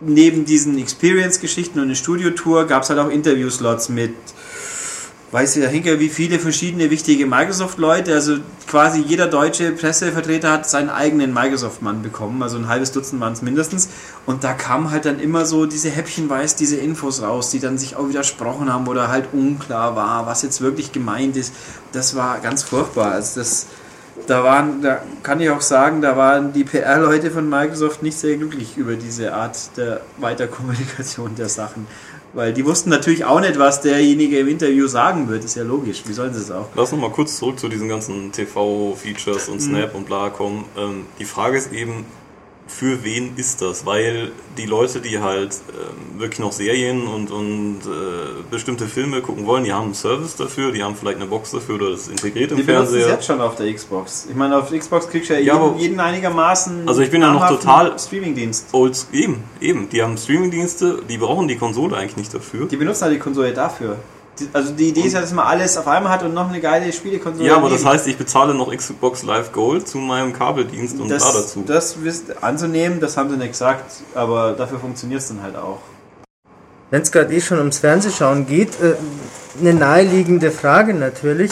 neben 0.00 0.44
diesen 0.44 0.78
Experience-Geschichten 0.78 1.78
und 1.78 1.86
eine 1.86 1.96
Studio-Tour 1.96 2.66
gab 2.66 2.82
es 2.82 2.90
halt 2.90 2.98
auch 2.98 3.08
Interview-Slots 3.08 3.88
mit 3.88 4.12
weiß 5.32 5.54
der 5.54 5.68
Henker, 5.68 5.98
wie 5.98 6.08
viele 6.08 6.38
verschiedene 6.38 6.90
wichtige 6.90 7.26
Microsoft-Leute, 7.26 8.14
also 8.14 8.36
quasi 8.68 9.00
jeder 9.00 9.26
deutsche 9.26 9.72
Pressevertreter 9.72 10.52
hat 10.52 10.70
seinen 10.70 10.88
eigenen 10.88 11.34
Microsoft-Mann 11.34 12.02
bekommen, 12.02 12.42
also 12.42 12.56
ein 12.56 12.68
halbes 12.68 12.92
Dutzend 12.92 13.20
waren 13.20 13.32
es 13.32 13.42
mindestens. 13.42 13.88
Und 14.24 14.44
da 14.44 14.52
kamen 14.52 14.90
halt 14.90 15.04
dann 15.04 15.18
immer 15.18 15.44
so 15.44 15.66
diese 15.66 15.90
häppchenweise 15.90 16.56
diese 16.56 16.76
Infos 16.76 17.22
raus, 17.22 17.50
die 17.50 17.58
dann 17.58 17.76
sich 17.76 17.96
auch 17.96 18.08
widersprochen 18.08 18.72
haben 18.72 18.86
oder 18.86 19.08
halt 19.08 19.28
unklar 19.32 19.96
war, 19.96 20.26
was 20.26 20.42
jetzt 20.42 20.60
wirklich 20.60 20.92
gemeint 20.92 21.36
ist. 21.36 21.52
Das 21.92 22.14
war 22.14 22.38
ganz 22.38 22.62
furchtbar. 22.62 23.12
Also 23.12 23.40
das, 23.40 23.66
da 24.28 24.44
waren, 24.44 24.80
da 24.80 25.02
kann 25.24 25.40
ich 25.40 25.50
auch 25.50 25.60
sagen, 25.60 26.02
da 26.02 26.16
waren 26.16 26.52
die 26.52 26.64
PR-Leute 26.64 27.32
von 27.32 27.48
Microsoft 27.48 28.02
nicht 28.02 28.16
sehr 28.16 28.36
glücklich 28.36 28.76
über 28.76 28.94
diese 28.94 29.34
Art 29.34 29.76
der 29.76 30.02
Weiterkommunikation 30.18 31.34
der 31.34 31.48
Sachen. 31.48 31.86
Weil 32.36 32.52
die 32.52 32.66
wussten 32.66 32.90
natürlich 32.90 33.24
auch 33.24 33.40
nicht, 33.40 33.58
was 33.58 33.80
derjenige 33.80 34.38
im 34.38 34.48
Interview 34.48 34.86
sagen 34.88 35.30
wird. 35.30 35.42
Ist 35.42 35.56
ja 35.56 35.62
logisch. 35.62 36.02
Wie 36.04 36.12
sollen 36.12 36.34
sie 36.34 36.40
es 36.40 36.50
auch? 36.50 36.68
Lass 36.74 36.92
uns 36.92 37.00
mal 37.00 37.10
kurz 37.10 37.38
zurück 37.38 37.58
zu 37.58 37.66
diesen 37.66 37.88
ganzen 37.88 38.30
TV-Features 38.30 39.48
und 39.48 39.54
mhm. 39.54 39.60
Snap 39.60 39.92
mhm. 39.94 40.00
und 40.00 40.06
bla 40.06 40.28
kommen. 40.28 40.66
Ähm, 40.76 41.06
die 41.18 41.24
Frage 41.24 41.56
ist 41.56 41.72
eben, 41.72 42.04
für 42.66 43.04
wen 43.04 43.36
ist 43.36 43.62
das? 43.62 43.86
Weil 43.86 44.32
die 44.58 44.66
Leute, 44.66 45.00
die 45.00 45.20
halt 45.20 45.52
äh, 45.52 46.20
wirklich 46.20 46.40
noch 46.40 46.52
Serien 46.52 47.06
und, 47.06 47.30
und 47.30 47.78
äh, 47.84 48.42
bestimmte 48.50 48.86
Filme 48.86 49.22
gucken 49.22 49.46
wollen, 49.46 49.64
die 49.64 49.72
haben 49.72 49.86
einen 49.86 49.94
Service 49.94 50.36
dafür, 50.36 50.72
die 50.72 50.82
haben 50.82 50.96
vielleicht 50.96 51.16
eine 51.16 51.26
Box 51.26 51.52
dafür 51.52 51.76
oder 51.76 51.90
das 51.90 52.08
integriert 52.08 52.50
im 52.50 52.58
die 52.58 52.64
Fernseher. 52.64 53.06
Die 53.06 53.12
jetzt 53.12 53.26
schon 53.26 53.40
auf 53.40 53.54
der 53.56 53.72
Xbox. 53.72 54.26
Ich 54.28 54.34
meine, 54.34 54.56
auf 54.58 54.68
der 54.68 54.78
Xbox 54.78 55.08
kriegst 55.08 55.30
du 55.30 55.34
ja, 55.34 55.40
ja 55.40 55.64
jeden, 55.64 55.78
jeden, 55.78 56.00
einigermaßen 56.00 56.88
Also 56.88 57.02
ich 57.02 57.10
bin 57.10 57.22
ja 57.22 57.32
noch 57.32 57.48
total 57.48 57.98
Streamingdienst. 57.98 58.68
Old, 58.72 59.06
eben, 59.12 59.44
eben. 59.60 59.88
Die 59.88 60.02
haben 60.02 60.16
Streamingdienste, 60.16 61.02
die 61.08 61.18
brauchen 61.18 61.48
die 61.48 61.56
Konsole 61.56 61.96
eigentlich 61.96 62.16
nicht 62.16 62.34
dafür. 62.34 62.66
Die 62.66 62.76
benutzen 62.76 63.04
halt 63.04 63.14
die 63.14 63.20
Konsole 63.20 63.52
dafür 63.52 63.98
also 64.52 64.72
die 64.72 64.88
Idee 64.88 65.02
ist 65.02 65.14
ja, 65.14 65.20
dass 65.20 65.32
man 65.32 65.46
alles 65.46 65.76
auf 65.76 65.86
einmal 65.86 66.12
hat 66.12 66.22
und 66.22 66.34
noch 66.34 66.48
eine 66.48 66.60
geile 66.60 66.92
Spielekonsole. 66.92 67.48
Ja, 67.48 67.56
aber 67.56 67.70
das 67.70 67.84
heißt, 67.84 68.06
ich 68.06 68.16
bezahle 68.16 68.54
noch 68.54 68.74
Xbox 68.74 69.22
Live 69.22 69.52
Gold 69.52 69.88
zu 69.88 69.98
meinem 69.98 70.32
Kabeldienst 70.32 70.98
und 71.00 71.08
das, 71.08 71.22
da 71.22 71.40
dazu. 71.40 71.64
Das 71.66 71.96
anzunehmen, 72.40 73.00
das 73.00 73.16
haben 73.16 73.30
sie 73.30 73.36
nicht 73.36 73.52
gesagt, 73.52 74.02
aber 74.14 74.52
dafür 74.52 74.78
funktioniert 74.78 75.20
es 75.20 75.28
dann 75.28 75.42
halt 75.42 75.56
auch. 75.56 75.78
Wenn 76.90 77.02
es 77.02 77.10
gerade 77.10 77.34
eh 77.34 77.40
schon 77.40 77.58
ums 77.58 77.78
Fernsehschauen 77.78 78.46
geht, 78.46 78.80
äh, 78.80 78.94
eine 79.60 79.74
naheliegende 79.74 80.50
Frage 80.50 80.94
natürlich. 80.94 81.50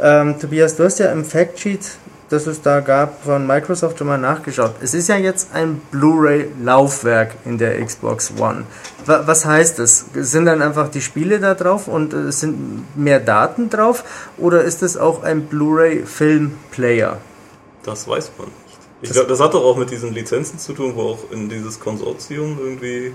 Ähm, 0.00 0.38
Tobias, 0.38 0.76
du 0.76 0.84
hast 0.84 0.98
ja 0.98 1.10
im 1.10 1.24
Factsheet 1.24 1.80
das 2.28 2.46
es 2.46 2.60
da 2.62 2.80
gab, 2.80 3.24
von 3.24 3.46
Microsoft 3.46 3.98
schon 3.98 4.06
mal 4.06 4.18
nachgeschaut. 4.18 4.74
Es 4.82 4.94
ist 4.94 5.08
ja 5.08 5.16
jetzt 5.16 5.54
ein 5.54 5.80
Blu-ray-Laufwerk 5.90 7.36
in 7.44 7.58
der 7.58 7.82
Xbox 7.84 8.32
One. 8.38 8.64
Was 9.06 9.46
heißt 9.46 9.78
das? 9.78 10.06
Sind 10.14 10.46
dann 10.46 10.60
einfach 10.60 10.90
die 10.90 11.00
Spiele 11.00 11.40
da 11.40 11.54
drauf 11.54 11.88
und 11.88 12.12
es 12.12 12.36
äh, 12.36 12.38
sind 12.40 12.96
mehr 12.96 13.20
Daten 13.20 13.70
drauf? 13.70 14.04
Oder 14.36 14.62
ist 14.62 14.82
es 14.82 14.96
auch 14.96 15.22
ein 15.22 15.46
Blu-ray-Film-Player? 15.46 17.18
Das 17.82 18.06
weiß 18.06 18.32
man 18.36 18.48
nicht. 18.48 18.78
Ich 19.00 19.12
glaube, 19.12 19.28
das 19.28 19.40
hat 19.40 19.54
doch 19.54 19.64
auch 19.64 19.76
mit 19.76 19.90
diesen 19.90 20.12
Lizenzen 20.12 20.58
zu 20.58 20.72
tun, 20.74 20.92
wo 20.96 21.02
auch 21.02 21.18
in 21.30 21.48
dieses 21.48 21.80
Konsortium 21.80 22.58
irgendwie, 22.60 23.12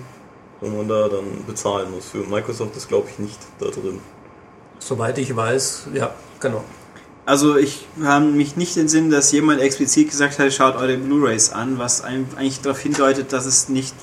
wo 0.61 0.69
man 0.69 0.87
da 0.87 1.09
dann 1.09 1.43
bezahlen 1.45 1.91
muss. 1.91 2.05
Für 2.05 2.19
Microsoft 2.19 2.75
ist, 2.77 2.87
glaube 2.87 3.09
ich, 3.09 3.19
nicht 3.19 3.39
da 3.59 3.65
drin. 3.65 3.99
Soweit 4.79 5.17
ich 5.17 5.35
weiß, 5.35 5.87
ja, 5.93 6.11
genau. 6.39 6.63
Also 7.25 7.55
ich 7.55 7.87
habe 8.03 8.25
mich 8.25 8.57
nicht 8.57 8.75
den 8.75 8.87
Sinn, 8.89 9.09
dass 9.09 9.31
jemand 9.31 9.61
explizit 9.61 10.09
gesagt 10.09 10.39
hat, 10.39 10.51
schaut 10.51 10.75
eure 10.75 10.97
Blu-rays 10.97 11.51
an, 11.51 11.79
was 11.79 12.03
eigentlich 12.03 12.61
darauf 12.61 12.79
hindeutet, 12.79 13.31
dass 13.31 13.45
es 13.45 13.69
nicht 13.69 13.95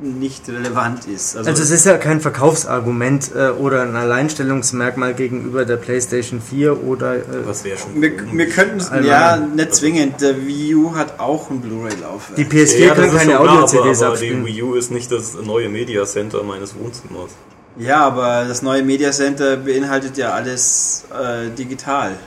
nicht 0.00 0.48
relevant 0.48 1.06
ist. 1.06 1.36
Also, 1.36 1.50
also, 1.50 1.62
es 1.62 1.70
ist 1.70 1.84
ja 1.84 1.96
kein 1.98 2.20
Verkaufsargument 2.20 3.32
äh, 3.34 3.50
oder 3.50 3.82
ein 3.82 3.96
Alleinstellungsmerkmal 3.96 5.14
gegenüber 5.14 5.64
der 5.64 5.76
PlayStation 5.76 6.40
4 6.40 6.84
oder. 6.84 7.16
Äh, 7.16 7.22
Was 7.44 7.64
wäre 7.64 7.78
schon. 7.78 8.00
Wir, 8.00 8.12
wir 8.32 8.48
könnten 8.48 8.78
es 8.78 8.90
ja 8.90 9.36
nicht 9.38 9.74
zwingend. 9.74 10.20
Der 10.20 10.46
Wii 10.46 10.74
U 10.76 10.94
hat 10.94 11.18
auch 11.18 11.50
ein 11.50 11.60
Blu-ray-Laufwerk. 11.60 12.36
Die 12.36 12.44
PS4 12.44 12.78
ja, 12.78 12.94
kann 12.94 13.10
keine 13.10 13.40
Audio-CDs 13.40 14.02
abspielen. 14.02 14.40
Aber 14.40 14.48
die 14.48 14.54
Wii 14.54 14.62
U 14.62 14.74
ist 14.74 14.90
nicht 14.90 15.10
das 15.10 15.34
neue 15.34 15.68
Media 15.68 16.04
Center 16.04 16.42
meines 16.42 16.74
Wohnzimmers. 16.76 17.30
Ja, 17.78 18.06
aber 18.06 18.44
das 18.46 18.62
neue 18.62 18.82
Media 18.82 19.12
Center 19.12 19.56
beinhaltet 19.56 20.16
ja 20.16 20.32
alles 20.32 21.04
äh, 21.12 21.50
digital. 21.50 22.18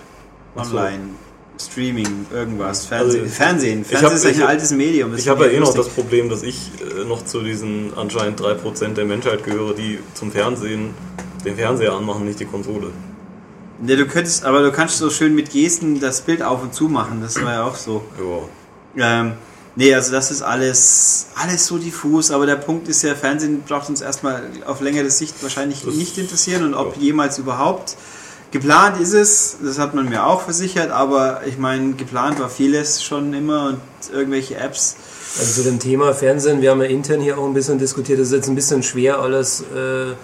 Online. 0.55 0.99
So. 1.57 1.65
Streaming, 1.71 2.25
irgendwas. 2.33 2.85
Fernsehen. 2.85 3.23
Also, 3.23 3.33
Fernsehen. 3.35 3.85
Fernsehen 3.85 4.09
hab, 4.09 4.31
ist 4.31 4.41
ein 4.41 4.47
altes 4.47 4.71
Medium. 4.71 5.15
Ich 5.15 5.27
habe 5.27 5.45
ja 5.45 5.51
eh 5.51 5.59
noch 5.59 5.73
das 5.73 5.89
Problem, 5.89 6.29
dass 6.29 6.41
ich 6.41 6.71
äh, 6.79 7.03
noch 7.05 7.23
zu 7.23 7.41
diesen 7.41 7.93
anscheinend 7.95 8.41
3% 8.41 8.93
der 8.93 9.05
Menschheit 9.05 9.43
gehöre, 9.43 9.73
die 9.73 9.99
zum 10.13 10.31
Fernsehen 10.31 10.93
den 11.45 11.55
Fernseher 11.55 11.93
anmachen, 11.93 12.25
nicht 12.25 12.39
die 12.39 12.45
Konsole. 12.45 12.91
Ja, 13.85 13.95
du 13.95 14.05
könntest, 14.05 14.45
aber 14.45 14.61
du 14.61 14.71
kannst 14.71 14.97
so 14.97 15.09
schön 15.09 15.35
mit 15.35 15.51
Gesten 15.51 15.99
das 15.99 16.21
Bild 16.21 16.41
auf 16.41 16.61
und 16.61 16.73
zu 16.73 16.87
machen, 16.87 17.19
das 17.21 17.41
war 17.43 17.53
ja 17.53 17.63
auch 17.63 17.75
so. 17.75 18.03
Ja. 18.95 19.21
Ähm, 19.21 19.33
Nee, 19.75 19.93
also 19.95 20.11
das 20.11 20.31
ist 20.31 20.41
alles, 20.41 21.27
alles 21.35 21.65
so 21.65 21.77
diffus, 21.77 22.29
aber 22.31 22.45
der 22.45 22.57
Punkt 22.57 22.89
ist 22.89 23.03
ja, 23.03 23.15
Fernsehen 23.15 23.63
braucht 23.65 23.87
uns 23.89 24.01
erstmal 24.01 24.43
auf 24.65 24.81
längere 24.81 25.09
Sicht 25.09 25.41
wahrscheinlich 25.41 25.83
das 25.85 25.95
nicht 25.95 26.17
interessieren 26.17 26.65
und 26.65 26.73
ob 26.73 26.97
ja. 26.97 27.03
jemals 27.03 27.37
überhaupt. 27.37 27.95
Geplant 28.51 28.99
ist 28.99 29.13
es, 29.13 29.57
das 29.63 29.79
hat 29.79 29.95
man 29.95 30.09
mir 30.09 30.25
auch 30.27 30.41
versichert, 30.41 30.91
aber 30.91 31.41
ich 31.45 31.57
meine, 31.57 31.93
geplant 31.93 32.37
war 32.37 32.49
vieles 32.49 33.01
schon 33.01 33.33
immer 33.33 33.67
und 33.69 34.13
irgendwelche 34.13 34.57
Apps. 34.57 34.97
Also 35.39 35.61
zu 35.61 35.69
dem 35.69 35.79
Thema 35.79 36.13
Fernsehen, 36.13 36.61
wir 36.61 36.71
haben 36.71 36.81
ja 36.81 36.89
intern 36.89 37.21
hier 37.21 37.37
auch 37.37 37.45
ein 37.45 37.53
bisschen 37.53 37.79
diskutiert, 37.79 38.19
das 38.19 38.27
ist 38.27 38.33
jetzt 38.33 38.49
ein 38.49 38.55
bisschen 38.55 38.83
schwer 38.83 39.19
alles 39.19 39.61
äh, 39.61 40.15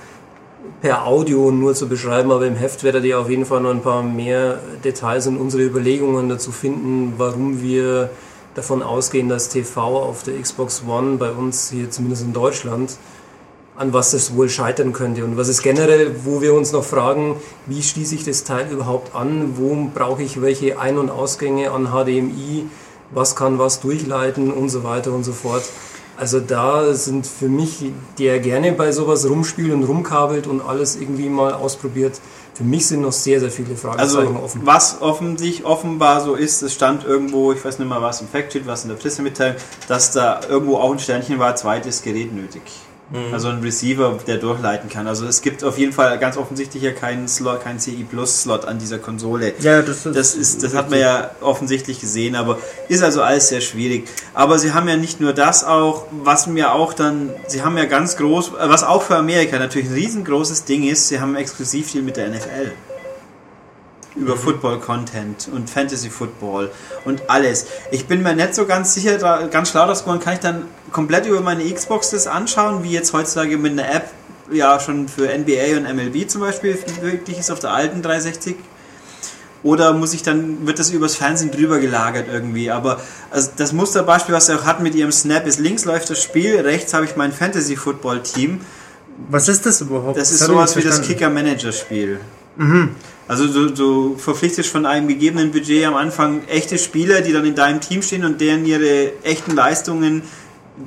per 0.82 1.06
Audio 1.06 1.52
nur 1.52 1.74
zu 1.74 1.88
beschreiben, 1.88 2.32
aber 2.32 2.46
im 2.46 2.58
Heft 2.58 2.84
werdet 2.84 3.06
ihr 3.06 3.18
auf 3.18 3.30
jeden 3.30 3.46
Fall 3.46 3.62
noch 3.62 3.72
ein 3.72 3.82
paar 3.82 4.04
mehr 4.04 4.60
Details 4.84 5.26
und 5.28 5.38
unsere 5.38 5.64
Überlegungen 5.64 6.28
dazu 6.28 6.52
finden, 6.52 7.14
warum 7.16 7.62
wir 7.62 8.10
davon 8.58 8.82
ausgehen, 8.82 9.30
dass 9.30 9.50
TV 9.50 9.80
auf 10.02 10.24
der 10.24 10.42
Xbox 10.42 10.84
One 10.88 11.18
bei 11.18 11.32
uns 11.32 11.70
hier 11.70 11.92
zumindest 11.92 12.24
in 12.24 12.34
Deutschland 12.34 12.98
an 13.78 13.94
was 13.94 14.10
das 14.10 14.36
wohl 14.36 14.50
scheitern 14.50 14.92
könnte. 14.92 15.24
Und 15.24 15.38
was 15.38 15.48
ist 15.48 15.62
generell, 15.62 16.16
wo 16.26 16.42
wir 16.42 16.56
uns 16.56 16.72
noch 16.72 16.84
fragen, 16.84 17.36
wie 17.68 17.84
schließe 17.84 18.16
ich 18.16 18.24
das 18.24 18.44
Teil 18.44 18.72
überhaupt 18.72 19.14
an, 19.16 19.54
wo 19.58 19.90
brauche 19.94 20.24
ich 20.24 20.42
welche 20.42 20.80
Ein- 20.80 20.98
und 20.98 21.12
Ausgänge 21.12 21.70
an 21.70 21.90
HDMI, 21.92 22.66
was 23.12 23.36
kann 23.36 23.60
was 23.60 23.80
durchleiten? 23.80 24.52
Und 24.52 24.70
so 24.70 24.84
weiter 24.84 25.14
und 25.14 25.24
so 25.24 25.32
fort. 25.32 25.64
Also 26.18 26.40
da 26.40 26.96
sind 26.96 27.28
für 27.28 27.48
mich, 27.48 27.92
der 28.18 28.40
gerne 28.40 28.72
bei 28.72 28.92
sowas 28.92 29.30
rumspielt 29.30 29.72
und 29.72 29.84
rumkabelt 29.84 30.48
und 30.48 30.62
alles 30.62 30.96
irgendwie 30.96 31.30
mal 31.30 31.54
ausprobiert, 31.54 32.20
für 32.58 32.64
mich 32.64 32.88
sind 32.88 33.02
noch 33.02 33.12
sehr, 33.12 33.40
sehr 33.40 33.52
viele 33.52 33.76
Fragezeichen 33.76 34.36
also, 34.36 34.44
offen. 34.44 34.62
Was 34.64 35.00
offensichtlich 35.00 35.64
offenbar 35.64 36.22
so 36.22 36.34
ist, 36.34 36.64
es 36.64 36.74
stand 36.74 37.06
irgendwo, 37.06 37.52
ich 37.52 37.64
weiß 37.64 37.78
nicht 37.78 37.88
mal 37.88 38.02
was 38.02 38.20
im 38.22 38.28
Factsheet, 38.28 38.66
was 38.66 38.82
in 38.82 38.90
der 38.90 38.96
Pressemitteilung, 38.96 39.58
dass 39.88 40.12
da 40.12 40.42
irgendwo 40.50 40.78
auch 40.78 40.92
ein 40.92 40.98
Sternchen 40.98 41.38
war, 41.38 41.56
zweites 41.56 42.02
Gerät 42.02 42.34
nötig. 42.34 42.64
Mhm. 43.10 43.34
Also 43.34 43.50
ein 43.50 43.62
Receiver, 43.62 44.20
der 44.28 44.38
durchleiten 44.38 44.90
kann. 44.90 45.08
Also 45.08 45.26
es 45.26 45.42
gibt 45.42 45.64
auf 45.64 45.78
jeden 45.78 45.94
Fall 45.94 46.18
ganz 46.20 46.38
offensichtlich 46.38 46.84
ja 46.84 46.92
keinen 46.92 47.28
Slot, 47.28 47.62
keinen 47.62 47.80
CI 47.80 48.06
Plus 48.10 48.42
Slot 48.42 48.66
an 48.66 48.80
dieser 48.80 49.00
Konsole. 49.00 49.54
Ja, 49.60 49.82
das 49.82 50.06
ist, 50.06 50.16
das, 50.16 50.36
ist, 50.36 50.64
das 50.64 50.74
hat 50.76 50.90
man 50.90 51.00
ja 51.00 51.32
offensichtlich 51.42 52.00
gesehen, 52.00 52.36
aber 52.36 52.58
ist 52.90 53.04
also 53.04 53.22
alles 53.22 53.50
sehr 53.50 53.62
schwierig. 53.62 54.08
Aber 54.34 54.60
sie 54.60 54.74
haben 54.74 54.88
ja 54.88 54.98
nicht 54.98 55.22
nur 55.22 55.34
das 55.34 55.64
auch, 55.64 56.06
was 56.12 56.48
mir 56.48 56.74
auch 56.74 56.94
dann, 56.94 57.30
sie 57.48 57.62
haben 57.62 57.78
ja 57.78 57.86
ganz 57.86 58.18
groß, 58.18 58.54
was 58.60 58.84
auch 58.84 59.04
für 59.04 59.16
Amerika 59.16 59.58
natürlich 59.58 59.90
ein 59.90 59.94
riesengroßes 59.94 60.66
Ding 60.66 60.84
ist, 60.84 61.08
sie 61.08 61.20
haben 61.20 61.36
exklusiv 61.36 61.92
viel 61.92 62.02
mit 62.02 62.18
der 62.18 62.30
NFL 62.30 62.72
über. 64.20 64.38
Football-Content 64.38 65.50
und 65.54 65.70
Fantasy-Football 65.70 66.72
und 67.06 67.30
alles. 67.30 67.68
Ich 67.92 68.08
bin 68.08 68.24
mir 68.24 68.36
nicht 68.36 68.56
so 68.56 68.66
ganz 68.66 68.94
sicher, 68.94 69.18
da, 69.18 69.48
ganz 69.48 69.72
schlau 69.72 69.88
das 69.88 70.06
kann 70.06 70.34
ich 70.34 70.40
dann 70.40 70.66
komplett 70.92 71.26
über 71.26 71.42
meine 71.42 71.64
Xbox 71.72 72.12
das 72.12 72.28
anschauen, 72.28 72.84
wie 72.84 72.92
jetzt 72.92 73.14
heutzutage 73.14 73.58
mit 73.58 73.74
einer 73.74 73.90
App 73.94 74.10
ja 74.52 74.80
schon 74.80 75.08
für 75.08 75.28
NBA 75.28 75.78
und 75.78 75.84
MLB 75.96 76.30
zum 76.30 76.42
Beispiel 76.42 76.78
wirklich 77.02 77.38
ist 77.38 77.52
auf 77.52 77.60
der 77.60 77.72
alten 77.72 78.02
360 78.02 78.56
oder 79.64 79.94
muss 79.94 80.14
ich 80.14 80.24
dann, 80.24 80.68
wird 80.68 80.80
das 80.80 80.92
übers 80.92 81.16
Fernsehen 81.16 81.52
drüber 81.52 81.80
gelagert 81.80 82.28
irgendwie? 82.32 82.72
Aber 82.72 83.02
also 83.32 83.50
das 83.58 83.74
Musterbeispiel, 83.74 84.34
was 84.34 84.50
er 84.50 84.60
auch 84.60 84.66
hat 84.66 84.82
mit 84.82 84.96
ihrem 84.96 85.12
Snap, 85.12 85.46
ist 85.48 85.60
links 85.60 85.86
läuft 85.86 86.10
das 86.10 86.22
Spiel, 86.22 86.60
rechts 86.60 86.94
habe 86.94 87.06
ich 87.06 87.16
mein 87.16 87.32
Fantasy-Football-Team. 87.32 88.62
Was 89.30 89.50
ist 89.50 89.66
das 89.66 89.82
überhaupt? 89.82 90.18
Das 90.18 90.32
ist 90.32 90.42
das 90.42 90.48
sowas 90.48 90.76
wie 90.76 90.82
das 90.82 91.02
Kicker-Manager-Spiel. 91.02 92.20
Mhm. 92.56 92.92
Also 93.28 93.48
du, 93.48 93.70
du 93.74 94.18
verpflichtest 94.18 94.70
von 94.70 94.86
einem 94.86 95.08
gegebenen 95.08 95.52
Budget 95.52 95.86
am 95.86 95.96
Anfang 95.96 96.48
echte 96.48 96.78
Spieler, 96.78 97.22
die 97.22 97.34
dann 97.34 97.46
in 97.46 97.56
deinem 97.56 97.82
Team 97.82 98.02
stehen 98.02 98.24
und 98.24 98.40
deren 98.40 98.66
ihre 98.66 99.22
echten 99.24 99.54
Leistungen 99.54 100.22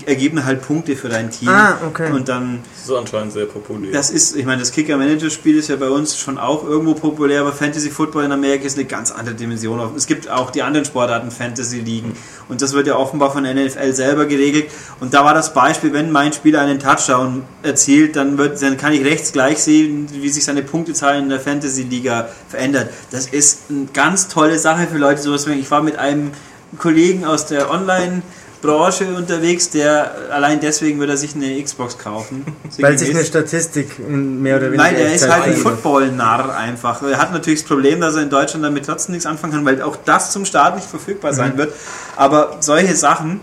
ergeben 0.07 0.45
halt 0.45 0.63
Punkte 0.63 0.95
für 0.95 1.09
dein 1.09 1.31
Team. 1.31 1.49
Ah, 1.49 1.79
okay. 1.87 2.13
Und 2.13 2.29
dann. 2.29 2.61
Das 2.75 2.89
ist 2.89 2.95
anscheinend 2.95 3.33
sehr 3.33 3.47
populär. 3.47 3.93
Das 3.93 4.11
ist, 4.11 4.37
ich 4.37 4.45
meine, 4.47 4.61
das 4.61 4.73
Kicker-Manager-Spiel 4.73 5.59
ist 5.59 5.69
ja 5.69 5.77
bei 5.77 5.89
uns 5.89 6.17
schon 6.17 6.39
auch 6.39 6.65
irgendwo 6.65 6.95
populär, 6.95 7.41
aber 7.41 7.53
Fantasy 7.53 7.91
Football 7.91 8.25
in 8.25 8.33
Amerika 8.33 8.65
ist 8.65 8.79
eine 8.79 8.87
ganz 8.87 9.11
andere 9.11 9.35
Dimension. 9.35 9.81
Es 9.97 10.07
gibt 10.07 10.31
auch 10.31 10.51
die 10.51 10.63
anderen 10.63 10.85
Sportarten 10.85 11.31
Fantasy-Ligen. 11.31 12.13
Und 12.49 12.63
das 12.63 12.73
wird 12.73 12.87
ja 12.87 12.97
offenbar 12.97 13.33
von 13.33 13.45
der 13.45 13.55
NFL 13.55 13.93
selber 13.93 14.27
geregelt. 14.27 14.67
Und 15.01 15.13
da 15.13 15.25
war 15.25 15.35
das 15.35 15.53
Beispiel, 15.55 15.93
wenn 15.93 16.11
mein 16.11 16.33
Spieler 16.33 16.61
einen 16.61 16.79
Touchdown 16.79 17.43
erzielt, 17.63 18.17
dann, 18.17 18.39
wird, 18.39 18.63
dann 18.63 18.77
kann 18.77 18.93
ich 18.93 19.05
rechts 19.05 19.33
gleich 19.33 19.59
sehen, 19.59 20.09
wie 20.13 20.29
sich 20.29 20.45
seine 20.45 20.63
Punktezahl 20.63 21.19
in 21.19 21.29
der 21.29 21.41
Fantasy-Liga 21.41 22.29
verändert. 22.49 22.91
Das 23.11 23.27
ist 23.27 23.63
eine 23.71 23.87
ganz 23.93 24.29
tolle 24.29 24.59
Sache 24.59 24.87
für 24.87 24.99
Leute, 24.99 25.21
sowas. 25.21 25.47
Ich 25.47 25.71
war 25.71 25.83
mit 25.83 25.99
einem 25.99 26.31
Kollegen 26.79 27.25
aus 27.25 27.47
der 27.47 27.71
Online- 27.71 28.23
Branche 28.63 29.07
unterwegs, 29.15 29.71
der 29.71 30.13
allein 30.31 30.61
deswegen 30.61 30.99
würde 30.99 31.15
er 31.15 31.17
sich 31.17 31.35
eine 31.35 31.63
Xbox 31.63 31.97
kaufen. 31.99 32.45
Weil 32.79 32.99
sich 32.99 33.11
eine 33.11 33.25
Statistik 33.25 33.99
mehr 33.99 34.57
oder 34.57 34.67
weniger. 34.67 34.83
Nein, 34.83 34.97
er 34.97 35.15
ist 35.15 35.29
halt 35.29 35.45
ein 35.45 35.57
Football-Narr 35.57 36.57
einfach. 36.57 37.03
Er 37.03 37.19
hat 37.19 37.33
natürlich 37.33 37.61
das 37.61 37.69
Problem, 37.69 38.01
dass 38.01 38.17
er 38.17 38.23
in 38.23 38.31
Deutschland 38.31 38.65
damit 38.65 38.87
trotzdem 38.87 39.13
nichts 39.13 39.27
anfangen 39.27 39.53
kann, 39.53 39.65
weil 39.65 39.83
auch 39.83 39.97
das 40.05 40.33
zum 40.33 40.45
Start 40.45 40.77
nicht 40.77 40.89
verfügbar 40.89 41.33
sein 41.33 41.55
mhm. 41.55 41.59
wird. 41.59 41.75
Aber 42.17 42.59
solche 42.61 42.95
Sachen 42.95 43.41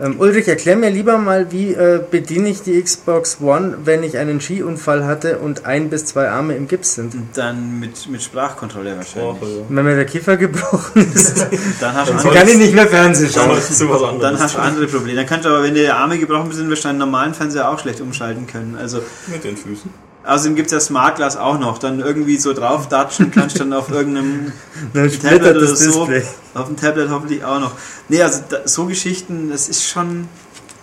ähm, 0.00 0.20
Ulrich, 0.20 0.46
erklär 0.46 0.76
mir 0.76 0.90
lieber 0.90 1.18
mal, 1.18 1.50
wie 1.50 1.72
äh, 1.72 2.00
bediene 2.08 2.48
ich 2.48 2.62
die 2.62 2.80
Xbox 2.80 3.38
One, 3.40 3.78
wenn 3.84 4.02
ich 4.02 4.16
einen 4.16 4.40
Skiunfall 4.40 5.04
hatte 5.04 5.38
und 5.38 5.66
ein 5.66 5.90
bis 5.90 6.06
zwei 6.06 6.28
Arme 6.28 6.54
im 6.54 6.68
Gips 6.68 6.94
sind? 6.94 7.14
Dann 7.34 7.80
mit, 7.80 8.08
mit 8.08 8.22
Sprachkontrolle 8.22 8.96
wahrscheinlich. 8.96 9.42
Oh, 9.42 9.64
Wenn 9.68 9.84
mir 9.84 9.96
der 9.96 10.04
Kiefer 10.04 10.36
gebrochen 10.36 11.10
ist, 11.14 11.46
dann, 11.80 11.94
hast 11.94 12.10
dann 12.10 12.32
kann 12.32 12.48
ich 12.48 12.58
nicht 12.58 12.74
mehr 12.74 12.86
Fernsehen 12.86 13.30
schauen. 13.30 13.58
Dann, 13.78 14.20
dann 14.20 14.38
hast 14.38 14.54
du 14.54 14.60
andere 14.60 14.86
Probleme. 14.86 15.16
Dann 15.16 15.26
kannst 15.26 15.46
du 15.46 15.48
aber, 15.48 15.62
wenn 15.62 15.74
dir 15.74 15.82
die 15.82 15.90
Arme 15.90 16.18
gebrochen 16.18 16.52
sind, 16.52 16.70
wirst 16.70 16.84
du 16.84 16.88
einen 16.88 16.98
normalen 16.98 17.34
Fernseher 17.34 17.68
auch 17.68 17.78
schlecht 17.78 18.00
umschalten 18.00 18.46
können. 18.46 18.76
Also 18.80 19.02
mit 19.26 19.42
den 19.42 19.56
Füßen. 19.56 19.90
Außerdem 20.28 20.56
gibt 20.56 20.66
es 20.66 20.72
ja 20.72 20.80
Smart 20.80 21.16
Glass 21.16 21.38
auch 21.38 21.58
noch. 21.58 21.78
Dann 21.78 22.00
irgendwie 22.00 22.36
so 22.36 22.52
drauf 22.52 22.86
datschen 22.88 23.30
kannst 23.34 23.56
du 23.56 23.60
dann 23.60 23.72
auf 23.72 23.90
irgendeinem 23.90 24.52
Tablet 24.92 25.56
oder 25.56 25.74
so. 25.74 26.06
Display. 26.06 26.22
Auf 26.52 26.66
dem 26.66 26.76
Tablet 26.76 27.08
hoffentlich 27.08 27.42
auch 27.44 27.58
noch. 27.58 27.72
Nee, 28.08 28.22
also 28.22 28.42
da, 28.46 28.58
so 28.66 28.84
Geschichten, 28.84 29.50
das 29.50 29.70
ist 29.70 29.88
schon. 29.88 30.28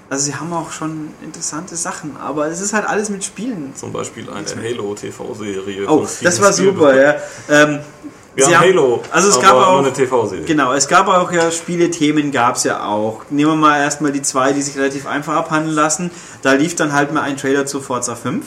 Also 0.10 0.26
sie 0.26 0.36
haben 0.36 0.52
auch 0.54 0.72
schon 0.72 1.10
interessante 1.24 1.76
Sachen, 1.76 2.16
aber 2.18 2.48
es 2.48 2.62
ist 2.62 2.74
halt 2.74 2.88
alles 2.88 3.10
mit 3.10 3.24
Spielen. 3.24 3.74
Zum 3.76 3.92
Beispiel 3.92 4.28
eine 4.30 4.46
Halo 4.46 4.94
TV-Serie. 4.94 5.90
Oh, 5.90 6.08
das 6.22 6.42
war 6.42 6.54
super, 6.54 6.96
ja. 6.96 7.16
Ähm, 7.50 7.80
wir 8.36 8.46
haben 8.46 8.60
Halo, 8.60 9.02
also 9.12 9.30
es 9.30 9.40
gab 9.40 9.54
auch 9.54 9.80
eine 9.80 9.94
TV-Serie. 9.94 10.46
Genau, 10.46 10.74
es 10.74 10.88
gab 10.88 11.08
auch 11.08 11.32
ja 11.32 11.50
Spiele-Themen 11.50 12.32
gab 12.32 12.56
es 12.56 12.66
ja 12.66 12.86
auch. 12.86 13.24
Nehmen 13.30 13.52
wir 13.52 13.56
mal 13.56 13.80
erstmal 13.80 14.12
die 14.12 14.22
zwei, 14.22 14.54
die 14.54 14.62
sich 14.62 14.78
relativ 14.78 15.08
einfach 15.08 15.34
abhandeln 15.34 15.76
lassen. 15.76 16.12
Da 16.42 16.54
lief 16.54 16.76
dann 16.76 16.94
halt 16.94 17.12
mal 17.12 17.22
ein 17.22 17.38
Trailer 17.38 17.66
zu 17.66 17.82
Forza 17.82 18.16
5. 18.16 18.46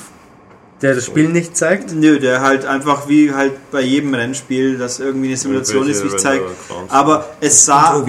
Der 0.81 0.95
das 0.95 1.07
Spiel 1.07 1.29
nicht 1.29 1.57
zeigt? 1.57 1.93
Nö, 1.93 2.21
der 2.21 2.41
halt 2.41 2.65
einfach 2.65 3.09
wie 3.09 3.35
halt 3.35 3.71
bei 3.73 3.81
jedem 3.81 4.15
Rennspiel, 4.15 4.79
das 4.79 5.01
irgendwie 5.01 5.29
eine 5.29 5.37
Simulation 5.37 5.89
ist, 5.89 6.05
nicht 6.05 6.21
zeigt. 6.21 6.45
Aber 6.89 7.29
es 7.41 7.65
sah, 7.65 8.05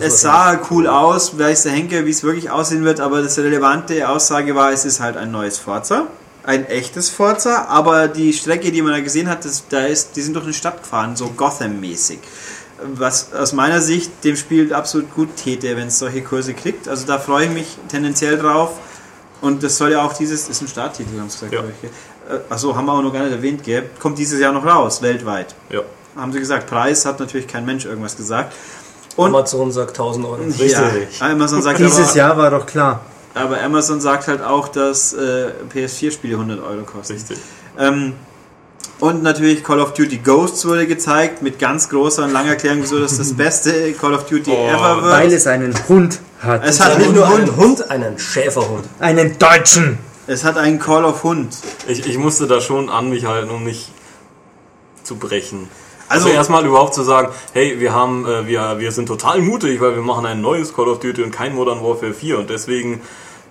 es 0.00 0.20
sah 0.20 0.60
cool 0.70 0.86
aus, 0.86 1.36
weiß 1.36 1.64
der 1.64 1.72
Henker, 1.72 2.06
wie 2.06 2.10
es 2.10 2.22
wirklich 2.22 2.50
aussehen 2.50 2.84
wird, 2.84 3.00
aber 3.00 3.20
das 3.20 3.36
relevante 3.38 4.08
Aussage 4.08 4.54
war, 4.54 4.70
es 4.70 4.84
ist 4.84 5.00
halt 5.00 5.16
ein 5.16 5.32
neues 5.32 5.58
Forza. 5.58 6.06
Ein 6.44 6.66
echtes 6.66 7.08
Forza, 7.10 7.64
aber 7.68 8.06
die 8.06 8.32
Strecke, 8.32 8.70
die 8.70 8.82
man 8.82 8.92
da 8.92 9.00
gesehen 9.00 9.28
hat, 9.28 9.44
das, 9.44 9.64
da 9.68 9.86
ist, 9.86 10.14
die 10.14 10.20
sind 10.20 10.34
durch 10.34 10.44
eine 10.44 10.54
Stadt 10.54 10.82
gefahren, 10.82 11.16
so 11.16 11.30
Gotham-mäßig. 11.30 12.18
Was 12.94 13.32
aus 13.32 13.54
meiner 13.54 13.80
Sicht 13.80 14.12
dem 14.24 14.36
Spiel 14.36 14.72
absolut 14.72 15.12
gut 15.14 15.36
täte, 15.36 15.76
wenn 15.76 15.88
es 15.88 15.98
solche 15.98 16.22
Kurse 16.22 16.54
kriegt. 16.54 16.86
Also 16.86 17.06
da 17.06 17.18
freue 17.18 17.46
ich 17.46 17.50
mich 17.50 17.78
tendenziell 17.88 18.36
drauf 18.36 18.78
und 19.40 19.62
das 19.62 19.76
soll 19.76 19.92
ja 19.92 20.02
auch 20.02 20.12
dieses, 20.12 20.48
ist 20.48 20.62
ein 20.62 20.68
Starttitel, 20.68 21.18
haben 21.18 21.28
sie 21.28 21.46
gesagt, 21.46 21.52
ja. 21.52 21.60
ich. 21.82 21.90
Äh, 22.30 22.40
Achso, 22.48 22.74
haben 22.74 22.86
wir 22.86 22.92
auch 22.92 23.02
noch 23.02 23.12
gar 23.12 23.22
nicht 23.24 23.32
erwähnt, 23.32 23.62
gell? 23.62 23.90
Kommt 24.00 24.18
dieses 24.18 24.40
Jahr 24.40 24.52
noch 24.52 24.64
raus, 24.64 25.02
weltweit. 25.02 25.54
Ja. 25.70 25.80
Haben 26.16 26.32
sie 26.32 26.38
gesagt. 26.38 26.68
Preis 26.68 27.04
hat 27.04 27.20
natürlich 27.20 27.46
kein 27.46 27.66
Mensch 27.66 27.84
irgendwas 27.84 28.16
gesagt. 28.16 28.54
Und 29.16 29.28
Amazon 29.28 29.70
sagt 29.70 29.90
1000 29.90 30.26
Euro. 30.26 30.36
Richtig. 30.36 30.72
Ja, 30.72 31.26
Amazon 31.26 31.62
sagt 31.62 31.78
Dieses 31.78 32.10
aber, 32.10 32.16
Jahr 32.16 32.36
war 32.36 32.50
doch 32.50 32.66
klar. 32.66 33.00
Aber 33.34 33.60
Amazon 33.60 34.00
sagt 34.00 34.28
halt 34.28 34.42
auch, 34.42 34.68
dass 34.68 35.12
äh, 35.12 35.50
PS4-Spiele 35.72 36.34
100 36.34 36.60
Euro 36.62 36.82
kosten. 36.82 37.14
Richtig. 37.14 37.38
Ähm, 37.78 38.14
und 39.00 39.22
natürlich 39.22 39.64
Call 39.64 39.80
of 39.80 39.92
Duty 39.92 40.18
Ghosts 40.18 40.66
wurde 40.66 40.86
gezeigt 40.86 41.42
mit 41.42 41.58
ganz 41.58 41.88
großer 41.88 42.24
und 42.24 42.32
langer 42.32 42.50
Erklärung, 42.50 42.82
wieso 42.82 43.00
das 43.00 43.18
das 43.18 43.32
beste 43.36 43.92
Call 43.92 44.14
of 44.14 44.24
Duty 44.26 44.50
oh, 44.50 44.68
ever 44.68 45.02
wird. 45.02 45.12
Weil 45.12 45.32
es 45.32 45.46
einen 45.46 45.74
Hund 45.88 46.20
hat. 46.44 46.64
Es 46.64 46.80
hat 46.80 46.98
nicht 46.98 47.12
nur 47.12 47.26
einen 47.26 47.56
Hund, 47.56 47.90
einen 47.90 48.18
Schäferhund. 48.18 48.84
Einen 49.00 49.38
deutschen. 49.38 49.98
Es 50.26 50.44
hat 50.44 50.56
einen 50.56 50.78
Call 50.78 51.04
of 51.04 51.22
Hund. 51.22 51.54
Ich, 51.86 52.06
ich 52.06 52.16
musste 52.18 52.46
da 52.46 52.60
schon 52.60 52.88
an 52.88 53.10
mich 53.10 53.26
halten, 53.26 53.50
um 53.50 53.64
nicht 53.64 53.90
zu 55.02 55.16
brechen. 55.16 55.68
Also, 56.08 56.26
also 56.26 56.36
erstmal 56.36 56.64
überhaupt 56.66 56.94
zu 56.94 57.02
sagen, 57.02 57.28
hey, 57.52 57.80
wir 57.80 57.92
haben, 57.92 58.26
äh, 58.26 58.46
wir, 58.46 58.78
wir 58.78 58.92
sind 58.92 59.06
total 59.06 59.40
mutig, 59.40 59.80
weil 59.80 59.94
wir 59.94 60.02
machen 60.02 60.26
ein 60.26 60.40
neues 60.40 60.74
Call 60.74 60.88
of 60.88 61.00
Duty 61.00 61.22
und 61.22 61.30
kein 61.30 61.54
Modern 61.54 61.82
Warfare 61.82 62.14
4 62.14 62.38
und 62.38 62.50
deswegen 62.50 63.00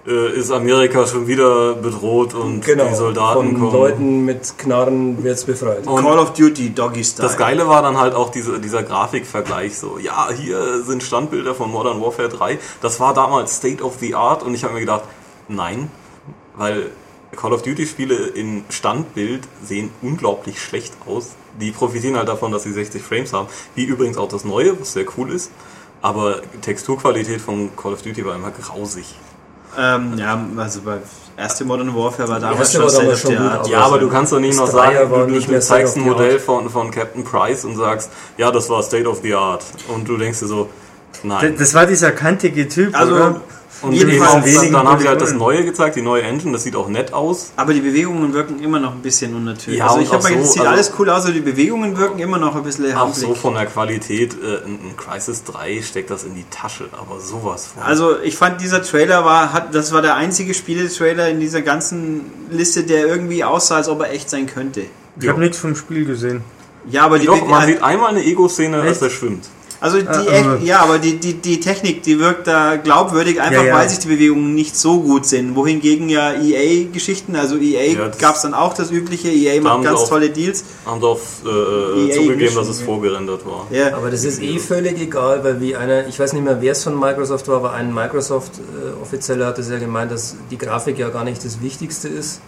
äh, 0.08 0.38
ist 0.38 0.52
Amerika 0.52 1.08
schon 1.08 1.28
wieder 1.28 1.76
bedroht 1.76 2.34
und 2.34 2.66
genau, 2.66 2.88
die 2.88 2.96
Soldaten 2.96 3.34
von 3.34 3.60
kommen. 3.60 3.72
Leuten 3.72 4.26
mit 4.26 4.58
Knarren 4.58 5.24
wird's 5.24 5.46
befreit. 5.46 5.88
Und 5.88 6.02
Call 6.04 6.20
of 6.20 6.34
Duty 6.34 6.72
Doggy 6.72 7.04
Style. 7.04 7.28
Das 7.28 7.38
Geile 7.38 7.68
war 7.68 7.82
dann 7.82 7.98
halt 7.98 8.14
auch 8.14 8.30
diese, 8.30 8.60
dieser 8.60 8.84
Grafikvergleich 8.84 9.78
so, 9.78 9.98
ja, 9.98 10.30
hier 10.32 10.84
sind 10.84 11.04
Standbilder 11.04 11.56
von 11.56 11.72
Modern 11.72 12.02
Warfare 12.02 12.30
3. 12.30 12.60
Das 12.82 13.00
war 13.00 13.14
damals 13.14 13.58
State 13.58 13.84
of 13.84 13.98
the 14.00 14.16
Art 14.16 14.44
und 14.44 14.54
ich 14.54 14.64
habe 14.64 14.74
mir 14.74 14.82
gedacht, 14.82 15.04
nein, 15.48 15.90
weil 16.56 16.92
Call 17.36 17.54
of 17.54 17.62
Duty 17.62 17.86
Spiele 17.88 18.16
in 18.16 18.66
Standbild 18.70 19.48
sehen 19.64 19.92
unglaublich 20.02 20.62
schlecht 20.62 20.94
aus. 21.08 21.32
Die 21.60 21.72
profitieren 21.72 22.18
halt 22.18 22.28
davon, 22.28 22.52
dass 22.52 22.64
sie 22.64 22.74
60 22.74 23.02
Frames 23.02 23.34
haben, 23.34 23.48
wie 23.76 23.86
übrigens 23.86 24.18
auch 24.18 24.28
das 24.28 24.44
neue, 24.44 24.80
was 24.80 24.94
sehr 24.94 25.06
cool 25.18 25.32
ist. 25.32 25.52
Aber 26.02 26.42
Texturqualität 26.62 27.40
von 27.40 27.76
Call 27.78 27.94
of 27.94 28.02
Duty 28.02 28.26
war 28.26 28.36
immer 28.36 28.52
grausig. 28.52 29.16
Ähm, 29.78 30.18
ja, 30.18 30.40
also 30.58 30.82
bei 30.82 30.98
erste 31.38 31.66
Modern 31.66 31.96
Warfare 31.96 32.30
war 32.30 32.40
damals 32.40 32.74
schon 32.74 32.90
State 32.90 33.12
of 33.12 33.22
the 33.22 33.38
Art. 33.38 33.68
Ja, 33.68 33.80
aber 33.80 34.00
du 34.00 34.10
kannst 34.10 34.32
doch 34.32 34.40
nicht 34.40 34.58
noch 34.58 34.68
sagen, 34.68 34.98
du, 35.10 35.26
du, 35.28 35.40
du 35.40 35.60
zeigst 35.60 35.98
ein 35.98 36.04
Modell 36.04 36.40
von, 36.40 36.70
von 36.70 36.92
Captain 36.92 37.24
Price 37.24 37.66
und 37.66 37.76
sagst, 37.76 38.12
ja, 38.38 38.52
das 38.52 38.70
war 38.70 38.84
State 38.84 39.08
of 39.08 39.20
the 39.22 39.34
Art. 39.34 39.64
Und 39.88 40.08
du 40.08 40.18
denkst 40.18 40.40
dir 40.40 40.48
so, 40.48 40.70
nein. 41.24 41.56
Das 41.58 41.74
war 41.74 41.86
dieser 41.86 42.12
kantige 42.12 42.68
Typ, 42.68 42.96
also, 42.98 43.16
oder? 43.16 43.42
Und 43.82 43.94
Jedenfalls 43.94 44.54
dann, 44.56 44.72
dann 44.72 44.88
haben 44.88 45.02
sie 45.02 45.08
halt 45.08 45.20
das 45.20 45.34
Neue 45.34 45.66
gezeigt, 45.66 45.96
die 45.96 46.02
neue 46.02 46.24
Engine, 46.24 46.54
das 46.54 46.64
sieht 46.64 46.76
auch 46.76 46.88
nett 46.88 47.12
aus. 47.12 47.52
Aber 47.58 47.74
die 47.74 47.82
Bewegungen 47.82 48.34
wirken 48.34 48.62
immer 48.62 48.80
noch 48.80 48.94
ein 48.94 49.02
bisschen 49.02 49.36
unnatürlich. 49.36 49.80
Ja, 49.80 49.88
also 49.88 50.00
ich 50.00 50.12
habe 50.12 50.24
so, 50.24 50.30
das 50.30 50.54
sieht 50.54 50.62
also 50.62 50.72
alles 50.72 50.92
cool 50.98 51.10
aus, 51.10 51.24
aber 51.24 51.34
die 51.34 51.42
Bewegungen 51.42 51.98
wirken 51.98 52.20
immer 52.20 52.38
noch 52.38 52.56
ein 52.56 52.64
bisschen 52.64 52.96
Auch 52.96 53.14
so 53.14 53.36
von 53.36 53.56
der 53.56 53.66
Qualität, 53.66 54.34
äh, 54.34 54.66
ein 54.66 54.96
Crisis 54.96 55.44
3 55.44 55.82
steckt 55.82 56.12
das 56.12 56.24
in 56.24 56.36
die 56.36 56.46
Tasche, 56.50 56.86
aber 56.94 57.20
sowas 57.20 57.68
von. 57.68 57.84
Also 57.84 58.20
ich 58.22 58.38
fand 58.38 58.62
dieser 58.62 58.82
Trailer 58.82 59.26
war, 59.26 59.52
hat, 59.52 59.76
das 59.76 59.92
war 59.92 60.02
der 60.02 60.16
einzige 60.16 60.54
Spieletrailer 60.54 61.30
in 61.30 61.40
dieser 61.40 61.62
ganzen 61.62 62.22
Liste, 62.52 62.84
der 62.84 63.06
irgendwie 63.08 63.44
aussah, 63.44 63.78
als 63.78 63.90
ob 63.90 64.02
er 64.02 64.12
echt 64.12 64.30
sein 64.30 64.46
könnte. 64.46 64.84
Ich 65.20 65.28
habe 65.28 65.40
nichts 65.40 65.58
vom 65.58 65.76
Spiel 65.76 66.06
gesehen. 66.06 66.42
Ja, 66.90 67.06
aber 67.06 67.20
die 67.20 67.28
Doch, 67.28 67.46
man 67.48 67.66
sieht 67.66 67.82
einmal 67.82 68.10
eine 68.10 68.24
Ego-Szene, 68.24 68.82
als 68.82 69.02
er 69.02 69.10
schwimmt. 69.10 69.46
Also 69.84 69.98
die, 69.98 70.06
äh, 70.06 70.64
ja, 70.64 70.80
aber 70.80 70.98
die, 70.98 71.20
die, 71.20 71.34
die 71.34 71.60
Technik, 71.60 72.04
die 72.04 72.18
wirkt 72.18 72.48
da 72.48 72.78
glaubwürdig, 72.78 73.42
einfach 73.42 73.64
ja, 73.64 73.68
ja. 73.68 73.76
weil 73.76 73.90
sich 73.90 74.00
die 74.00 74.08
Bewegungen 74.08 74.56
nicht 74.56 74.78
so 74.78 75.02
gut 75.02 75.26
sind. 75.26 75.58
Wohingegen 75.58 76.08
ja 76.08 76.32
EA-Geschichten, 76.32 77.36
also 77.36 77.58
EA 77.58 77.92
ja, 77.92 78.08
gab 78.18 78.36
es 78.36 78.44
dann 78.44 78.54
auch 78.54 78.74
das 78.74 78.92
übliche, 78.92 79.28
EA 79.28 79.60
macht 79.60 79.84
ganz 79.84 80.00
auch, 80.00 80.08
tolle 80.08 80.30
Deals. 80.30 80.64
Haben 80.86 81.02
sie 81.02 81.08
auch 81.08 81.20
äh, 81.46 82.06
e 82.06 82.12
zugegeben, 82.12 82.56
dass 82.56 82.70
es 82.70 82.80
vorgerendert 82.80 83.46
war. 83.46 83.68
Ja. 83.72 83.98
Aber 83.98 84.10
das 84.10 84.24
ist 84.24 84.42
eh 84.42 84.58
völlig 84.58 85.02
egal, 85.02 85.44
weil 85.44 85.60
wie 85.60 85.76
einer, 85.76 86.08
ich 86.08 86.18
weiß 86.18 86.32
nicht 86.32 86.46
mehr, 86.46 86.62
wer 86.62 86.72
es 86.72 86.82
von 86.82 86.98
Microsoft 86.98 87.50
war, 87.50 87.58
aber 87.58 87.74
ein 87.74 87.94
Microsoft-Offizieller 87.94 89.48
hat 89.48 89.60
es 89.60 89.70
ja 89.70 89.80
gemeint, 89.80 90.14
dass 90.14 90.38
die 90.50 90.58
Grafik 90.58 90.98
ja 90.98 91.10
gar 91.10 91.26
nicht 91.26 91.44
das 91.44 91.62
Wichtigste 91.62 92.08
ist, 92.08 92.40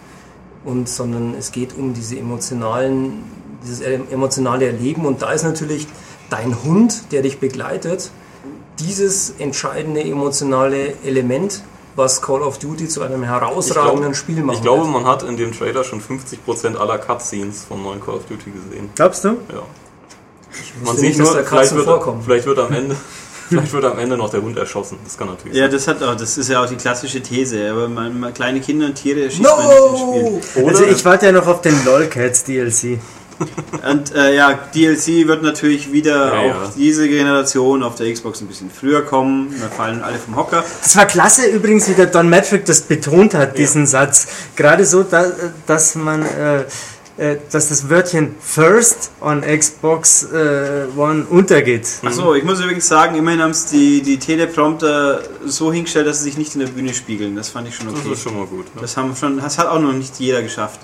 und 0.64 0.88
sondern 0.88 1.34
es 1.38 1.52
geht 1.52 1.76
um 1.76 1.92
diese 1.92 2.18
emotionalen, 2.18 3.24
dieses 3.62 3.82
emotionale 3.82 4.66
Erleben 4.66 5.04
und 5.04 5.20
da 5.20 5.32
ist 5.32 5.44
natürlich 5.44 5.86
dein 6.30 6.62
Hund, 6.64 7.12
der 7.12 7.22
dich 7.22 7.38
begleitet, 7.38 8.10
dieses 8.78 9.34
entscheidende 9.38 10.02
emotionale 10.02 10.94
Element, 11.04 11.62
was 11.94 12.20
Call 12.20 12.42
of 12.42 12.58
Duty 12.58 12.88
zu 12.88 13.02
einem 13.02 13.22
herausragenden 13.22 14.12
glaub, 14.12 14.16
Spiel 14.16 14.42
macht. 14.42 14.56
Ich 14.56 14.62
glaube, 14.62 14.86
man 14.86 15.06
hat 15.06 15.22
in 15.22 15.36
dem 15.36 15.52
Trailer 15.52 15.82
schon 15.82 16.02
50% 16.02 16.76
aller 16.76 16.98
Cutscenes 16.98 17.64
vom 17.64 17.82
neuen 17.82 18.00
Call 18.00 18.16
of 18.16 18.26
Duty 18.26 18.50
gesehen. 18.50 18.90
Glaubst 18.94 19.24
du? 19.24 19.28
Ja. 19.28 19.62
man 20.84 20.96
sieht 20.96 21.18
nur, 21.18 21.28
vielleicht 21.28 21.74
wird, 21.74 22.04
vielleicht 22.24 22.46
wird 22.46 22.58
am 22.58 22.72
Ende 22.72 22.96
Vielleicht 23.48 23.72
wird 23.72 23.84
am 23.84 23.98
Ende 23.98 24.16
noch 24.16 24.30
der 24.30 24.42
Hund 24.42 24.58
erschossen. 24.58 24.98
Das 25.04 25.16
kann 25.16 25.28
natürlich 25.28 25.56
ja, 25.56 25.64
sein. 25.64 25.70
Ja, 25.70 25.76
das, 25.76 25.88
hat 25.88 26.02
auch, 26.02 26.16
das 26.16 26.36
ist 26.36 26.48
ja 26.50 26.64
auch 26.64 26.68
die 26.68 26.76
klassische 26.76 27.20
These. 27.20 27.70
Aber 27.70 27.88
man, 27.88 28.18
man, 28.18 28.34
kleine 28.34 28.60
Kinder 28.60 28.86
und 28.86 28.94
Tiere 28.94 29.24
erschießt 29.24 29.42
no! 29.42 29.56
man 29.56 29.66
nicht 29.68 30.32
im 30.32 30.42
Spiel. 30.42 30.68
also 30.68 30.84
ich 30.84 31.04
warte 31.04 31.26
ja 31.26 31.32
noch 31.32 31.46
auf 31.46 31.60
den 31.60 31.84
LOLcats 31.84 32.44
DLC. 32.44 32.98
Und 33.88 34.14
äh, 34.14 34.34
ja, 34.34 34.58
DLC 34.74 35.26
wird 35.26 35.42
natürlich 35.42 35.92
wieder 35.92 36.32
ja, 36.34 36.40
auch 36.40 36.62
ja. 36.62 36.72
diese 36.76 37.08
Generation 37.08 37.82
auf 37.82 37.94
der 37.96 38.12
Xbox 38.12 38.40
ein 38.40 38.46
bisschen 38.46 38.70
früher 38.70 39.02
kommen. 39.02 39.54
Da 39.60 39.68
fallen 39.68 40.02
alle 40.02 40.18
vom 40.18 40.36
Hocker. 40.36 40.64
Das 40.82 40.96
war 40.96 41.06
klasse 41.06 41.46
übrigens, 41.46 41.88
wie 41.88 41.94
der 41.94 42.06
Don 42.06 42.28
Matrick 42.28 42.64
das 42.64 42.82
betont 42.82 43.34
hat, 43.34 43.58
diesen 43.58 43.82
ja. 43.82 43.86
Satz. 43.86 44.28
Gerade 44.56 44.84
so, 44.84 45.02
da, 45.02 45.26
dass 45.66 45.94
man. 45.94 46.22
Äh, 46.22 46.64
äh, 47.18 47.36
dass 47.50 47.70
das 47.70 47.88
Wörtchen 47.88 48.34
First 48.40 49.10
on 49.22 49.40
Xbox 49.40 50.24
äh, 50.24 50.84
One 50.98 51.24
untergeht. 51.24 51.88
Achso, 52.04 52.34
ich 52.34 52.44
muss 52.44 52.60
übrigens 52.60 52.88
sagen, 52.88 53.16
immerhin 53.16 53.40
haben 53.40 53.52
es 53.52 53.70
die, 53.70 54.02
die 54.02 54.18
Teleprompter 54.18 55.22
so 55.46 55.72
hingestellt, 55.72 56.06
dass 56.06 56.18
sie 56.18 56.24
sich 56.24 56.36
nicht 56.36 56.54
in 56.54 56.60
der 56.60 56.66
Bühne 56.66 56.92
spiegeln. 56.92 57.34
Das 57.34 57.48
fand 57.48 57.68
ich 57.68 57.74
schon 57.74 57.88
okay. 57.88 58.00
Das 58.04 58.18
ist 58.18 58.22
schon 58.22 58.36
mal 58.36 58.44
gut. 58.44 58.66
Ne? 58.74 58.82
Das, 58.82 58.98
haben 58.98 59.16
schon, 59.16 59.38
das 59.38 59.56
hat 59.56 59.66
auch 59.66 59.80
noch 59.80 59.94
nicht 59.94 60.20
jeder 60.20 60.42
geschafft. 60.42 60.80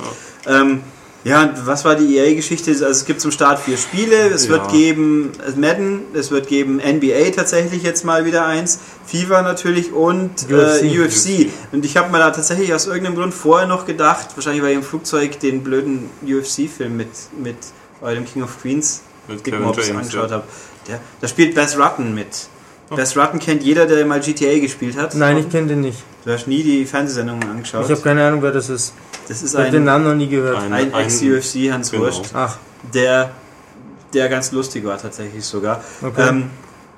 Ja. 0.46 0.62
Ähm, 0.62 0.80
ja, 1.24 1.54
was 1.64 1.84
war 1.84 1.94
die 1.94 2.16
EA-Geschichte? 2.16 2.70
Also 2.70 2.84
es 2.86 3.04
gibt 3.04 3.20
zum 3.20 3.30
Start 3.30 3.60
vier 3.60 3.76
Spiele. 3.76 4.28
Es 4.30 4.46
ja. 4.46 4.50
wird 4.50 4.70
geben 4.70 5.32
Madden, 5.56 6.00
es 6.14 6.30
wird 6.30 6.48
geben 6.48 6.76
NBA 6.76 7.30
tatsächlich 7.34 7.82
jetzt 7.84 8.04
mal 8.04 8.24
wieder 8.24 8.44
eins, 8.44 8.80
FIFA 9.06 9.42
natürlich 9.42 9.92
und 9.92 10.30
UFC. 10.50 10.82
Äh, 10.82 11.00
UFC. 11.00 11.50
Und 11.70 11.84
ich 11.84 11.96
habe 11.96 12.10
mir 12.10 12.18
da 12.18 12.30
tatsächlich 12.30 12.74
aus 12.74 12.86
irgendeinem 12.86 13.16
Grund 13.16 13.34
vorher 13.34 13.68
noch 13.68 13.86
gedacht, 13.86 14.30
wahrscheinlich 14.34 14.62
weil 14.62 14.70
ich 14.70 14.78
im 14.78 14.82
Flugzeug 14.82 15.38
den 15.38 15.62
blöden 15.62 16.10
UFC-Film 16.24 16.96
mit, 16.96 17.10
mit 17.40 17.56
eurem 18.00 18.24
King 18.24 18.42
of 18.42 18.60
Queens 18.60 19.02
mit 19.28 19.42
Big 19.44 19.58
Mobs 19.60 19.90
angeschaut 19.90 20.30
ja. 20.30 20.36
habe. 20.36 20.44
Da 21.20 21.28
spielt 21.28 21.54
Bess 21.54 21.78
Rutten 21.78 22.14
mit. 22.14 22.48
Oh. 22.92 22.96
Bess 22.96 23.16
Rutten 23.16 23.38
kennt 23.38 23.62
jeder, 23.62 23.86
der 23.86 24.04
mal 24.06 24.20
GTA 24.20 24.58
gespielt 24.58 24.96
hat. 24.96 25.14
Nein, 25.14 25.38
ich 25.38 25.48
kenne 25.48 25.68
den 25.68 25.80
nicht. 25.80 25.98
Du 26.24 26.32
hast 26.32 26.46
nie 26.46 26.62
die 26.62 26.84
Fernsehsendungen 26.84 27.48
angeschaut. 27.48 27.84
Ich 27.84 27.90
habe 27.90 28.00
keine 28.00 28.26
Ahnung, 28.26 28.42
wer 28.42 28.52
das 28.52 28.68
ist. 28.68 28.94
Das 29.28 29.42
ist 29.42 29.54
ich 29.54 29.60
ein, 29.60 29.72
den 29.72 29.84
Namen 29.84 30.04
noch 30.04 30.14
nie 30.14 30.28
gehört. 30.28 30.58
Ein, 30.58 30.72
ein 30.72 30.92
Ex-UFC, 30.92 31.72
Hans 31.72 31.90
genau. 31.90 32.04
Wurst, 32.04 32.30
Ach. 32.34 32.58
Der, 32.92 33.30
der 34.12 34.28
ganz 34.28 34.52
lustig 34.52 34.84
war 34.84 34.98
tatsächlich 34.98 35.44
sogar. 35.44 35.82
Okay. 36.02 36.28
Ähm, 36.28 36.50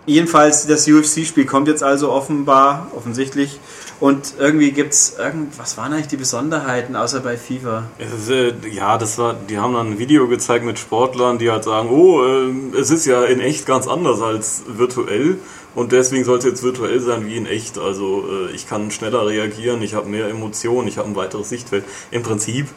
jedenfalls, 0.06 0.66
das 0.66 0.88
UFC-Spiel 0.88 1.46
kommt 1.46 1.68
jetzt 1.68 1.82
also 1.82 2.10
offenbar, 2.10 2.88
offensichtlich. 2.94 3.60
Und 4.00 4.34
irgendwie 4.38 4.72
gibt 4.72 4.92
es 4.92 5.16
was 5.56 5.78
waren 5.78 5.92
eigentlich 5.92 6.08
die 6.08 6.16
Besonderheiten, 6.16 6.96
außer 6.96 7.20
bei 7.20 7.36
FIFA? 7.36 7.84
Ist, 7.98 8.28
äh, 8.28 8.52
ja, 8.70 8.98
das 8.98 9.18
war, 9.18 9.34
die 9.34 9.58
haben 9.58 9.74
dann 9.74 9.92
ein 9.92 9.98
Video 9.98 10.28
gezeigt 10.28 10.64
mit 10.64 10.78
Sportlern, 10.78 11.38
die 11.38 11.50
halt 11.50 11.64
sagen, 11.64 11.88
oh, 11.90 12.22
äh, 12.22 12.78
es 12.78 12.90
ist 12.90 13.06
ja 13.06 13.24
in 13.24 13.40
echt 13.40 13.66
ganz 13.66 13.86
anders 13.86 14.20
als 14.20 14.64
virtuell. 14.66 15.38
Und 15.74 15.92
deswegen 15.92 16.24
sollte 16.24 16.46
es 16.46 16.54
jetzt 16.54 16.62
virtuell 16.62 17.00
sein 17.00 17.26
wie 17.26 17.36
in 17.36 17.46
echt. 17.46 17.78
Also 17.78 18.24
äh, 18.28 18.52
ich 18.52 18.68
kann 18.68 18.90
schneller 18.90 19.26
reagieren, 19.26 19.82
ich 19.82 19.94
habe 19.94 20.08
mehr 20.08 20.28
Emotionen, 20.28 20.88
ich 20.88 20.98
habe 20.98 21.08
ein 21.08 21.16
weiteres 21.16 21.48
Sichtfeld. 21.48 21.84
Im 22.10 22.22
Prinzip 22.22 22.68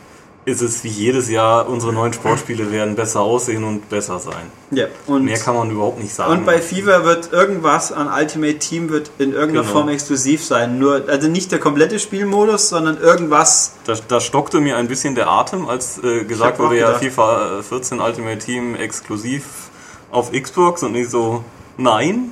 ist 0.48 0.62
es 0.62 0.86
wie 0.86 0.88
jedes 0.88 1.30
Jahr, 1.30 1.68
unsere 1.68 1.92
neuen 1.92 2.14
Sportspiele 2.14 2.72
werden 2.72 2.96
besser 2.96 3.20
aussehen 3.20 3.66
und 3.66 3.90
besser 3.90 4.18
sein. 4.18 4.50
Ja, 4.72 4.86
und 5.06 5.26
mehr 5.26 5.38
kann 5.38 5.56
man 5.56 5.70
überhaupt 5.70 6.00
nicht 6.00 6.14
sagen. 6.14 6.32
Und 6.32 6.46
bei 6.46 6.62
FIFA 6.62 7.04
wird 7.04 7.34
irgendwas 7.34 7.92
an 7.92 8.08
Ultimate 8.08 8.58
Team 8.58 8.90
wird 8.90 9.12
in 9.18 9.34
irgendeiner 9.34 9.64
genau. 9.64 9.74
Form 9.74 9.90
exklusiv 9.90 10.46
sein. 10.46 10.80
Nur, 10.80 11.04
also 11.10 11.28
nicht 11.28 11.52
der 11.52 11.60
komplette 11.60 12.00
Spielmodus, 12.00 12.70
sondern 12.70 12.98
irgendwas. 12.98 13.74
Da, 13.84 13.96
da 14.08 14.22
stockte 14.22 14.62
mir 14.62 14.78
ein 14.78 14.88
bisschen 14.88 15.16
der 15.16 15.28
Atem, 15.28 15.68
als 15.68 16.02
äh, 16.02 16.24
gesagt 16.24 16.60
wurde, 16.60 16.80
ja, 16.80 16.94
FIFA 16.94 17.62
14 17.62 18.00
Ultimate 18.00 18.38
Team 18.38 18.76
exklusiv 18.76 19.44
auf 20.12 20.32
Xbox 20.32 20.82
und 20.82 20.96
ich 20.96 21.10
so, 21.10 21.44
nein 21.76 22.32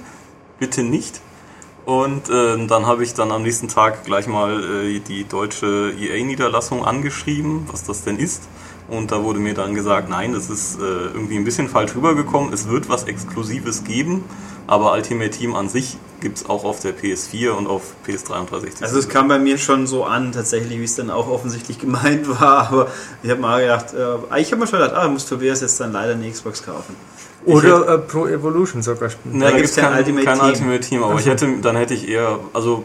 bitte 0.60 0.84
nicht. 0.84 1.22
Und 1.86 2.30
äh, 2.30 2.66
dann 2.66 2.88
habe 2.88 3.04
ich 3.04 3.14
dann 3.14 3.32
am 3.32 3.44
nächsten 3.44 3.68
Tag 3.68 4.06
gleich 4.06 4.26
mal 4.26 4.86
äh, 4.86 5.00
die 5.00 5.24
deutsche 5.26 5.94
EA-Niederlassung 6.00 6.84
angeschrieben, 6.84 7.68
was 7.72 7.84
das 7.84 8.04
denn 8.04 8.18
ist. 8.18 8.44
Und 8.88 9.12
da 9.12 9.24
wurde 9.24 9.40
mir 9.40 9.54
dann 9.54 9.74
gesagt, 9.74 10.10
nein, 10.10 10.34
das 10.34 10.50
ist 10.50 10.80
äh, 10.80 10.84
irgendwie 10.84 11.38
ein 11.38 11.44
bisschen 11.44 11.70
falsch 11.70 11.96
rübergekommen. 11.96 12.54
Es 12.54 12.68
wird 12.70 12.90
was 12.90 13.04
Exklusives 13.06 13.84
geben, 13.84 14.24
aber 14.68 14.94
Ultimate 14.94 15.32
Team 15.32 15.56
an 15.56 15.70
sich 15.70 15.98
gibt 16.22 16.38
es 16.38 16.50
auch 16.50 16.64
auf 16.64 16.80
der 16.80 16.96
PS4 16.96 17.52
und 17.52 17.68
auf 17.68 17.94
PS3 18.08 18.40
und 18.40 18.52
360. 18.52 18.84
Also 18.84 19.00
es 19.00 19.10
kam 19.10 19.28
bei 19.28 19.38
mir 19.38 19.58
schon 19.58 19.86
so 19.86 20.06
an, 20.06 20.32
tatsächlich, 20.32 20.80
wie 20.80 20.84
es 20.84 20.96
dann 20.96 21.10
auch 21.10 21.28
offensichtlich 21.28 21.80
gemeint 21.86 22.28
war. 22.28 22.68
Aber 22.68 22.88
ich 23.22 23.30
habe 23.30 23.42
mal 23.42 23.62
gedacht, 23.62 23.94
äh, 23.94 24.40
ich 24.42 24.52
habe 24.52 24.62
mir 24.62 24.68
schon 24.68 24.80
gedacht, 24.80 24.96
ah, 24.96 25.08
muss 25.08 25.26
Tobias 25.26 25.62
jetzt 25.62 25.80
dann 25.80 25.92
leider 25.92 26.14
eine 26.14 26.30
Xbox 26.30 26.64
kaufen. 26.64 26.96
Oder 27.46 27.88
äh, 27.88 27.98
Pro 28.00 28.28
Evolution 28.28 28.82
sogar 28.82 29.10
spielen. 29.10 29.40
da, 29.40 29.50
da 29.50 29.56
gibt 29.56 29.70
es 29.70 29.76
kein, 29.76 29.98
Ultimate, 29.98 30.26
kein 30.26 30.40
Team. 30.40 30.48
Ultimate 30.48 30.80
Team, 30.80 31.04
aber 31.04 31.20
ich 31.20 31.26
hätte, 31.26 31.48
dann 31.62 31.76
hätte 31.76 31.94
ich 31.94 32.08
eher, 32.08 32.40
also 32.54 32.84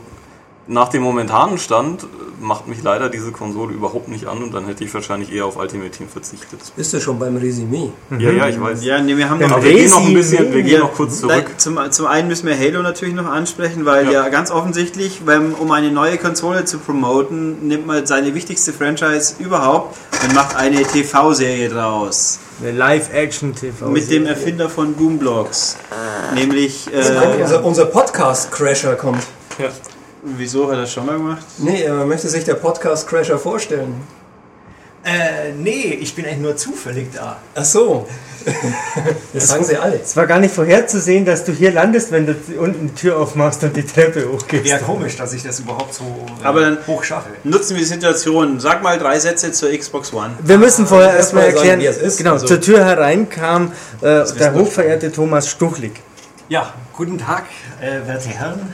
nach 0.70 0.88
dem 0.88 1.02
momentanen 1.02 1.58
Stand 1.58 2.06
macht 2.40 2.68
mich 2.68 2.82
leider 2.82 3.08
diese 3.08 3.32
Konsole 3.32 3.74
überhaupt 3.74 4.08
nicht 4.08 4.26
an 4.26 4.42
und 4.42 4.54
dann 4.54 4.66
hätte 4.66 4.84
ich 4.84 4.94
wahrscheinlich 4.94 5.32
eher 5.32 5.44
auf 5.44 5.56
Ultimate 5.56 5.90
Team 5.90 6.08
verzichtet. 6.08 6.60
Bist 6.76 6.92
du 6.92 7.00
schon 7.00 7.18
beim 7.18 7.36
Resümee? 7.36 7.90
Mhm. 8.08 8.20
Ja, 8.20 8.30
ja, 8.30 8.48
ich 8.48 8.60
weiß. 8.60 8.84
Ja, 8.84 9.00
nee, 9.00 9.16
wir 9.16 9.28
haben 9.28 9.40
noch, 9.40 9.62
wir 9.62 9.72
gehen 9.72 9.90
noch 9.90 10.06
ein 10.06 10.14
bisschen, 10.14 10.52
wir 10.52 10.62
gehen 10.62 10.74
ja, 10.74 10.78
noch 10.78 10.94
kurz 10.94 11.20
zurück. 11.20 11.46
Zum, 11.56 11.78
zum 11.90 12.06
einen 12.06 12.28
müssen 12.28 12.46
wir 12.46 12.56
Halo 12.56 12.82
natürlich 12.82 13.14
noch 13.14 13.26
ansprechen, 13.26 13.84
weil 13.84 14.06
ja, 14.06 14.12
ja 14.12 14.28
ganz 14.28 14.52
offensichtlich, 14.52 15.22
wenn, 15.26 15.52
um 15.54 15.72
eine 15.72 15.90
neue 15.90 16.18
Konsole 16.18 16.64
zu 16.64 16.78
promoten, 16.78 17.66
nimmt 17.66 17.86
man 17.86 18.06
seine 18.06 18.34
wichtigste 18.34 18.72
Franchise 18.72 19.34
überhaupt 19.40 19.98
und 20.24 20.34
macht 20.34 20.54
eine 20.56 20.82
TV-Serie 20.84 21.68
draus. 21.68 22.38
Eine 22.62 22.72
Live-Action-TV. 22.72 23.88
Mit 23.88 24.08
dem 24.10 24.26
Erfinder 24.26 24.70
von 24.70 24.94
Boomblocks. 24.94 25.78
Nämlich. 26.34 26.88
Äh, 26.92 27.42
unser, 27.42 27.64
unser 27.64 27.86
Podcast-Crasher 27.86 28.94
kommt. 28.94 29.24
Ja. 29.58 29.68
Wieso 30.22 30.66
hat 30.66 30.74
er 30.74 30.80
das 30.82 30.92
schon 30.92 31.06
mal 31.06 31.16
gemacht? 31.16 31.44
Nee, 31.58 31.82
er 31.82 32.04
möchte 32.04 32.28
sich 32.28 32.44
der 32.44 32.54
Podcast-Crasher 32.54 33.38
vorstellen. 33.38 33.94
Äh, 35.02 35.52
nee, 35.56 35.98
ich 35.98 36.14
bin 36.14 36.26
eigentlich 36.26 36.38
nur 36.40 36.56
zufällig 36.56 37.08
da. 37.14 37.38
Ach 37.54 37.64
so. 37.64 38.06
Das 39.32 39.48
sagen 39.48 39.64
sie 39.64 39.76
alle. 39.76 40.00
Es 40.02 40.16
war 40.16 40.26
gar 40.26 40.40
nicht 40.40 40.54
vorherzusehen, 40.54 41.24
dass 41.24 41.44
du 41.44 41.52
hier 41.52 41.72
landest, 41.72 42.10
wenn 42.10 42.26
du 42.26 42.34
unten 42.58 42.88
die 42.88 42.94
Tür 42.94 43.18
aufmachst 43.18 43.62
und 43.62 43.76
die 43.76 43.84
Treppe 43.84 44.28
hochgehst. 44.30 44.64
Wäre 44.64 44.80
komisch, 44.80 45.16
dass 45.16 45.32
ich 45.34 45.42
das 45.42 45.60
überhaupt 45.60 45.94
so 45.94 46.04
äh, 46.04 46.44
Aber 46.44 46.62
dann 46.62 46.78
hoch 46.86 47.04
schaffe. 47.04 47.28
Nutzen 47.44 47.76
wir 47.76 47.78
die 47.78 47.88
Situation. 47.88 48.58
Sag 48.58 48.82
mal 48.82 48.98
drei 48.98 49.18
Sätze 49.18 49.52
zur 49.52 49.70
Xbox 49.76 50.12
One. 50.12 50.32
Wir 50.42 50.58
müssen 50.58 50.86
vorher 50.86 51.14
erstmal 51.14 51.44
erklären, 51.44 51.66
sagen, 51.66 51.80
wie 51.82 51.86
es 51.86 51.98
ist. 51.98 52.16
Genau, 52.16 52.32
also, 52.32 52.46
zur 52.46 52.60
Tür 52.60 52.84
hereinkam 52.84 53.72
äh, 54.00 54.24
der 54.38 54.54
hochverehrte 54.54 55.12
Thomas 55.12 55.48
Stuchlig. 55.48 55.92
Ja, 56.48 56.74
guten 56.96 57.18
Tag, 57.18 57.44
äh, 57.80 58.06
werte 58.08 58.30
Herren. 58.30 58.72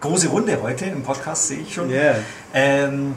Große 0.00 0.28
Runde 0.28 0.58
heute 0.62 0.86
im 0.86 1.02
Podcast, 1.02 1.48
sehe 1.48 1.58
ich 1.58 1.74
schon. 1.74 1.90
Yeah. 1.90 2.16
Ähm, 2.54 3.14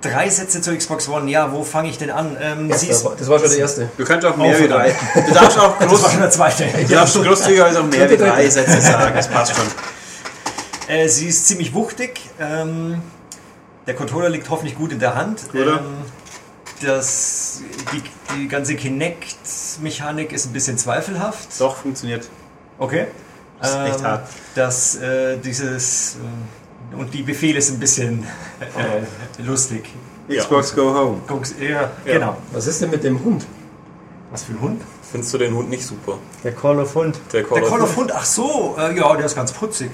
drei 0.00 0.28
Sätze 0.28 0.60
zur 0.60 0.76
Xbox 0.76 1.08
One. 1.08 1.30
Ja, 1.30 1.52
wo 1.52 1.62
fange 1.62 1.88
ich 1.88 1.98
denn 1.98 2.10
an? 2.10 2.36
Ähm, 2.40 2.68
ja, 2.68 2.76
das, 2.76 3.04
war, 3.04 3.14
das 3.16 3.28
war 3.28 3.38
schon 3.38 3.48
der 3.48 3.58
erste. 3.58 3.88
Du 3.96 4.04
kannst 4.04 4.26
auch 4.26 4.36
mehr 4.36 4.58
wie 4.58 4.68
drei. 4.68 4.94
Du 5.26 5.32
darfst 5.32 5.58
auch 5.58 5.78
groß, 5.78 5.90
das 5.90 6.02
war 6.02 6.10
schon 6.10 6.20
der 6.20 6.30
zweite. 6.30 6.64
Du 6.88 6.94
darfst 6.94 7.14
großzügigerweise 7.22 7.80
auch 7.80 7.86
mehr 7.86 8.10
wie 8.10 8.16
drei 8.16 8.48
Sätze 8.48 8.80
sagen. 8.80 9.14
Das 9.14 9.28
passt 9.28 9.56
schon. 9.56 9.66
Äh, 10.88 11.08
sie 11.08 11.28
ist 11.28 11.46
ziemlich 11.46 11.72
wuchtig. 11.72 12.20
Ähm, 12.40 13.00
der 13.86 13.94
Controller 13.94 14.28
liegt 14.28 14.48
hoffentlich 14.50 14.76
gut 14.76 14.92
in 14.92 14.98
der 14.98 15.14
Hand. 15.14 15.42
Oder? 15.52 15.78
Ähm, 15.78 15.96
das, 16.82 17.62
die, 17.92 18.02
die 18.36 18.48
ganze 18.48 18.74
Kinect-Mechanik 18.74 20.32
ist 20.32 20.46
ein 20.46 20.52
bisschen 20.52 20.76
zweifelhaft. 20.76 21.48
Doch, 21.58 21.76
funktioniert. 21.76 22.28
Okay. 22.78 23.06
Das 23.60 23.70
ist 23.70 23.76
echt 23.76 23.98
ähm, 24.00 24.06
hart. 24.06 24.28
Das, 24.54 24.96
äh, 24.96 25.38
dieses, 25.38 26.16
äh, 26.92 26.96
und 26.96 27.12
die 27.14 27.22
Befehle 27.22 27.60
sind 27.60 27.76
ein 27.76 27.80
bisschen 27.80 28.26
äh, 28.60 29.42
lustig. 29.42 29.88
Xbox 30.28 30.70
ja. 30.70 30.76
Go 30.76 30.94
Home. 30.94 31.20
Ja, 31.60 31.68
ja, 31.68 31.90
genau. 32.04 32.36
Was 32.52 32.66
ist 32.66 32.80
denn 32.80 32.90
mit 32.90 33.04
dem 33.04 33.22
Hund? 33.22 33.44
Was 34.30 34.44
für 34.44 34.52
ein 34.52 34.60
Hund? 34.60 34.82
Findest 35.10 35.32
du 35.34 35.38
den 35.38 35.54
Hund 35.54 35.70
nicht 35.70 35.86
super? 35.86 36.18
Der 36.42 36.52
Call 36.52 36.80
of 36.80 36.94
Hund. 36.94 37.20
Der 37.32 37.44
Call, 37.44 37.60
der 37.60 37.68
Call 37.68 37.82
of 37.82 37.96
Hund, 37.96 38.12
ach 38.12 38.24
so, 38.24 38.74
äh, 38.78 38.96
ja, 38.96 39.14
der 39.14 39.26
ist 39.26 39.36
ganz 39.36 39.52
putzig. 39.52 39.90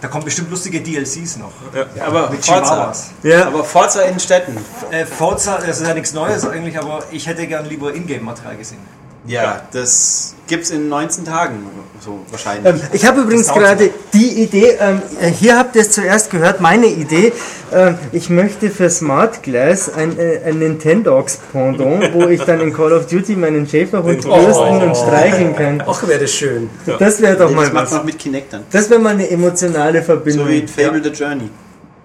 Da 0.00 0.08
kommen 0.08 0.24
bestimmt 0.24 0.50
lustige 0.50 0.80
DLCs 0.80 1.36
noch. 1.36 1.52
Ja. 1.74 2.06
aber 2.06 2.30
mit 2.30 2.44
Forza. 2.44 2.92
Ja. 3.22 3.48
Aber 3.48 3.64
Forza 3.64 4.02
in 4.02 4.18
Städten. 4.18 4.56
Äh, 4.90 5.04
Forza, 5.04 5.58
das 5.58 5.80
ist 5.80 5.86
ja 5.86 5.94
nichts 5.94 6.14
Neues 6.14 6.46
eigentlich, 6.46 6.78
aber 6.78 7.02
ich 7.10 7.26
hätte 7.26 7.46
gern 7.46 7.66
lieber 7.66 7.94
Ingame-Material 7.94 8.56
gesehen. 8.56 8.80
Ja, 9.26 9.42
ja. 9.42 9.62
das 9.72 10.34
gibt 10.46 10.64
es 10.64 10.70
in 10.70 10.88
19 10.88 11.24
Tagen, 11.24 11.66
so 12.00 12.20
wahrscheinlich. 12.30 12.74
Ähm, 12.74 12.80
ich 12.92 13.06
habe 13.06 13.20
übrigens 13.22 13.48
gerade 13.48 13.90
die 14.12 14.42
Idee, 14.42 14.76
ähm, 14.80 15.02
hier 15.38 15.58
habt 15.58 15.76
ihr 15.76 15.82
es 15.82 15.90
zuerst 15.90 16.30
gehört, 16.30 16.60
meine 16.60 16.86
Idee. 16.86 17.32
Ähm, 17.72 17.96
ich 18.12 18.30
möchte 18.30 18.70
für 18.70 18.90
Smart 18.90 19.42
Glass 19.42 19.92
ein, 19.92 20.18
äh, 20.18 20.40
ein 20.44 20.58
Nintendogs 20.58 21.38
Pendant, 21.52 22.14
wo 22.14 22.26
ich 22.26 22.42
dann 22.42 22.60
in 22.60 22.72
Call 22.72 22.92
of 22.92 23.06
Duty 23.06 23.36
meinen 23.36 23.68
Schäferhund 23.68 24.24
oh. 24.26 24.36
bürsten 24.36 24.82
und 24.82 24.96
streicheln 24.96 25.56
kann. 25.56 25.82
Ach, 25.86 26.06
wäre 26.06 26.20
das 26.20 26.32
schön. 26.32 26.70
Das 26.98 27.20
wäre 27.20 27.36
doch 27.36 27.50
nee, 27.50 27.56
mal 27.56 27.70
das 27.70 27.92
was. 27.92 28.04
mit 28.04 28.18
Kinect 28.18 28.52
dann. 28.52 28.64
Das 28.70 28.88
wäre 28.90 29.00
mal 29.00 29.14
eine 29.14 29.28
emotionale 29.28 30.02
Verbindung. 30.02 30.46
So 30.46 30.52
wie 30.52 30.66
Fable 30.66 30.98
ja. 30.98 31.04
the 31.04 31.10
Journey. 31.10 31.50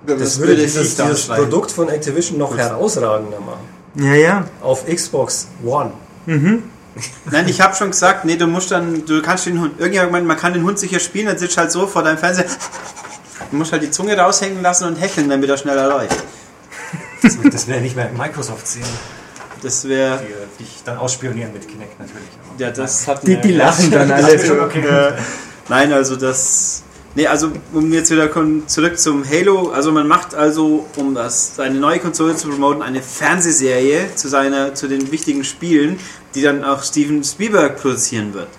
Das, 0.06 0.20
das 0.20 0.40
würde 0.40 0.56
dieses, 0.56 0.96
dieses 0.96 1.28
Produkt 1.28 1.72
von 1.72 1.90
Activision 1.90 2.40
noch 2.40 2.58
herausragender 2.58 3.40
machen. 3.40 3.82
Ja, 3.96 4.16
ja. 4.16 4.46
Auf 4.62 4.86
Xbox 4.88 5.48
One. 5.64 5.92
Mhm. 6.26 6.64
Nein, 7.30 7.48
ich 7.48 7.62
habe 7.62 7.76
schon 7.76 7.92
gesagt, 7.92 8.26
nee, 8.26 8.36
du 8.36 8.48
musst 8.48 8.72
dann, 8.72 9.06
du 9.06 9.22
kannst 9.22 9.46
den 9.46 9.60
Hund, 9.60 9.80
irgendjemand 9.80 10.12
meint, 10.12 10.28
man 10.28 10.38
kann 10.38 10.54
den 10.54 10.64
Hund 10.64 10.78
sicher 10.78 11.00
spielen, 11.00 11.28
dann 11.28 11.38
sitzt 11.38 11.58
halt 11.58 11.72
so 11.72 11.88
vor 11.88 12.04
deinem 12.04 12.18
Fernseher. 12.18 12.46
Du 13.50 13.58
musst 13.58 13.72
halt 13.72 13.84
die 13.84 13.92
Zunge 13.92 14.18
raushängen 14.18 14.62
lassen 14.62 14.86
und 14.86 14.96
hecheln, 14.96 15.30
damit 15.30 15.50
er 15.50 15.58
schneller 15.58 15.88
läuft. 15.88 16.18
Das, 17.22 17.38
das 17.52 17.68
wäre 17.68 17.82
nicht 17.82 17.96
mehr 17.96 18.10
Microsoft 18.18 18.68
sehen. 18.68 18.84
Das 19.62 19.88
wäre. 19.88 20.22
Die 20.58 20.64
dich 20.64 20.82
dann 20.84 20.98
ausspionieren 20.98 21.54
mit 21.54 21.68
Kinect 21.68 22.00
natürlich. 22.00 22.30
Ja, 22.58 22.72
das 22.72 23.08
hat 23.08 23.26
Die, 23.26 23.40
die 23.40 23.54
lachen 23.54 23.92
dann 23.92 24.12
alle. 24.12 24.62
Okay. 24.64 25.14
Nein, 25.70 25.94
also 25.94 26.16
das. 26.16 26.84
Nee, 27.14 27.28
also 27.28 27.52
um 27.74 27.92
jetzt 27.92 28.10
wieder 28.10 28.30
zurück 28.68 28.98
zum 28.98 29.30
Halo, 29.30 29.72
also 29.72 29.92
man 29.92 30.08
macht 30.08 30.34
also, 30.34 30.88
um 30.96 31.14
das 31.14 31.58
seine 31.58 31.78
neue 31.78 32.00
Konsole 32.00 32.38
zu 32.38 32.48
promoten, 32.48 32.82
eine 32.82 33.02
Fernsehserie 33.02 34.16
zu 34.16 34.30
seiner 34.30 34.74
zu 34.76 34.88
den 34.88 35.12
wichtigen 35.12 35.44
Spielen, 35.44 36.00
die 36.36 36.42
dann 36.42 36.64
auch 36.64 36.84
Steven 36.84 37.24
Spielberg 37.24 37.82
produzieren 37.82 38.34
wird, 38.34 38.50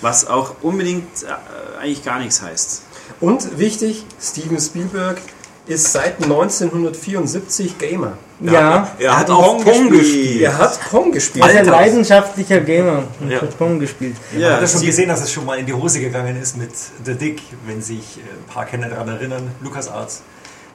was 0.00 0.26
auch 0.26 0.56
unbedingt 0.62 1.22
äh, 1.22 1.80
eigentlich 1.80 2.04
gar 2.04 2.18
nichts 2.18 2.42
heißt. 2.42 2.82
Und 3.20 3.58
wichtig, 3.58 4.04
Steven 4.20 4.58
Spielberg 4.58 5.20
ist 5.66 5.92
seit 5.92 6.22
1974 6.22 7.78
Gamer. 7.78 8.18
Ja, 8.40 8.52
ja 8.52 8.96
er, 8.98 9.12
hat, 9.12 9.28
hat 9.28 9.30
auch 9.30 9.62
Pong 9.62 9.90
gespielt. 9.90 10.40
Er 10.42 10.58
hat 10.58 10.80
Pong 10.90 11.12
gespielt. 11.12 11.44
Also 11.44 11.58
ein 11.58 11.66
leidenschaftlicher 11.66 12.60
Gamer 12.60 13.04
und 13.20 13.30
ja. 13.30 13.40
hat 13.40 13.56
Pong 13.58 13.78
gespielt. 13.78 14.16
Ja, 14.32 14.40
Man 14.40 14.52
hat 14.54 14.62
ja 14.62 14.68
schon 14.68 14.86
gesehen, 14.86 15.08
dass 15.08 15.22
es 15.22 15.30
schon 15.30 15.44
mal 15.44 15.58
in 15.58 15.66
die 15.66 15.72
Hose 15.72 16.00
gegangen 16.00 16.40
ist 16.40 16.56
mit 16.56 16.70
The 17.04 17.14
Dick, 17.14 17.42
wenn 17.66 17.82
sich 17.82 18.18
äh, 18.18 18.20
ein 18.20 18.52
paar 18.52 18.64
Kenner 18.64 18.88
daran 18.88 19.08
erinnern, 19.08 19.50
LucasArts. 19.62 20.22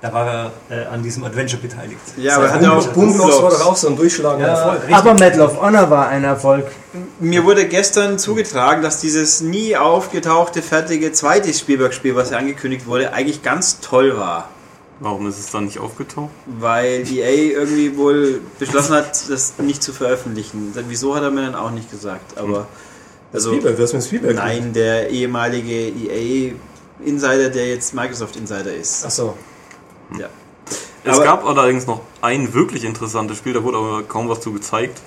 Da 0.02 0.14
war 0.14 0.28
er 0.28 0.52
äh, 0.70 0.86
an 0.86 1.02
diesem 1.02 1.24
Adventure 1.24 1.62
beteiligt. 1.62 2.00
Ja, 2.18 2.36
aber 2.36 2.52
hat 2.52 2.62
er 2.62 2.74
auch 2.74 2.88
Boomblocks 2.88 3.42
war 3.42 3.50
doch 3.50 3.66
auch 3.66 3.76
so 3.76 3.88
ein 3.88 3.96
durchschlagender 3.96 4.48
ja, 4.48 4.74
Erfolg. 4.74 4.82
Aber 4.92 5.14
Medal 5.14 5.42
of 5.42 5.62
Honor 5.62 5.90
war 5.90 6.10
ein 6.10 6.24
Erfolg. 6.24 6.68
Mir 7.20 7.44
wurde 7.46 7.68
gestern 7.68 8.20
zugetragen, 8.20 8.82
dass 8.82 9.00
dieses 9.00 9.42
nie 9.42 9.76
aufgetauchte 9.76 10.62
fertige 10.62 11.12
zweite 11.12 11.54
Spielberg-Spiel, 11.54 12.16
was 12.16 12.32
ja 12.32 12.38
angekündigt 12.38 12.86
wurde, 12.88 13.14
eigentlich 13.14 13.42
ganz 13.42 13.80
toll 13.80 14.18
war. 14.18 14.50
Warum 15.00 15.28
ist 15.28 15.40
es 15.40 15.52
dann 15.52 15.66
nicht 15.66 15.80
aufgetaucht? 15.80 16.32
Weil 16.46 17.04
EA 17.12 17.54
irgendwie 17.54 17.98
wohl 17.98 18.42
beschlossen 18.60 18.96
hat, 18.96 19.30
das 19.30 19.54
nicht 19.58 19.84
zu 19.84 19.92
veröffentlichen. 19.92 20.74
Wieso 20.88 21.16
hat 21.16 21.24
er 21.24 21.32
mir 21.32 21.42
dann 21.42 21.56
auch 21.56 21.72
nicht 21.72 21.92
gesagt. 21.92 22.38
Aber 22.38 22.60
hm. 22.60 22.66
also 23.34 23.50
Spielberg, 23.50 23.80
was 23.80 23.94
mit 23.94 24.04
Spielberg? 24.04 24.36
Nein, 24.36 24.72
der 24.72 25.10
ehemalige 25.10 25.90
EA 25.90 26.54
Insider, 27.04 27.50
der 27.50 27.68
jetzt 27.68 27.94
Microsoft 27.94 28.38
Insider 28.38 28.74
ist. 28.74 29.04
Ach 29.06 29.12
so. 29.12 29.34
Ja. 30.18 30.28
Es 31.04 31.16
aber 31.16 31.24
gab 31.24 31.46
allerdings 31.46 31.86
noch 31.86 32.02
ein 32.22 32.54
wirklich 32.54 32.84
interessantes 32.84 33.38
Spiel, 33.38 33.54
da 33.54 33.64
wurde 33.64 33.78
aber 33.78 34.04
kaum 34.04 34.28
was 34.28 34.42
zu 34.42 34.52
gezeigt 34.52 35.02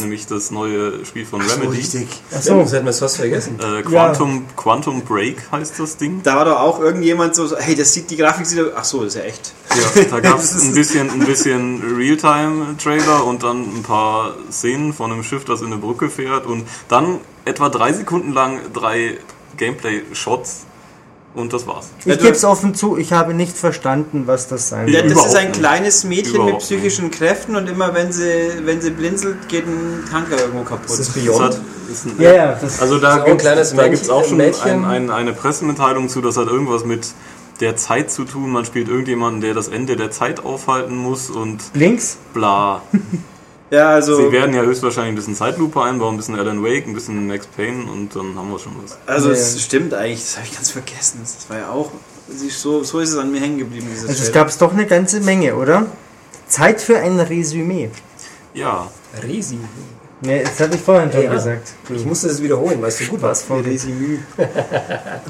nämlich 0.00 0.26
das 0.26 0.50
neue 0.50 1.04
Spiel 1.04 1.26
von 1.26 1.42
Ach 1.42 1.50
Remedy. 1.50 1.66
So, 1.66 1.70
richtig. 1.70 2.08
Achso, 2.34 2.58
das 2.60 2.72
hätten 2.72 2.86
wir 2.86 2.92
fast 2.92 3.16
vergessen. 3.16 3.58
Äh, 3.58 3.82
Quantum, 3.82 4.34
ja. 4.46 4.52
Quantum 4.56 5.02
Break 5.02 5.50
heißt 5.50 5.78
das 5.78 5.96
Ding. 5.96 6.22
Da 6.22 6.36
war 6.36 6.44
doch 6.44 6.60
auch 6.60 6.80
irgendjemand 6.80 7.34
so, 7.34 7.56
hey, 7.56 7.74
das 7.74 7.92
sieht, 7.92 8.10
die 8.10 8.16
Grafik 8.16 8.46
sieht, 8.46 8.60
ach 8.74 8.84
so, 8.84 9.04
das 9.04 9.14
ist 9.14 9.20
ja 9.20 9.26
echt. 9.26 9.52
Ja, 9.70 10.04
da 10.10 10.20
gab 10.20 10.38
es 10.38 10.52
ein 10.62 10.74
bisschen, 10.74 11.10
ein 11.10 11.26
bisschen 11.26 11.82
Realtime-Trailer 11.96 13.24
und 13.24 13.42
dann 13.42 13.62
ein 13.62 13.82
paar 13.82 14.34
Szenen 14.50 14.92
von 14.92 15.12
einem 15.12 15.22
Schiff, 15.22 15.44
das 15.44 15.60
in 15.60 15.68
eine 15.68 15.76
Brücke 15.76 16.10
fährt 16.10 16.46
und 16.46 16.66
dann 16.88 17.20
etwa 17.44 17.68
drei 17.68 17.92
Sekunden 17.92 18.32
lang 18.32 18.60
drei 18.72 19.18
Gameplay-Shots 19.56 20.66
und 21.38 21.52
das 21.52 21.66
war's. 21.66 21.90
Ich 22.04 22.18
gebe 22.18 22.30
es 22.30 22.44
offen 22.44 22.74
zu, 22.74 22.96
ich 22.96 23.12
habe 23.12 23.32
nicht 23.32 23.56
verstanden, 23.56 24.24
was 24.26 24.48
das 24.48 24.68
sein 24.68 24.86
soll. 24.86 24.94
Ja, 24.94 25.02
das 25.02 25.26
ist 25.26 25.36
ein 25.36 25.52
kleines 25.52 26.04
Mädchen 26.04 26.34
Überhaupt 26.34 26.52
mit 26.54 26.62
psychischen 26.62 27.06
nicht. 27.06 27.18
Kräften 27.18 27.56
und 27.56 27.68
immer 27.68 27.94
wenn 27.94 28.12
sie, 28.12 28.50
wenn 28.64 28.80
sie 28.80 28.90
blinzelt, 28.90 29.48
geht 29.48 29.66
ein 29.66 30.04
Tanker 30.10 30.38
irgendwo 30.38 30.64
kaputt. 30.64 30.90
Das 30.90 30.98
ist 30.98 31.14
Beyond. 31.14 31.60
Das 31.88 32.04
ein, 32.04 32.14
ja, 32.18 32.32
ja, 32.32 32.58
das 32.60 32.82
also 32.82 32.98
da 32.98 33.18
gibt 33.18 33.42
es 33.42 34.10
auch 34.10 34.24
schon 34.24 34.40
ein, 34.40 34.84
ein, 34.84 35.10
eine 35.10 35.32
Pressemitteilung 35.32 36.08
zu, 36.08 36.20
das 36.20 36.36
hat 36.36 36.48
irgendwas 36.48 36.84
mit 36.84 37.08
der 37.60 37.76
Zeit 37.76 38.10
zu 38.10 38.24
tun. 38.24 38.50
Man 38.50 38.64
spielt 38.64 38.88
irgendjemanden, 38.88 39.40
der 39.40 39.54
das 39.54 39.68
Ende 39.68 39.96
der 39.96 40.10
Zeit 40.10 40.44
aufhalten 40.44 40.96
muss 40.96 41.30
und 41.30 41.62
links 41.74 42.18
bla. 42.34 42.82
Ja, 43.70 43.90
also. 43.90 44.16
Sie 44.16 44.32
werden 44.32 44.54
ja 44.54 44.62
höchstwahrscheinlich 44.62 45.12
ein 45.12 45.16
bisschen 45.16 45.34
Zeitlupe 45.34 45.82
einbauen, 45.82 46.14
ein 46.14 46.16
bisschen 46.16 46.38
Alan 46.38 46.62
Wake, 46.62 46.86
ein 46.86 46.94
bisschen 46.94 47.26
Max 47.26 47.46
Payne 47.46 47.90
und 47.90 48.14
dann 48.16 48.34
haben 48.36 48.50
wir 48.50 48.58
schon 48.58 48.72
was. 48.82 48.98
Also, 49.06 49.30
es 49.30 49.54
ja. 49.54 49.60
stimmt 49.60 49.94
eigentlich, 49.94 50.20
das 50.20 50.36
habe 50.36 50.46
ich 50.46 50.54
ganz 50.54 50.70
vergessen. 50.70 51.20
Das 51.22 51.50
war 51.50 51.58
ja 51.58 51.70
auch. 51.70 51.92
So, 52.28 52.82
so 52.82 53.00
ist 53.00 53.10
es 53.10 53.16
an 53.16 53.30
mir 53.30 53.40
hängen 53.40 53.58
geblieben. 53.58 53.86
Also, 53.90 54.08
es 54.08 54.32
gab 54.32 54.48
es 54.48 54.58
doch 54.58 54.72
eine 54.72 54.86
ganze 54.86 55.20
Menge, 55.20 55.54
oder? 55.54 55.86
Zeit 56.46 56.80
für 56.80 56.98
ein 56.98 57.20
Resümee. 57.20 57.90
Ja. 58.54 58.90
Resümee. 59.22 59.64
Nee, 60.20 60.42
das 60.42 60.58
habe 60.60 60.74
ich 60.74 60.80
vorhin 60.80 61.12
schon 61.12 61.22
ja. 61.22 61.32
gesagt. 61.32 61.68
Ich 61.94 62.04
musste 62.04 62.28
das 62.28 62.42
wiederholen, 62.42 62.82
weißt 62.82 63.00
du 63.00 63.04
gut 63.06 63.22
was 63.22 63.42
vor 63.42 63.64
Resümee. 63.64 64.18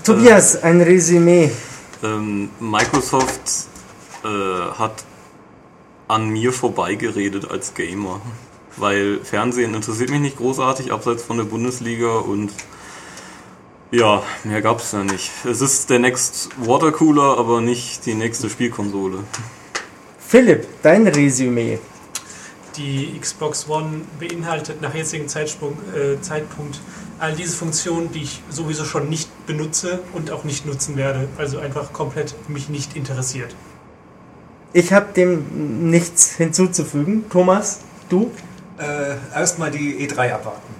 Tobias, 0.04 0.62
ein 0.62 0.80
Resümee. 0.80 1.50
Ähm, 2.02 2.48
Microsoft 2.58 3.66
äh, 4.24 4.28
hat 4.78 5.04
an 6.08 6.28
mir 6.30 6.52
vorbeigeredet 6.52 7.50
als 7.50 7.74
Gamer. 7.74 8.20
Weil 8.76 9.20
Fernsehen 9.22 9.74
interessiert 9.74 10.10
mich 10.10 10.20
nicht 10.20 10.38
großartig, 10.38 10.92
abseits 10.92 11.22
von 11.22 11.36
der 11.36 11.44
Bundesliga 11.44 12.18
und 12.18 12.50
ja, 13.90 14.22
mehr 14.44 14.60
gab 14.60 14.80
es 14.80 14.92
ja 14.92 15.02
nicht. 15.02 15.30
Es 15.44 15.60
ist 15.60 15.88
der 15.88 15.98
Next 15.98 16.50
Watercooler, 16.58 17.38
aber 17.38 17.60
nicht 17.60 18.04
die 18.04 18.14
nächste 18.14 18.50
Spielkonsole. 18.50 19.24
Philipp, 20.18 20.66
dein 20.82 21.06
Resümee. 21.06 21.78
Die 22.76 23.18
Xbox 23.18 23.68
One 23.68 24.02
beinhaltet 24.20 24.82
nach 24.82 24.94
jetzigem 24.94 25.26
Zeitsprung, 25.26 25.78
äh, 25.94 26.20
Zeitpunkt 26.20 26.80
all 27.18 27.34
diese 27.34 27.56
Funktionen, 27.56 28.12
die 28.12 28.22
ich 28.22 28.42
sowieso 28.50 28.84
schon 28.84 29.08
nicht 29.08 29.46
benutze 29.46 30.00
und 30.12 30.30
auch 30.30 30.44
nicht 30.44 30.66
nutzen 30.66 30.96
werde. 30.96 31.28
Also 31.38 31.58
einfach 31.58 31.92
komplett 31.92 32.34
mich 32.48 32.68
nicht 32.68 32.94
interessiert. 32.94 33.54
Ich 34.72 34.92
habe 34.92 35.06
dem 35.14 35.90
nichts 35.90 36.36
hinzuzufügen. 36.36 37.24
Thomas, 37.30 37.80
du? 38.08 38.30
Äh, 38.78 39.16
Erstmal 39.34 39.70
die 39.70 40.06
E3 40.06 40.32
abwarten. 40.32 40.78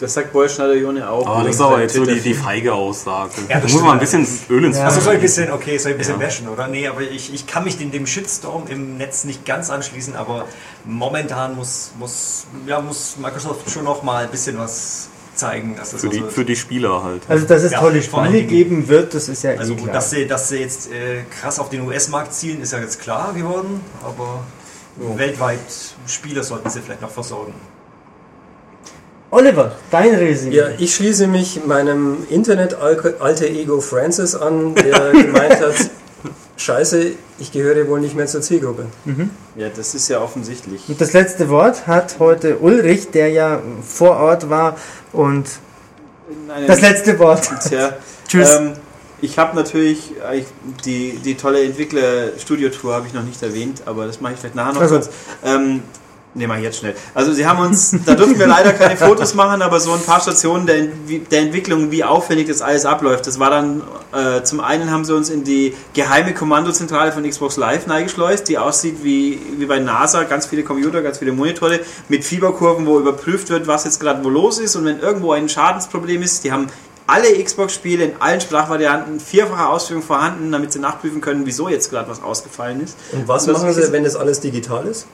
Das 0.00 0.14
sagt 0.14 0.32
Bollschneider 0.32 0.74
Jone 0.76 1.08
auch. 1.08 1.26
Aber 1.26 1.44
das 1.44 1.56
ist 1.56 1.60
aber 1.60 1.82
jetzt 1.82 1.94
so 1.94 2.06
die, 2.06 2.20
die 2.20 2.32
feige 2.32 2.72
Aussage. 2.72 3.32
Ja, 3.50 3.60
da 3.60 3.68
muss 3.68 3.82
man 3.82 3.92
ein 3.92 3.98
bisschen 3.98 4.26
Öl 4.48 4.64
ins 4.64 4.78
ja. 4.78 4.86
Also 4.86 5.00
soll 5.00 5.14
ich 5.14 5.18
ein 5.18 5.22
bisschen, 5.22 5.52
okay, 5.52 5.76
soll 5.76 5.90
ich 5.90 5.96
ein 5.96 5.98
bisschen 5.98 6.18
ja. 6.18 6.26
bashen, 6.26 6.48
oder? 6.48 6.68
Nee, 6.68 6.88
aber 6.88 7.02
ich, 7.02 7.34
ich 7.34 7.46
kann 7.46 7.64
mich 7.64 7.78
in 7.80 7.90
dem 7.90 8.06
Shitstorm 8.06 8.66
im 8.68 8.96
Netz 8.96 9.24
nicht 9.24 9.44
ganz 9.44 9.68
anschließen, 9.68 10.16
aber 10.16 10.46
momentan 10.86 11.54
muss, 11.54 11.92
muss, 11.98 12.46
ja, 12.66 12.80
muss 12.80 13.18
Microsoft 13.18 13.70
schon 13.70 13.84
noch 13.84 14.02
mal 14.02 14.24
ein 14.24 14.30
bisschen 14.30 14.56
was 14.56 15.10
zeigen. 15.40 15.74
Dass 15.76 15.90
das 15.90 16.00
für, 16.00 16.08
die, 16.08 16.20
also 16.20 16.30
für 16.30 16.44
die 16.44 16.56
Spieler 16.56 17.02
halt. 17.02 17.22
Also, 17.28 17.46
dass 17.46 17.62
es 17.62 17.72
ja, 17.72 17.80
tolle 17.80 18.02
Spiele 18.02 18.44
geben 18.44 18.88
wird, 18.88 19.14
das 19.14 19.28
ist 19.28 19.42
ja 19.42 19.52
Also, 19.52 19.74
klar. 19.74 19.92
Dass, 19.92 20.10
sie, 20.10 20.26
dass 20.26 20.48
sie 20.48 20.58
jetzt 20.58 20.90
äh, 20.92 21.22
krass 21.40 21.58
auf 21.58 21.70
den 21.70 21.80
US-Markt 21.82 22.32
zielen, 22.32 22.60
ist 22.60 22.72
ja 22.72 22.78
jetzt 22.78 23.00
klar 23.00 23.32
geworden, 23.32 23.80
aber 24.02 24.44
ja. 25.00 25.18
weltweit 25.18 25.58
Spieler 26.06 26.44
sollten 26.44 26.70
sie 26.70 26.80
vielleicht 26.80 27.02
noch 27.02 27.10
versorgen. 27.10 27.54
Oliver, 29.32 29.76
dein 29.90 30.14
Resümee. 30.14 30.56
Ja, 30.56 30.68
ich 30.78 30.94
schließe 30.94 31.28
mich 31.28 31.64
meinem 31.64 32.26
Internet-Alter 32.28 33.46
Ego 33.46 33.80
Francis 33.80 34.34
an, 34.34 34.74
der 34.74 35.12
gemeint 35.12 35.60
hat, 35.60 35.90
Scheiße, 36.56 37.12
ich 37.40 37.52
gehöre 37.52 37.88
wohl 37.88 38.00
nicht 38.00 38.14
mehr 38.14 38.26
zur 38.26 38.42
Zielgruppe. 38.42 38.86
Mhm. 39.04 39.30
Ja, 39.56 39.68
das 39.74 39.94
ist 39.94 40.08
ja 40.08 40.20
offensichtlich. 40.20 40.88
Und 40.88 41.00
das 41.00 41.12
letzte 41.12 41.48
Wort 41.48 41.86
hat 41.86 42.18
heute 42.18 42.58
Ulrich, 42.58 43.10
der 43.10 43.30
ja 43.30 43.62
vor 43.86 44.16
Ort 44.16 44.50
war 44.50 44.76
und 45.12 45.46
das 46.66 46.80
letzte 46.80 47.18
Wort. 47.18 47.48
Tja, 47.66 47.96
Tschüss. 48.28 48.56
Ähm, 48.56 48.72
ich 49.22 49.38
habe 49.38 49.56
natürlich 49.56 50.12
die, 50.84 51.18
die 51.24 51.34
tolle 51.34 51.62
Entwickler-Studio-Tour 51.64 52.94
habe 52.94 53.06
ich 53.06 53.12
noch 53.12 53.24
nicht 53.24 53.42
erwähnt, 53.42 53.82
aber 53.84 54.06
das 54.06 54.20
mache 54.20 54.34
ich 54.34 54.38
vielleicht 54.38 54.54
nachher 54.54 54.74
noch 54.74 54.80
also. 54.80 54.96
kurz. 54.96 55.10
Ähm, 55.44 55.82
Ne, 56.32 56.46
mal 56.46 56.62
jetzt 56.62 56.78
schnell. 56.78 56.94
Also 57.12 57.32
sie 57.32 57.44
haben 57.44 57.58
uns, 57.58 57.92
da 58.06 58.14
dürfen 58.14 58.38
wir 58.38 58.46
leider 58.46 58.72
keine 58.72 58.96
Fotos 58.96 59.34
machen, 59.34 59.62
aber 59.62 59.80
so 59.80 59.92
ein 59.92 60.02
paar 60.02 60.20
Stationen 60.20 60.64
der, 60.64 60.86
der 61.28 61.40
Entwicklung, 61.40 61.90
wie 61.90 62.04
aufwendig 62.04 62.46
das 62.46 62.62
alles 62.62 62.86
abläuft. 62.86 63.26
Das 63.26 63.40
war 63.40 63.50
dann, 63.50 63.82
äh, 64.12 64.44
zum 64.44 64.60
einen 64.60 64.92
haben 64.92 65.04
sie 65.04 65.12
uns 65.12 65.28
in 65.28 65.42
die 65.42 65.74
geheime 65.92 66.32
Kommandozentrale 66.32 67.10
von 67.10 67.28
Xbox 67.28 67.56
Live 67.56 67.88
neigeschleust, 67.88 68.48
die 68.48 68.58
aussieht 68.58 68.98
wie, 69.02 69.40
wie 69.58 69.66
bei 69.66 69.80
NASA, 69.80 70.22
ganz 70.22 70.46
viele 70.46 70.62
Computer, 70.62 71.02
ganz 71.02 71.18
viele 71.18 71.32
Monitore 71.32 71.80
mit 72.08 72.24
Fieberkurven, 72.24 72.86
wo 72.86 73.00
überprüft 73.00 73.50
wird, 73.50 73.66
was 73.66 73.84
jetzt 73.84 73.98
gerade 73.98 74.22
wo 74.22 74.28
los 74.28 74.60
ist 74.60 74.76
und 74.76 74.84
wenn 74.84 75.00
irgendwo 75.00 75.32
ein 75.32 75.48
Schadensproblem 75.48 76.22
ist, 76.22 76.44
die 76.44 76.52
haben 76.52 76.68
alle 77.08 77.42
Xbox-Spiele 77.42 78.04
in 78.04 78.12
allen 78.20 78.40
Sprachvarianten 78.40 79.18
vierfache 79.18 79.68
Ausführung 79.68 80.04
vorhanden, 80.04 80.52
damit 80.52 80.72
sie 80.72 80.78
nachprüfen 80.78 81.20
können, 81.20 81.44
wieso 81.44 81.68
jetzt 81.68 81.90
gerade 81.90 82.08
was 82.08 82.22
ausgefallen 82.22 82.80
ist. 82.80 82.96
Und 83.10 83.26
was 83.26 83.48
und 83.48 83.54
machen 83.54 83.72
sie, 83.72 83.90
wenn 83.90 84.04
das 84.04 84.14
alles 84.14 84.38
digital 84.38 84.86
ist? 84.86 85.06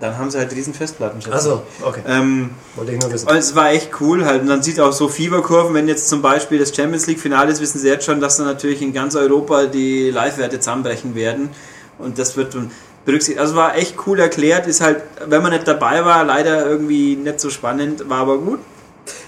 Dann 0.00 0.16
haben 0.16 0.30
sie 0.30 0.38
halt 0.38 0.50
riesen 0.52 0.72
Festplatten. 0.72 1.20
Achso, 1.30 1.62
okay. 1.82 2.00
Ähm, 2.08 2.50
Wollte 2.74 2.92
ich 2.92 3.00
nur 3.00 3.12
wissen. 3.12 3.28
Es 3.28 3.54
war 3.54 3.70
echt 3.70 4.00
cool 4.00 4.24
halt. 4.24 4.40
Und 4.40 4.48
dann 4.48 4.62
sieht 4.62 4.80
auch 4.80 4.92
so 4.92 5.08
Fieberkurven, 5.08 5.74
wenn 5.74 5.88
jetzt 5.88 6.08
zum 6.08 6.22
Beispiel 6.22 6.58
das 6.58 6.74
Champions 6.74 7.06
League 7.06 7.20
Finale 7.20 7.52
ist, 7.52 7.60
wissen 7.60 7.78
sie 7.78 7.88
jetzt 7.88 8.06
schon, 8.06 8.18
dass 8.18 8.38
dann 8.38 8.46
natürlich 8.46 8.80
in 8.80 8.94
ganz 8.94 9.14
Europa 9.14 9.66
die 9.66 10.10
Live-Werte 10.10 10.58
zusammenbrechen 10.58 11.14
werden. 11.14 11.50
Und 11.98 12.18
das 12.18 12.34
wird 12.38 12.54
dann 12.54 12.70
berücksichtigt. 13.04 13.40
Also 13.40 13.56
war 13.56 13.76
echt 13.76 13.96
cool 14.06 14.18
erklärt. 14.18 14.66
Ist 14.66 14.80
halt, 14.80 15.02
wenn 15.26 15.42
man 15.42 15.52
nicht 15.52 15.68
dabei 15.68 16.02
war, 16.02 16.24
leider 16.24 16.64
irgendwie 16.64 17.16
nicht 17.16 17.38
so 17.38 17.50
spannend, 17.50 18.08
war 18.08 18.20
aber 18.20 18.38
gut. 18.38 18.60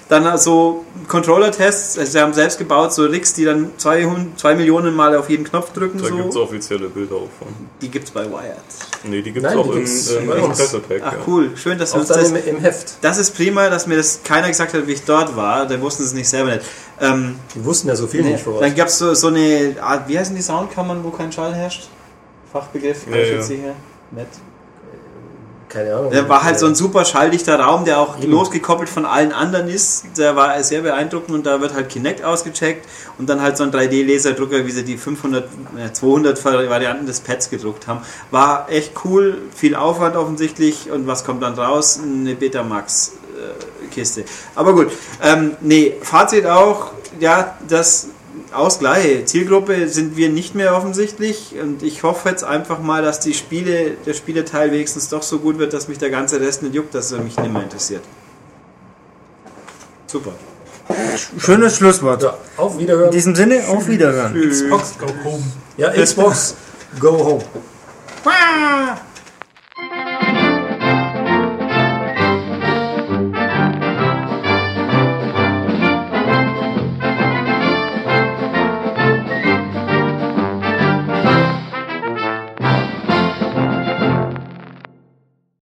Dann 0.09 0.37
so 0.37 0.85
Controller-Tests, 1.09 1.99
also 1.99 2.13
sie 2.13 2.21
haben 2.21 2.35
selbst 2.35 2.59
gebaut, 2.59 2.93
so 2.93 3.05
Rigs, 3.05 3.33
die 3.35 3.45
dann 3.45 3.71
zwei, 3.79 4.07
zwei 4.37 4.55
Millionen 4.55 4.95
Mal 4.95 5.17
auf 5.17 5.31
jeden 5.31 5.45
Knopf 5.45 5.73
drücken. 5.73 5.99
Da 5.99 6.09
so. 6.09 6.17
gibt 6.17 6.29
es 6.29 6.37
offizielle 6.37 6.89
Bilder 6.89 7.17
auch 7.17 7.31
von. 7.39 7.49
Die 7.81 7.89
gibt 7.89 8.07
es 8.07 8.11
bei 8.11 8.25
Wired. 8.25 8.57
Nee, 9.05 9.23
die 9.23 9.33
gibt 9.33 9.47
es 9.47 9.57
auch 9.57 9.67
im, 9.71 9.85
im, 9.85 10.97
im 10.97 11.03
Ach 11.03 11.15
cool, 11.27 11.57
schön, 11.57 11.79
dass 11.79 11.95
wir 11.95 12.01
uns 12.01 12.09
das... 12.09 12.31
Im, 12.31 12.37
Im 12.37 12.61
Heft. 12.61 12.97
Das 13.01 13.19
ist 13.19 13.35
prima, 13.35 13.71
dass 13.71 13.87
mir 13.87 13.97
das 13.97 14.23
keiner 14.23 14.49
gesagt 14.49 14.75
hat, 14.75 14.87
wie 14.87 14.93
ich 14.93 15.05
dort 15.05 15.35
war. 15.37 15.67
Da 15.67 15.81
wussten 15.81 16.03
sie 16.03 16.09
es 16.09 16.15
nicht 16.15 16.29
selber 16.29 16.55
nicht. 16.57 16.67
Ähm, 17.01 17.37
die 17.55 17.65
wussten 17.65 17.89
ja 17.89 17.97
so 17.97 18.07
viel 18.07 18.23
nee, 18.23 18.33
nicht 18.33 18.45
vor 18.45 18.61
Dann 18.61 18.75
gab 18.75 18.89
es 18.89 18.99
so, 18.99 19.15
so 19.15 19.29
eine 19.29 19.77
Art, 19.81 20.09
wie 20.09 20.19
heißen 20.19 20.37
die 20.37 20.43
Soundkammern, 20.43 21.03
wo 21.03 21.11
kein 21.11 21.33
Schall 21.33 21.55
herrscht? 21.55 21.89
Fachbegriff, 22.53 23.07
ja, 23.11 23.17
ja. 23.17 23.43
hier. 23.43 23.75
Nett 24.11 24.29
keine 25.73 25.95
Ahnung. 25.95 26.11
Der 26.11 26.29
war 26.29 26.43
halt 26.43 26.59
so 26.59 26.67
ein 26.67 26.75
super 26.75 27.05
schalldichter 27.05 27.59
Raum, 27.59 27.85
der 27.85 27.99
auch 27.99 28.19
Eben. 28.19 28.31
losgekoppelt 28.31 28.89
von 28.89 29.05
allen 29.05 29.33
anderen 29.33 29.69
ist. 29.69 30.05
Der 30.19 30.37
war 30.37 30.63
sehr 30.63 30.83
beeindruckend 30.83 31.35
und 31.35 31.47
da 31.47 31.61
wird 31.61 31.75
halt 31.75 31.89
Kinect 31.89 32.23
ausgecheckt 32.23 32.87
und 33.19 33.29
dann 33.29 33.41
halt 33.41 33.57
so 33.57 33.65
ein 33.65 33.73
3D-Laserdrucker, 33.73 34.67
wie 34.67 34.71
sie 34.71 34.85
die 34.85 34.99
500, 34.99 35.45
äh, 35.79 35.93
200 35.93 36.45
Varianten 36.45 37.07
des 37.07 37.21
Pads 37.21 37.51
gedruckt 37.51 37.87
haben. 37.87 38.01
War 38.31 38.71
echt 38.71 38.93
cool, 39.05 39.39
viel 39.55 39.75
Aufwand 39.75 40.17
offensichtlich 40.17 40.91
und 40.91 41.07
was 41.07 41.25
kommt 41.25 41.43
dann 41.43 41.55
raus? 41.55 41.99
Eine 42.03 42.35
Betamax. 42.35 43.13
Äh, 43.37 43.89
Kiste. 43.93 44.25
Aber 44.55 44.75
gut, 44.75 44.91
ähm, 45.23 45.57
nee, 45.61 45.95
Fazit 46.03 46.47
auch, 46.47 46.93
ja, 47.21 47.57
das 47.69 48.09
Ausgleich. 48.53 49.27
Zielgruppe 49.27 49.89
sind 49.89 50.17
wir 50.17 50.29
nicht 50.29 50.55
mehr 50.55 50.77
offensichtlich 50.77 51.55
und 51.61 51.83
ich 51.83 52.03
hoffe 52.03 52.29
jetzt 52.29 52.45
einfach 52.45 52.81
mal, 52.81 53.03
dass 53.03 53.21
die 53.21 53.35
Spiele, 53.35 53.93
der 54.07 54.15
Spieleteil 54.15 54.73
wenigstens 54.73 55.09
doch 55.09 55.23
so 55.23 55.39
gut 55.39 55.59
wird, 55.59 55.73
dass 55.73 55.89
mich 55.89 55.99
der 55.99 56.11
ganze 56.11 56.41
Rest 56.41 56.63
nicht 56.63 56.75
juckt, 56.75 56.95
dass 56.95 57.13
er 57.13 57.21
mich 57.21 57.37
nicht 57.37 57.53
mehr 57.53 57.63
interessiert. 57.63 58.03
Super. 60.07 60.33
Schönes 61.39 61.77
Schlusswort. 61.77 62.23
Ja, 62.23 62.37
auf 62.57 62.79
Wiederhören. 62.79 63.07
In 63.07 63.13
diesem 63.13 63.35
Sinne, 63.35 63.67
auf 63.69 63.89
Wiederhören. 63.89 64.35
Xbox, 64.49 64.99
go 64.99 65.07
home. 65.25 65.43
Ja, 65.77 65.91
Xbox, 65.91 66.55
go 67.01 67.13
home. 67.13 67.45